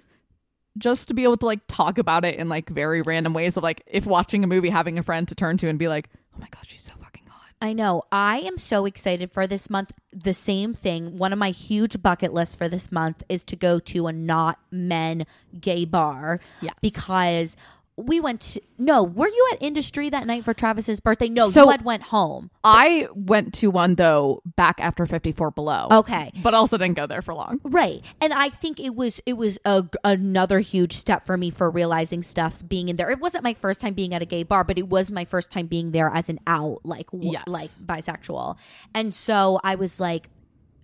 just 0.79 1.09
to 1.09 1.15
be 1.15 1.23
able 1.25 1.37
to 1.39 1.47
like 1.47 1.61
talk 1.69 1.97
about 1.99 2.25
it 2.25 2.35
in 2.39 2.49
like 2.49 2.69
very 2.69 3.01
random 3.03 3.33
ways 3.35 3.57
of 3.57 3.63
like 3.63 3.83
if 3.87 4.05
watching 4.07 4.43
a 4.45 4.47
movie 4.47 4.69
having 4.71 4.99
a 4.99 5.03
friend 5.03 5.29
to 5.29 5.35
turn 5.35 5.57
to 5.59 5.69
and 5.69 5.79
be 5.79 5.89
like 5.89 6.09
oh 6.35 6.41
my 6.41 6.49
god 6.51 6.65
she's 6.67 6.83
so 6.83 6.93
fucking 6.97 7.25
hot 7.27 7.43
I 7.63 7.73
know. 7.73 8.03
I 8.13 8.41
am 8.41 8.59
so 8.59 8.85
excited 8.85 9.33
for 9.33 9.47
this 9.47 9.71
month. 9.71 9.91
The 10.13 10.35
same 10.35 10.75
thing. 10.75 11.17
One 11.17 11.33
of 11.33 11.39
my 11.39 11.49
huge 11.53 12.03
bucket 12.03 12.35
lists 12.35 12.55
for 12.55 12.69
this 12.69 12.93
month 12.93 13.23
is 13.31 13.45
to 13.45 13.57
go 13.57 13.79
to 13.79 14.07
a 14.09 14.13
not 14.13 14.59
men 14.71 15.25
gay 15.59 15.87
bar. 15.87 16.39
Yes. 16.61 16.75
Because 16.83 17.57
we 17.99 18.21
went 18.21 18.43
to, 18.43 18.61
no, 18.77 19.03
were 19.03 19.27
you 19.29 19.49
at 19.53 19.63
industry 19.63 20.11
that 20.11 20.27
night 20.27 20.45
for 20.45 20.53
Travis's 20.53 21.01
birthday? 21.01 21.29
No, 21.31 21.49
So- 21.49 21.65
you 21.65 21.71
had 21.71 21.83
went 21.85 22.03
home. 22.05 22.51
i 22.63 23.09
went 23.15 23.55
to 23.55 23.71
one 23.71 23.95
though 23.95 24.43
back 24.57 24.77
after 24.81 25.07
54 25.07 25.51
below 25.53 25.87
Okay. 25.91 26.31
but 26.43 26.53
also 26.53 26.77
didn't 26.77 26.97
go 26.97 27.07
there 27.07 27.23
for 27.23 27.33
long 27.33 27.61
Right. 27.65 28.05
And 28.21 28.33
I 28.35 28.49
think 28.51 28.79
it 28.81 28.95
was 28.95 29.21
it 29.25 29.35
was 29.35 29.59
a, 29.65 29.85
another 30.05 30.59
huge 30.61 30.93
step 30.93 31.25
for 31.25 31.37
me 31.37 31.51
for 31.51 31.71
realizing 31.71 32.23
stuff's 32.23 32.63
being 32.63 32.89
in 32.89 32.97
there. 32.97 33.11
It 33.11 33.21
wasn't 33.21 33.45
my 33.45 33.55
first 33.55 33.81
time 33.81 33.95
being 33.95 34.13
at 34.15 34.21
a 34.21 34.27
gay 34.27 34.43
bar, 34.43 34.65
but 34.65 34.79
it 34.79 34.89
was 34.89 35.11
my 35.11 35.25
first 35.25 35.51
time 35.51 35.67
being 35.67 35.93
there 35.93 36.11
as 36.13 36.29
an 36.29 36.39
out 36.47 36.81
like 36.85 37.07
Yes. 37.13 37.45
like 37.47 37.71
bisexual. 37.85 38.57
And 38.95 39.15
so 39.15 39.59
I 39.65 39.77
was 39.77 39.99
like 40.01 40.29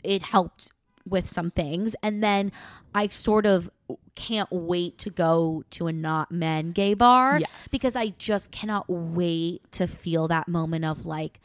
it 0.03 0.23
helped 0.23 0.73
with 1.07 1.27
some 1.29 1.51
things 1.51 1.95
and 2.03 2.23
then 2.23 2.53
I 2.95 3.07
sort 3.09 3.47
of 3.47 3.71
can't 4.15 4.49
wait 4.51 4.99
to 4.99 5.11
go 5.11 5.65
to 5.71 5.87
a 5.87 5.93
not 5.93 6.31
men 6.31 6.73
gay 6.73 6.95
bar 6.95 7.41
Yes. 7.41 7.69
because 7.71 7.97
I 7.97 8.09
just 8.19 8.51
cannot 8.51 8.85
wait 8.89 9.71
to 9.73 9.87
feel 9.87 10.29
that 10.29 10.49
moment 10.49 10.85
of 10.85 11.05
like 11.07 11.41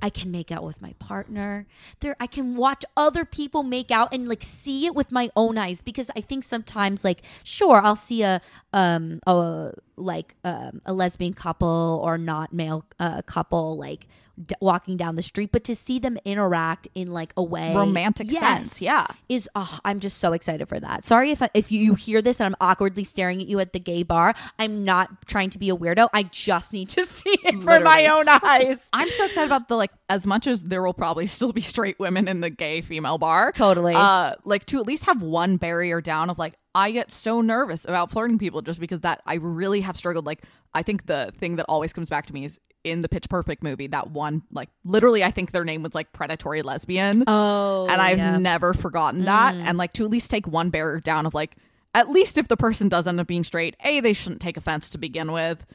I 0.00 0.10
can 0.10 0.30
make 0.30 0.52
out 0.52 0.62
with 0.62 0.80
my 0.80 0.92
partner. 1.00 1.66
There 1.98 2.14
I 2.20 2.28
can 2.28 2.54
watch 2.54 2.84
other 2.96 3.24
people 3.24 3.64
make 3.64 3.90
out 3.90 4.14
and 4.14 4.28
like 4.28 4.44
see 4.44 4.86
it 4.86 4.94
with 4.94 5.10
my 5.10 5.28
own 5.34 5.58
eyes 5.58 5.82
because 5.82 6.08
I 6.14 6.20
think 6.20 6.44
sometimes 6.44 7.02
like 7.02 7.22
sure 7.42 7.80
I'll 7.82 7.96
see 7.96 8.22
a 8.22 8.40
um 8.72 9.18
a 9.26 9.72
like 9.96 10.36
um, 10.44 10.80
a 10.86 10.92
lesbian 10.92 11.34
couple 11.34 12.00
or 12.04 12.16
not 12.16 12.52
male 12.52 12.84
uh, 13.00 13.22
couple 13.22 13.76
like 13.76 14.06
d- 14.46 14.54
walking 14.60 14.96
down 14.96 15.16
the 15.16 15.22
street, 15.22 15.50
but 15.52 15.64
to 15.64 15.74
see 15.76 15.98
them 15.98 16.18
interact 16.24 16.88
in 16.94 17.12
like 17.12 17.32
a 17.36 17.42
way 17.42 17.74
Romantic 17.74 18.30
Yes. 18.30 18.40
sense. 18.40 18.82
Yeah. 18.82 19.06
is 19.28 19.48
oh, 19.54 19.78
I'm 19.84 20.00
just 20.00 20.18
so 20.18 20.32
excited 20.32 20.68
for 20.68 20.78
that. 20.80 21.04
Sorry 21.06 21.30
if 21.30 21.42
I, 21.42 21.50
if 21.54 21.70
you 21.72 21.94
hear 21.94 22.22
this 22.22 22.40
and 22.40 22.46
I'm 22.46 22.56
awkwardly 22.60 23.04
staring 23.04 23.40
at 23.40 23.46
you 23.48 23.58
at 23.60 23.72
the 23.72 23.80
gay 23.80 24.02
bar. 24.02 24.34
I'm 24.58 24.84
not 24.84 25.26
trying 25.26 25.50
to 25.50 25.58
be 25.58 25.70
a 25.70 25.76
weirdo. 25.76 26.08
I 26.12 26.22
just 26.24 26.72
need 26.72 26.88
to 26.90 27.04
see 27.04 27.36
it 27.44 27.62
for 27.62 27.80
my 27.80 28.06
own 28.06 28.28
eyes. 28.28 28.88
I'm 28.92 29.10
so 29.10 29.26
excited 29.26 29.46
about 29.46 29.68
the 29.68 29.76
like 29.76 29.90
as 30.08 30.26
much 30.26 30.46
as 30.46 30.64
there 30.64 30.82
will 30.82 30.94
probably 30.94 31.26
still 31.26 31.52
be 31.52 31.60
straight 31.60 31.98
women 31.98 32.28
in 32.28 32.40
the 32.40 32.50
gay 32.50 32.80
female 32.80 33.18
bar. 33.18 33.52
Totally. 33.52 33.94
Uh 33.94 34.34
like 34.44 34.64
to 34.66 34.80
at 34.80 34.86
least 34.86 35.04
have 35.06 35.22
one 35.22 35.56
barrier 35.56 36.00
down 36.00 36.30
of 36.30 36.38
like 36.38 36.54
I 36.78 36.92
get 36.92 37.10
so 37.10 37.40
nervous 37.40 37.84
about 37.84 38.10
flirting 38.12 38.38
people 38.38 38.62
just 38.62 38.78
because 38.78 39.00
that 39.00 39.20
I 39.26 39.34
really 39.34 39.80
have 39.80 39.96
struggled 39.96 40.26
like 40.26 40.44
I 40.74 40.82
think 40.82 41.06
the 41.06 41.32
thing 41.36 41.56
that 41.56 41.66
always 41.68 41.92
comes 41.92 42.08
back 42.08 42.26
to 42.26 42.32
me 42.32 42.44
is 42.44 42.60
in 42.84 43.00
the 43.00 43.08
Pitch 43.08 43.28
Perfect 43.28 43.64
movie 43.64 43.88
that 43.88 44.10
one 44.12 44.42
like 44.52 44.68
literally 44.84 45.24
I 45.24 45.32
think 45.32 45.50
their 45.50 45.64
name 45.64 45.82
was 45.82 45.94
like 45.94 46.12
predatory 46.12 46.62
lesbian. 46.62 47.24
Oh, 47.26 47.88
and 47.88 48.00
I've 48.00 48.18
yeah. 48.18 48.38
never 48.38 48.74
forgotten 48.74 49.24
that. 49.24 49.54
Mm. 49.54 49.64
And 49.64 49.78
like 49.78 49.92
to 49.94 50.04
at 50.04 50.10
least 50.10 50.30
take 50.30 50.46
one 50.46 50.70
barrier 50.70 51.00
down 51.00 51.26
of 51.26 51.34
like, 51.34 51.56
at 51.94 52.10
least 52.10 52.38
if 52.38 52.46
the 52.46 52.56
person 52.56 52.88
does 52.88 53.08
end 53.08 53.18
up 53.18 53.26
being 53.26 53.44
straight, 53.44 53.74
A, 53.82 54.00
they 54.00 54.12
shouldn't 54.12 54.40
take 54.40 54.56
offense 54.56 54.88
to 54.90 54.98
begin 54.98 55.32
with. 55.32 55.66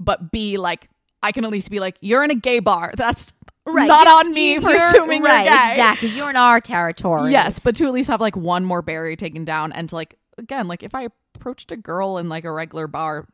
But 0.00 0.32
B, 0.32 0.56
like, 0.56 0.88
I 1.22 1.32
can 1.32 1.44
at 1.44 1.50
least 1.50 1.70
be 1.70 1.78
like, 1.78 1.96
you're 2.00 2.24
in 2.24 2.30
a 2.30 2.34
gay 2.34 2.60
bar. 2.60 2.92
That's 2.96 3.30
right. 3.66 3.86
not 3.86 4.06
You- 4.06 4.12
on 4.12 4.32
me 4.32 4.58
for 4.58 4.74
assuming 4.74 5.22
right. 5.22 5.42
Exactly. 5.42 6.08
You're 6.08 6.30
in 6.30 6.36
our 6.36 6.60
territory. 6.60 7.30
Yes, 7.30 7.58
but 7.58 7.76
to 7.76 7.86
at 7.86 7.92
least 7.92 8.08
have 8.08 8.20
like 8.20 8.36
one 8.36 8.64
more 8.64 8.82
barrier 8.82 9.16
taken 9.16 9.44
down 9.44 9.70
and 9.72 9.88
to 9.90 9.94
like, 9.94 10.16
again, 10.40 10.66
like 10.66 10.82
if 10.82 10.94
I 10.94 11.08
approached 11.36 11.70
a 11.70 11.76
girl 11.76 12.18
in 12.18 12.28
like 12.28 12.44
a 12.44 12.50
regular 12.50 12.86
bar, 12.88 13.28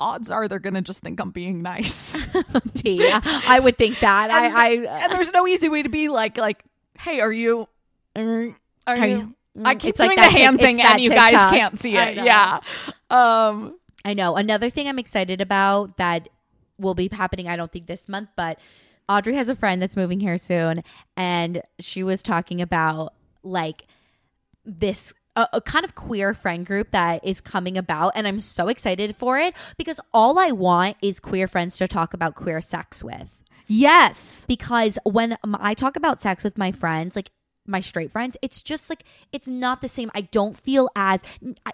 odds 0.00 0.30
are 0.30 0.48
they're 0.48 0.58
going 0.58 0.74
to 0.74 0.82
just 0.82 1.00
think 1.00 1.20
I'm 1.20 1.30
being 1.30 1.62
nice. 1.62 2.20
yeah, 2.84 3.20
I 3.24 3.60
would 3.60 3.78
think 3.78 4.00
that. 4.00 4.30
I. 4.30 4.46
I 4.48 4.70
and 5.04 5.12
there's 5.12 5.32
no 5.32 5.46
easy 5.46 5.68
way 5.68 5.82
to 5.84 5.88
be 5.88 6.08
like, 6.08 6.36
like, 6.38 6.64
hey, 6.98 7.20
are 7.20 7.32
you, 7.32 7.68
are, 8.16 8.48
Are 8.86 8.96
you, 8.96 9.16
you- 9.16 9.34
I 9.64 9.74
keep 9.74 9.90
It's 9.90 9.98
like 10.00 10.08
doing 10.08 10.16
that 10.16 10.32
the 10.32 10.38
hand 10.38 10.58
tic- 10.58 10.66
thing 10.66 10.80
and 10.80 11.00
you 11.00 11.10
guys 11.10 11.32
TikTok. 11.32 11.50
can't 11.52 11.78
see 11.78 11.94
it. 11.96 12.16
Yeah. 12.16 12.60
Um 13.10 13.76
I 14.04 14.14
know. 14.14 14.34
Another 14.34 14.70
thing 14.70 14.88
I'm 14.88 14.98
excited 14.98 15.40
about 15.42 15.98
that 15.98 16.28
will 16.78 16.94
be 16.94 17.08
happening, 17.12 17.48
I 17.48 17.54
don't 17.56 17.70
think 17.70 17.86
this 17.86 18.08
month, 18.08 18.30
but 18.34 18.58
Audrey 19.08 19.34
has 19.34 19.48
a 19.50 19.54
friend 19.54 19.80
that's 19.82 19.94
moving 19.96 20.20
here 20.20 20.38
soon. 20.38 20.82
And 21.18 21.62
she 21.78 22.02
was 22.02 22.22
talking 22.22 22.60
about 22.62 23.12
like 23.42 23.86
this. 24.64 25.12
A, 25.34 25.48
a 25.54 25.60
kind 25.60 25.84
of 25.84 25.94
queer 25.94 26.34
friend 26.34 26.66
group 26.66 26.90
that 26.90 27.24
is 27.24 27.40
coming 27.40 27.78
about, 27.78 28.12
and 28.14 28.28
I'm 28.28 28.40
so 28.40 28.68
excited 28.68 29.16
for 29.16 29.38
it 29.38 29.54
because 29.78 29.98
all 30.12 30.38
I 30.38 30.52
want 30.52 30.96
is 31.02 31.20
queer 31.20 31.48
friends 31.48 31.76
to 31.78 31.88
talk 31.88 32.12
about 32.12 32.34
queer 32.34 32.60
sex 32.60 33.02
with. 33.02 33.38
yes. 33.66 34.44
because 34.46 34.98
when 35.04 35.36
I 35.44 35.74
talk 35.74 35.96
about 35.96 36.20
sex 36.20 36.44
with 36.44 36.58
my 36.58 36.72
friends, 36.72 37.16
like 37.16 37.30
my 37.66 37.80
straight 37.80 38.10
friends, 38.10 38.36
it's 38.42 38.60
just 38.60 38.90
like 38.90 39.04
it's 39.32 39.48
not 39.48 39.80
the 39.80 39.88
same. 39.88 40.10
I 40.14 40.22
don't 40.22 40.58
feel 40.58 40.90
as 40.96 41.22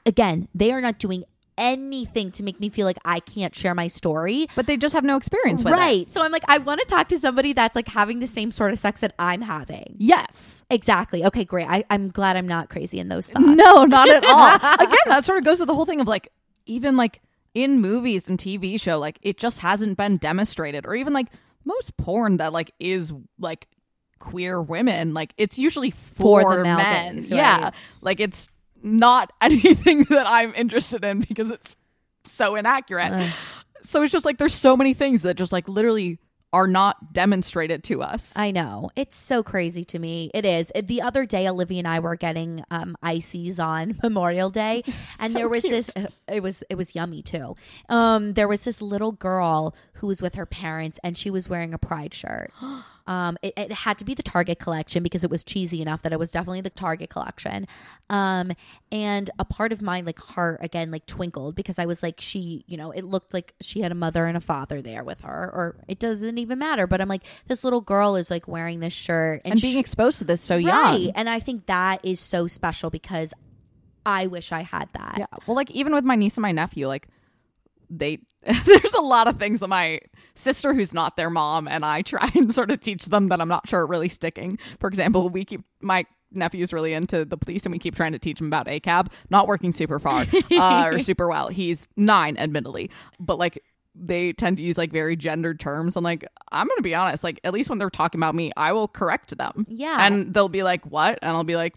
again, 0.07 0.49
they 0.55 0.71
are 0.73 0.81
not 0.81 0.99
doing 0.99 1.25
anything 1.59 2.31
to 2.31 2.43
make 2.43 2.59
me 2.61 2.71
feel 2.71 2.87
like 2.87 2.99
I 3.05 3.21
can't 3.21 3.55
share 3.55 3.75
my 3.75 3.89
story. 3.89 4.47
But 4.57 4.67
they 4.67 4.79
just 4.79 4.95
have 4.95 5.05
no 5.05 5.17
experience 5.17 5.63
with 5.63 5.75
it. 5.75 5.77
Right. 5.77 6.11
So 6.11 6.23
I'm 6.23 6.33
like 6.33 6.45
I 6.49 6.59
want 6.59 6.81
to 6.81 6.87
talk 6.87 7.09
to 7.09 7.19
somebody 7.19 7.53
that's 7.53 7.77
like 7.77 7.89
having 7.89 8.21
the 8.21 8.27
same 8.27 8.51
sort 8.51 8.71
of 8.73 8.79
sex 8.79 9.01
that 9.01 9.13
I'm 9.19 9.43
having. 9.43 9.97
Yes. 9.99 10.65
Exactly. 10.71 11.25
Okay, 11.27 11.45
great. 11.45 11.69
I, 11.69 11.85
I'm 11.91 12.09
glad 12.09 12.37
I'm 12.37 12.49
not 12.49 12.71
crazy 12.71 12.99
in 12.99 13.09
those 13.09 13.27
thoughts. 13.27 13.45
No, 13.45 13.85
not 13.85 14.09
at 14.09 14.25
all. 14.25 14.55
Again, 14.75 14.97
that 15.07 15.25
sort 15.25 15.39
of 15.39 15.45
goes 15.45 15.59
to 15.59 15.67
the 15.67 15.75
whole 15.75 15.85
thing 15.85 16.01
of 16.01 16.07
like 16.07 16.33
even 16.67 16.97
like 16.97 17.21
in 17.55 17.81
movies 17.81 18.29
and 18.29 18.39
TV 18.39 18.81
show, 18.81 18.99
like 18.99 19.19
it 19.23 19.37
just 19.37 19.61
hasn't 19.61 19.97
been 19.99 20.17
demonstrated. 20.19 20.87
Or 20.87 20.95
even 20.95 21.13
like 21.13 21.27
most 21.65 21.97
porn 21.97 22.37
that 22.39 22.53
like 22.53 22.71
is 22.79 23.13
like 23.39 23.67
queer 24.21 24.61
women, 24.61 25.15
like 25.15 25.33
it's 25.37 25.59
usually 25.59 25.91
for, 25.91 26.43
For 26.43 26.57
the 26.59 26.63
men. 26.65 27.17
gaze, 27.17 27.31
Yeah. 27.31 27.71
Like 28.01 28.21
it's 28.21 28.49
not 28.83 29.33
anything 29.41 30.05
that 30.05 30.27
I'm 30.27 30.55
interested 30.55 31.05
in 31.05 31.21
because 31.21 31.51
it's 31.51 31.77
so 32.25 32.57
inaccurate. 32.57 33.33
So 33.83 34.03
it's 34.03 34.13
just 34.13 34.25
like 34.27 34.39
there's 34.39 34.55
so 34.55 34.77
many 34.77 34.95
things 34.95 35.23
that 35.23 35.37
just 35.37 35.53
like 35.53 35.69
literally 35.69 36.19
are 36.51 36.67
not 36.67 37.13
demonstrated 37.13 37.85
to 37.85 38.03
us. 38.03 38.33
I 38.35 38.53
know. 38.53 38.91
It's 38.97 39.19
so 39.19 39.43
crazy 39.43 39.85
to 39.85 39.99
me. 39.99 40.31
It 40.33 40.47
is. 40.47 40.73
Uh, 40.75 40.81
The 40.83 41.03
other 41.03 41.27
day, 41.27 41.47
Olivia 41.47 41.81
and 41.81 41.89
I 41.89 42.01
were 42.01 42.17
getting 42.17 42.65
um, 42.71 42.97
ices 43.03 43.61
on 43.61 43.99
Memorial 44.03 44.49
Day, 44.49 44.83
and 45.21 45.31
So 45.31 45.39
there 45.39 45.49
was 45.49 45.61
cute. 45.61 45.73
this. 45.73 45.91
uh, 45.95 46.07
It 46.27 46.43
was 46.43 46.65
it 46.71 46.77
was 46.77 46.95
yummy 46.95 47.21
too. 47.23 47.55
Um, 47.91 48.33
there 48.33 48.49
was 48.49 48.65
this 48.65 48.81
little 48.81 49.13
girl 49.13 49.75
who 49.95 50.07
was 50.07 50.23
with 50.23 50.37
her 50.37 50.47
parents, 50.47 50.99
and 51.05 51.19
she 51.19 51.29
was 51.31 51.51
wearing 51.51 51.75
a 51.75 51.79
pride 51.79 52.15
shirt. 52.15 52.51
Um, 53.09 53.39
it, 53.43 53.55
it 53.57 53.73
had 53.73 53.97
to 53.99 54.05
be 54.05 54.13
the 54.13 54.23
Target 54.23 54.59
collection 54.59 55.03
because 55.03 55.25
it 55.25 55.31
was 55.31 55.43
cheesy 55.43 55.81
enough 55.81 56.03
that 56.03 56.13
it 56.13 56.19
was 56.19 56.31
definitely 56.31 56.61
the 56.61 56.71
Target 56.71 57.09
collection. 57.09 57.67
Um, 58.11 58.53
and 58.93 59.31
a 59.39 59.47
part 59.47 59.73
of 59.73 59.81
my 59.81 60.03
like 60.03 60.19
heart 60.19 60.61
again 60.63 60.91
like 60.91 61.07
twinkled 61.07 61.55
because 61.55 61.79
I 61.79 61.87
was 61.87 62.03
like, 62.03 62.21
she, 62.21 62.65
you 62.69 62.77
know, 62.77 62.91
it 62.91 63.05
looked 63.05 63.33
like 63.33 63.55
she 63.63 63.81
had 63.81 63.91
a 63.93 63.95
mother 63.95 64.27
and 64.27 64.37
a 64.37 64.41
father 64.41 64.83
there 64.83 65.03
with 65.03 65.23
her, 65.23 65.51
or 65.55 65.77
it 65.89 65.99
doesn't 65.99 66.37
even 66.37 66.59
matter. 66.59 66.87
But 66.87 67.01
I'm 67.01 67.09
like, 67.09 67.23
this 67.47 67.65
little 67.65 67.81
girl 67.81 68.15
is 68.15 68.31
like 68.31 68.47
wearing 68.47 68.81
this 68.81 68.93
shirt 68.93 69.41
and 69.47 69.59
being 69.61 69.73
she- 69.73 69.81
exposed 69.81 70.19
to 70.19 70.25
this 70.25 70.43
so 70.43 70.57
right, 70.57 71.01
young. 71.01 71.13
and 71.15 71.31
I 71.31 71.41
think 71.41 71.65
that 71.67 72.05
is 72.05 72.21
so 72.21 72.47
special 72.47 72.91
because 72.91 73.33
I 74.05 74.27
wish 74.27 74.53
I 74.53 74.63
had 74.63 74.91
that. 74.93 75.17
Yeah. 75.19 75.27
Well, 75.47 75.57
like 75.57 75.71
even 75.71 75.95
with 75.95 76.05
my 76.05 76.15
niece 76.15 76.37
and 76.37 76.43
my 76.43 76.53
nephew, 76.53 76.87
like 76.89 77.09
they 77.91 78.19
there's 78.43 78.95
a 78.95 79.03
lot 79.03 79.27
of 79.27 79.39
things 79.39 79.61
that 79.61 79.69
my 79.69 80.01
sister 80.35 80.73
who's 80.73 80.95
not 80.95 81.17
their 81.17 81.31
mom 81.31 81.69
and 81.69 81.85
I 81.85 82.03
try 82.03 82.31
and 82.35 82.53
sort 82.53 82.71
of 82.71 82.81
teach 82.81 83.07
them 83.07 83.29
that 83.29 83.41
I'm 83.41 83.49
not 83.49 83.69
sure 83.69 83.81
are 83.81 83.87
really 83.87 84.09
sticking. 84.09 84.59
For 84.79 84.89
example, 84.89 85.29
we 85.29 85.45
keep 85.45 85.63
my 85.81 86.05
nephew's 86.31 86.73
really 86.73 86.93
into 86.93 87.25
the 87.25 87.37
police 87.37 87.65
and 87.65 87.73
we 87.73 87.79
keep 87.79 87.95
trying 87.95 88.13
to 88.13 88.19
teach 88.19 88.41
him 88.41 88.49
about 88.49 88.67
ACAB, 88.67 89.09
not 89.31 89.47
working 89.47 89.73
super 89.73 89.99
far 89.99 90.27
uh, 90.53 90.85
or 90.85 90.99
super 90.99 91.29
well. 91.29 91.49
He's 91.49 91.89
9 91.97 92.37
admittedly, 92.37 92.91
but 93.19 93.39
like 93.39 93.63
they 93.95 94.33
tend 94.33 94.59
to 94.59 94.63
use 94.63 94.79
like 94.79 94.93
very 94.93 95.17
gendered 95.17 95.59
terms 95.59 95.97
and 95.97 96.05
like 96.05 96.25
I'm 96.53 96.69
going 96.69 96.79
to 96.79 96.83
be 96.83 96.95
honest, 96.95 97.25
like 97.25 97.41
at 97.45 97.53
least 97.53 97.69
when 97.69 97.79
they're 97.79 97.91
talking 97.91 98.19
about 98.19 98.35
me, 98.35 98.53
I 98.57 98.73
will 98.73 98.89
correct 98.89 99.37
them. 99.37 99.67
Yeah. 99.69 100.07
And 100.07 100.33
they'll 100.33 100.49
be 100.49 100.63
like, 100.63 100.85
"What?" 100.87 101.19
and 101.21 101.33
I'll 101.33 101.45
be 101.45 101.57
like, 101.57 101.75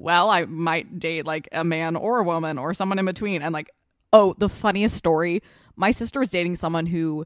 well, 0.00 0.30
I 0.30 0.46
might 0.46 0.98
date 0.98 1.26
like 1.26 1.48
a 1.52 1.62
man 1.62 1.94
or 1.94 2.18
a 2.18 2.24
woman 2.24 2.56
or 2.58 2.72
someone 2.72 2.98
in 2.98 3.04
between. 3.04 3.42
And 3.42 3.52
like, 3.52 3.70
oh, 4.12 4.34
the 4.38 4.48
funniest 4.48 4.96
story 4.96 5.42
my 5.80 5.90
sister 5.90 6.20
was 6.20 6.28
dating 6.28 6.56
someone 6.56 6.86
who 6.86 7.24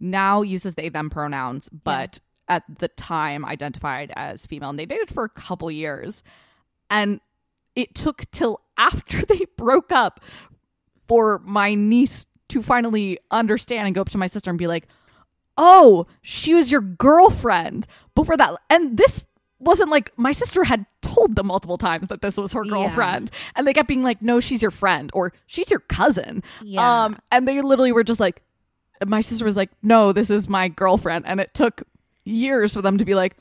now 0.00 0.42
uses 0.42 0.74
they, 0.74 0.88
them 0.88 1.08
pronouns, 1.08 1.68
but 1.68 2.18
at 2.48 2.64
the 2.78 2.88
time 2.88 3.44
identified 3.44 4.12
as 4.16 4.44
female. 4.44 4.70
And 4.70 4.78
they 4.78 4.86
dated 4.86 5.08
for 5.08 5.22
a 5.22 5.28
couple 5.28 5.70
years. 5.70 6.24
And 6.90 7.20
it 7.76 7.94
took 7.94 8.28
till 8.32 8.60
after 8.76 9.24
they 9.28 9.46
broke 9.56 9.92
up 9.92 10.20
for 11.06 11.40
my 11.44 11.74
niece 11.74 12.26
to 12.48 12.62
finally 12.62 13.18
understand 13.30 13.86
and 13.86 13.94
go 13.94 14.00
up 14.00 14.10
to 14.10 14.18
my 14.18 14.26
sister 14.26 14.50
and 14.50 14.58
be 14.58 14.66
like, 14.66 14.88
oh, 15.56 16.06
she 16.22 16.54
was 16.54 16.72
your 16.72 16.80
girlfriend 16.80 17.86
before 18.16 18.36
that. 18.36 18.54
And 18.68 18.96
this 18.96 19.24
wasn't 19.62 19.90
like 19.90 20.12
my 20.18 20.32
sister 20.32 20.64
had 20.64 20.84
told 21.00 21.36
them 21.36 21.46
multiple 21.46 21.78
times 21.78 22.08
that 22.08 22.20
this 22.22 22.36
was 22.36 22.52
her 22.52 22.64
Yeah. 22.64 22.70
girlfriend. 22.70 23.30
And 23.56 23.66
they 23.66 23.72
kept 23.72 23.88
being 23.88 24.02
like, 24.02 24.20
no, 24.22 24.40
she's 24.40 24.60
your 24.62 24.70
friend 24.70 25.10
or 25.14 25.32
she's 25.46 25.70
your 25.70 25.80
cousin. 25.80 26.42
Yeah. 26.62 27.04
Um, 27.04 27.18
and 27.30 27.46
they 27.46 27.60
literally 27.62 27.92
were 27.92 28.04
just 28.04 28.20
like, 28.20 28.42
my 29.06 29.20
sister 29.20 29.44
was 29.44 29.56
like, 29.56 29.70
no, 29.82 30.12
this 30.12 30.30
is 30.30 30.48
my 30.48 30.68
girlfriend. 30.68 31.26
And 31.26 31.40
it 31.40 31.54
took 31.54 31.82
years 32.24 32.74
for 32.74 32.82
them 32.82 32.98
to 32.98 33.04
be 33.04 33.14
like, 33.14 33.36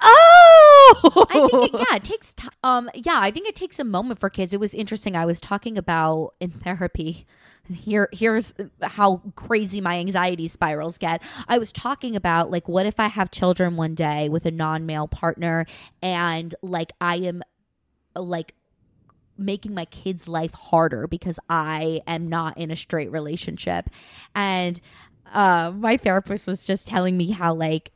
oh, 0.00 1.26
I 1.30 1.48
think 1.50 1.74
it, 1.74 1.80
yeah, 1.80 1.96
it 1.96 2.04
takes 2.04 2.34
time. 2.34 2.50
Um, 2.62 2.90
yeah, 2.94 3.16
I 3.16 3.30
think 3.30 3.48
it 3.48 3.54
takes 3.54 3.78
a 3.78 3.84
moment 3.84 4.20
for 4.20 4.30
kids. 4.30 4.52
It 4.52 4.60
was 4.60 4.74
interesting. 4.74 5.16
I 5.16 5.26
was 5.26 5.40
talking 5.40 5.78
about 5.78 6.34
in 6.40 6.50
therapy. 6.50 7.26
Here, 7.72 8.08
here's 8.12 8.52
how 8.82 9.22
crazy 9.36 9.80
my 9.80 9.98
anxiety 9.98 10.48
spirals 10.48 10.98
get. 10.98 11.22
I 11.48 11.58
was 11.58 11.72
talking 11.72 12.14
about 12.14 12.50
like, 12.50 12.68
what 12.68 12.84
if 12.84 13.00
I 13.00 13.08
have 13.08 13.30
children 13.30 13.76
one 13.76 13.94
day 13.94 14.28
with 14.28 14.44
a 14.44 14.50
non-male 14.50 15.08
partner, 15.08 15.64
and 16.02 16.54
like 16.60 16.92
I 17.00 17.16
am, 17.16 17.42
like 18.14 18.54
making 19.36 19.74
my 19.74 19.86
kids 19.86 20.28
life 20.28 20.52
harder 20.52 21.06
because 21.06 21.40
I 21.48 22.02
am 22.06 22.28
not 22.28 22.58
in 22.58 22.70
a 22.70 22.76
straight 22.76 23.10
relationship. 23.10 23.88
And 24.34 24.80
uh, 25.32 25.72
my 25.74 25.96
therapist 25.96 26.46
was 26.46 26.64
just 26.64 26.86
telling 26.86 27.16
me 27.16 27.30
how 27.30 27.54
like 27.54 27.92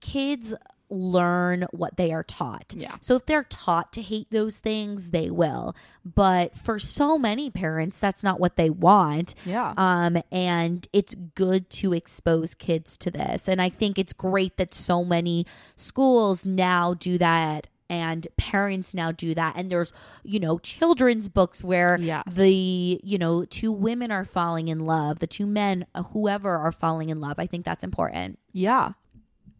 kids 0.00 0.54
learn 0.88 1.66
what 1.72 1.96
they 1.96 2.12
are 2.12 2.22
taught. 2.22 2.74
Yeah. 2.76 2.96
So 3.00 3.16
if 3.16 3.26
they're 3.26 3.44
taught 3.44 3.92
to 3.94 4.02
hate 4.02 4.30
those 4.30 4.58
things, 4.58 5.10
they 5.10 5.30
will. 5.30 5.74
But 6.04 6.54
for 6.56 6.78
so 6.78 7.18
many 7.18 7.50
parents, 7.50 7.98
that's 7.98 8.22
not 8.22 8.38
what 8.38 8.56
they 8.56 8.70
want. 8.70 9.34
Yeah. 9.44 9.74
Um, 9.76 10.18
and 10.30 10.86
it's 10.92 11.14
good 11.34 11.68
to 11.70 11.92
expose 11.92 12.54
kids 12.54 12.96
to 12.98 13.10
this. 13.10 13.48
And 13.48 13.60
I 13.60 13.68
think 13.68 13.98
it's 13.98 14.12
great 14.12 14.56
that 14.58 14.74
so 14.74 15.04
many 15.04 15.44
schools 15.74 16.44
now 16.44 16.94
do 16.94 17.18
that 17.18 17.66
and 17.88 18.26
parents 18.36 18.92
now 18.94 19.12
do 19.12 19.32
that 19.32 19.54
and 19.56 19.70
there's 19.70 19.92
you 20.24 20.40
know 20.40 20.58
children's 20.58 21.28
books 21.28 21.62
where 21.62 21.96
Yes. 22.00 22.34
the 22.34 23.00
you 23.04 23.16
know 23.16 23.44
two 23.44 23.70
women 23.70 24.10
are 24.10 24.24
falling 24.24 24.66
in 24.66 24.80
love 24.80 25.20
the 25.20 25.26
two 25.28 25.46
men 25.46 25.86
uh, 25.94 26.02
whoever 26.02 26.56
are 26.56 26.72
falling 26.72 27.10
in 27.10 27.20
love 27.20 27.38
i 27.38 27.46
think 27.46 27.64
that's 27.64 27.84
important 27.84 28.40
Yeah. 28.52 28.94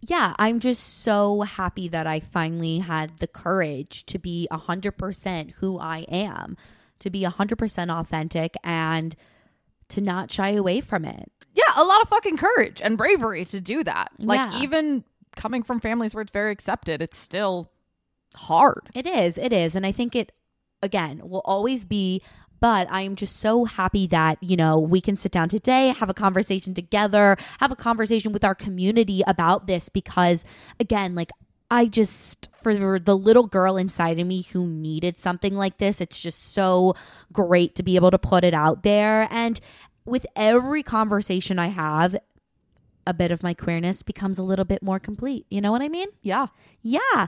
Yeah 0.08 0.34
i'm 0.38 0.60
just 0.60 1.02
so 1.02 1.42
happy 1.42 1.88
that 1.88 2.06
i 2.06 2.20
finally 2.20 2.78
had 2.78 3.18
the 3.18 3.26
courage 3.26 4.04
to 4.06 4.18
be 4.18 4.46
100% 4.50 5.52
who 5.60 5.78
i 5.78 5.98
am 6.08 6.56
to 6.98 7.10
be 7.10 7.22
100% 7.22 7.90
authentic 7.90 8.54
and 8.64 9.14
to 9.88 10.00
not 10.00 10.30
shy 10.30 10.50
away 10.50 10.80
from 10.80 11.04
it 11.04 11.30
Yeah, 11.54 11.72
a 11.76 11.84
lot 11.84 12.02
of 12.02 12.08
fucking 12.08 12.36
courage 12.36 12.80
and 12.82 12.96
bravery 12.98 13.44
to 13.46 13.60
do 13.60 13.82
that. 13.84 14.12
Like 14.18 14.38
Yeah. 14.38 14.60
even 14.62 15.04
coming 15.36 15.62
from 15.62 15.80
families 15.80 16.14
where 16.14 16.22
it's 16.22 16.32
very 16.32 16.52
accepted, 16.52 17.00
it's 17.02 17.16
still 17.16 17.70
hard. 18.34 18.88
It 18.94 19.06
is. 19.06 19.38
It 19.38 19.52
is. 19.52 19.74
And 19.76 19.86
I 19.86 19.92
think 19.92 20.14
it, 20.16 20.32
again, 20.82 21.20
will 21.24 21.42
always 21.44 21.84
be. 21.84 22.20
But 22.60 22.88
I 22.90 23.02
am 23.02 23.16
just 23.16 23.36
so 23.36 23.64
happy 23.64 24.06
that, 24.08 24.42
you 24.42 24.56
know, 24.56 24.78
we 24.78 25.00
can 25.00 25.16
sit 25.16 25.32
down 25.32 25.48
today, 25.48 25.88
have 25.88 26.08
a 26.08 26.14
conversation 26.14 26.74
together, 26.74 27.36
have 27.60 27.70
a 27.72 27.76
conversation 27.76 28.32
with 28.32 28.44
our 28.44 28.54
community 28.54 29.22
about 29.26 29.66
this 29.66 29.88
because, 29.88 30.44
again, 30.80 31.14
like, 31.14 31.30
I 31.70 31.86
just, 31.86 32.48
for 32.62 32.98
the 32.98 33.16
little 33.16 33.46
girl 33.46 33.76
inside 33.76 34.18
of 34.20 34.26
me 34.26 34.42
who 34.42 34.66
needed 34.66 35.18
something 35.18 35.54
like 35.54 35.78
this, 35.78 36.00
it's 36.00 36.20
just 36.20 36.52
so 36.54 36.94
great 37.32 37.74
to 37.74 37.82
be 37.82 37.96
able 37.96 38.12
to 38.12 38.18
put 38.18 38.44
it 38.44 38.54
out 38.54 38.84
there. 38.84 39.26
And 39.30 39.60
with 40.04 40.26
every 40.36 40.82
conversation 40.82 41.58
I 41.58 41.68
have, 41.68 42.16
a 43.06 43.14
bit 43.14 43.30
of 43.30 43.42
my 43.42 43.54
queerness 43.54 44.02
becomes 44.02 44.38
a 44.38 44.42
little 44.42 44.64
bit 44.64 44.82
more 44.82 44.98
complete. 44.98 45.46
You 45.50 45.60
know 45.60 45.72
what 45.72 45.82
I 45.82 45.88
mean? 45.88 46.08
Yeah. 46.22 46.46
Yeah. 46.82 47.26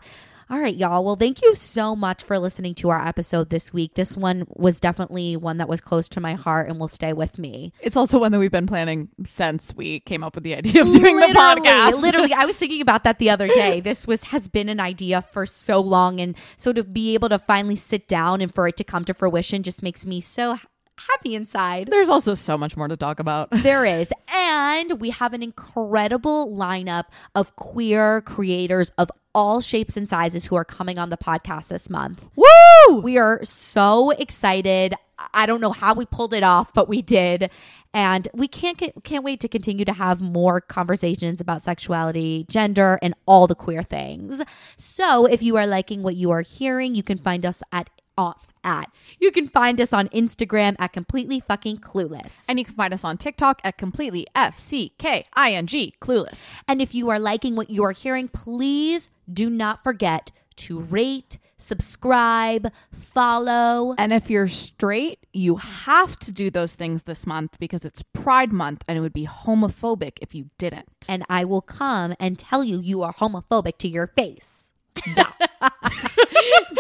All 0.51 0.59
right, 0.59 0.75
y'all. 0.75 1.05
Well, 1.05 1.17
thank 1.17 1.43
you 1.43 1.55
so 1.55 1.95
much 1.95 2.23
for 2.23 2.39
listening 2.39 2.75
to 2.77 2.89
our 2.89 3.07
episode 3.07 3.51
this 3.51 3.71
week. 3.71 3.93
This 3.97 4.17
one 4.17 4.47
was 4.49 4.81
definitely 4.81 5.37
one 5.37 5.59
that 5.59 5.69
was 5.69 5.83
close 5.83 6.09
to 6.11 6.21
my 6.21 6.37
heart 6.37 6.71
and 6.71 6.81
will 6.81 6.89
stay 6.89 7.13
with 7.13 7.39
me. 7.39 7.75
It's 7.83 7.99
also 7.99 8.19
one 8.19 8.33
that 8.33 8.39
we've 8.39 8.51
been 8.51 8.67
planning 8.67 9.11
since 9.27 9.75
we 9.75 10.01
came 10.01 10.25
up 10.25 10.35
with 10.35 10.45
the 10.45 10.55
idea 10.55 10.81
of 10.81 10.89
doing 10.89 11.17
the 11.17 11.27
podcast. 11.37 12.01
Literally, 12.01 12.33
I 12.33 12.45
was 12.47 12.57
thinking 12.57 12.81
about 12.81 13.05
that 13.05 13.19
the 13.19 13.29
other 13.29 13.47
day. 13.47 13.81
This 13.81 14.07
was 14.07 14.25
has 14.25 14.49
been 14.49 14.71
an 14.71 14.81
idea 14.81 15.21
for 15.21 15.45
so 15.45 15.81
long, 15.81 16.19
and 16.19 16.35
so 16.57 16.73
to 16.73 16.83
be 16.83 17.13
able 17.13 17.29
to 17.29 17.39
finally 17.39 17.77
sit 17.77 18.09
down 18.09 18.41
and 18.41 18.53
for 18.55 18.67
it 18.67 18.79
to 18.79 18.85
come 18.85 19.05
to 19.05 19.13
fruition 19.13 19.63
just 19.63 19.83
makes 19.83 20.07
me 20.07 20.19
so 20.19 20.57
happy 20.99 21.35
inside. 21.35 21.89
There's 21.91 22.09
also 22.09 22.35
so 22.35 22.57
much 22.59 22.77
more 22.77 22.89
to 22.89 22.97
talk 22.97 23.21
about. 23.21 23.49
There 23.69 23.85
is. 23.85 24.11
And 24.33 24.99
we 25.01 25.11
have 25.11 25.35
an 25.35 25.43
incredible 25.43 26.57
lineup 26.57 27.05
of 27.35 27.55
queer 27.57 28.23
creators 28.23 28.91
of 28.97 29.11
all 29.39 29.61
shapes 29.61 29.97
and 29.97 30.09
sizes 30.09 30.47
who 30.47 30.57
are 30.57 30.65
coming 30.65 30.99
on 30.99 31.11
the 31.11 31.17
podcast 31.17 31.69
this 31.69 31.89
month. 31.89 32.29
Woo! 32.35 32.97
We 32.97 33.19
are 33.19 33.39
so 33.45 34.11
excited. 34.11 34.97
I 35.33 35.47
don't 35.47 35.61
know 35.61 35.71
how 35.71 35.95
we 35.95 36.07
pulled 36.07 36.35
it 36.35 36.43
off, 36.43 36.75
but 36.75 36.89
we 36.89 37.03
did. 37.03 37.49
And 37.95 38.27
we 38.35 38.49
can't 38.49 38.83
can't 39.05 39.23
wait 39.23 39.39
to 39.41 39.49
continue 39.49 39.85
to 39.85 39.93
have 39.93 40.21
more 40.21 40.61
conversations 40.61 41.41
about 41.41 41.63
sexuality, 41.63 42.47
gender, 42.51 42.99
and 43.01 43.15
all 43.27 43.47
the 43.47 43.55
queer 43.55 43.85
things. 43.85 44.43
So, 44.77 45.25
if 45.27 45.41
you 45.41 45.57
are 45.57 45.69
liking 45.69 46.03
what 46.03 46.17
you 46.17 46.33
are 46.33 46.43
hearing, 46.43 46.97
you 46.97 47.05
can 47.05 47.19
find 47.19 47.47
us 47.47 47.63
at 47.71 47.89
uh, 48.19 48.33
at 48.69 48.93
you 49.19 49.31
can 49.31 49.49
find 49.49 49.81
us 49.81 49.93
on 49.93 50.09
Instagram 50.09 50.77
at 50.79 50.93
completely 50.93 51.41
fucking 51.41 51.79
clueless. 51.79 52.45
And 52.49 52.59
you 52.59 52.65
can 52.65 52.75
find 52.75 52.93
us 52.95 53.05
on 53.05 53.17
TikTok 53.17 53.61
at 53.65 53.79
completely 53.79 54.27
F 54.35 54.59
C 54.59 54.93
K 54.99 55.25
I 55.35 55.53
N 55.53 55.67
G 55.67 55.95
clueless. 56.01 56.53
And 56.69 56.81
if 56.81 56.95
you 56.95 57.09
are 57.11 57.19
liking 57.19 57.57
what 57.57 57.71
you 57.71 57.83
are 57.85 57.93
hearing, 57.93 58.29
please 58.29 59.11
do 59.33 59.51
not 59.51 59.83
forget 59.83 60.31
to 60.57 60.81
rate, 60.81 61.39
subscribe, 61.57 62.73
follow. 62.93 63.95
And 63.97 64.13
if 64.13 64.29
you're 64.29 64.49
straight, 64.49 65.21
you 65.33 65.57
have 65.57 66.19
to 66.21 66.33
do 66.33 66.51
those 66.51 66.75
things 66.75 67.05
this 67.05 67.27
month 67.27 67.59
because 67.59 67.85
it's 67.85 68.03
Pride 68.13 68.53
Month 68.53 68.85
and 68.89 68.99
it 68.99 69.01
would 69.01 69.13
be 69.13 69.27
homophobic 69.27 70.19
if 70.21 70.35
you 70.35 70.51
didn't. 70.59 70.89
And 71.09 71.25
I 71.29 71.45
will 71.45 71.63
come 71.63 72.15
and 72.19 72.39
tell 72.39 72.65
you 72.65 72.81
you 72.81 73.03
are 73.03 73.13
homophobic 73.13 73.79
to 73.79 73.89
your 73.89 74.09
face. 74.09 74.58
Yeah. 75.07 75.31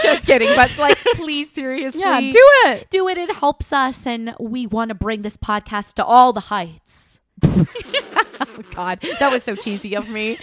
Just 0.02 0.26
kidding, 0.26 0.54
but 0.54 0.70
like, 0.78 0.98
please, 1.14 1.50
seriously. 1.50 2.00
yeah, 2.00 2.20
do 2.20 2.50
it. 2.66 2.90
do 2.90 3.08
it. 3.08 3.18
It 3.18 3.34
helps 3.34 3.72
us, 3.72 4.06
and 4.06 4.34
we 4.38 4.66
want 4.66 4.90
to 4.90 4.94
bring 4.94 5.22
this 5.22 5.36
podcast 5.36 5.94
to 5.94 6.04
all 6.04 6.32
the 6.32 6.40
heights. 6.40 7.20
oh, 7.44 7.66
God, 8.74 9.00
that 9.20 9.30
was 9.30 9.42
so 9.42 9.54
cheesy 9.54 9.94
of 9.96 10.08
me. 10.08 10.38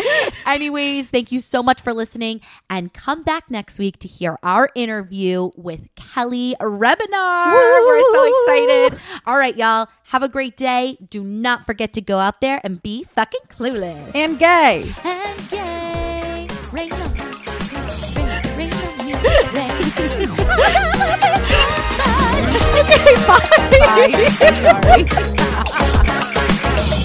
Anyways, 0.46 1.10
thank 1.10 1.32
you 1.32 1.40
so 1.40 1.62
much 1.62 1.82
for 1.82 1.94
listening, 1.94 2.42
and 2.70 2.94
come 2.94 3.24
back 3.24 3.50
next 3.50 3.80
week 3.80 4.00
to 4.00 4.08
hear 4.08 4.38
our 4.44 4.70
interview 4.76 5.52
with 5.56 5.88
Kelly 5.96 6.56
Rebinar. 6.60 7.54
We're 7.54 8.14
so 8.14 8.24
excited. 8.26 9.00
All 9.26 9.38
right, 9.38 9.56
y'all, 9.56 9.88
have 10.06 10.24
a 10.24 10.30
great 10.30 10.58
day. 10.58 10.98
Do 11.10 11.24
not 11.24 11.66
forget 11.66 11.94
to 11.94 12.02
go 12.02 12.20
out 12.20 12.42
there 12.42 12.62
and 12.64 12.82
be 12.82 13.06
fucking 13.16 13.42
clueless. 13.50 14.12
And 14.16 14.40
gay. 14.40 14.94
And 15.04 15.50
gay. 15.50 15.75
Bye. 19.24 19.72
Bye. 24.40 25.06
Bye. 25.06 27.02